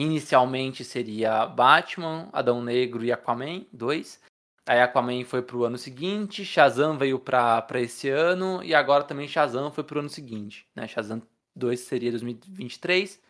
Inicialmente 0.00 0.84
seria 0.84 1.44
Batman, 1.44 2.28
Adão 2.32 2.62
Negro 2.62 3.04
e 3.04 3.10
Aquaman 3.10 3.66
2. 3.72 4.22
Aí 4.64 4.80
Aquaman 4.80 5.24
foi 5.24 5.42
pro 5.42 5.64
ano 5.64 5.76
seguinte, 5.76 6.44
Shazam 6.44 6.96
veio 6.96 7.18
pra, 7.18 7.60
pra 7.62 7.80
esse 7.80 8.08
ano, 8.08 8.62
e 8.62 8.76
agora 8.76 9.02
também 9.02 9.26
Shazam 9.26 9.72
foi 9.72 9.82
pro 9.82 9.98
ano 9.98 10.08
seguinte. 10.08 10.68
Né? 10.72 10.86
Shazam 10.86 11.20
2 11.56 11.80
seria 11.80 12.12
2023, 12.12 13.20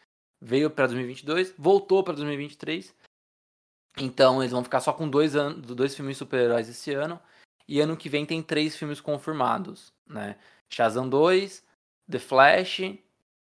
veio 0.43 0.71
pra 0.71 0.87
2022, 0.87 1.55
voltou 1.57 2.05
pra 2.05 2.13
2023. 2.13 2.95
Então 3.97 4.43
eles 4.43 4.53
vão 4.53 4.63
ficar 4.63 4.81
só 4.81 4.93
com 4.93 5.09
dois, 5.09 5.35
anos, 5.35 5.75
dois 5.75 5.97
filmes 5.97 6.19
super-heróis 6.19 6.69
esse 6.69 6.93
ano. 6.93 7.19
E 7.67 7.81
ano 7.81 7.97
que 7.97 8.11
vem 8.11 8.27
tem 8.27 8.43
três 8.43 8.77
filmes 8.77 9.01
confirmados, 9.01 9.91
né? 10.07 10.37
Shazam 10.69 11.09
2, 11.09 11.65
The 12.11 12.19
Flash 12.19 12.81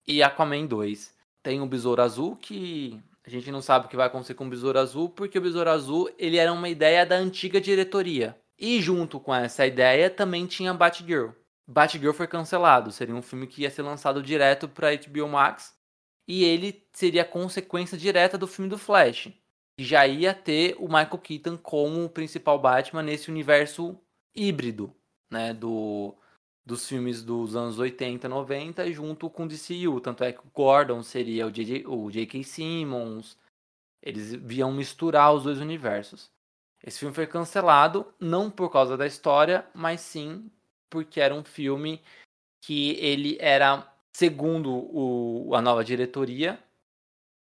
e 0.06 0.22
Aquaman 0.22 0.68
2. 0.68 1.18
Tem 1.42 1.62
o 1.62 1.66
Besouro 1.66 2.02
Azul, 2.02 2.36
que 2.36 3.00
a 3.26 3.30
gente 3.30 3.52
não 3.52 3.62
sabe 3.62 3.86
o 3.86 3.90
que 3.90 3.96
vai 3.96 4.08
acontecer 4.08 4.34
com 4.34 4.46
o 4.46 4.50
Besouro 4.50 4.80
Azul, 4.80 5.10
porque 5.10 5.38
o 5.38 5.42
Besouro 5.42 5.70
Azul 5.70 6.10
ele 6.18 6.38
era 6.38 6.52
uma 6.52 6.68
ideia 6.68 7.06
da 7.06 7.16
antiga 7.16 7.62
diretoria. 7.62 8.36
E 8.58 8.82
junto 8.82 9.20
com 9.20 9.34
essa 9.34 9.66
ideia 9.66 10.10
também 10.10 10.46
tinha 10.46 10.74
Batgirl. 10.74 11.30
Batgirl 11.66 12.14
foi 12.14 12.28
cancelado, 12.28 12.92
seria 12.92 13.16
um 13.16 13.22
filme 13.22 13.48
que 13.48 13.62
ia 13.62 13.70
ser 13.70 13.84
lançado 13.84 14.24
direto 14.24 14.68
para 14.68 14.96
HBO 14.96 15.28
Max, 15.28 15.74
e 16.28 16.44
ele 16.44 16.84
seria 16.92 17.22
a 17.22 17.26
consequência 17.26 17.98
direta 17.98 18.38
do 18.38 18.48
filme 18.48 18.70
do 18.70 18.78
Flash. 18.78 19.32
Já 19.78 20.06
ia 20.06 20.34
ter 20.34 20.76
o 20.78 20.88
Michael 20.88 21.18
Keaton 21.20 21.58
como 21.58 22.04
o 22.04 22.10
principal 22.10 22.60
Batman 22.60 23.04
nesse 23.04 23.32
universo 23.32 23.98
híbrido, 24.36 24.94
né, 25.30 25.54
do 25.54 26.16
dos 26.66 26.88
filmes 26.88 27.24
dos 27.24 27.56
anos 27.56 27.80
80, 27.80 28.28
90, 28.28 28.92
junto 28.92 29.30
com 29.30 29.44
o 29.44 29.48
DCU. 29.48 30.00
Tanto 30.02 30.24
é 30.24 30.32
que 30.32 30.40
o 30.40 30.52
Gordon 30.54 31.02
seria 31.02 31.48
o 31.48 32.12
J.K. 32.12 32.44
Simmons. 32.44 33.38
Eles 34.02 34.34
viam 34.36 34.72
misturar 34.72 35.34
os 35.34 35.44
dois 35.44 35.60
universos. 35.60 36.32
Esse 36.84 37.00
filme 37.00 37.14
foi 37.14 37.28
cancelado, 37.28 38.14
não 38.20 38.50
por 38.50 38.72
causa 38.72 38.96
da 38.96 39.06
história, 39.06 39.68
mas 39.74 40.02
sim 40.02 40.50
porque 40.90 41.20
era 41.20 41.36
um 41.36 41.44
filme 41.44 42.02
que 42.62 42.92
ele 43.00 43.38
era, 43.40 43.88
segundo 44.12 44.72
o, 44.72 45.54
a 45.54 45.62
nova 45.62 45.84
diretoria, 45.84 46.60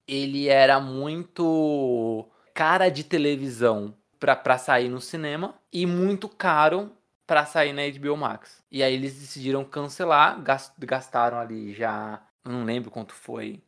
ele 0.08 0.48
era 0.48 0.80
muito 0.80 2.30
cara 2.54 2.90
de 2.90 3.04
televisão 3.04 3.96
para 4.20 4.58
sair 4.58 4.90
no 4.90 5.02
cinema 5.02 5.56
e 5.72 5.86
muito 5.86 6.28
caro 6.28 6.92
para 7.26 7.46
sair 7.46 7.74
na 7.74 7.82
HBO 7.84 8.18
Max. 8.18 8.64
E 8.72 8.84
aí 8.84 8.94
eles 8.94 9.20
decidiram 9.20 9.64
cancelar, 9.66 10.42
gastaram 10.78 11.40
ali 11.40 11.74
já, 11.74 12.26
não 12.44 12.64
lembro 12.64 12.92
quanto 12.92 13.14
foi, 13.14 13.64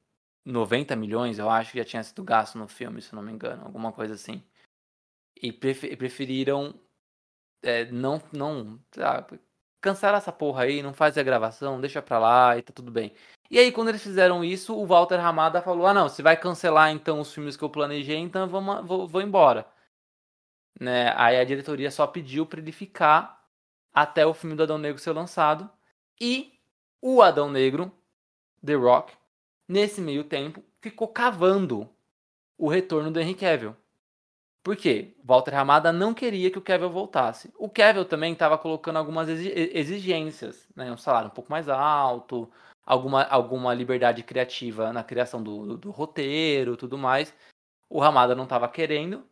90 0.46 0.96
milhões, 0.96 1.40
eu 1.40 1.50
acho 1.50 1.72
que 1.72 1.78
já 1.80 1.86
tinha 1.86 2.04
sido 2.04 2.24
gasto 2.24 2.58
no 2.58 2.68
filme, 2.68 3.02
se 3.02 3.14
não 3.14 3.22
me 3.22 3.32
engano, 3.32 3.66
alguma 3.66 3.92
coisa 3.92 4.14
assim. 4.14 4.44
E 5.42 5.52
preferiram 5.52 6.74
é, 7.62 7.86
não, 7.92 8.22
não, 8.32 8.80
sabe, 8.94 9.40
cancelar 9.82 10.18
essa 10.18 10.32
porra 10.32 10.64
aí, 10.64 10.82
não 10.82 10.94
faz 10.94 11.18
a 11.18 11.24
gravação, 11.24 11.82
deixa 11.82 12.02
pra 12.02 12.20
lá 12.20 12.58
e 12.58 12.62
tá 12.62 12.74
tudo 12.74 12.92
bem. 12.92 13.14
E 13.50 13.58
aí, 13.58 13.72
quando 13.72 13.90
eles 13.90 14.04
fizeram 14.04 14.44
isso, 14.44 14.76
o 14.76 14.86
Walter 14.86 15.18
Ramada 15.18 15.62
falou: 15.62 15.88
Ah, 15.88 15.94
não, 15.94 16.10
você 16.10 16.22
vai 16.22 16.36
cancelar 16.38 16.92
então 16.92 17.20
os 17.22 17.34
filmes 17.34 17.56
que 17.56 17.64
eu 17.64 17.70
planejei, 17.70 18.18
então 18.18 18.42
eu 18.44 18.48
vou, 18.48 18.86
vou, 18.86 19.08
vou 19.08 19.22
embora. 19.22 19.66
Né? 20.80 21.12
Aí 21.16 21.38
a 21.38 21.44
diretoria 21.44 21.90
só 21.90 22.06
pediu 22.06 22.46
para 22.46 22.60
ele 22.60 22.72
ficar 22.72 23.37
até 23.98 24.28
o 24.28 24.34
filme 24.34 24.56
do 24.56 24.62
Adão 24.62 24.78
Negro 24.78 25.02
ser 25.02 25.12
lançado. 25.12 25.68
E 26.22 26.54
o 27.02 27.20
Adão 27.20 27.50
Negro, 27.50 27.92
The 28.64 28.76
Rock, 28.76 29.12
nesse 29.68 30.00
meio 30.02 30.24
tempo, 30.24 30.64
ficou 30.80 31.08
cavando 31.08 31.90
o 32.60 32.68
retorno 32.68 33.10
do 33.10 33.20
Henry 33.20 33.34
Cavill. 33.34 33.76
Por 34.62 34.76
quê? 34.76 35.16
Walter 35.24 35.50
Ramada 35.56 35.92
não 35.92 36.14
queria 36.14 36.52
que 36.52 36.60
o 36.60 36.62
Cavill 36.62 36.92
voltasse. 36.92 37.52
O 37.58 37.68
Cavill 37.68 38.06
também 38.06 38.34
estava 38.34 38.56
colocando 38.56 38.98
algumas 38.98 39.30
exigências, 39.30 40.68
né? 40.76 40.92
um 40.92 40.98
salário 40.98 41.30
um 41.30 41.34
pouco 41.34 41.50
mais 41.50 41.68
alto, 41.68 42.48
alguma, 42.86 43.24
alguma 43.24 43.74
liberdade 43.74 44.22
criativa 44.22 44.94
na 44.94 45.04
criação 45.04 45.42
do, 45.42 45.66
do, 45.66 45.78
do 45.78 45.90
roteiro, 45.90 46.78
tudo 46.78 47.00
mais. 47.00 47.34
O 47.90 48.00
Ramada 48.00 48.36
não 48.36 48.44
estava 48.44 48.68
querendo, 48.68 49.26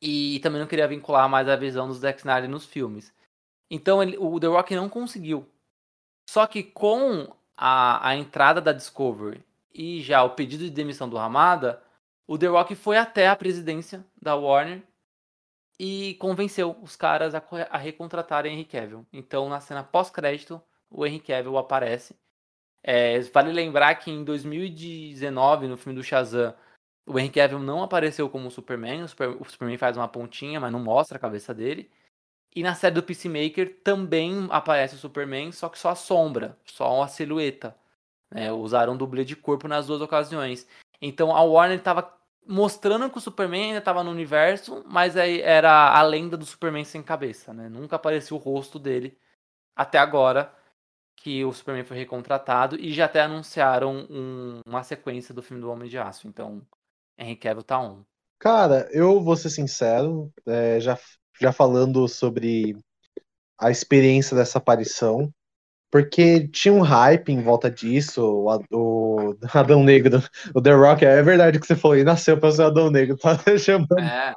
e 0.00 0.40
também 0.40 0.60
não 0.60 0.68
queria 0.68 0.88
vincular 0.88 1.28
mais 1.28 1.48
a 1.48 1.56
visão 1.56 1.86
do 1.86 1.94
Zack 1.94 2.20
Snyder 2.20 2.48
nos 2.48 2.64
filmes. 2.64 3.12
Então 3.70 4.02
ele, 4.02 4.16
o 4.18 4.40
The 4.40 4.46
Rock 4.46 4.74
não 4.74 4.88
conseguiu. 4.88 5.46
Só 6.28 6.46
que 6.46 6.62
com 6.62 7.28
a, 7.56 8.08
a 8.08 8.16
entrada 8.16 8.60
da 8.60 8.72
Discovery 8.72 9.44
e 9.72 10.00
já 10.00 10.22
o 10.22 10.30
pedido 10.30 10.64
de 10.64 10.70
demissão 10.70 11.08
do 11.08 11.16
Ramada, 11.16 11.82
o 12.26 12.38
The 12.38 12.46
Rock 12.46 12.74
foi 12.74 12.96
até 12.96 13.28
a 13.28 13.36
presidência 13.36 14.04
da 14.20 14.34
Warner 14.34 14.82
e 15.78 16.14
convenceu 16.14 16.76
os 16.82 16.96
caras 16.96 17.34
a, 17.34 17.42
a 17.70 17.78
recontratarem 17.78 18.52
Henry 18.52 18.64
Cavill. 18.64 19.06
Então, 19.12 19.48
na 19.48 19.60
cena 19.60 19.82
pós-crédito, 19.82 20.60
o 20.90 21.06
Henry 21.06 21.20
Cavill 21.20 21.58
aparece. 21.58 22.14
É, 22.82 23.20
vale 23.20 23.52
lembrar 23.52 23.94
que 23.96 24.10
em 24.10 24.24
2019, 24.24 25.66
no 25.66 25.76
filme 25.76 25.98
do 25.98 26.04
Shazam, 26.04 26.54
o 27.10 27.18
Henry 27.18 27.30
Cavill 27.30 27.58
não 27.58 27.82
apareceu 27.82 28.28
como 28.28 28.50
Superman, 28.50 29.02
o, 29.02 29.08
Super, 29.08 29.28
o 29.30 29.44
Superman 29.44 29.76
faz 29.76 29.96
uma 29.96 30.06
pontinha, 30.08 30.60
mas 30.60 30.70
não 30.70 30.78
mostra 30.80 31.16
a 31.16 31.20
cabeça 31.20 31.52
dele. 31.52 31.90
E 32.54 32.62
na 32.62 32.74
série 32.74 32.94
do 32.94 33.02
Peacemaker 33.02 33.80
também 33.82 34.46
aparece 34.50 34.94
o 34.94 34.98
Superman, 34.98 35.52
só 35.52 35.68
que 35.68 35.78
só 35.78 35.90
a 35.90 35.94
sombra, 35.94 36.56
só 36.64 37.02
a 37.02 37.08
silhueta. 37.08 37.76
Né? 38.30 38.52
Usaram 38.52 38.96
dublê 38.96 39.24
de 39.24 39.36
corpo 39.36 39.68
nas 39.68 39.86
duas 39.86 40.00
ocasiões. 40.00 40.66
Então 41.00 41.34
a 41.34 41.42
Warner 41.42 41.78
estava 41.78 42.16
mostrando 42.46 43.10
que 43.10 43.18
o 43.18 43.20
Superman 43.20 43.66
ainda 43.66 43.78
estava 43.78 44.02
no 44.02 44.10
universo, 44.10 44.84
mas 44.86 45.16
aí 45.16 45.40
era 45.40 45.96
a 45.96 46.02
lenda 46.02 46.36
do 46.36 46.46
Superman 46.46 46.84
sem 46.84 47.02
cabeça. 47.02 47.52
Né? 47.52 47.68
Nunca 47.68 47.96
apareceu 47.96 48.36
o 48.36 48.40
rosto 48.40 48.78
dele 48.78 49.18
até 49.76 49.98
agora 49.98 50.52
que 51.16 51.44
o 51.44 51.52
Superman 51.52 51.84
foi 51.84 51.98
recontratado 51.98 52.76
e 52.76 52.92
já 52.92 53.04
até 53.04 53.20
anunciaram 53.20 54.06
um, 54.10 54.60
uma 54.66 54.82
sequência 54.82 55.34
do 55.34 55.42
filme 55.42 55.60
do 55.60 55.70
Homem 55.70 55.88
de 55.88 55.98
Aço. 55.98 56.26
Então 56.26 56.62
Henry 57.20 57.36
Cavill 57.36 57.62
tá 57.62 57.78
on. 57.78 58.02
Cara, 58.38 58.88
eu 58.92 59.20
vou 59.20 59.36
ser 59.36 59.50
sincero, 59.50 60.32
é, 60.46 60.80
já, 60.80 60.98
já 61.38 61.52
falando 61.52 62.08
sobre 62.08 62.74
a 63.58 63.70
experiência 63.70 64.34
dessa 64.34 64.56
aparição, 64.56 65.30
porque 65.90 66.48
tinha 66.48 66.72
um 66.72 66.80
hype 66.80 67.30
em 67.30 67.42
volta 67.42 67.70
disso, 67.70 68.24
o, 68.24 68.48
o 68.72 69.36
Adão 69.52 69.84
Negro, 69.84 70.22
o 70.54 70.62
The 70.62 70.72
Rock, 70.72 71.04
é 71.04 71.22
verdade 71.22 71.60
que 71.60 71.66
você 71.66 71.76
falou, 71.76 71.98
e 71.98 72.04
nasceu 72.04 72.40
pra 72.40 72.50
ser 72.50 72.62
Adão 72.62 72.90
Negro, 72.90 73.16
tá 73.18 73.36
chamando. 73.58 73.98
É, 73.98 74.34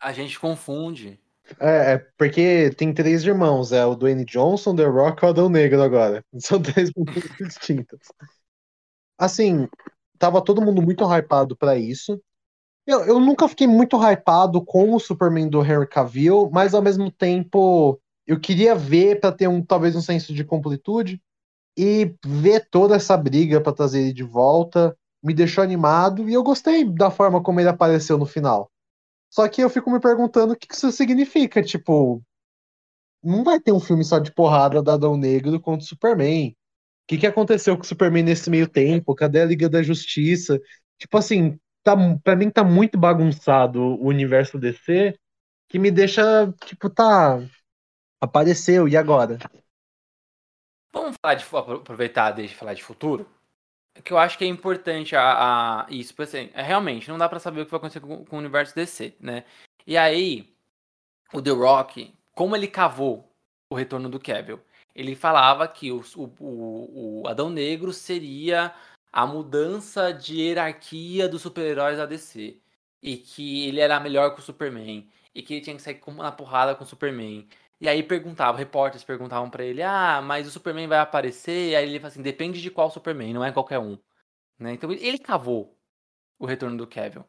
a 0.00 0.12
gente 0.12 0.38
confunde. 0.40 1.20
É, 1.60 1.92
é, 1.92 1.98
porque 2.18 2.70
tem 2.70 2.92
três 2.92 3.24
irmãos, 3.24 3.70
é 3.70 3.86
o 3.86 3.94
Dwayne 3.94 4.24
Johnson, 4.24 4.74
The 4.74 4.86
Rock 4.86 5.22
e 5.22 5.26
o 5.26 5.30
Adão 5.30 5.48
Negro 5.48 5.80
agora. 5.80 6.24
São 6.40 6.60
três 6.60 6.90
pessoas 6.92 7.36
distintas. 7.38 8.00
Assim, 9.16 9.68
tava 10.18 10.42
todo 10.42 10.62
mundo 10.62 10.82
muito 10.82 11.04
hypado 11.04 11.56
para 11.56 11.76
isso. 11.76 12.20
Eu, 12.86 13.04
eu 13.04 13.20
nunca 13.20 13.48
fiquei 13.48 13.66
muito 13.66 13.96
hypado 13.96 14.64
com 14.64 14.94
o 14.94 15.00
Superman 15.00 15.48
do 15.48 15.64
Henry 15.64 15.88
Cavill, 15.88 16.50
mas 16.52 16.74
ao 16.74 16.82
mesmo 16.82 17.10
tempo 17.10 18.00
eu 18.26 18.38
queria 18.40 18.74
ver 18.74 19.20
para 19.20 19.32
ter 19.32 19.48
um 19.48 19.62
talvez 19.62 19.96
um 19.96 20.00
senso 20.00 20.32
de 20.32 20.44
completude 20.44 21.20
e 21.76 22.14
ver 22.24 22.68
toda 22.70 22.96
essa 22.96 23.16
briga 23.16 23.60
para 23.60 23.72
trazer 23.72 24.00
ele 24.00 24.12
de 24.12 24.22
volta 24.22 24.96
me 25.22 25.34
deixou 25.34 25.64
animado 25.64 26.28
e 26.28 26.34
eu 26.34 26.42
gostei 26.42 26.84
da 26.84 27.10
forma 27.10 27.42
como 27.42 27.58
ele 27.58 27.68
apareceu 27.68 28.16
no 28.16 28.26
final. 28.26 28.70
Só 29.28 29.48
que 29.48 29.60
eu 29.60 29.68
fico 29.68 29.90
me 29.90 29.98
perguntando 29.98 30.52
o 30.52 30.56
que 30.56 30.72
isso 30.72 30.92
significa, 30.92 31.62
tipo, 31.62 32.22
não 33.22 33.42
vai 33.42 33.58
ter 33.58 33.72
um 33.72 33.80
filme 33.80 34.04
só 34.04 34.20
de 34.20 34.32
porrada 34.32 34.80
da 34.80 34.94
Adão 34.94 35.16
Negro 35.16 35.60
contra 35.60 35.84
o 35.84 35.88
Superman 35.88 36.56
que, 37.06 37.18
que 37.18 37.26
aconteceu 37.26 37.76
com 37.76 37.82
o 37.82 37.86
Superman 37.86 38.24
nesse 38.24 38.50
meio 38.50 38.68
tempo? 38.68 39.14
Cadê 39.14 39.40
a 39.40 39.44
Liga 39.44 39.68
da 39.68 39.82
Justiça? 39.82 40.60
Tipo 40.98 41.18
assim, 41.18 41.58
tá, 41.82 41.94
pra 42.22 42.34
mim 42.34 42.50
tá 42.50 42.64
muito 42.64 42.98
bagunçado 42.98 43.80
o 43.80 44.06
universo 44.06 44.58
DC, 44.58 45.16
que 45.68 45.78
me 45.78 45.90
deixa, 45.90 46.52
tipo, 46.64 46.90
tá. 46.90 47.40
Apareceu, 48.20 48.88
e 48.88 48.96
agora? 48.96 49.38
Vamos 50.92 51.16
falar 51.20 51.34
de 51.34 51.44
aproveitar 51.44 52.32
desde 52.32 52.56
falar 52.56 52.74
de 52.74 52.82
futuro? 52.82 53.28
Que 54.02 54.12
eu 54.12 54.18
acho 54.18 54.36
que 54.36 54.44
é 54.44 54.48
importante 54.48 55.14
a, 55.14 55.84
a 55.84 55.86
isso, 55.90 56.14
porque 56.14 56.36
assim, 56.36 56.50
é, 56.54 56.62
realmente 56.62 57.08
não 57.08 57.18
dá 57.18 57.28
para 57.28 57.38
saber 57.38 57.60
o 57.60 57.64
que 57.64 57.70
vai 57.70 57.78
acontecer 57.78 58.00
com, 58.00 58.24
com 58.24 58.36
o 58.36 58.38
universo 58.38 58.74
DC, 58.74 59.14
né? 59.20 59.44
E 59.86 59.96
aí, 59.96 60.52
o 61.32 61.40
The 61.40 61.50
Rock, 61.50 62.14
como 62.32 62.56
ele 62.56 62.66
cavou 62.66 63.30
o 63.70 63.74
retorno 63.74 64.08
do 64.08 64.18
Cavill? 64.18 64.60
Ele 64.96 65.14
falava 65.14 65.68
que 65.68 65.92
o, 65.92 66.02
o, 66.16 67.22
o 67.22 67.28
Adão 67.28 67.50
Negro 67.50 67.92
seria 67.92 68.74
a 69.12 69.26
mudança 69.26 70.10
de 70.10 70.40
hierarquia 70.40 71.28
dos 71.28 71.42
super-heróis 71.42 71.98
da 71.98 72.06
DC. 72.06 72.58
E 73.02 73.18
que 73.18 73.68
ele 73.68 73.80
era 73.80 74.00
melhor 74.00 74.34
que 74.34 74.40
o 74.40 74.42
Superman. 74.42 75.06
E 75.34 75.42
que 75.42 75.54
ele 75.54 75.60
tinha 75.60 75.76
que 75.76 75.82
sair 75.82 76.00
na 76.16 76.32
porrada 76.32 76.74
com 76.74 76.82
o 76.82 76.86
Superman. 76.86 77.46
E 77.78 77.88
aí 77.88 78.02
perguntava, 78.02 78.56
repórteres 78.56 79.04
perguntavam 79.04 79.50
para 79.50 79.64
ele: 79.64 79.82
Ah, 79.82 80.22
mas 80.22 80.46
o 80.46 80.50
Superman 80.50 80.88
vai 80.88 80.98
aparecer? 80.98 81.70
E 81.70 81.76
aí 81.76 81.84
ele 81.88 82.00
fala 82.00 82.08
assim: 82.08 82.22
depende 82.22 82.62
de 82.62 82.70
qual 82.70 82.90
Superman, 82.90 83.34
não 83.34 83.44
é 83.44 83.52
qualquer 83.52 83.78
um. 83.78 83.98
Né? 84.58 84.72
Então 84.72 84.90
ele 84.90 85.18
cavou 85.18 85.76
o 86.38 86.46
retorno 86.46 86.78
do 86.78 86.86
Kevin. 86.86 87.22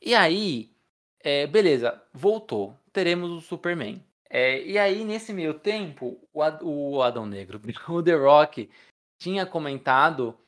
E 0.00 0.14
aí, 0.14 0.74
é, 1.20 1.46
beleza, 1.46 2.02
voltou. 2.14 2.74
Teremos 2.92 3.30
o 3.30 3.40
Superman. 3.42 4.02
É, 4.32 4.62
e 4.64 4.78
aí, 4.78 5.04
nesse 5.04 5.32
meio 5.32 5.58
tempo, 5.58 6.20
o, 6.32 6.40
Ad, 6.40 6.60
o 6.62 7.02
Adão 7.02 7.26
Negro, 7.26 7.60
o 7.88 8.02
The 8.02 8.14
Rock, 8.14 8.70
tinha 9.18 9.44
comentado 9.44 10.38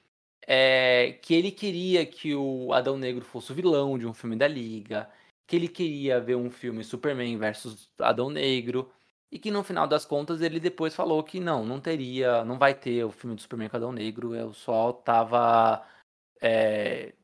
é, 0.47 1.19
que 1.23 1.35
ele 1.35 1.51
queria 1.51 2.07
que 2.07 2.35
o 2.35 2.73
Adão 2.73 2.97
Negro 2.97 3.25
fosse 3.25 3.53
o 3.53 3.55
vilão 3.55 3.99
de 3.99 4.07
um 4.07 4.15
filme 4.15 4.37
da 4.37 4.47
Liga, 4.49 5.11
que 5.47 5.57
ele 5.57 5.69
queria 5.69 6.21
ver 6.21 6.37
um 6.37 6.51
filme 6.51 6.85
Superman 6.85 7.37
versus 7.39 7.91
Adão 7.99 8.31
Negro, 8.31 8.91
e 9.31 9.39
que 9.39 9.51
no 9.51 9.65
final 9.65 9.89
das 9.89 10.05
contas 10.05 10.41
ele 10.43 10.61
depois 10.61 10.95
falou 10.95 11.23
que 11.25 11.41
não, 11.41 11.65
não 11.65 11.81
teria, 11.81 12.45
não 12.45 12.59
vai 12.59 12.75
ter 12.75 13.05
o 13.05 13.11
filme 13.11 13.35
do 13.37 13.43
Superman 13.43 13.69
com 13.69 13.77
Adão 13.77 13.93
Negro, 13.93 14.35
eu 14.35 14.53
só 14.53 14.93
tava. 14.93 15.85
É, 16.41 17.15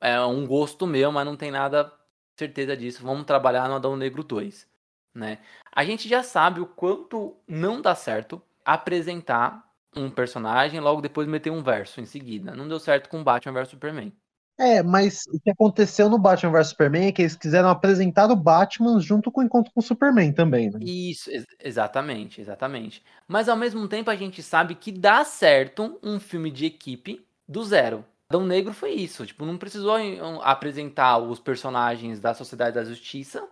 é 0.00 0.20
um 0.22 0.46
gosto 0.46 0.86
meu, 0.86 1.12
mas 1.12 1.26
não 1.26 1.36
tem 1.36 1.50
nada 1.50 1.92
certeza 2.38 2.76
disso. 2.76 3.02
Vamos 3.02 3.26
trabalhar 3.26 3.68
no 3.68 3.76
Adão 3.76 3.96
Negro 3.96 4.24
2. 4.24 4.71
Né? 5.14 5.38
A 5.70 5.84
gente 5.84 6.08
já 6.08 6.22
sabe 6.22 6.60
o 6.60 6.66
quanto 6.66 7.36
não 7.46 7.80
dá 7.80 7.94
certo 7.94 8.40
apresentar 8.64 9.64
um 9.94 10.10
personagem 10.10 10.80
logo 10.80 11.02
depois 11.02 11.28
meter 11.28 11.50
um 11.50 11.62
verso 11.62 12.00
em 12.00 12.06
seguida. 12.06 12.54
Não 12.54 12.66
deu 12.66 12.78
certo 12.78 13.08
com 13.08 13.22
Batman 13.22 13.52
vs 13.52 13.68
Superman. 13.68 14.12
É, 14.58 14.82
mas 14.82 15.24
o 15.28 15.40
que 15.40 15.50
aconteceu 15.50 16.08
no 16.08 16.18
Batman 16.18 16.52
vs 16.52 16.68
Superman 16.68 17.08
é 17.08 17.12
que 17.12 17.22
eles 17.22 17.34
quiseram 17.34 17.68
apresentar 17.68 18.30
o 18.30 18.36
Batman 18.36 19.00
junto 19.00 19.30
com 19.30 19.40
o 19.40 19.44
encontro 19.44 19.72
com 19.72 19.80
o 19.80 19.82
Superman 19.82 20.32
também, 20.32 20.70
né? 20.70 20.78
Isso, 20.82 21.30
ex 21.30 21.44
exatamente, 21.60 22.40
exatamente. 22.40 23.02
Mas 23.26 23.48
ao 23.48 23.56
mesmo 23.56 23.88
tempo 23.88 24.10
a 24.10 24.16
gente 24.16 24.42
sabe 24.42 24.74
que 24.74 24.92
dá 24.92 25.24
certo 25.24 25.98
um 26.02 26.20
filme 26.20 26.50
de 26.50 26.66
equipe 26.66 27.24
do 27.48 27.64
zero. 27.64 28.04
Adão 28.28 28.46
Negro 28.46 28.72
foi 28.72 28.92
isso, 28.92 29.26
tipo, 29.26 29.44
não 29.44 29.58
precisou 29.58 29.94
apresentar 30.42 31.18
os 31.18 31.38
personagens 31.38 32.18
da 32.18 32.32
Sociedade 32.32 32.76
da 32.76 32.84
Justiça 32.84 33.46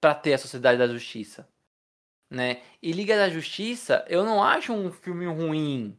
para 0.00 0.14
ter 0.14 0.34
a 0.34 0.38
Sociedade 0.38 0.78
da 0.78 0.86
Justiça 0.86 1.48
né? 2.30 2.62
E 2.80 2.92
Liga 2.92 3.16
da 3.16 3.28
Justiça, 3.28 4.04
eu 4.08 4.24
não 4.24 4.42
acho 4.42 4.72
um 4.72 4.92
filme 4.92 5.26
ruim, 5.26 5.98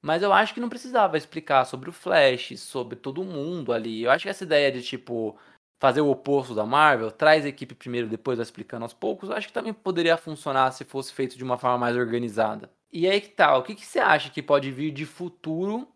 mas 0.00 0.22
eu 0.22 0.32
acho 0.32 0.54
que 0.54 0.60
não 0.60 0.68
precisava 0.68 1.18
explicar 1.18 1.64
sobre 1.64 1.90
o 1.90 1.92
Flash, 1.92 2.58
sobre 2.60 2.96
todo 2.96 3.24
mundo 3.24 3.72
ali. 3.72 4.04
Eu 4.04 4.10
acho 4.12 4.22
que 4.24 4.28
essa 4.28 4.44
ideia 4.44 4.70
de 4.70 4.82
tipo 4.82 5.36
fazer 5.78 6.00
o 6.00 6.08
oposto 6.10 6.54
da 6.54 6.64
Marvel, 6.64 7.10
traz 7.10 7.44
a 7.44 7.48
equipe 7.48 7.74
primeiro, 7.74 8.08
depois 8.08 8.38
vai 8.38 8.44
explicando 8.44 8.84
aos 8.84 8.94
poucos, 8.94 9.28
eu 9.28 9.36
acho 9.36 9.48
que 9.48 9.52
também 9.52 9.74
poderia 9.74 10.16
funcionar 10.16 10.70
se 10.72 10.84
fosse 10.84 11.12
feito 11.12 11.36
de 11.36 11.44
uma 11.44 11.58
forma 11.58 11.76
mais 11.76 11.96
organizada. 11.96 12.70
E 12.90 13.06
aí 13.06 13.20
que 13.20 13.28
tal? 13.28 13.54
Tá, 13.54 13.58
o 13.58 13.62
que, 13.62 13.74
que 13.74 13.84
você 13.84 13.98
acha 13.98 14.30
que 14.30 14.42
pode 14.42 14.70
vir 14.70 14.90
de 14.90 15.04
futuro, 15.04 15.86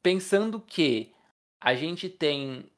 pensando 0.00 0.60
que 0.60 1.12
a 1.60 1.74
gente 1.74 2.08
tem 2.08 2.70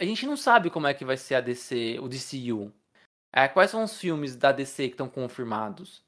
a 0.00 0.04
gente 0.04 0.24
não 0.24 0.34
sabe 0.34 0.70
como 0.70 0.86
é 0.86 0.94
que 0.94 1.04
vai 1.04 1.18
ser 1.18 1.34
a 1.34 1.42
DC, 1.42 1.98
o 2.00 2.08
DCU. 2.08 2.72
É, 3.30 3.46
quais 3.46 3.70
são 3.70 3.84
os 3.84 4.00
filmes 4.00 4.34
da 4.34 4.50
DC 4.50 4.88
que 4.88 4.94
estão 4.94 5.10
confirmados? 5.10 6.02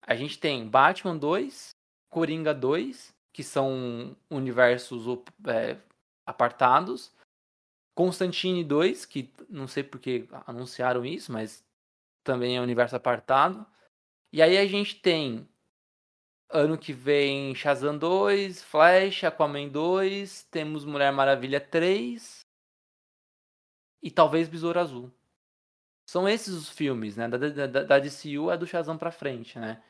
A 0.00 0.14
gente 0.14 0.38
tem 0.38 0.64
Batman 0.64 1.16
2, 1.16 1.70
Coringa 2.08 2.54
2, 2.54 3.12
que 3.32 3.42
são 3.42 4.16
universos 4.30 5.06
é, 5.48 5.76
apartados. 6.24 7.12
Constantine 7.96 8.62
2, 8.62 9.04
que 9.04 9.28
não 9.48 9.66
sei 9.66 9.82
porque 9.82 10.28
anunciaram 10.46 11.04
isso, 11.04 11.32
mas 11.32 11.64
também 12.22 12.56
é 12.56 12.60
universo 12.60 12.94
apartado. 12.94 13.66
E 14.32 14.40
aí 14.40 14.56
a 14.56 14.66
gente 14.66 15.00
tem 15.00 15.48
ano 16.48 16.78
que 16.78 16.92
vem 16.92 17.56
Shazam 17.56 17.98
2, 17.98 18.62
Flash, 18.62 19.24
Aquaman 19.24 19.68
2, 19.68 20.44
temos 20.44 20.84
Mulher 20.84 21.10
Maravilha 21.10 21.60
3 21.60 22.45
e 24.06 24.10
talvez 24.10 24.48
Besouro 24.48 24.78
Azul. 24.78 25.10
São 26.08 26.28
esses 26.28 26.54
os 26.54 26.68
filmes, 26.68 27.16
né? 27.16 27.26
Da, 27.26 27.66
da, 27.66 27.82
da 27.82 27.98
DCU 27.98 28.52
é 28.52 28.56
do 28.56 28.64
Shazam 28.64 28.96
pra 28.96 29.10
frente, 29.10 29.58
né? 29.58 29.82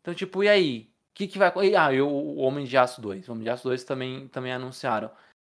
Então, 0.00 0.14
tipo, 0.14 0.44
e 0.44 0.48
aí? 0.48 0.90
O 1.10 1.14
que, 1.14 1.26
que 1.26 1.38
vai. 1.38 1.52
Ah, 1.74 1.92
e 1.92 2.00
o 2.00 2.36
Homem 2.36 2.64
de 2.64 2.76
Aço 2.76 3.00
2. 3.00 3.28
O 3.28 3.32
Homem 3.32 3.42
de 3.42 3.50
Aço 3.50 3.64
2 3.64 3.82
também, 3.82 4.28
também 4.28 4.52
anunciaram. 4.52 5.10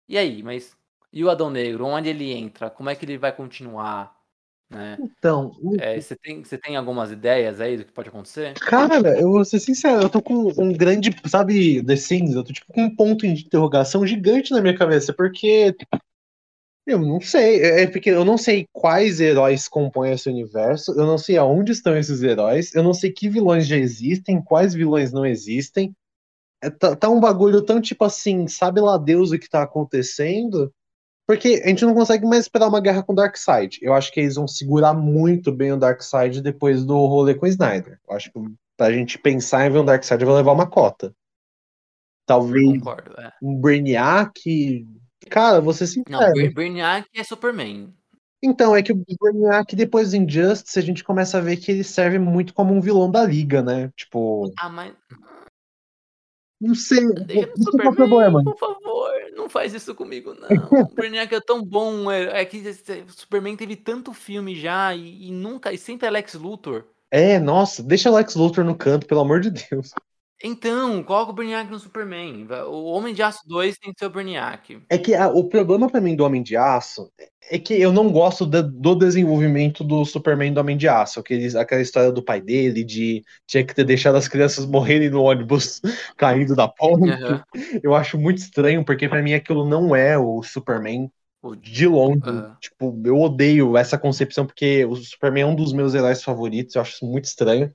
E 0.08 0.16
aí, 0.16 0.40
mas. 0.40 0.76
E 1.12 1.24
o 1.24 1.30
Adão 1.30 1.50
Negro? 1.50 1.84
Onde 1.84 2.10
ele 2.10 2.30
entra? 2.30 2.70
Como 2.70 2.88
é 2.88 2.94
que 2.94 3.04
ele 3.04 3.18
vai 3.18 3.34
continuar? 3.34 4.16
Né? 4.70 4.98
Então. 5.00 5.50
É, 5.80 6.00
você, 6.00 6.14
tem, 6.14 6.44
você 6.44 6.56
tem 6.56 6.76
algumas 6.76 7.10
ideias 7.10 7.60
aí 7.60 7.76
do 7.76 7.84
que 7.84 7.92
pode 7.92 8.08
acontecer? 8.08 8.54
Cara, 8.54 9.00
eu 9.18 9.32
vou 9.32 9.44
ser 9.44 9.58
sincero, 9.58 10.02
eu 10.02 10.08
tô 10.08 10.22
com 10.22 10.52
um 10.56 10.72
grande. 10.72 11.10
Sabe, 11.26 11.84
The 11.84 11.96
Sims? 11.96 12.36
Eu 12.36 12.44
tô 12.44 12.52
tipo 12.52 12.72
com 12.72 12.82
um 12.82 12.94
ponto 12.94 13.26
de 13.26 13.44
interrogação 13.44 14.06
gigante 14.06 14.52
na 14.52 14.60
minha 14.60 14.78
cabeça, 14.78 15.12
porque 15.12 15.74
eu 16.86 16.98
não 16.98 17.20
sei, 17.20 17.62
é, 17.62 17.82
é 17.82 17.86
porque 17.86 18.10
eu 18.10 18.24
não 18.24 18.36
sei 18.36 18.66
quais 18.72 19.20
heróis 19.20 19.68
compõem 19.68 20.12
esse 20.12 20.28
universo, 20.28 20.92
eu 20.92 21.06
não 21.06 21.16
sei 21.16 21.36
aonde 21.36 21.72
estão 21.72 21.96
esses 21.96 22.22
heróis, 22.22 22.74
eu 22.74 22.82
não 22.82 22.92
sei 22.92 23.12
que 23.12 23.28
vilões 23.28 23.66
já 23.66 23.76
existem, 23.76 24.42
quais 24.42 24.74
vilões 24.74 25.12
não 25.12 25.24
existem. 25.24 25.94
É, 26.62 26.70
tá, 26.70 26.94
tá, 26.96 27.08
um 27.08 27.20
bagulho 27.20 27.62
tão 27.62 27.80
tipo 27.80 28.04
assim, 28.04 28.46
sabe 28.48 28.80
lá 28.80 28.96
Deus 28.96 29.30
o 29.30 29.38
que 29.38 29.48
tá 29.48 29.62
acontecendo? 29.62 30.72
Porque 31.26 31.62
a 31.64 31.68
gente 31.68 31.84
não 31.84 31.94
consegue 31.94 32.26
mais 32.26 32.42
esperar 32.42 32.68
uma 32.68 32.80
guerra 32.80 33.02
com 33.02 33.12
o 33.12 33.16
Darkseid. 33.16 33.78
Eu 33.80 33.94
acho 33.94 34.12
que 34.12 34.20
eles 34.20 34.34
vão 34.34 34.48
segurar 34.48 34.92
muito 34.92 35.52
bem 35.52 35.72
o 35.72 35.76
Darkseid 35.76 36.40
depois 36.40 36.84
do 36.84 36.94
rolê 37.06 37.34
com 37.34 37.46
o 37.46 37.48
Snyder. 37.48 38.00
Eu 38.08 38.16
acho 38.16 38.32
que 38.32 38.40
pra 38.76 38.92
gente 38.92 39.18
pensar 39.18 39.66
em 39.66 39.70
ver 39.70 39.78
um 39.78 39.84
Darkseid 39.84 40.24
vai 40.24 40.34
levar 40.34 40.52
uma 40.52 40.68
cota. 40.68 41.14
Talvez 42.26 42.64
Concordo, 42.64 43.20
é. 43.20 43.32
um 43.42 43.60
Brainiac 43.60 44.86
Cara, 45.30 45.60
você 45.60 45.86
se 45.86 46.02
Não, 46.08 46.18
Bra- 46.18 46.50
Brainiac 46.52 47.08
é 47.14 47.24
Superman. 47.24 47.92
Então, 48.42 48.74
é 48.74 48.82
que 48.82 48.92
o 48.92 49.04
Brainiac, 49.20 49.76
depois 49.76 50.10
do 50.10 50.16
Injustice, 50.16 50.78
a 50.78 50.82
gente 50.82 51.04
começa 51.04 51.38
a 51.38 51.40
ver 51.40 51.56
que 51.58 51.70
ele 51.70 51.84
serve 51.84 52.18
muito 52.18 52.52
como 52.52 52.74
um 52.74 52.80
vilão 52.80 53.10
da 53.10 53.24
liga, 53.24 53.62
né? 53.62 53.90
Tipo. 53.96 54.52
Ah, 54.58 54.68
mas. 54.68 54.94
Não 56.60 56.74
sei. 56.74 57.06
Deixa 57.12 57.52
Isso 57.56 57.68
é 57.68 57.68
o 57.68 57.72
Superman, 57.72 57.94
problema. 57.94 58.44
por 58.44 58.56
favor, 58.56 59.10
não 59.36 59.48
faz 59.48 59.74
isso 59.74 59.94
comigo, 59.94 60.34
não. 60.34 60.48
O 60.82 60.94
Brainiac 60.94 61.32
é 61.34 61.40
tão 61.40 61.62
bom. 61.62 62.10
É, 62.10 62.40
é 62.40 62.44
que 62.44 62.58
o 62.58 63.12
Superman 63.12 63.56
teve 63.56 63.76
tanto 63.76 64.12
filme 64.12 64.54
já 64.54 64.94
e, 64.94 65.28
e 65.28 65.32
nunca. 65.32 65.72
E 65.72 65.78
sempre 65.78 66.06
é 66.06 66.10
Lex 66.10 66.34
Luthor. 66.34 66.84
É, 67.10 67.38
nossa, 67.38 67.82
deixa 67.82 68.10
o 68.10 68.14
Lex 68.14 68.34
Luthor 68.34 68.64
no 68.64 68.76
canto, 68.76 69.06
pelo 69.06 69.20
amor 69.20 69.40
de 69.40 69.50
Deus. 69.50 69.90
Então, 70.42 71.02
coloca 71.02 71.30
o 71.30 71.34
Brainiac 71.34 71.70
no 71.70 71.78
Superman. 71.78 72.46
O 72.66 72.84
Homem 72.84 73.14
de 73.14 73.22
Aço 73.22 73.40
2 73.46 73.78
tem 73.78 73.92
que 73.92 73.98
ser 73.98 74.06
o 74.06 74.10
Brainiac. 74.10 74.82
É 74.88 74.98
que 74.98 75.16
o 75.16 75.44
problema 75.44 75.88
pra 75.88 76.00
mim 76.00 76.16
do 76.16 76.24
Homem 76.24 76.42
de 76.42 76.56
Aço 76.56 77.10
é 77.50 77.58
que 77.58 77.74
eu 77.74 77.92
não 77.92 78.10
gosto 78.10 78.46
de, 78.46 78.62
do 78.62 78.94
desenvolvimento 78.94 79.84
do 79.84 80.04
Superman 80.04 80.52
do 80.52 80.60
Homem 80.60 80.76
de 80.76 80.88
Aço. 80.88 81.20
Aqueles, 81.20 81.54
aquela 81.54 81.82
história 81.82 82.10
do 82.10 82.22
pai 82.22 82.40
dele, 82.40 82.82
de 82.82 83.22
tinha 83.46 83.64
que 83.64 83.74
ter 83.74 83.84
deixado 83.84 84.16
as 84.16 84.26
crianças 84.26 84.66
morrerem 84.66 85.10
no 85.10 85.22
ônibus 85.22 85.80
caindo 86.16 86.56
da 86.56 86.66
ponte. 86.66 87.10
Uhum. 87.10 87.40
Eu 87.82 87.94
acho 87.94 88.18
muito 88.18 88.38
estranho, 88.38 88.84
porque 88.84 89.08
para 89.08 89.22
mim 89.22 89.34
aquilo 89.34 89.68
não 89.68 89.94
é 89.94 90.18
o 90.18 90.42
Superman 90.42 91.10
de 91.60 91.86
longe. 91.86 92.20
Uhum. 92.24 92.54
Tipo, 92.60 93.02
eu 93.04 93.20
odeio 93.20 93.76
essa 93.76 93.98
concepção, 93.98 94.46
porque 94.46 94.84
o 94.84 94.96
Superman 94.96 95.42
é 95.42 95.46
um 95.46 95.54
dos 95.54 95.72
meus 95.72 95.94
heróis 95.94 96.22
favoritos, 96.22 96.74
eu 96.74 96.82
acho 96.82 96.94
isso 96.94 97.06
muito 97.06 97.24
estranho. 97.24 97.70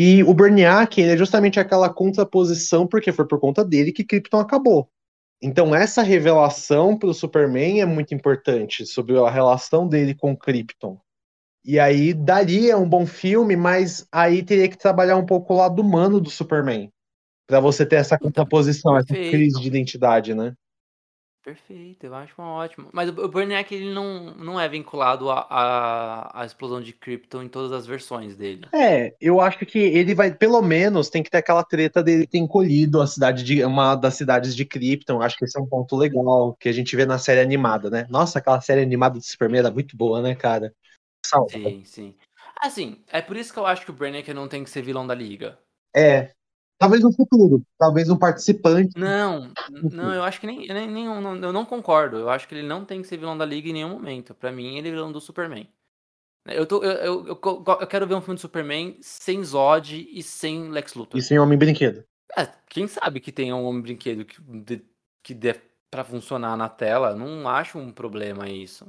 E 0.00 0.22
o 0.22 0.30
ele 0.30 1.10
é 1.10 1.16
justamente 1.16 1.58
aquela 1.58 1.92
contraposição, 1.92 2.86
porque 2.86 3.10
foi 3.10 3.26
por 3.26 3.40
conta 3.40 3.64
dele 3.64 3.90
que 3.90 4.04
Krypton 4.04 4.38
acabou. 4.38 4.88
Então 5.42 5.74
essa 5.74 6.04
revelação 6.04 6.96
para 6.96 7.08
o 7.08 7.14
Superman 7.14 7.80
é 7.80 7.84
muito 7.84 8.14
importante 8.14 8.86
sobre 8.86 9.18
a 9.18 9.28
relação 9.28 9.88
dele 9.88 10.14
com 10.14 10.36
Krypton. 10.36 11.00
E 11.64 11.80
aí 11.80 12.14
daria 12.14 12.78
um 12.78 12.88
bom 12.88 13.04
filme, 13.04 13.56
mas 13.56 14.06
aí 14.12 14.40
teria 14.44 14.68
que 14.68 14.78
trabalhar 14.78 15.16
um 15.16 15.26
pouco 15.26 15.52
o 15.52 15.56
lado 15.56 15.82
humano 15.82 16.20
do 16.20 16.30
Superman, 16.30 16.92
para 17.48 17.58
você 17.58 17.84
ter 17.84 17.96
essa 17.96 18.16
contraposição, 18.16 18.96
essa 18.96 19.12
crise 19.12 19.60
de 19.60 19.66
identidade, 19.66 20.32
né? 20.32 20.54
Perfeito, 21.48 22.04
eu 22.04 22.14
acho 22.14 22.34
uma 22.36 22.52
ótima. 22.52 22.90
Mas 22.92 23.08
o 23.08 23.26
Brainiac 23.26 23.74
ele 23.74 23.94
não, 23.94 24.34
não 24.34 24.60
é 24.60 24.68
vinculado 24.68 25.30
à 25.30 26.30
a, 26.34 26.44
explosão 26.44 26.78
de 26.78 26.92
Krypton 26.92 27.42
em 27.42 27.48
todas 27.48 27.72
as 27.72 27.86
versões 27.86 28.36
dele. 28.36 28.68
É, 28.70 29.14
eu 29.18 29.40
acho 29.40 29.64
que 29.64 29.78
ele 29.78 30.14
vai, 30.14 30.30
pelo 30.30 30.60
menos, 30.60 31.08
tem 31.08 31.22
que 31.22 31.30
ter 31.30 31.38
aquela 31.38 31.64
treta 31.64 32.02
dele 32.02 32.26
ter 32.26 32.36
encolhido 32.36 33.00
a 33.00 33.06
cidade 33.06 33.42
de 33.44 33.64
uma 33.64 33.94
das 33.94 34.12
cidades 34.12 34.54
de 34.54 34.66
Krypton. 34.66 35.22
Acho 35.22 35.38
que 35.38 35.46
esse 35.46 35.58
é 35.58 35.62
um 35.62 35.66
ponto 35.66 35.96
legal 35.96 36.54
que 36.60 36.68
a 36.68 36.72
gente 36.72 36.94
vê 36.94 37.06
na 37.06 37.18
série 37.18 37.40
animada, 37.40 37.88
né? 37.88 38.06
Nossa, 38.10 38.40
aquela 38.40 38.60
série 38.60 38.82
animada 38.82 39.18
do 39.18 39.24
Superman 39.24 39.60
era 39.60 39.70
muito 39.70 39.96
boa, 39.96 40.20
né, 40.20 40.34
cara? 40.34 40.74
Salve. 41.24 41.54
Sim, 41.54 41.82
sim. 41.86 42.14
Assim, 42.60 43.02
é 43.10 43.22
por 43.22 43.38
isso 43.38 43.54
que 43.54 43.58
eu 43.58 43.64
acho 43.64 43.86
que 43.86 43.90
o 43.90 43.94
Brainiac 43.94 44.34
não 44.34 44.48
tem 44.48 44.62
que 44.62 44.68
ser 44.68 44.82
vilão 44.82 45.06
da 45.06 45.14
liga. 45.14 45.58
É, 45.96 46.30
Talvez 46.78 47.02
no 47.02 47.12
futuro, 47.12 47.62
talvez 47.76 48.08
um 48.08 48.16
participante. 48.16 48.96
Não, 48.96 49.52
não, 49.90 50.14
eu 50.14 50.22
acho 50.22 50.40
que 50.40 50.46
nem, 50.46 50.68
nem, 50.68 50.88
nem 50.88 51.06
eu, 51.06 51.20
não, 51.20 51.34
eu 51.36 51.52
não 51.52 51.64
concordo. 51.64 52.16
Eu 52.16 52.30
acho 52.30 52.46
que 52.46 52.54
ele 52.54 52.66
não 52.66 52.84
tem 52.84 53.02
que 53.02 53.08
ser 53.08 53.16
vilão 53.16 53.36
da 53.36 53.44
Liga 53.44 53.68
em 53.68 53.72
nenhum 53.72 53.88
momento. 53.88 54.32
Pra 54.32 54.52
mim, 54.52 54.76
ele 54.76 54.88
é 54.88 54.92
vilão 54.92 55.10
do 55.10 55.20
Superman. 55.20 55.68
Eu, 56.46 56.64
tô, 56.66 56.82
eu, 56.82 57.26
eu, 57.26 57.26
eu, 57.26 57.86
quero 57.86 58.06
ver 58.06 58.14
um 58.14 58.20
filme 58.20 58.36
do 58.36 58.40
Superman 58.40 58.96
sem 59.00 59.42
Zod 59.42 60.08
e 60.10 60.22
sem 60.22 60.70
Lex 60.70 60.94
Luthor. 60.94 61.18
E 61.18 61.22
sem 61.22 61.38
Homem-Brinquedo. 61.38 62.04
É, 62.36 62.48
quem 62.68 62.86
sabe 62.86 63.20
que 63.20 63.32
tenha 63.32 63.56
um 63.56 63.64
Homem-Brinquedo 63.64 64.24
que, 64.24 64.40
de, 64.40 64.82
que 65.22 65.34
dê 65.34 65.56
pra 65.90 66.04
funcionar 66.04 66.56
na 66.56 66.68
tela, 66.68 67.14
não 67.14 67.48
acho 67.48 67.78
um 67.78 67.90
problema 67.90 68.48
isso. 68.48 68.86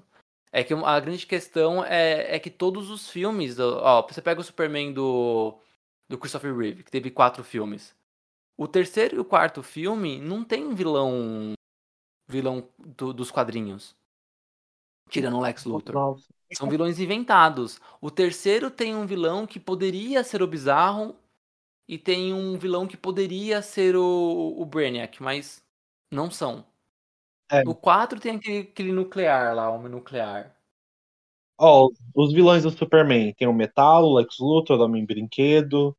É 0.51 0.63
que 0.63 0.73
a 0.73 0.99
grande 0.99 1.25
questão 1.25 1.83
é, 1.83 2.35
é 2.35 2.39
que 2.39 2.49
todos 2.49 2.89
os 2.89 3.09
filmes, 3.09 3.59
ó, 3.59 4.05
você 4.07 4.21
pega 4.21 4.41
o 4.41 4.43
Superman 4.43 4.93
do, 4.93 5.59
do 6.09 6.17
Christopher 6.17 6.55
Reeve, 6.55 6.83
que 6.83 6.91
teve 6.91 7.11
quatro 7.11 7.43
filmes. 7.43 7.95
O 8.57 8.67
terceiro 8.67 9.15
e 9.15 9.19
o 9.19 9.25
quarto 9.25 9.63
filme 9.63 10.19
não 10.19 10.43
tem 10.43 10.73
vilão 10.73 11.53
vilão 12.27 12.67
do, 12.77 13.13
dos 13.13 13.31
quadrinhos. 13.31 13.95
Tirando 15.09 15.37
o 15.37 15.41
Lex 15.41 15.65
Luthor. 15.65 15.95
Nossa. 15.95 16.27
São 16.53 16.69
vilões 16.69 16.99
inventados. 16.99 17.79
O 18.01 18.11
terceiro 18.11 18.69
tem 18.69 18.95
um 18.95 19.05
vilão 19.05 19.47
que 19.47 19.59
poderia 19.59 20.23
ser 20.23 20.41
o 20.41 20.47
Bizarro 20.47 21.15
e 21.87 21.97
tem 21.97 22.33
um 22.33 22.57
vilão 22.57 22.87
que 22.87 22.97
poderia 22.97 23.61
ser 23.61 23.95
o, 23.95 24.55
o 24.57 24.65
Brainiac, 24.65 25.21
mas 25.21 25.63
não 26.11 26.29
são. 26.29 26.63
É. 27.51 27.61
O 27.67 27.73
4 27.73 28.19
tem 28.19 28.35
aquele, 28.35 28.59
aquele 28.59 28.91
nuclear 28.91 29.55
lá, 29.55 29.69
homem 29.71 29.89
nuclear. 29.89 30.55
Ó, 31.59 31.89
os 32.15 32.31
vilões 32.31 32.63
do 32.63 32.69
Superman. 32.69 33.33
Tem 33.33 33.47
o 33.47 33.53
Metal, 33.53 34.05
o 34.05 34.15
Lex 34.15 34.37
Luthor, 34.39 34.79
o 34.79 34.83
Homem-Brinquedo. 34.83 35.95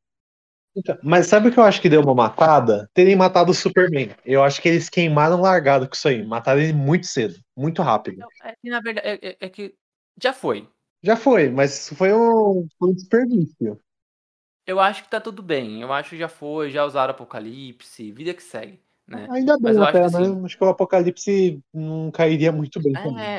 Então, 0.75 0.97
mas 1.03 1.27
sabe 1.27 1.49
o 1.49 1.53
que 1.53 1.59
eu 1.59 1.65
acho 1.65 1.81
que 1.81 1.89
deu 1.89 2.01
uma 2.01 2.15
matada? 2.15 2.89
Terem 2.95 3.17
matado 3.17 3.51
o 3.51 3.55
Superman. 3.55 4.11
Eu 4.25 4.43
acho 4.43 4.63
que 4.63 4.69
eles 4.69 4.89
queimaram 4.89 5.41
largado 5.41 5.89
com 5.89 5.95
isso 5.95 6.09
aí. 6.09 6.25
Mataram 6.25 6.61
ele 6.61 6.73
muito 6.73 7.07
cedo, 7.07 7.37
muito 7.57 7.83
rápido. 7.83 8.25
É 8.43 8.55
que, 8.61 8.71
na 8.71 8.81
verdade, 8.81 9.07
é, 9.09 9.31
é- 9.31 9.37
é 9.41 9.49
que 9.49 9.75
já 10.23 10.33
foi. 10.33 10.69
Já 11.03 11.17
foi, 11.17 11.49
mas 11.51 11.89
foi 11.91 12.13
um, 12.13 12.67
foi 12.79 12.89
um 12.91 12.95
desperdício. 12.95 13.81
Eu 14.67 14.79
acho 14.81 15.03
que 15.05 15.11
tá 15.11 15.21
tudo 15.21 15.43
bem. 15.43 15.83
Eu 15.83 15.93
acho 15.93 16.11
que 16.11 16.19
já 16.19 16.29
foi, 16.29 16.71
já 16.71 16.85
usaram 16.85 17.13
Apocalipse, 17.13 18.13
vida 18.13 18.35
que 18.35 18.43
segue, 18.43 18.81
né? 19.07 19.29
Ainda 19.31 19.59
Mas 19.61 19.75
bem 19.75 19.77
eu 19.77 19.83
até, 19.83 19.99
acho 19.99 20.01
que 20.03 20.07
né? 20.11 20.19
assim- 20.23 20.45
Acho 20.45 20.57
que 20.59 20.65
o 20.65 20.69
Apocalipse 20.69 21.61
não 21.73 22.11
cairia 22.11 22.53
muito 22.53 22.81
bem 22.83 22.97
também. 22.99 23.35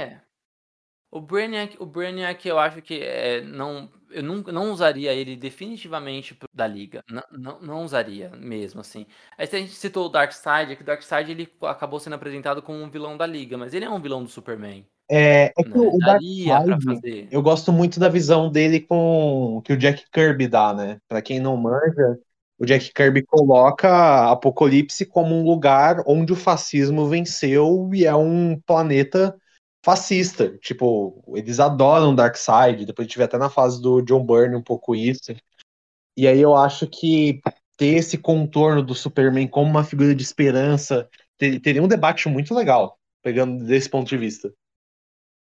O 1.12 1.20
Brainiac, 1.20 1.76
o 1.80 1.86
Brainiac 1.86 2.48
eu 2.48 2.58
acho 2.58 2.82
que 2.82 3.02
é, 3.02 3.42
não, 3.42 3.90
eu 4.10 4.24
não, 4.24 4.38
não 4.38 4.72
usaria 4.72 5.14
ele 5.14 5.36
definitivamente 5.36 6.38
da 6.54 6.66
liga. 6.66 7.04
Não, 7.10 7.24
não, 7.32 7.62
não 7.62 7.84
usaria 7.84 8.30
mesmo, 8.30 8.80
assim. 8.80 9.06
Aí 9.38 9.46
se 9.46 9.56
a 9.58 9.60
gente 9.60 9.74
citou 9.74 10.06
o 10.06 10.10
Darkseid, 10.10 10.72
é 10.72 10.76
que 10.76 10.84
o 10.84 10.86
Darkseid 10.86 11.30
ele 11.32 11.54
acabou 11.64 12.00
sendo 12.00 12.14
apresentado 12.14 12.62
como 12.62 12.82
um 12.82 12.90
vilão 12.90 13.18
da 13.18 13.26
liga, 13.28 13.58
mas 13.58 13.74
ele 13.74 13.84
é 13.86 13.90
um 13.90 14.02
vilão 14.02 14.24
do 14.24 14.30
Superman. 14.30 14.86
É, 15.10 15.48
é 15.58 15.64
que 15.64 15.78
Né? 15.78 15.80
o 15.80 16.00
Darkseid, 16.00 17.28
eu 17.30 17.42
gosto 17.42 17.74
muito 17.74 18.00
da 18.00 18.08
visão 18.08 18.50
dele 18.50 18.80
com 18.80 19.62
que 19.66 19.74
o 19.74 19.78
Jack 19.78 20.06
Kirby 20.12 20.48
dá, 20.48 20.74
né? 20.74 21.00
Pra 21.10 21.22
quem 21.22 21.40
não 21.40 21.58
manja, 21.58 22.18
o 22.58 22.66
Jack 22.66 22.94
Kirby 22.94 23.24
coloca 23.26 24.32
Apocalipse 24.32 25.06
como 25.06 25.36
um 25.36 25.44
lugar 25.44 26.02
onde 26.08 26.32
o 26.32 26.36
fascismo 26.36 27.08
venceu 27.10 27.90
e 27.94 28.06
é 28.06 28.16
um 28.16 28.58
planeta 28.62 29.36
fascista. 29.84 30.58
Tipo, 30.60 31.24
eles 31.36 31.60
adoram 31.60 32.16
Darkseid, 32.16 32.86
depois 32.86 33.08
tive 33.08 33.24
até 33.24 33.38
na 33.38 33.50
fase 33.50 33.82
do 33.82 34.02
John 34.02 34.26
Byrne 34.26 34.56
um 34.56 34.62
pouco 34.64 34.96
isso. 34.96 35.34
E 36.18 36.28
aí 36.28 36.40
eu 36.40 36.56
acho 36.56 36.88
que 36.88 37.42
ter 37.78 37.96
esse 37.98 38.18
contorno 38.18 38.84
do 38.84 38.96
Superman 38.96 39.48
como 39.48 39.70
uma 39.70 39.84
figura 39.84 40.16
de 40.16 40.24
esperança 40.24 41.10
ter- 41.38 41.60
teria 41.62 41.84
um 41.84 41.88
debate 41.88 42.30
muito 42.30 42.54
legal, 42.54 43.00
pegando 43.24 43.66
desse 43.66 43.90
ponto 43.90 44.08
de 44.10 44.18
vista. 44.18 44.54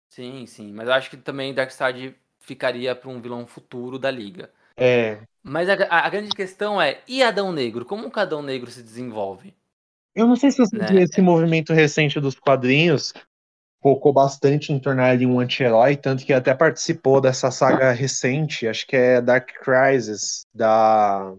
Sim, 0.08 0.46
sim. 0.46 0.72
Mas 0.72 0.88
eu 0.88 0.94
acho 0.94 1.10
que 1.10 1.16
também 1.16 1.54
Darkseid 1.54 2.14
ficaria 2.38 2.94
pra 2.94 3.08
um 3.08 3.20
vilão 3.20 3.46
futuro 3.46 3.98
da 3.98 4.10
liga. 4.10 4.52
É, 4.76 5.20
Mas 5.42 5.68
a, 5.68 5.74
a- 5.74 6.06
a 6.06 6.10
grande 6.10 6.34
questão 6.34 6.80
é, 6.82 7.02
e 7.08 7.22
Adão 7.22 7.52
Negro? 7.52 7.84
Como 7.86 8.10
que 8.12 8.20
Adão 8.20 8.42
Negro 8.42 8.70
se 8.70 8.82
desenvolve? 8.82 9.54
Eu 10.14 10.26
não 10.26 10.36
sei 10.36 10.50
se 10.50 10.58
você 10.58 10.76
Né? 10.76 10.86
viu 10.86 10.98
esse 11.00 11.20
movimento 11.20 11.72
recente 11.72 12.20
dos 12.20 12.34
quadrinhos, 12.38 13.12
focou 13.82 14.12
bastante 14.12 14.72
em 14.72 14.78
tornar 14.80 15.14
ele 15.14 15.26
um 15.26 15.40
anti-herói, 15.40 15.96
tanto 15.96 16.24
que 16.24 16.32
até 16.32 16.54
participou 16.54 17.20
dessa 17.20 17.50
saga 17.50 17.92
recente, 17.92 18.66
acho 18.68 18.86
que 18.86 18.96
é 18.96 19.20
Dark 19.22 19.48
Crisis, 19.62 20.46
da 20.54 21.34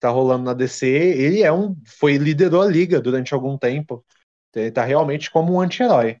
tá 0.00 0.10
rolando 0.10 0.44
na 0.44 0.54
DC. 0.54 0.86
Ele 0.88 1.42
é 1.42 1.52
um, 1.52 1.76
foi 1.86 2.16
liderou 2.18 2.62
a 2.62 2.66
liga 2.66 3.00
durante 3.00 3.34
algum 3.34 3.56
tempo. 3.58 4.04
Ele 4.54 4.70
tá 4.70 4.84
realmente 4.84 5.30
como 5.30 5.54
um 5.54 5.60
anti-herói. 5.60 6.18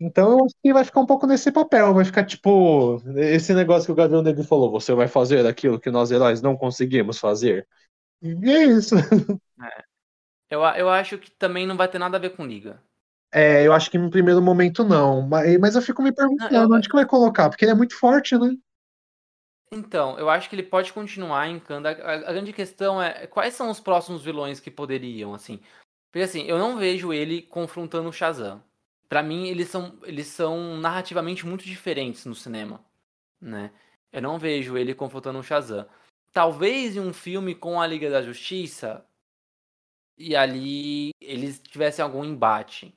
Então 0.00 0.32
eu 0.38 0.44
acho 0.44 0.54
que 0.62 0.72
vai 0.72 0.84
ficar 0.84 1.00
um 1.00 1.06
pouco 1.06 1.26
nesse 1.26 1.52
papel, 1.52 1.94
vai 1.94 2.04
ficar 2.04 2.24
tipo 2.24 3.00
esse 3.16 3.54
negócio 3.54 3.86
que 3.86 3.92
o 3.92 3.94
Gavião 3.94 4.22
Negro 4.22 4.42
falou, 4.44 4.70
você 4.70 4.92
vai 4.94 5.06
fazer 5.08 5.46
aquilo 5.46 5.78
que 5.80 5.90
nós 5.90 6.10
heróis 6.10 6.42
não 6.42 6.56
conseguimos 6.56 7.18
fazer. 7.18 7.66
E 8.22 8.50
é 8.50 8.64
isso. 8.66 8.96
Eu, 10.48 10.64
a- 10.64 10.78
eu 10.78 10.88
acho 10.88 11.18
que 11.18 11.30
também 11.32 11.66
não 11.66 11.76
vai 11.76 11.88
ter 11.90 11.98
nada 11.98 12.16
a 12.16 12.20
ver 12.20 12.36
com 12.36 12.46
liga. 12.46 12.80
É, 13.32 13.66
eu 13.66 13.72
acho 13.72 13.90
que 13.90 13.96
no 13.96 14.10
primeiro 14.10 14.42
momento 14.42 14.84
não, 14.84 15.22
mas, 15.22 15.58
mas 15.58 15.74
eu 15.74 15.80
fico 15.82 16.02
me 16.02 16.12
perguntando 16.12 16.52
Não, 16.52 16.62
eu- 16.64 16.70
onde 16.72 16.88
que 16.88 16.94
vai 16.94 17.06
colocar, 17.06 17.48
porque 17.48 17.64
ele 17.64 17.72
é 17.72 17.74
muito 17.74 17.96
forte, 17.98 18.36
né? 18.36 18.54
Então, 19.72 20.18
eu 20.18 20.28
acho 20.28 20.50
que 20.50 20.54
ele 20.54 20.62
pode 20.62 20.92
continuar 20.92 21.48
em 21.48 21.58
Kanda. 21.58 21.90
A, 21.90 22.12
a 22.12 22.32
grande 22.32 22.52
questão 22.52 23.00
é 23.02 23.26
quais 23.26 23.54
são 23.54 23.70
os 23.70 23.80
próximos 23.80 24.22
vilões 24.22 24.60
que 24.60 24.70
poderiam, 24.70 25.32
assim. 25.32 25.60
Porque 26.10 26.24
assim, 26.24 26.42
eu 26.42 26.58
não 26.58 26.76
vejo 26.76 27.10
ele 27.10 27.40
confrontando 27.40 28.10
o 28.10 28.12
Shazam. 28.12 28.62
Pra 29.08 29.22
mim, 29.22 29.48
eles 29.48 29.68
são, 29.68 29.98
eles 30.04 30.26
são 30.26 30.76
narrativamente 30.76 31.46
muito 31.46 31.64
diferentes 31.64 32.26
no 32.26 32.34
cinema, 32.34 32.84
né? 33.40 33.72
Eu 34.12 34.20
não 34.22 34.38
vejo 34.38 34.76
ele 34.76 34.94
confrontando 34.94 35.38
o 35.38 35.42
Shazam. 35.42 35.86
Talvez 36.32 36.96
em 36.96 37.00
um 37.00 37.12
filme 37.12 37.54
com 37.54 37.80
a 37.80 37.86
Liga 37.86 38.10
da 38.10 38.22
Justiça 38.22 39.06
e 40.16 40.36
ali 40.36 41.10
eles 41.20 41.60
tivessem 41.60 42.02
algum 42.02 42.24
embate. 42.24 42.94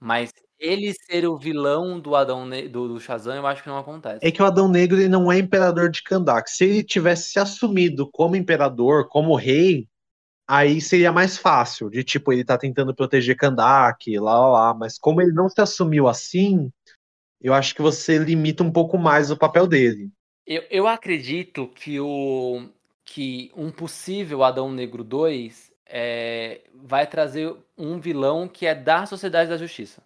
Mas 0.00 0.32
ele 0.58 0.92
ser 0.94 1.26
o 1.26 1.36
vilão 1.36 2.00
do 2.00 2.14
Adão 2.14 2.44
Ne- 2.44 2.68
do, 2.68 2.88
do 2.88 3.00
Shazam, 3.00 3.36
eu 3.36 3.46
acho 3.46 3.62
que 3.62 3.68
não 3.68 3.78
acontece. 3.78 4.26
É 4.26 4.30
que 4.30 4.42
o 4.42 4.44
Adão 4.44 4.68
Negro 4.68 4.98
ele 4.98 5.08
não 5.08 5.30
é 5.30 5.38
imperador 5.38 5.90
de 5.90 6.02
Kandak. 6.02 6.50
Se 6.50 6.64
ele 6.64 6.82
tivesse 6.82 7.30
se 7.30 7.38
assumido 7.38 8.08
como 8.10 8.36
imperador, 8.36 9.08
como 9.08 9.36
rei, 9.36 9.86
aí 10.46 10.80
seria 10.80 11.12
mais 11.12 11.36
fácil, 11.38 11.90
de 11.90 12.02
tipo, 12.02 12.32
ele 12.32 12.44
tá 12.44 12.56
tentando 12.58 12.94
proteger 12.94 13.36
Kandak, 13.36 14.18
lá, 14.18 14.38
lá, 14.38 14.48
lá. 14.48 14.74
Mas 14.74 14.98
como 14.98 15.20
ele 15.20 15.32
não 15.32 15.48
se 15.48 15.60
assumiu 15.60 16.08
assim, 16.08 16.70
eu 17.40 17.54
acho 17.54 17.74
que 17.74 17.82
você 17.82 18.18
limita 18.18 18.62
um 18.62 18.72
pouco 18.72 18.98
mais 18.98 19.30
o 19.30 19.36
papel 19.36 19.66
dele. 19.66 20.10
Eu, 20.46 20.62
eu 20.70 20.88
acredito 20.88 21.68
que 21.68 22.00
o 22.00 22.68
que 23.04 23.50
um 23.56 23.70
possível 23.70 24.42
Adão 24.42 24.70
Negro 24.70 25.02
2 25.02 25.67
é, 25.88 26.62
vai 26.74 27.06
trazer 27.06 27.54
um 27.76 27.98
vilão 27.98 28.48
que 28.48 28.66
é 28.66 28.74
da 28.74 29.06
Sociedade 29.06 29.50
da 29.50 29.56
Justiça. 29.56 30.02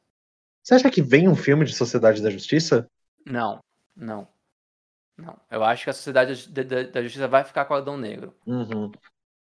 Você 0.63 0.75
acha 0.75 0.91
que 0.91 1.03
vem 1.03 1.29
um 1.29 1.35
filme 1.35 1.65
de 1.65 1.75
Sociedade 1.75 2.23
da 2.23 2.31
Justiça? 2.31 2.87
Não, 3.27 3.59
não, 3.97 4.29
não. 5.17 5.39
Eu 5.51 5.65
acho 5.65 5.85
que 5.85 5.91
a 5.91 5.93
Sociedade 5.95 6.49
da, 6.49 6.63
da- 6.63 6.83
da 6.85 7.03
Justiça 7.03 7.29
vai 7.29 7.45
ficar 7.45 7.65
com 7.65 7.75
o 7.75 7.77
Adão 7.77 7.97
Negro. 7.97 8.35
Uhum. 8.47 8.93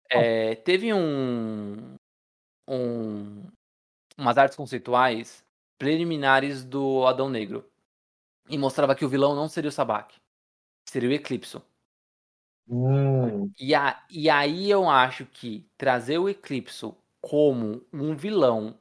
É, 0.09 0.55
teve 0.55 0.93
um, 0.93 1.95
um 2.67 3.43
umas 4.17 4.37
artes 4.37 4.57
conceituais 4.57 5.43
preliminares 5.77 6.63
do 6.65 7.05
Adão 7.07 7.29
Negro 7.29 7.65
e 8.49 8.57
mostrava 8.57 8.95
que 8.95 9.05
o 9.05 9.09
vilão 9.09 9.35
não 9.35 9.49
seria 9.49 9.69
o 9.69 9.71
Sabak, 9.71 10.15
seria 10.89 11.09
o 11.09 11.13
Eclipso. 11.13 11.63
Hum, 12.71 13.51
E, 13.59 13.75
a, 13.75 14.01
e 14.09 14.29
aí 14.29 14.69
eu 14.69 14.89
acho 14.89 15.25
que 15.25 15.69
trazer 15.77 16.17
o 16.17 16.29
Eclipso 16.29 16.95
como 17.19 17.85
um 17.91 18.15
vilão 18.15 18.79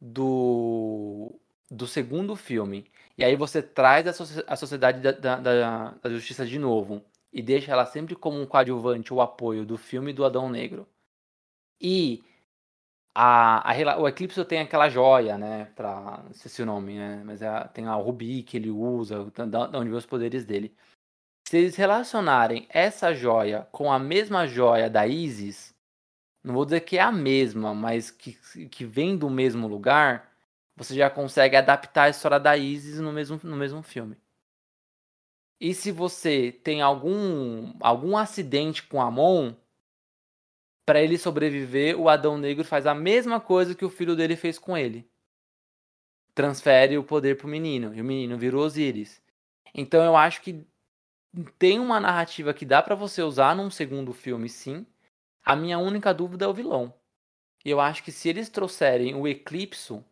do, 0.00 1.38
do 1.70 1.86
segundo 1.86 2.36
filme, 2.36 2.90
e 3.18 3.24
aí 3.24 3.36
você 3.36 3.62
traz 3.62 4.06
a, 4.08 4.12
socie- 4.14 4.44
a 4.46 4.56
Sociedade 4.56 5.00
da, 5.02 5.12
da, 5.12 5.36
da- 5.92 6.10
Justiça 6.10 6.46
de 6.46 6.58
novo, 6.58 7.02
e 7.32 7.42
deixa 7.42 7.72
ela 7.72 7.86
sempre 7.86 8.16
como 8.16 8.40
um 8.40 8.46
coadjuvante 8.46 9.12
ou 9.14 9.20
apoio 9.22 9.66
do 9.66 9.78
filme 9.78 10.12
do 10.12 10.24
Adão 10.24 10.48
Negro. 10.50 10.88
E 11.80 12.22
a, 13.14 13.70
a 13.94 13.98
o 14.00 14.08
Eclipse 14.08 14.44
tem 14.44 14.60
aquela 14.60 14.88
joia, 14.88 15.36
né? 15.38 15.66
Pra, 15.76 16.22
não 16.24 16.32
sei 16.34 16.50
se 16.50 16.60
é 16.62 16.64
o 16.64 16.66
nome, 16.66 16.96
né? 16.98 17.22
Mas 17.24 17.42
é 17.42 17.64
tem 17.68 17.86
a 17.86 17.94
Rubi 17.94 18.42
que 18.42 18.56
ele 18.56 18.70
usa, 18.70 19.24
da, 19.48 19.68
onde 19.78 19.90
vem 19.90 19.98
os 19.98 20.06
poderes 20.06 20.44
dele. 20.44 20.74
Se 21.50 21.58
eles 21.58 21.74
relacionarem 21.74 22.68
essa 22.70 23.12
joia 23.12 23.66
com 23.72 23.90
a 23.90 23.98
mesma 23.98 24.46
joia 24.46 24.88
da 24.88 25.04
Isis, 25.04 25.74
não 26.44 26.54
vou 26.54 26.64
dizer 26.64 26.82
que 26.82 26.96
é 26.96 27.00
a 27.00 27.10
mesma, 27.10 27.74
mas 27.74 28.08
que, 28.08 28.38
que 28.68 28.84
vem 28.84 29.16
do 29.16 29.28
mesmo 29.28 29.66
lugar, 29.66 30.32
você 30.76 30.94
já 30.94 31.10
consegue 31.10 31.56
adaptar 31.56 32.04
a 32.04 32.08
história 32.08 32.38
da 32.38 32.56
Isis 32.56 33.00
no 33.00 33.12
mesmo, 33.12 33.40
no 33.42 33.56
mesmo 33.56 33.82
filme. 33.82 34.16
E 35.58 35.74
se 35.74 35.90
você 35.90 36.52
tem 36.52 36.82
algum, 36.82 37.74
algum 37.80 38.16
acidente 38.16 38.84
com 38.84 39.02
Amon, 39.02 39.52
Para 40.86 41.02
ele 41.02 41.18
sobreviver, 41.18 41.98
o 41.98 42.08
Adão 42.08 42.38
Negro 42.38 42.64
faz 42.64 42.86
a 42.86 42.94
mesma 42.94 43.40
coisa 43.40 43.74
que 43.74 43.84
o 43.84 43.90
filho 43.90 44.14
dele 44.14 44.36
fez 44.36 44.56
com 44.56 44.78
ele. 44.78 45.04
Transfere 46.32 46.96
o 46.96 47.02
poder 47.02 47.36
pro 47.36 47.48
menino, 47.48 47.92
e 47.92 48.00
o 48.00 48.04
menino 48.04 48.38
virou 48.38 48.64
Osiris. 48.64 49.20
Então 49.74 50.04
eu 50.04 50.16
acho 50.16 50.42
que 50.42 50.64
tem 51.58 51.78
uma 51.78 52.00
narrativa 52.00 52.52
que 52.54 52.64
dá 52.64 52.82
para 52.82 52.94
você 52.94 53.22
usar 53.22 53.54
num 53.54 53.70
segundo 53.70 54.12
filme, 54.12 54.48
sim. 54.48 54.86
A 55.44 55.56
minha 55.56 55.78
única 55.78 56.12
dúvida 56.14 56.44
é 56.44 56.48
o 56.48 56.54
vilão. 56.54 56.94
E 57.64 57.70
eu 57.70 57.80
acho 57.80 58.02
que 58.04 58.12
se 58.12 58.28
eles 58.28 58.48
trouxerem 58.48 59.14
o 59.14 59.28
Eclipso, 59.28 60.04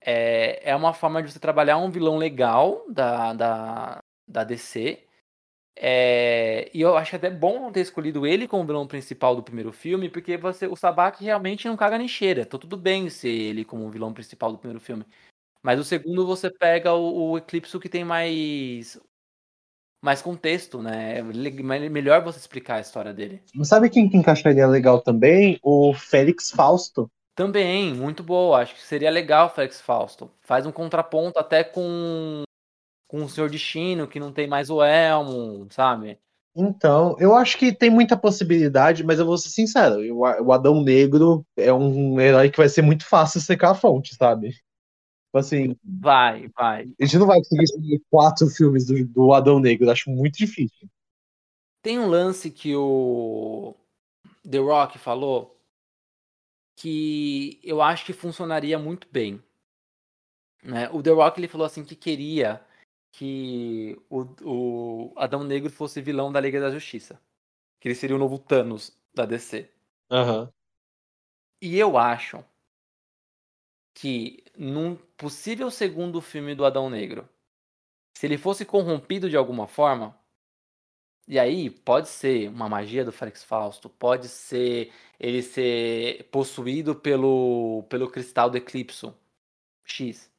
é, 0.00 0.70
é 0.70 0.76
uma 0.76 0.94
forma 0.94 1.22
de 1.22 1.32
você 1.32 1.38
trabalhar 1.38 1.78
um 1.78 1.90
vilão 1.90 2.16
legal 2.16 2.84
da, 2.88 3.32
da, 3.34 3.98
da 4.26 4.44
DC. 4.44 5.04
É, 5.76 6.70
e 6.74 6.80
eu 6.80 6.96
acho 6.96 7.16
até 7.16 7.30
bom 7.30 7.70
ter 7.72 7.80
escolhido 7.80 8.26
ele 8.26 8.48
como 8.48 8.66
vilão 8.66 8.86
principal 8.86 9.36
do 9.36 9.42
primeiro 9.42 9.72
filme, 9.72 10.08
porque 10.10 10.36
você, 10.36 10.66
o 10.66 10.76
Sabak 10.76 11.22
realmente 11.22 11.68
não 11.68 11.76
caga 11.76 11.98
nem 11.98 12.08
cheira. 12.08 12.42
Então 12.42 12.58
tudo 12.60 12.76
bem 12.76 13.10
ser 13.10 13.28
ele 13.30 13.64
como 13.64 13.90
vilão 13.90 14.14
principal 14.14 14.52
do 14.52 14.58
primeiro 14.58 14.80
filme. 14.80 15.04
Mas 15.62 15.80
o 15.80 15.84
segundo 15.84 16.26
você 16.26 16.50
pega 16.50 16.94
o, 16.94 17.32
o 17.32 17.38
Eclipse 17.38 17.78
que 17.80 17.88
tem 17.88 18.04
mais 18.04 19.00
mais 20.06 20.22
contexto, 20.22 20.80
né? 20.80 21.18
É 21.18 21.88
melhor 21.88 22.22
você 22.22 22.38
explicar 22.38 22.76
a 22.76 22.80
história 22.80 23.12
dele. 23.12 23.42
Sabe 23.64 23.90
quem 23.90 24.08
que 24.08 24.16
encaixaria 24.16 24.64
legal 24.68 25.00
também? 25.00 25.58
O 25.64 25.92
Félix 25.92 26.52
Fausto. 26.52 27.10
Também, 27.34 27.92
muito 27.92 28.22
boa. 28.22 28.60
Acho 28.60 28.76
que 28.76 28.82
seria 28.82 29.10
legal 29.10 29.48
o 29.48 29.50
Félix 29.50 29.80
Fausto. 29.80 30.30
Faz 30.40 30.64
um 30.64 30.70
contraponto 30.70 31.40
até 31.40 31.64
com, 31.64 32.44
com 33.08 33.24
o 33.24 33.28
Senhor 33.28 33.50
Destino, 33.50 34.06
que 34.06 34.20
não 34.20 34.32
tem 34.32 34.46
mais 34.46 34.70
o 34.70 34.80
Elmo, 34.80 35.66
sabe? 35.70 36.18
Então, 36.54 37.16
eu 37.18 37.34
acho 37.34 37.58
que 37.58 37.72
tem 37.72 37.90
muita 37.90 38.16
possibilidade, 38.16 39.04
mas 39.04 39.18
eu 39.18 39.26
vou 39.26 39.36
ser 39.36 39.50
sincero, 39.50 39.96
o 40.10 40.52
Adão 40.52 40.82
Negro 40.82 41.44
é 41.54 41.70
um 41.70 42.18
herói 42.18 42.48
que 42.48 42.56
vai 42.56 42.68
ser 42.68 42.80
muito 42.80 43.04
fácil 43.04 43.42
secar 43.42 43.72
a 43.72 43.74
fonte, 43.74 44.14
sabe? 44.14 44.54
Tipo 45.36 45.38
assim. 45.38 45.76
Vai, 45.84 46.48
vai. 46.48 46.94
A 47.00 47.04
gente 47.04 47.18
não 47.18 47.26
vai 47.26 47.38
conseguir 47.38 47.64
escolher 47.64 48.02
quatro 48.10 48.46
filmes 48.48 48.86
do, 48.86 49.04
do 49.06 49.32
Adão 49.32 49.60
Negro, 49.60 49.90
acho 49.90 50.10
muito 50.10 50.38
difícil. 50.38 50.88
Tem 51.82 51.98
um 51.98 52.08
lance 52.08 52.50
que 52.50 52.74
o 52.74 53.74
The 54.48 54.58
Rock 54.58 54.98
falou 54.98 55.56
que 56.76 57.60
eu 57.62 57.80
acho 57.82 58.04
que 58.04 58.12
funcionaria 58.12 58.78
muito 58.78 59.08
bem. 59.10 59.42
Né? 60.62 60.88
O 60.90 61.02
The 61.02 61.10
Rock 61.10 61.38
ele 61.38 61.48
falou 61.48 61.66
assim 61.66 61.84
que 61.84 61.94
queria 61.94 62.64
que 63.12 63.96
o, 64.10 64.26
o 64.42 65.12
Adão 65.16 65.44
Negro 65.44 65.70
fosse 65.70 66.00
vilão 66.00 66.32
da 66.32 66.40
Liga 66.40 66.60
da 66.60 66.70
Justiça. 66.70 67.20
Que 67.80 67.88
ele 67.88 67.94
seria 67.94 68.16
o 68.16 68.18
novo 68.18 68.38
Thanos 68.38 68.96
da 69.14 69.24
DC. 69.24 69.70
Uhum. 70.10 70.48
E 71.60 71.78
eu 71.78 71.96
acho 71.96 72.44
que 73.94 74.44
num 74.56 74.98
possível 75.16 75.70
segundo 75.70 76.20
filme 76.20 76.54
do 76.54 76.64
Adão 76.64 76.90
Negro, 76.90 77.28
se 78.14 78.26
ele 78.26 78.38
fosse 78.38 78.64
corrompido 78.64 79.28
de 79.28 79.36
alguma 79.36 79.66
forma, 79.66 80.18
e 81.28 81.38
aí 81.38 81.68
pode 81.68 82.08
ser 82.08 82.48
uma 82.48 82.68
magia 82.68 83.04
do 83.04 83.10
Felix 83.12 83.42
Fausto, 83.42 83.88
pode 83.88 84.28
ser 84.28 84.92
ele 85.18 85.42
ser 85.42 86.28
possuído 86.30 86.94
pelo, 86.94 87.84
pelo 87.88 88.08
cristal 88.08 88.48
do 88.48 88.56
Eclipso 88.56 89.16
X. 89.84 90.30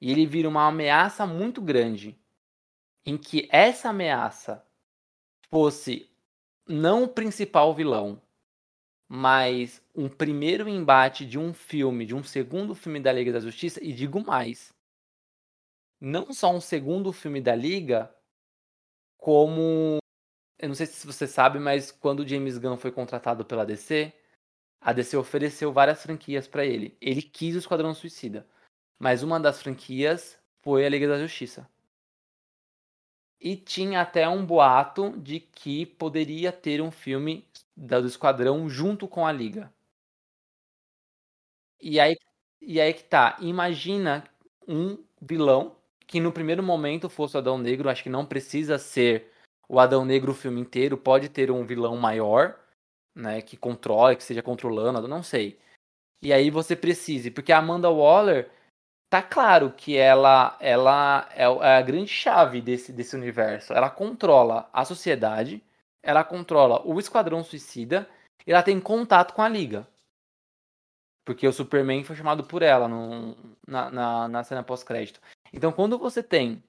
E 0.00 0.10
ele 0.10 0.26
vira 0.26 0.48
uma 0.48 0.66
ameaça 0.66 1.26
muito 1.26 1.60
grande, 1.60 2.18
em 3.06 3.16
que 3.16 3.48
essa 3.50 3.90
ameaça 3.90 4.64
fosse 5.50 6.10
não 6.66 7.04
o 7.04 7.08
principal 7.08 7.74
vilão, 7.74 8.20
mas 9.08 9.82
um 9.94 10.08
primeiro 10.08 10.68
embate 10.68 11.24
de 11.24 11.38
um 11.38 11.54
filme, 11.54 12.04
de 12.04 12.14
um 12.14 12.22
segundo 12.22 12.74
filme 12.74 13.00
da 13.00 13.12
Liga 13.12 13.32
da 13.32 13.40
Justiça, 13.40 13.82
e 13.82 13.92
digo 13.92 14.22
mais, 14.24 14.72
não 16.00 16.32
só 16.32 16.54
um 16.54 16.60
segundo 16.60 17.12
filme 17.12 17.40
da 17.40 17.54
Liga, 17.54 18.14
como. 19.16 19.98
Eu 20.58 20.68
não 20.68 20.74
sei 20.74 20.86
se 20.86 21.06
você 21.06 21.26
sabe, 21.26 21.58
mas 21.58 21.90
quando 21.92 22.20
o 22.20 22.28
James 22.28 22.58
Gunn 22.58 22.76
foi 22.76 22.90
contratado 22.92 23.44
pela 23.44 23.64
DC, 23.64 24.12
a 24.80 24.92
DC 24.92 25.16
ofereceu 25.16 25.72
várias 25.72 26.02
franquias 26.02 26.48
para 26.48 26.66
ele. 26.66 26.96
Ele 27.00 27.22
quis 27.22 27.54
o 27.54 27.58
Esquadrão 27.58 27.94
Suicida, 27.94 28.46
mas 28.98 29.22
uma 29.22 29.40
das 29.40 29.62
franquias 29.62 30.38
foi 30.62 30.84
a 30.84 30.88
Liga 30.88 31.08
da 31.08 31.18
Justiça. 31.18 31.68
E 33.40 33.56
tinha 33.56 34.00
até 34.00 34.28
um 34.28 34.44
boato 34.44 35.16
de 35.18 35.38
que 35.40 35.86
poderia 35.86 36.50
ter 36.52 36.80
um 36.80 36.90
filme 36.90 37.46
do 37.76 38.06
Esquadrão 38.06 38.68
junto 38.68 39.06
com 39.06 39.24
a 39.24 39.32
Liga. 39.32 39.72
E 41.80 42.00
aí, 42.00 42.16
e 42.60 42.80
aí 42.80 42.92
que 42.92 43.04
tá. 43.04 43.36
Imagina 43.40 44.24
um 44.66 44.98
vilão 45.20 45.76
que 46.06 46.20
no 46.20 46.32
primeiro 46.32 46.62
momento 46.62 47.08
fosse 47.08 47.36
o 47.36 47.38
Adão 47.38 47.58
Negro. 47.58 47.88
Acho 47.88 48.02
que 48.02 48.10
não 48.10 48.26
precisa 48.26 48.78
ser 48.78 49.30
o 49.68 49.78
Adão 49.78 50.04
Negro 50.04 50.32
o 50.32 50.34
filme 50.34 50.60
inteiro. 50.60 50.96
Pode 50.98 51.28
ter 51.28 51.50
um 51.50 51.64
vilão 51.64 51.96
maior, 51.96 52.58
né? 53.14 53.40
Que 53.42 53.56
controle, 53.56 54.16
que 54.16 54.24
seja 54.24 54.42
controlando, 54.42 55.06
não 55.06 55.22
sei. 55.22 55.58
E 56.22 56.32
aí 56.32 56.50
você 56.50 56.74
precise, 56.74 57.30
porque 57.30 57.52
a 57.52 57.58
Amanda 57.58 57.90
Waller 57.90 58.50
tá 59.08 59.22
claro 59.22 59.72
que 59.72 59.96
ela 59.96 60.56
ela 60.60 61.28
é, 61.32 61.42
é 61.44 61.76
a 61.78 61.82
grande 61.82 62.10
chave 62.10 62.60
desse, 62.60 62.92
desse 62.92 63.16
universo. 63.16 63.72
Ela 63.72 63.90
controla 63.90 64.68
a 64.72 64.84
sociedade, 64.84 65.62
ela 66.02 66.24
controla 66.24 66.82
o 66.86 66.98
Esquadrão 66.98 67.42
Suicida 67.42 68.08
e 68.46 68.52
ela 68.52 68.62
tem 68.62 68.80
contato 68.80 69.34
com 69.34 69.42
a 69.42 69.48
Liga. 69.48 69.86
Porque 71.24 71.46
o 71.46 71.52
Superman 71.52 72.04
foi 72.04 72.16
chamado 72.16 72.44
por 72.44 72.62
ela 72.62 72.88
no, 72.88 73.36
na, 73.66 73.90
na, 73.90 74.28
na 74.28 74.44
cena 74.44 74.62
pós-crédito. 74.62 75.20
Então, 75.52 75.70
quando 75.70 75.98
você 75.98 76.22
tem 76.22 76.62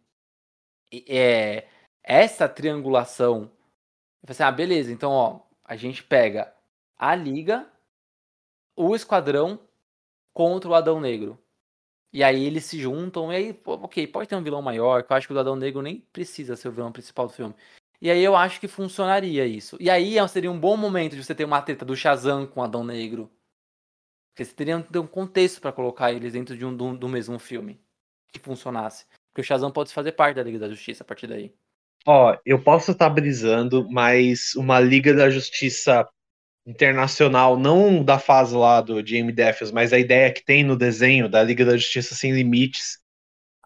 é, 1.08 1.68
essa 2.04 2.50
triangulação, 2.50 3.50
você 4.22 4.44
assim, 4.44 4.44
ah, 4.44 4.52
beleza, 4.52 4.92
então, 4.92 5.12
ó, 5.12 5.40
a 5.64 5.76
gente 5.78 6.04
pega 6.04 6.54
a 6.98 7.16
Liga, 7.16 7.72
o 8.76 8.94
Esquadrão 8.96 9.60
contra 10.34 10.70
o 10.70 10.76
Adão 10.76 11.00
Negro. 11.00 11.40
E 12.12 12.24
aí 12.24 12.44
eles 12.44 12.66
se 12.66 12.80
juntam, 12.80 13.32
e 13.32 13.36
aí, 13.36 13.54
pô, 13.54 13.74
ok, 13.74 14.08
pode 14.08 14.28
ter 14.28 14.36
um 14.36 14.44
vilão 14.44 14.62
maior, 14.62 15.04
que 15.04 15.12
eu 15.12 15.18
acho 15.18 15.28
que 15.28 15.34
o 15.34 15.40
Adão 15.40 15.56
Negro 15.56 15.82
nem 15.82 16.00
precisa 16.12 16.56
ser 16.56 16.68
o 16.68 16.72
vilão 16.72 16.92
principal 16.92 17.28
do 17.28 17.34
filme. 17.34 17.54
E 18.02 18.10
aí 18.10 18.24
eu 18.24 18.36
acho 18.36 18.60
que 18.60 18.68
funcionaria 18.68 19.46
isso. 19.46 19.78
E 19.80 19.90
aí 19.90 20.18
é, 20.18 20.28
seria 20.28 20.52
um 20.52 20.60
bom 20.60 20.78
momento 20.78 21.16
de 21.16 21.24
você 21.24 21.36
ter 21.36 21.44
uma 21.44 21.62
treta 21.62 21.86
do 21.86 21.96
Shazam 21.96 22.48
com 22.48 22.62
o 22.62 22.64
Adão 22.64 22.84
Negro. 22.84 23.30
Porque 24.32 24.46
você 24.46 24.56
teria 24.56 24.78
um 24.78 25.08
contexto 25.08 25.60
para 25.60 25.74
colocar 25.74 26.14
eles 26.14 26.32
dentro 26.34 26.58
de 26.58 26.66
um 26.66 26.76
do, 26.76 26.98
do, 26.98 27.10
mesmo 27.10 27.38
filme. 27.38 27.80
Que 28.32 28.40
funcionasse. 28.40 29.06
Porque 29.30 29.42
o 29.42 29.44
Shazam 29.44 29.72
pode 29.72 29.94
fazer 29.94 30.14
parte 30.14 30.38
da 30.38 30.44
Liga 30.44 30.60
da 30.60 30.70
Justiça 30.70 31.04
a 31.04 31.06
partir 31.06 31.28
daí. 31.28 31.54
Ó, 32.06 32.38
eu 32.46 32.64
posso 32.64 32.92
estar 32.92 33.10
tá 33.10 33.14
brisando, 33.14 33.90
mas 33.90 34.56
uma 34.56 34.80
Liga 34.80 35.14
da 35.14 35.30
Justiça 35.30 36.08
internacional, 36.66 37.58
não 37.58 38.04
da 38.04 38.20
fase 38.20 38.56
lá 38.56 38.82
do 38.82 39.06
Jamie 39.06 39.32
Deffios, 39.32 39.72
mas 39.72 39.92
a 39.92 40.00
ideia 40.00 40.32
que 40.32 40.44
tem 40.44 40.64
no 40.64 40.76
desenho 40.76 41.28
da 41.28 41.42
Liga 41.44 41.66
da 41.66 41.78
Justiça 41.78 42.14
Sem 42.14 42.32
Limites, 42.32 43.00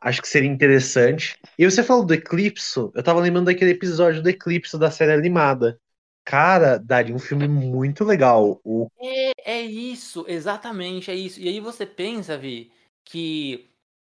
acho 0.02 0.22
que 0.22 0.28
seria 0.28 0.50
interessante. 0.50 1.38
E 1.58 1.66
você 1.66 1.84
falou 1.84 2.06
do 2.06 2.14
Eclipse, 2.14 2.80
eu 2.80 3.04
tava 3.04 3.20
lembrando 3.20 3.46
daquele 3.46 3.72
episódio 3.72 4.22
do 4.22 4.30
Eclipse 4.30 4.78
da 4.78 4.92
série 4.92 5.14
animada. 5.14 5.80
Cara, 6.26 6.78
daria 6.78 7.14
um 7.14 7.20
filme 7.20 7.48
muito 7.48 8.06
legal. 8.06 8.62
O... 8.64 8.88
É, 9.02 9.32
é 9.58 9.62
isso, 9.62 10.24
exatamente, 10.28 11.12
é 11.12 11.16
isso. 11.16 11.40
E 11.40 11.50
aí 11.50 11.60
você 11.60 11.86
pensa, 11.86 12.38
Vi, 12.38 12.72
que 13.04 13.70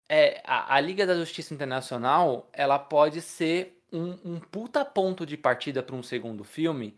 é, 0.08 0.42
a, 0.44 0.74
a 0.76 0.80
Liga 0.80 1.06
da 1.06 1.16
Justiça 1.16 1.54
Internacional, 1.54 2.50
ela 2.52 2.78
pode 2.78 3.22
ser 3.22 3.80
um, 3.90 4.18
um 4.24 4.40
puta 4.40 4.84
ponto 4.84 5.24
de 5.24 5.36
partida 5.36 5.82
para 5.82 5.96
um 5.96 6.02
segundo 6.02 6.44
filme, 6.44 6.94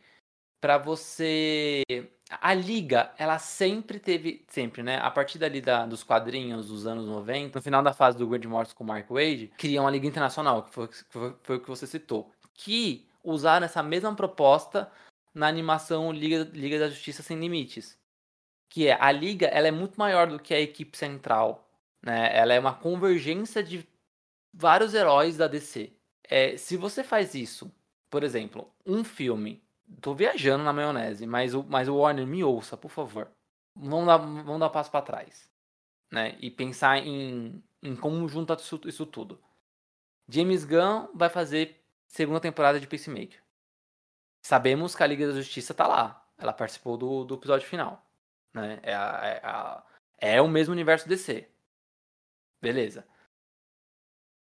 para 0.61 0.79
você 0.79 1.83
a 2.29 2.53
liga, 2.55 3.13
ela 3.19 3.39
sempre 3.39 4.01
teve, 4.01 4.45
sempre, 4.49 4.83
né? 4.83 4.99
A 4.99 5.11
partir 5.11 5.39
dali 5.39 5.61
da, 5.61 5.87
dos 5.87 6.03
quadrinhos 6.03 6.69
dos 6.69 6.87
anos 6.87 7.07
90, 7.07 7.59
no 7.59 7.63
final 7.63 7.83
da 7.83 7.93
fase 7.93 8.19
do 8.19 8.27
Grant 8.27 8.45
Morrison 8.47 8.75
com 8.75 8.85
o 8.85 8.87
Mark 8.87 9.09
Wade, 9.09 9.53
criam 9.57 9.87
a 9.87 9.91
Liga 9.91 10.07
Internacional, 10.07 10.65
que 10.65 10.71
foi, 10.71 10.89
foi, 11.09 11.37
foi, 11.43 11.57
o 11.57 11.61
que 11.61 11.69
você 11.69 11.87
citou, 11.87 12.33
que 12.53 13.07
usaram 13.23 13.65
essa 13.65 13.83
mesma 13.83 14.15
proposta 14.15 14.91
na 15.33 15.47
animação 15.47 16.13
Liga, 16.13 16.51
Liga 16.53 16.79
da 16.81 16.89
Justiça 16.89 17.23
Sem 17.23 17.39
Limites. 17.39 17.97
Que 18.69 18.89
é, 18.89 18.99
a 19.01 19.13
Liga, 19.13 19.47
ela 19.47 19.69
é 19.69 19.71
muito 19.71 19.97
maior 19.97 20.27
do 20.27 20.41
que 20.41 20.53
a 20.53 20.61
equipe 20.61 20.97
central, 20.97 21.69
né? 22.03 22.37
Ela 22.37 22.55
é 22.55 22.59
uma 22.59 22.75
convergência 22.75 23.63
de 23.63 23.87
vários 24.53 24.95
heróis 24.95 25.37
da 25.37 25.47
DC. 25.47 25.93
É, 26.29 26.57
se 26.57 26.77
você 26.77 27.05
faz 27.05 27.35
isso, 27.35 27.73
por 28.11 28.25
exemplo, 28.25 28.69
um 28.85 29.05
filme 29.05 29.63
Tô 30.01 30.15
viajando 30.15 30.65
na 30.65 30.73
maionese, 30.73 31.27
mas 31.27 31.55
o, 31.55 31.63
mas 31.65 31.89
o 31.89 31.97
Warner 31.97 32.27
me 32.27 32.43
ouça, 32.43 32.77
por 32.77 32.91
favor. 32.91 33.31
Vamos 33.75 34.07
dar, 34.07 34.17
vamos 34.19 34.61
dar 34.61 34.67
um 34.67 34.73
passo 34.73 34.91
para 34.91 35.05
trás. 35.05 35.51
Né? 36.11 36.37
E 36.41 36.51
pensar 36.51 36.99
em, 36.99 37.63
em 37.83 37.95
como 37.95 38.29
junta 38.29 38.55
isso, 38.55 38.81
isso 38.85 39.07
tudo. 39.07 39.41
James 40.29 40.65
Gunn 40.65 41.09
vai 41.15 41.29
fazer 41.29 41.85
segunda 42.07 42.41
temporada 42.41 42.81
de 42.81 42.87
Peacemaker. 42.87 43.43
Sabemos 44.45 44.95
que 44.95 45.03
a 45.03 45.07
Liga 45.07 45.27
da 45.29 45.35
Justiça 45.35 45.75
tá 45.75 45.87
lá. 45.87 46.25
Ela 46.39 46.53
participou 46.53 46.97
do, 46.97 47.25
do 47.25 47.35
episódio 47.35 47.67
final. 47.67 48.05
Né? 48.55 48.81
É, 48.83 48.95
a, 48.95 49.21
é, 49.25 49.41
a, 49.45 49.87
é 50.19 50.43
o 50.43 50.49
mesmo 50.49 50.73
universo 50.73 51.09
DC. 51.09 51.49
Beleza. 52.61 53.07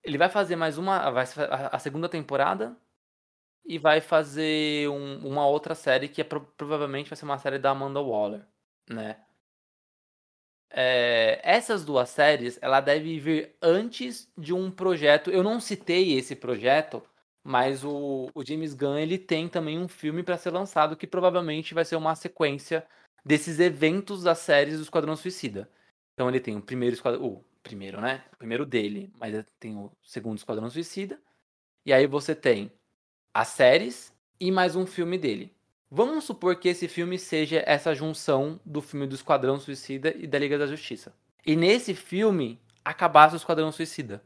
Ele 0.03 0.19
vai 0.19 0.29
fazer 0.29 0.57
mais 0.57 0.77
uma. 0.79 1.11
Vai, 1.11 1.25
a 1.73 1.79
segunda 1.79 2.09
temporada. 2.09 2.77
E 3.65 3.79
vai 3.79 4.01
fazer 4.01 4.89
um, 4.89 5.27
uma 5.27 5.47
outra 5.47 5.75
série 5.75 6.09
que 6.09 6.21
é, 6.21 6.25
provavelmente 6.25 7.09
vai 7.09 7.17
ser 7.17 7.25
uma 7.25 7.39
série 7.39 7.59
da 7.59 7.71
Amanda 7.71 8.01
Waller. 8.01 8.47
Né? 8.89 9.17
É, 10.71 11.41
essas 11.43 11.85
duas 11.85 12.11
séries, 12.11 12.59
ela 12.61 12.81
deve 12.81 13.19
vir 13.19 13.57
antes 13.63 14.31
de 14.37 14.53
um 14.53 14.71
projeto. 14.71 15.31
Eu 15.31 15.43
não 15.43 15.61
citei 15.61 16.13
esse 16.19 16.35
projeto, 16.35 17.03
mas 17.43 17.85
o, 17.85 18.29
o 18.35 18.45
James 18.45 18.75
Gunn 18.75 18.99
ele 18.99 19.17
tem 19.17 19.49
também 19.49 19.79
um 19.79 19.89
filme 19.89 20.23
para 20.23 20.37
ser 20.37 20.51
lançado 20.51 20.97
que 20.97 21.07
provavelmente 21.07 21.75
vai 21.75 21.85
ser 21.85 21.97
uma 21.97 22.15
sequência 22.15 22.87
desses 23.25 23.61
eventos 23.61 24.23
das 24.25 24.39
séries 24.39 24.77
do 24.77 24.83
Esquadrão 24.83 25.15
Suicida. 25.17 25.71
Então 26.13 26.29
ele 26.29 26.41
tem 26.41 26.57
o 26.57 26.63
primeiro 26.63 26.95
esquadrão, 26.95 27.25
o 27.25 27.45
primeiro, 27.63 28.01
né? 28.01 28.25
O 28.33 28.37
primeiro 28.37 28.67
dele, 28.67 29.13
mas 29.19 29.45
tem 29.59 29.77
o 29.77 29.91
segundo 30.03 30.39
Esquadrão 30.39 30.69
Suicida. 30.69 31.21
E 31.87 31.93
aí 31.93 32.07
você 32.07 32.35
tem 32.35 32.73
as 33.35 33.49
séries 33.49 34.13
e 34.39 34.53
mais 34.53 34.77
um 34.77 34.87
filme 34.87 35.19
dele. 35.19 35.53
Vamos 35.91 36.23
supor 36.23 36.55
que 36.55 36.69
esse 36.69 36.87
filme 36.87 37.19
seja 37.19 37.65
essa 37.67 37.93
junção 37.93 38.61
do 38.65 38.81
filme 38.81 39.09
do 39.09 39.17
Esquadrão 39.17 39.59
Suicida 39.59 40.15
e 40.17 40.25
da 40.25 40.39
Liga 40.39 40.57
da 40.57 40.69
Justiça. 40.69 41.13
E 41.45 41.57
nesse 41.57 41.95
filme 41.95 42.61
acabasse 42.85 43.35
o 43.35 43.37
Esquadrão 43.37 43.73
Suicida, 43.73 44.23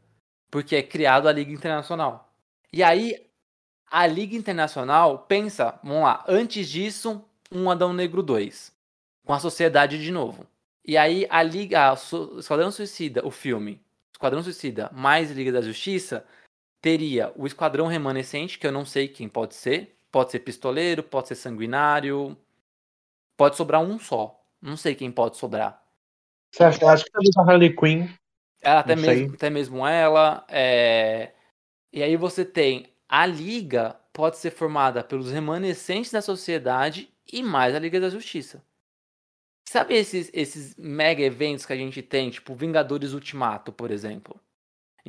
porque 0.51 0.75
é 0.75 0.83
criado 0.83 1.27
a 1.27 1.31
Liga 1.31 1.51
Internacional. 1.51 2.31
E 2.71 2.83
aí 2.83 3.25
a 3.89 4.05
Liga 4.05 4.35
Internacional 4.35 5.25
pensa, 5.27 5.79
vamos 5.83 6.03
lá, 6.03 6.23
antes 6.27 6.69
disso, 6.69 7.23
um 7.51 7.69
Adão 7.71 7.91
Negro 7.91 8.21
2, 8.21 8.71
com 9.25 9.33
a 9.33 9.39
sociedade 9.39 9.99
de 9.99 10.11
novo. 10.11 10.45
E 10.85 10.95
aí 10.97 11.25
a 11.31 11.41
Liga, 11.41 11.91
a 11.91 11.93
Esquadrão 12.37 12.71
Suicida, 12.71 13.25
o 13.25 13.31
filme, 13.31 13.81
Esquadrão 14.11 14.43
Suicida 14.43 14.91
mais 14.93 15.31
Liga 15.31 15.51
da 15.51 15.61
Justiça, 15.61 16.25
teria 16.81 17.31
o 17.35 17.45
Esquadrão 17.45 17.87
Remanescente, 17.87 18.57
que 18.57 18.67
eu 18.67 18.71
não 18.71 18.85
sei 18.85 19.07
quem 19.07 19.27
pode 19.27 19.55
ser, 19.55 19.99
Pode 20.11 20.31
ser 20.31 20.39
pistoleiro, 20.39 21.03
pode 21.03 21.27
ser 21.27 21.35
sanguinário. 21.35 22.35
Pode 23.37 23.55
sobrar 23.55 23.81
um 23.81 23.99
só. 23.99 24.43
Não 24.61 24.75
sei 24.75 24.95
quem 24.95 25.11
pode 25.11 25.37
sobrar. 25.37 25.83
Você 26.51 26.63
acha, 26.63 26.91
acho 26.91 27.05
que 27.05 27.11
talvez 27.11 27.37
a 27.37 27.41
Harley 27.41 27.75
Quinn. 27.75 28.07
Ela, 28.61 28.79
até, 28.79 28.95
mesmo, 28.95 29.35
até 29.35 29.49
mesmo 29.49 29.87
ela. 29.87 30.45
É... 30.49 31.31
E 31.93 32.01
aí 32.01 32.15
você 32.15 32.43
tem 32.43 32.91
a 33.07 33.25
Liga 33.25 33.95
pode 34.11 34.37
ser 34.37 34.51
formada 34.51 35.03
pelos 35.03 35.31
remanescentes 35.31 36.11
da 36.11 36.21
sociedade 36.21 37.09
e 37.31 37.41
mais 37.41 37.73
a 37.75 37.79
Liga 37.79 37.99
da 37.99 38.09
Justiça. 38.09 38.63
Sabe 39.67 39.93
esses, 39.95 40.29
esses 40.33 40.75
mega 40.75 41.23
eventos 41.23 41.65
que 41.65 41.71
a 41.71 41.75
gente 41.75 42.01
tem, 42.01 42.29
tipo 42.31 42.55
Vingadores 42.55 43.13
Ultimato, 43.13 43.71
por 43.71 43.91
exemplo? 43.91 44.39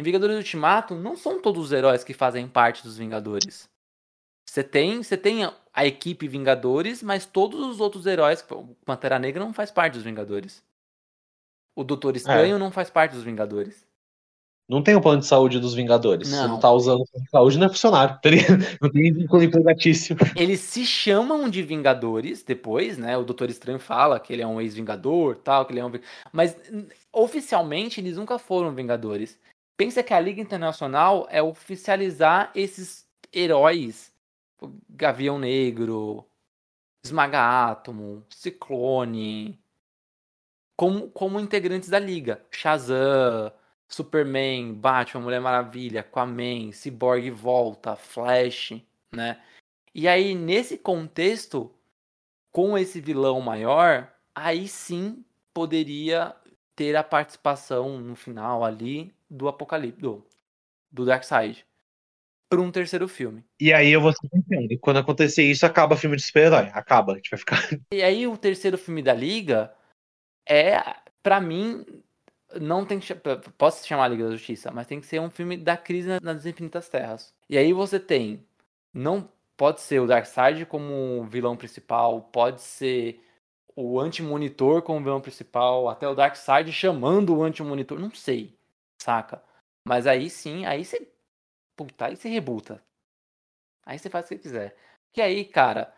Em 0.00 0.02
Vingadores 0.02 0.38
Ultimato, 0.38 0.94
não 0.94 1.14
são 1.14 1.42
todos 1.42 1.66
os 1.66 1.72
heróis 1.72 2.02
que 2.02 2.14
fazem 2.14 2.48
parte 2.48 2.82
dos 2.82 2.96
Vingadores. 2.96 3.68
Você 4.48 4.64
tem, 4.64 5.02
você 5.02 5.14
tem 5.14 5.44
a 5.74 5.86
equipe 5.86 6.26
Vingadores, 6.26 7.02
mas 7.02 7.26
todos 7.26 7.60
os 7.60 7.80
outros 7.80 8.06
heróis, 8.06 8.42
o 8.50 8.74
Pantera 8.86 9.18
Negra 9.18 9.44
não 9.44 9.52
faz 9.52 9.70
parte 9.70 9.92
dos 9.92 10.02
Vingadores. 10.02 10.64
O 11.76 11.84
Doutor 11.84 12.16
Estranho 12.16 12.56
é. 12.56 12.58
não 12.58 12.70
faz 12.70 12.88
parte 12.88 13.12
dos 13.12 13.22
Vingadores. 13.22 13.86
Não 14.66 14.82
tem 14.82 14.94
o 14.94 15.02
plano 15.02 15.20
de 15.20 15.26
saúde 15.26 15.60
dos 15.60 15.74
Vingadores. 15.74 16.30
Não. 16.30 16.38
Você 16.38 16.48
não 16.48 16.58
tá 16.58 16.70
usando 16.72 17.02
o 17.02 17.06
plano 17.06 17.24
de 17.26 17.30
saúde, 17.30 17.58
não 17.58 17.66
é 17.66 17.68
funcionário. 17.68 18.18
Não 18.80 18.90
tem 18.90 19.12
vínculo 19.12 19.42
empregatício. 19.42 20.16
Eles 20.34 20.60
se 20.60 20.86
chamam 20.86 21.50
de 21.50 21.60
Vingadores 21.60 22.42
depois, 22.42 22.96
né? 22.96 23.18
O 23.18 23.24
Doutor 23.24 23.50
Estranho 23.50 23.78
fala 23.78 24.18
que 24.18 24.32
ele 24.32 24.40
é 24.40 24.46
um 24.46 24.62
ex-Vingador, 24.62 25.36
tal, 25.36 25.66
que 25.66 25.74
ele 25.74 25.80
é 25.80 25.84
um. 25.84 25.92
Mas 26.32 26.56
oficialmente 27.12 28.00
eles 28.00 28.16
nunca 28.16 28.38
foram 28.38 28.74
Vingadores. 28.74 29.38
Pensa 29.80 30.02
que 30.02 30.12
a 30.12 30.20
Liga 30.20 30.42
Internacional 30.42 31.26
é 31.30 31.42
oficializar 31.42 32.52
esses 32.54 33.08
heróis 33.32 34.12
Gavião 34.90 35.38
Negro, 35.38 36.28
Esmaga 37.02 37.70
Átomo, 37.70 38.22
Ciclone, 38.28 39.58
como, 40.76 41.08
como 41.08 41.40
integrantes 41.40 41.88
da 41.88 41.98
liga. 41.98 42.44
Shazam, 42.50 43.50
Superman, 43.88 44.74
Batman, 44.74 45.22
Mulher 45.22 45.40
Maravilha, 45.40 46.02
Aquaman, 46.02 46.72
Cyborg 46.72 47.30
Volta, 47.30 47.96
Flash, 47.96 48.82
né? 49.10 49.42
E 49.94 50.06
aí, 50.06 50.34
nesse 50.34 50.76
contexto, 50.76 51.74
com 52.52 52.76
esse 52.76 53.00
vilão 53.00 53.40
maior, 53.40 54.12
aí 54.34 54.68
sim 54.68 55.24
poderia 55.54 56.36
ter 56.74 56.96
a 56.96 57.04
participação 57.04 57.98
no 57.98 58.14
final 58.14 58.64
ali 58.64 59.12
do 59.28 59.48
Apocalipse, 59.48 60.00
do, 60.00 60.26
do 60.90 61.04
Darkseid 61.04 61.66
para 62.48 62.60
um 62.60 62.70
terceiro 62.72 63.06
filme. 63.06 63.44
E 63.60 63.72
aí 63.72 63.92
eu 63.92 64.00
vou 64.00 64.12
sincero, 64.12 64.78
quando 64.80 64.98
acontecer 64.98 65.44
isso, 65.44 65.64
acaba 65.64 65.94
o 65.94 65.98
filme 65.98 66.16
de 66.16 66.22
super-herói. 66.22 66.68
Acaba, 66.72 67.12
a 67.12 67.16
gente 67.16 67.30
vai 67.30 67.38
ficar. 67.38 67.60
E 67.94 68.02
aí 68.02 68.26
o 68.26 68.36
terceiro 68.36 68.76
filme 68.76 69.02
da 69.02 69.14
Liga 69.14 69.72
é, 70.44 70.82
para 71.22 71.40
mim, 71.40 71.86
não 72.60 72.84
tem 72.84 72.98
que. 72.98 73.14
Posso 73.56 73.86
chamar 73.86 74.08
Liga 74.08 74.24
da 74.24 74.32
Justiça, 74.32 74.72
mas 74.72 74.88
tem 74.88 75.00
que 75.00 75.06
ser 75.06 75.20
um 75.20 75.30
filme 75.30 75.56
da 75.56 75.76
crise 75.76 76.08
nas 76.20 76.44
Infinitas 76.44 76.88
Terras. 76.88 77.32
E 77.48 77.56
aí 77.56 77.72
você 77.72 78.00
tem. 78.00 78.44
Não 78.92 79.30
pode 79.56 79.80
ser 79.80 80.00
o 80.00 80.06
Darkseid 80.06 80.66
como 80.66 81.24
vilão 81.24 81.56
principal, 81.56 82.22
pode 82.22 82.62
ser 82.62 83.22
o 83.80 84.00
Anti-Monitor 84.00 84.82
como 84.82 85.02
vilão 85.02 85.20
principal, 85.20 85.88
até 85.88 86.08
o 86.08 86.14
Darkseid 86.14 86.72
chamando 86.72 87.36
o 87.36 87.42
Anti-Monitor, 87.42 87.98
não 87.98 88.10
sei, 88.12 88.56
saca? 88.98 89.42
Mas 89.86 90.06
aí 90.06 90.28
sim, 90.28 90.66
aí 90.66 90.84
você 90.84 91.10
Puta, 91.80 92.06
aí 92.06 92.16
você 92.16 92.28
rebuta. 92.28 92.84
Aí 93.86 93.98
você 93.98 94.10
faz 94.10 94.26
o 94.26 94.28
que 94.28 94.38
quiser. 94.38 94.76
Que 95.14 95.22
aí, 95.22 95.46
cara, 95.46 95.90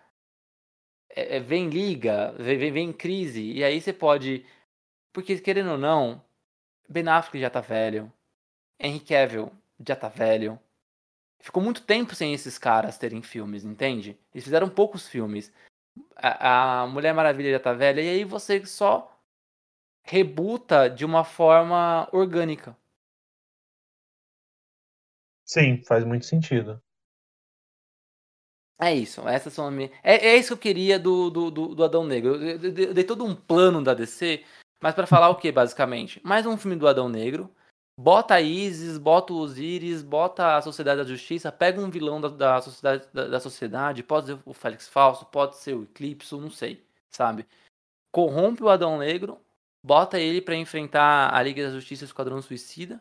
é, 1.11 1.39
é, 1.39 1.41
vem 1.41 1.69
liga, 1.69 2.31
vem, 2.39 2.71
vem 2.71 2.93
crise, 2.93 3.43
e 3.43 3.65
aí 3.65 3.81
você 3.81 3.93
pode. 3.93 4.47
Porque, 5.13 5.41
querendo 5.41 5.73
ou 5.73 5.79
não, 5.79 6.25
Ben 6.89 7.09
Affleck 7.09 7.41
já 7.41 7.51
tá 7.51 7.61
velho. 7.61 8.13
Henry 8.79 9.01
Cavill 9.01 9.51
já 9.85 9.97
tá 9.97 10.09
velho. 10.09 10.57
Ficou 11.41 11.61
muito 11.61 11.83
tempo 11.83 12.15
sem 12.15 12.33
esses 12.33 12.59
caras 12.59 12.97
terem 12.97 13.21
filmes, 13.21 13.65
entende? 13.65 14.17
Eles 14.33 14.45
fizeram 14.45 14.71
poucos 14.71 15.09
filmes. 15.09 15.53
A, 16.17 16.83
a 16.83 16.87
Mulher 16.87 17.13
Maravilha 17.13 17.53
já 17.53 17.61
tá 17.61 17.73
velha, 17.73 18.01
e 18.01 18.09
aí 18.09 18.25
você 18.25 18.65
só 18.65 19.13
rebuta 20.05 20.89
de 20.89 21.05
uma 21.05 21.25
forma 21.25 22.09
orgânica. 22.13 22.77
Sim, 25.45 25.83
faz 25.85 26.05
muito 26.05 26.25
sentido. 26.27 26.83
É 28.81 28.93
isso, 28.93 29.27
essas 29.29 29.53
são 29.53 29.71
é, 29.81 29.91
é 30.03 30.37
isso 30.37 30.49
que 30.49 30.69
eu 30.69 30.75
queria 30.75 30.99
do, 30.99 31.31
do, 31.31 31.51
do, 31.51 31.75
do 31.75 31.85
Adão 31.85 32.05
Negro. 32.05 32.35
Eu, 32.35 32.61
eu, 32.61 32.75
eu, 32.75 32.95
dei 32.95 33.05
todo 33.05 33.25
um 33.25 33.35
plano 33.35 33.81
da 33.83 33.95
DC, 33.95 34.45
mas 34.81 34.93
para 34.93 35.07
falar 35.07 35.29
o 35.29 35.37
que, 35.37 35.53
basicamente? 35.53 36.21
Mais 36.25 36.45
um 36.47 36.57
filme 36.57 36.77
do 36.77 36.89
Adão 36.89 37.09
Negro. 37.09 37.49
Bota 37.99 38.35
a 38.35 38.41
Isis, 38.41 38.97
bota 38.97 39.33
o 39.33 39.37
Osiris, 39.37 40.03
bota 40.03 40.57
a 40.57 40.63
Sociedade 40.63 41.03
da 41.03 41.07
Justiça, 41.07 41.53
pega 41.53 41.81
um 41.81 41.91
vilão 41.91 42.21
da, 42.21 42.29
da, 42.29 42.61
sociedade, 42.61 43.07
da, 43.13 43.29
da 43.29 43.41
sociedade, 43.41 44.03
pode 44.03 44.27
ser 44.27 44.39
o 44.45 44.55
Félix 44.55 44.89
Falso, 44.89 45.27
pode 45.27 45.57
ser 45.57 45.75
o 45.75 45.85
Eclipse, 45.85 46.35
não 46.35 46.51
sei, 46.51 46.83
sabe? 47.11 47.47
Corrompe 48.11 48.63
o 48.63 48.71
Adão 48.71 48.99
Negro, 48.99 49.39
bota 49.85 50.19
ele 50.19 50.41
para 50.41 50.57
enfrentar 50.57 51.35
a 51.35 51.43
Liga 51.43 51.65
da 51.65 51.75
Justiça 51.75 52.05
e 52.05 52.07
o 52.07 52.09
Esquadrão 52.09 52.41
Suicida, 52.41 53.01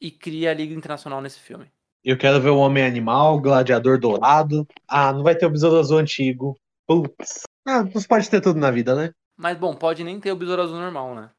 e 0.00 0.10
cria 0.10 0.50
a 0.50 0.54
Liga 0.54 0.74
Internacional 0.74 1.22
nesse 1.22 1.40
filme. 1.40 1.72
Eu 2.04 2.18
quero 2.18 2.38
ver 2.38 2.50
o 2.50 2.58
Homem 2.58 2.84
Animal, 2.84 3.36
o 3.36 3.40
Gladiador 3.40 3.98
Dourado. 3.98 4.68
Ah, 4.86 5.10
não 5.10 5.22
vai 5.22 5.34
ter 5.34 5.46
o 5.46 5.50
Besouro 5.50 5.78
Azul 5.78 5.96
antigo. 5.96 6.54
Putz. 6.86 7.44
Ah, 7.66 7.82
não 7.82 8.02
pode 8.06 8.28
ter 8.28 8.42
tudo 8.42 8.60
na 8.60 8.70
vida, 8.70 8.94
né? 8.94 9.10
Mas 9.34 9.56
bom, 9.56 9.74
pode 9.74 10.04
nem 10.04 10.20
ter 10.20 10.30
o 10.30 10.36
Besouro 10.36 10.60
Azul 10.60 10.76
normal, 10.76 11.14
né? 11.14 11.30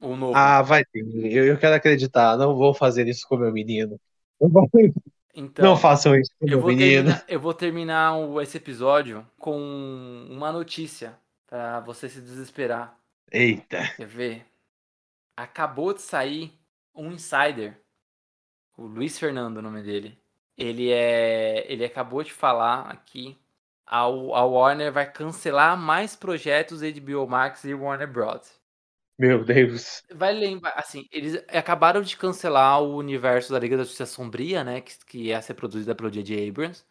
O 0.00 0.16
novo. 0.16 0.34
Ah, 0.34 0.62
vai 0.62 0.84
ter. 0.84 1.04
Eu, 1.30 1.44
eu 1.46 1.58
quero 1.58 1.74
acreditar. 1.74 2.36
Não 2.36 2.56
vou 2.56 2.72
fazer 2.72 3.06
isso 3.06 3.26
com 3.28 3.36
meu 3.36 3.52
menino. 3.52 4.00
Então, 5.34 5.64
não 5.64 5.76
façam 5.76 6.16
isso 6.16 6.30
com 6.38 6.46
meu 6.46 6.64
menino. 6.64 7.04
Terminar, 7.04 7.24
eu 7.28 7.40
vou 7.40 7.54
terminar 7.54 8.14
esse 8.42 8.56
episódio 8.56 9.26
com 9.38 9.56
uma 10.28 10.50
notícia 10.50 11.16
para 11.46 11.80
você 11.80 12.08
se 12.08 12.20
desesperar. 12.20 12.98
Eita. 13.30 13.92
Quer 13.96 14.06
ver? 14.06 14.46
Acabou 15.36 15.94
de 15.94 16.02
sair 16.02 16.52
um 16.94 17.12
insider, 17.12 17.78
o 18.76 18.84
Luiz 18.84 19.18
Fernando, 19.18 19.58
o 19.58 19.62
nome 19.62 19.82
dele. 19.82 20.18
Ele 20.56 20.90
é, 20.90 21.70
ele 21.70 21.84
acabou 21.84 22.22
de 22.22 22.32
falar 22.32 22.90
aqui 22.90 23.38
a, 23.90 24.06
Warner 24.06 24.92
vai 24.92 25.10
cancelar 25.10 25.76
mais 25.76 26.14
projetos 26.14 26.80
HBO 26.80 27.26
Max 27.26 27.64
e 27.64 27.74
Warner 27.74 28.06
Bros. 28.06 28.59
Meu 29.20 29.44
Deus. 29.44 30.02
Vai 30.14 30.32
lembrar, 30.32 30.72
assim, 30.78 31.06
eles 31.12 31.44
acabaram 31.48 32.00
de 32.00 32.16
cancelar 32.16 32.82
o 32.82 32.96
universo 32.96 33.52
da 33.52 33.58
Liga 33.58 33.76
da 33.76 33.82
Justiça 33.82 34.06
Sombria, 34.06 34.64
né, 34.64 34.80
que, 34.80 34.96
que 35.04 35.18
ia 35.24 35.42
ser 35.42 35.52
produzida 35.52 35.94
pelo 35.94 36.10
J.J. 36.10 36.48
Abrams. 36.48 36.86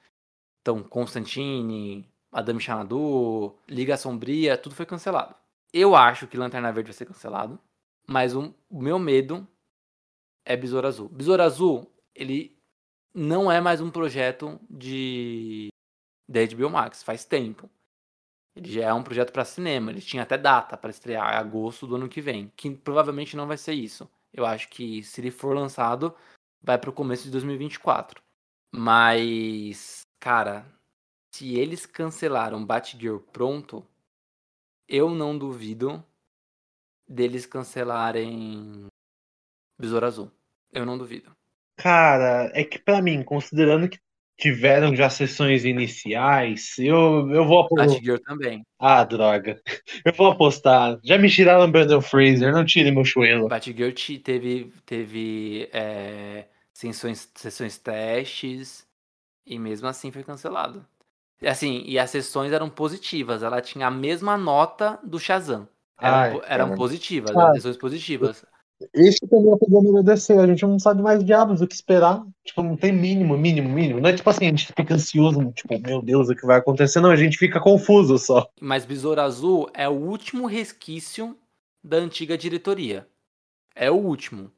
Então, 0.61 0.83
Constantine, 0.83 2.07
Madame 2.31 2.61
Xanadu, 2.61 3.57
Liga 3.67 3.97
Sombria, 3.97 4.55
tudo 4.59 4.75
foi 4.75 4.85
cancelado. 4.85 5.33
Eu 5.73 5.95
acho 5.95 6.27
que 6.27 6.37
Lanterna 6.37 6.71
Verde 6.71 6.91
vai 6.91 6.93
ser 6.93 7.07
cancelado, 7.07 7.59
mas 8.07 8.35
o, 8.35 8.53
o 8.69 8.79
meu 8.79 8.99
medo 8.99 9.47
é 10.45 10.55
Besouro 10.55 10.85
Azul. 10.85 11.09
Besouro 11.09 11.41
Azul, 11.41 11.91
ele 12.13 12.55
não 13.11 13.51
é 13.51 13.59
mais 13.59 13.81
um 13.81 13.89
projeto 13.89 14.61
de 14.69 15.69
da 16.29 16.41
HBO 16.45 16.69
Max, 16.69 17.01
faz 17.01 17.25
tempo. 17.25 17.67
Ele 18.55 18.71
já 18.71 18.85
é 18.85 18.93
um 18.93 19.03
projeto 19.03 19.31
para 19.31 19.45
cinema, 19.45 19.91
ele 19.91 20.01
tinha 20.01 20.23
até 20.23 20.37
data 20.37 20.75
para 20.75 20.89
estrear 20.89 21.33
em 21.33 21.37
agosto 21.37 21.87
do 21.87 21.95
ano 21.95 22.09
que 22.09 22.21
vem, 22.21 22.51
que 22.55 22.69
provavelmente 22.75 23.37
não 23.37 23.47
vai 23.47 23.57
ser 23.57 23.73
isso. 23.73 24.09
Eu 24.33 24.45
acho 24.45 24.69
que 24.69 25.03
se 25.03 25.21
ele 25.21 25.31
for 25.31 25.55
lançado, 25.55 26.15
vai 26.61 26.77
para 26.77 26.89
o 26.89 26.93
começo 26.93 27.23
de 27.23 27.31
2024. 27.31 28.21
Mas, 28.71 30.01
cara, 30.19 30.65
se 31.33 31.55
eles 31.55 31.85
cancelaram 31.85 32.65
Batgirl 32.65 33.17
pronto, 33.17 33.85
eu 34.87 35.09
não 35.09 35.37
duvido 35.37 36.03
deles 37.07 37.45
cancelarem 37.45 38.87
Besouro 39.79 40.05
Azul. 40.05 40.31
Eu 40.71 40.85
não 40.85 40.97
duvido. 40.97 41.35
Cara, 41.77 42.51
é 42.53 42.63
que 42.63 42.77
para 42.77 43.01
mim, 43.01 43.23
considerando 43.23 43.89
que 43.89 43.99
tiveram 44.39 44.95
já 44.95 45.09
sessões 45.09 45.65
iniciais, 45.65 46.73
eu, 46.79 47.29
eu 47.31 47.45
vou 47.45 47.59
apostar. 47.61 47.87
Batgirl 47.87 48.17
também. 48.25 48.63
Ah, 48.79 49.03
droga. 49.03 49.61
Eu 50.05 50.13
vou 50.13 50.27
apostar. 50.27 50.97
Já 51.03 51.17
me 51.17 51.29
tiraram 51.29 51.69
Brandon 51.69 52.01
Fraser, 52.01 52.53
não 52.53 52.65
tire 52.65 52.91
meu 52.91 53.03
chuelo. 53.03 53.47
Batgirl 53.49 53.93
teve, 54.23 54.71
teve 54.85 55.69
é, 55.73 56.45
sessões, 56.73 57.29
sessões 57.35 57.77
testes 57.77 58.87
e 59.45 59.59
mesmo 59.59 59.87
assim 59.87 60.11
foi 60.11 60.23
cancelado. 60.23 60.85
Assim, 61.41 61.83
e 61.85 61.97
as 61.97 62.09
sessões 62.09 62.51
eram 62.51 62.69
positivas, 62.69 63.43
ela 63.43 63.61
tinha 63.61 63.87
a 63.87 63.91
mesma 63.91 64.37
nota 64.37 64.99
do 65.03 65.19
Shazam. 65.19 65.67
Eram, 66.01 66.17
Ai, 66.17 66.41
eram 66.47 66.75
positivas, 66.75 67.35
Ah. 67.35 67.41
eram 67.41 67.53
sessões 67.55 67.77
positivas. 67.77 68.45
Esse 68.93 69.27
também 69.27 69.51
é 69.51 69.55
o 69.55 69.57
problema 69.57 70.01
da 70.01 70.13
DC, 70.13 70.33
a 70.33 70.47
gente 70.47 70.63
não 70.63 70.79
sabe 70.79 71.01
mais 71.01 71.23
diabos 71.23 71.61
o 71.61 71.67
que 71.67 71.75
esperar. 71.75 72.25
Tipo, 72.45 72.63
não 72.63 72.77
tem 72.77 72.93
mínimo, 72.93 73.37
mínimo, 73.37 73.67
mínimo. 73.69 73.99
Não 73.99 74.09
é 74.09 74.13
tipo 74.13 74.29
assim, 74.29 74.45
a 74.45 74.49
gente 74.49 74.67
fica 74.67 74.93
ansioso, 74.93 75.51
tipo, 75.51 75.77
meu 75.79 76.01
Deus, 76.01 76.29
o 76.29 76.35
que 76.35 76.45
vai 76.45 76.57
acontecer? 76.57 77.01
Não, 77.01 77.11
a 77.11 77.15
gente 77.15 77.37
fica 77.37 77.59
confuso 77.59 78.17
só. 78.17 78.49
Mas 78.61 78.85
Besouro 78.85 79.21
Azul 79.21 79.69
é 79.73 79.87
o 79.89 79.93
último 79.93 80.47
resquício 80.47 81.37
da 81.83 81.97
antiga 81.97 82.37
diretoria. 82.37 83.07
É 83.75 83.91
o 83.91 83.95
último. 83.95 84.51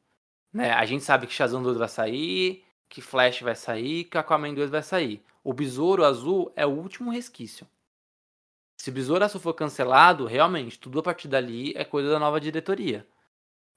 Né? 0.53 0.71
A 0.71 0.85
gente 0.85 1.03
sabe 1.03 1.25
que 1.25 1.33
Shazam 1.33 1.63
2 1.63 1.77
vai 1.77 1.89
sair, 1.89 2.63
que 2.87 3.01
Flash 3.01 3.41
vai 3.41 3.55
sair, 3.55 4.03
que 4.03 4.17
Aquaman 4.17 4.53
2 4.53 4.69
vai 4.69 4.83
sair. 4.83 5.23
O 5.43 5.53
Besouro 5.53 6.05
Azul 6.05 6.51
é 6.55 6.65
o 6.65 6.69
último 6.69 7.09
resquício. 7.09 7.65
Se 8.77 8.89
o 8.89 8.93
Besouro 8.93 9.23
Azul 9.23 9.39
for 9.39 9.53
cancelado, 9.53 10.25
realmente, 10.25 10.77
tudo 10.77 10.99
a 10.99 11.03
partir 11.03 11.27
dali 11.27 11.73
é 11.75 11.83
coisa 11.83 12.09
da 12.09 12.19
nova 12.19 12.39
diretoria. 12.39 13.07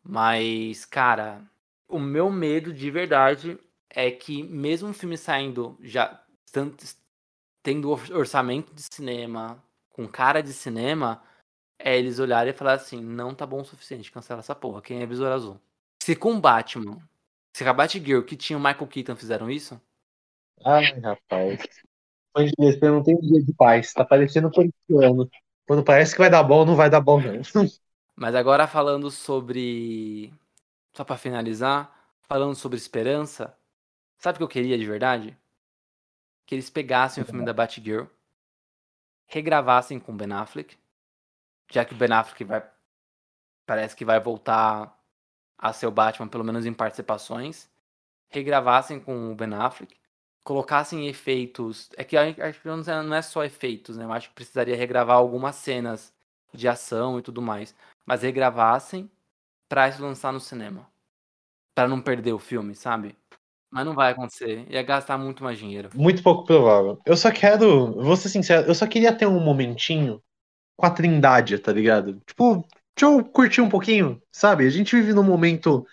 Mas, 0.05 0.85
cara, 0.85 1.43
o 1.89 1.99
meu 1.99 2.31
medo 2.31 2.73
de 2.73 2.91
verdade 2.91 3.59
é 3.91 4.11
que 4.11 4.43
mesmo 4.43 4.91
o 4.91 4.95
filme 4.95 5.17
saindo 5.17 5.79
já 5.83 6.23
tanto, 6.53 6.85
tendo 7.63 7.91
or- 7.91 8.13
orçamento 8.13 8.75
de 8.75 8.83
cinema, 8.93 9.63
com 9.91 10.09
cara 10.09 10.43
de 10.43 10.53
cinema, 10.53 11.23
é 11.79 11.99
eles 11.99 12.19
olharem 12.19 12.53
e 12.53 12.57
falar 12.57 12.75
assim, 12.75 13.03
não 13.03 13.35
tá 13.35 13.47
bom 13.47 13.63
o 13.63 13.65
suficiente, 13.65 14.13
cancela 14.13 14.41
essa 14.41 14.55
porra, 14.55 14.83
quem 14.83 15.03
é 15.03 15.07
Besouro 15.07 15.35
Azul? 15.35 15.61
Se 16.03 16.17
com 16.17 16.41
Batman, 16.41 16.99
se 17.55 17.65
com 17.65 17.71
a 17.71 17.75
Batgirl, 17.75 18.23
que 18.25 18.37
tinha 18.37 18.59
o 18.59 18.63
Michael 18.63 18.89
Keaton, 18.89 19.17
fizeram 19.17 19.51
isso, 19.51 19.81
Ai, 20.65 20.85
rapaz. 21.01 21.61
Fãs 22.35 22.51
de 22.51 22.55
DC 22.59 22.91
não 22.91 23.03
tem 23.03 23.17
um 23.17 23.21
dia 23.21 23.43
de 23.45 23.55
paz. 23.55 23.93
Tá 23.93 24.05
parecendo 24.05 24.51
ano. 25.03 25.31
Quando 25.67 25.85
parece 25.85 26.13
que 26.15 26.19
vai 26.21 26.31
dar 26.31 26.43
bom, 26.45 26.65
não 26.67 26.77
vai 26.77 26.91
dar 26.91 27.01
bom, 27.01 27.21
não. 27.21 27.41
Mas 28.17 28.35
agora 28.35 28.67
falando 28.67 29.11
sobre. 29.11 30.33
Só 30.93 31.03
pra 31.05 31.17
finalizar, 31.17 31.93
falando 32.23 32.55
sobre 32.55 32.79
esperança, 32.79 33.57
sabe 34.17 34.37
o 34.37 34.39
que 34.39 34.45
eu 34.45 34.49
queria 34.49 34.79
de 34.79 34.87
verdade? 34.87 35.37
Que 36.47 36.55
eles 36.55 36.71
pegassem 36.71 37.23
o 37.23 37.27
filme 37.27 37.45
da 37.45 37.53
Batgirl, 37.53 38.05
regravassem 39.27 39.99
com 39.99 40.13
o 40.13 40.15
Ben 40.15 40.33
Affleck, 40.33 40.79
já 41.71 41.85
que 41.85 41.95
o 41.95 41.97
Ben 41.97 42.13
Affleck 42.13 42.45
vai. 42.45 42.65
Parece 43.67 43.97
que 43.97 44.05
vai 44.05 44.21
voltar 44.21 44.97
a 45.59 45.73
ser 45.73 45.87
o 45.87 45.91
Batman, 45.91 46.29
pelo 46.29 46.45
menos 46.45 46.67
em 46.67 46.73
participações. 46.73 47.69
Regravassem 48.29 49.01
com 49.01 49.33
o 49.33 49.35
Ben 49.35 49.53
Affleck, 49.55 49.97
colocassem 50.45 51.09
efeitos. 51.09 51.91
É 51.97 52.05
que 52.05 52.17
acho 52.17 52.61
que 52.61 52.69
é- 52.69 53.03
não 53.03 53.17
é 53.17 53.23
só 53.23 53.43
efeitos, 53.43 53.97
né? 53.97 54.05
Eu 54.05 54.13
acho 54.13 54.29
que 54.29 54.35
precisaria 54.35 54.77
regravar 54.77 55.17
algumas 55.17 55.57
cenas 55.57 56.13
de 56.53 56.69
ação 56.69 57.19
e 57.19 57.23
tudo 57.23 57.43
mais 57.43 57.75
mas 58.07 58.23
regravassem 58.23 59.11
pra 59.69 59.91
se 59.91 60.01
lançar 60.01 60.33
no 60.33 60.41
cinema. 60.41 60.89
Pra 61.75 61.89
não 61.89 62.01
perder 62.01 62.33
o 62.33 62.39
filme, 62.39 62.75
sabe? 62.75 63.17
Mas 63.71 63.85
não 63.85 63.95
vai 63.95 64.13
acontecer. 64.13 64.65
Ia 64.71 64.83
gastar 64.83 65.19
muito 65.19 65.43
mais 65.43 65.59
dinheiro. 65.59 65.91
Muito 65.95 66.23
pouco 66.23 66.45
provável. 66.45 67.01
Eu 67.05 67.17
só 67.17 67.33
quero, 67.33 67.93
vou 68.01 68.17
ser 68.17 68.29
sincero, 68.29 68.69
eu 68.69 68.75
só 68.75 68.87
queria 68.87 69.13
ter 69.13 69.27
um 69.27 69.41
momentinho 69.41 70.23
com 70.77 70.87
a 70.87 70.91
Trindade, 70.91 71.59
tá 71.59 71.73
ligado? 71.73 72.21
Tipo, 72.27 72.65
deixa 72.97 73.13
eu 73.13 73.25
curtir 73.25 73.61
um 73.61 73.69
pouquinho, 73.69 74.23
sabe? 74.31 74.67
A 74.67 74.71
gente 74.71 74.95
vive 74.95 75.13
num 75.13 75.25
momento 75.25 75.85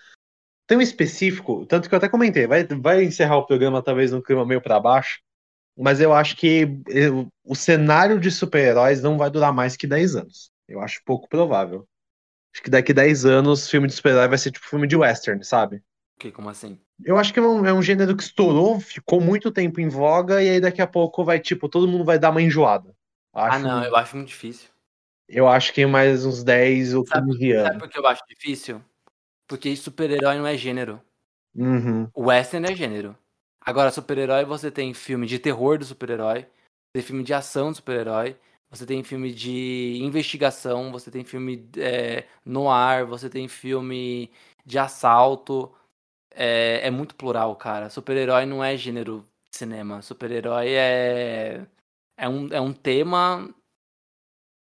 tão 0.67 0.79
específico, 0.79 1.65
tanto 1.65 1.89
que 1.89 1.95
eu 1.95 1.97
até 1.97 2.07
comentei, 2.07 2.47
vai, 2.47 2.65
vai 2.65 3.03
encerrar 3.03 3.37
o 3.37 3.45
programa 3.45 3.81
talvez 3.81 4.11
num 4.11 4.21
clima 4.21 4.45
meio 4.45 4.61
pra 4.61 4.79
baixo, 4.79 5.19
mas 5.77 5.99
eu 5.99 6.13
acho 6.13 6.37
que 6.37 6.67
eu- 6.87 7.27
o 7.43 7.55
cenário 7.55 8.19
de 8.19 8.31
super-heróis 8.31 9.01
não 9.01 9.17
vai 9.17 9.29
durar 9.29 9.51
mais 9.51 9.75
que 9.75 9.87
10 9.87 10.15
anos. 10.15 10.51
Eu 10.67 10.79
acho 10.81 11.01
pouco 11.03 11.27
provável. 11.27 11.85
Acho 12.53 12.63
que 12.63 12.69
daqui 12.69 12.93
10 12.93 13.25
anos, 13.25 13.69
filme 13.69 13.87
de 13.87 13.93
super-herói 13.93 14.27
vai 14.27 14.37
ser 14.37 14.51
tipo 14.51 14.67
filme 14.67 14.87
de 14.87 14.95
western, 14.95 15.43
sabe? 15.43 15.81
Que, 16.19 16.31
como 16.31 16.49
assim? 16.49 16.79
Eu 17.03 17.17
acho 17.17 17.33
que 17.33 17.39
é 17.39 17.41
um, 17.41 17.65
é 17.65 17.73
um 17.73 17.81
gênero 17.81 18.15
que 18.15 18.21
estourou, 18.23 18.79
ficou 18.79 19.19
muito 19.21 19.49
tempo 19.51 19.79
em 19.79 19.87
voga, 19.89 20.43
e 20.43 20.49
aí 20.49 20.59
daqui 20.61 20.81
a 20.81 20.87
pouco 20.87 21.23
vai, 21.23 21.39
tipo, 21.39 21.67
todo 21.69 21.87
mundo 21.87 22.03
vai 22.03 22.19
dar 22.19 22.29
uma 22.29 22.41
enjoada. 22.41 22.93
Ah, 23.33 23.47
Acho, 23.47 23.59
não, 23.65 23.83
eu 23.83 23.95
acho 23.95 24.15
muito 24.17 24.27
difícil. 24.27 24.69
eu 25.27 25.47
acho 25.47 25.73
que 25.73 25.85
mais 25.85 26.25
uns 26.25 26.43
10 26.43 26.93
ou 26.93 27.07
Sabe, 27.07 27.31
15 27.31 27.39
sabe 27.39 27.53
anos. 27.67 27.77
por 27.79 27.89
que 27.89 27.97
eu 27.97 28.05
acho 28.05 28.21
difícil? 28.29 28.83
Porque 29.47 29.75
super-herói 29.75 30.37
não 30.37 30.45
é 30.45 30.57
gênero. 30.57 31.01
Uhum. 31.55 32.09
O 32.13 32.25
western 32.25 32.69
é 32.71 32.75
gênero. 32.75 33.17
Agora, 33.65 33.89
super-herói, 33.91 34.43
você 34.45 34.69
tem 34.69 34.93
filme 34.93 35.25
de 35.25 35.39
terror 35.39 35.77
do 35.77 35.85
super-herói, 35.85 36.45
tem 36.93 37.01
filme 37.03 37.23
de 37.23 37.33
ação 37.33 37.69
do 37.71 37.75
super-herói, 37.77 38.35
você 38.71 38.85
tem 38.87 39.03
filme 39.03 39.33
de 39.33 39.99
investigação, 40.01 40.91
você 40.93 41.11
tem 41.11 41.25
filme 41.25 41.69
é, 41.77 42.25
noir, 42.45 43.05
você 43.07 43.29
tem 43.29 43.47
filme 43.49 44.31
de 44.65 44.79
assalto. 44.79 45.73
É, 46.33 46.87
é 46.87 46.91
muito 46.91 47.15
plural, 47.15 47.55
cara. 47.57 47.89
Super-herói 47.89 48.45
não 48.45 48.63
é 48.63 48.77
gênero 48.77 49.25
de 49.51 49.57
cinema. 49.57 50.01
Super-herói 50.01 50.69
é, 50.73 51.67
é, 52.17 52.29
um, 52.29 52.47
é 52.49 52.61
um 52.61 52.73
tema 52.73 53.53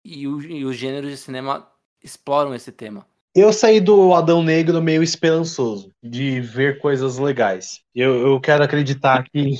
e, 0.04 0.28
o- 0.28 0.42
e 0.42 0.66
os 0.66 0.76
gêneros 0.76 1.12
de 1.12 1.18
cinema 1.18 1.68
exploram 2.02 2.54
esse 2.54 2.72
tema. 2.72 3.06
Eu 3.36 3.54
saí 3.54 3.80
do 3.80 4.14
Adão 4.14 4.44
Negro 4.44 4.82
meio 4.82 5.04
esperançoso 5.04 5.92
de 6.04 6.42
ver 6.42 6.80
coisas 6.80 7.18
legais. 7.18 7.82
Eu, 7.94 8.28
eu 8.28 8.40
quero 8.42 8.64
acreditar 8.64 9.24
que. 9.24 9.54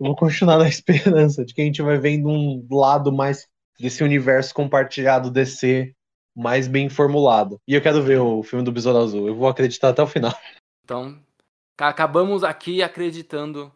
Eu 0.00 0.06
vou 0.06 0.16
continuar 0.16 0.58
na 0.58 0.68
esperança 0.68 1.44
de 1.44 1.54
que 1.54 1.60
a 1.60 1.64
gente 1.64 1.82
vai 1.82 1.98
vendo 1.98 2.28
um 2.28 2.66
lado 2.70 3.12
mais 3.12 3.46
desse 3.78 4.02
universo 4.02 4.54
compartilhado 4.54 5.30
DC 5.30 5.94
mais 6.34 6.68
bem 6.68 6.88
formulado. 6.88 7.60
E 7.66 7.74
eu 7.74 7.82
quero 7.82 8.02
ver 8.02 8.20
o 8.20 8.42
filme 8.42 8.64
do 8.64 8.70
Besouro 8.72 8.98
Azul. 8.98 9.26
Eu 9.26 9.34
vou 9.34 9.48
acreditar 9.48 9.88
até 9.88 10.02
o 10.02 10.06
final. 10.06 10.32
Então, 10.84 11.18
ca- 11.76 11.88
acabamos 11.88 12.44
aqui 12.44 12.82
acreditando 12.82 13.72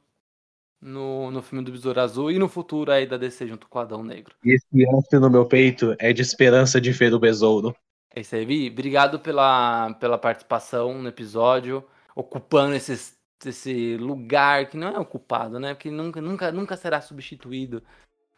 no, 0.81 1.31
no 1.31 1.43
filme 1.43 1.65
do 1.65 1.73
Besouro 1.73 2.01
Azul 2.01 2.31
e 2.31 2.39
no 2.39 2.49
futuro 2.49 2.93
aí 2.93 3.07
da 3.07 3.17
DC 3.17 3.47
junto 3.47 3.69
com 3.69 3.79
o 3.79 3.83
Adão 3.83 4.05
Negro. 4.05 4.35
E 4.45 4.55
esse 4.55 4.67
F 4.73 5.19
no 5.19 5.31
meu 5.31 5.47
peito 5.47 5.95
é 5.99 6.13
de 6.13 6.23
esperança 6.23 6.81
de 6.81 6.93
ver 6.93 7.13
o 7.15 7.19
besouro. 7.19 7.75
É 8.15 8.21
isso 8.21 8.35
aí, 8.35 8.45
Vi. 8.45 8.69
Obrigado 8.71 9.19
pela, 9.19 9.95
pela 9.95 10.19
participação 10.19 11.01
no 11.01 11.09
episódio, 11.09 11.85
ocupando 12.15 12.75
esses, 12.75 13.17
esse 13.49 13.97
lugar 13.97 14.69
que 14.69 14.77
não 14.77 14.89
é 14.89 14.99
ocupado, 14.99 15.59
né? 15.59 15.75
Porque 15.75 15.91
nunca, 15.91 16.21
nunca, 16.21 16.53
nunca 16.53 16.77
será 16.77 17.01
substituído 17.01 17.83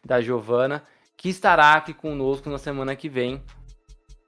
da 0.05 0.21
Giovana, 0.21 0.83
que 1.17 1.29
estará 1.29 1.73
aqui 1.73 1.93
conosco 1.93 2.49
na 2.49 2.57
semana 2.57 2.95
que 2.95 3.09
vem, 3.09 3.41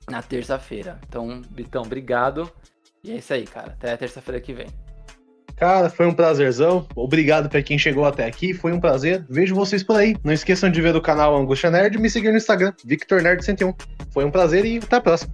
na 0.10 0.22
terça-feira. 0.22 1.00
Então, 1.08 1.42
Bitão, 1.50 1.84
obrigado. 1.84 2.52
E 3.04 3.12
é 3.12 3.16
isso 3.18 3.34
aí, 3.34 3.46
cara. 3.46 3.74
Até 3.74 3.94
a 3.94 3.98
terça-feira 3.98 4.42
que 4.42 4.54
vem. 4.54 4.68
Cara, 5.58 5.90
foi 5.90 6.06
um 6.06 6.14
prazerzão. 6.14 6.88
Obrigado 6.96 7.50
pra 7.50 7.64
quem 7.64 7.80
chegou 7.80 8.06
até 8.06 8.26
aqui. 8.26 8.54
Foi 8.54 8.72
um 8.72 8.80
prazer. 8.80 9.26
Vejo 9.28 9.56
vocês 9.56 9.82
por 9.84 9.98
aí. 9.98 10.16
Não 10.24 10.32
esqueçam 10.32 10.70
de 10.70 10.80
ver 10.82 10.96
o 10.96 11.02
canal 11.02 11.36
Angústia 11.36 11.72
Nerd 11.72 11.98
e 11.98 12.00
me 12.00 12.10
seguir 12.10 12.30
no 12.32 12.38
Instagram, 12.38 12.74
Victor 12.86 13.24
Nerd 13.24 13.44
101. 13.44 13.74
Foi 14.12 14.24
um 14.24 14.32
prazer 14.32 14.66
e 14.66 14.78
até 14.78 14.98
a 14.98 15.02
próxima. 15.02 15.34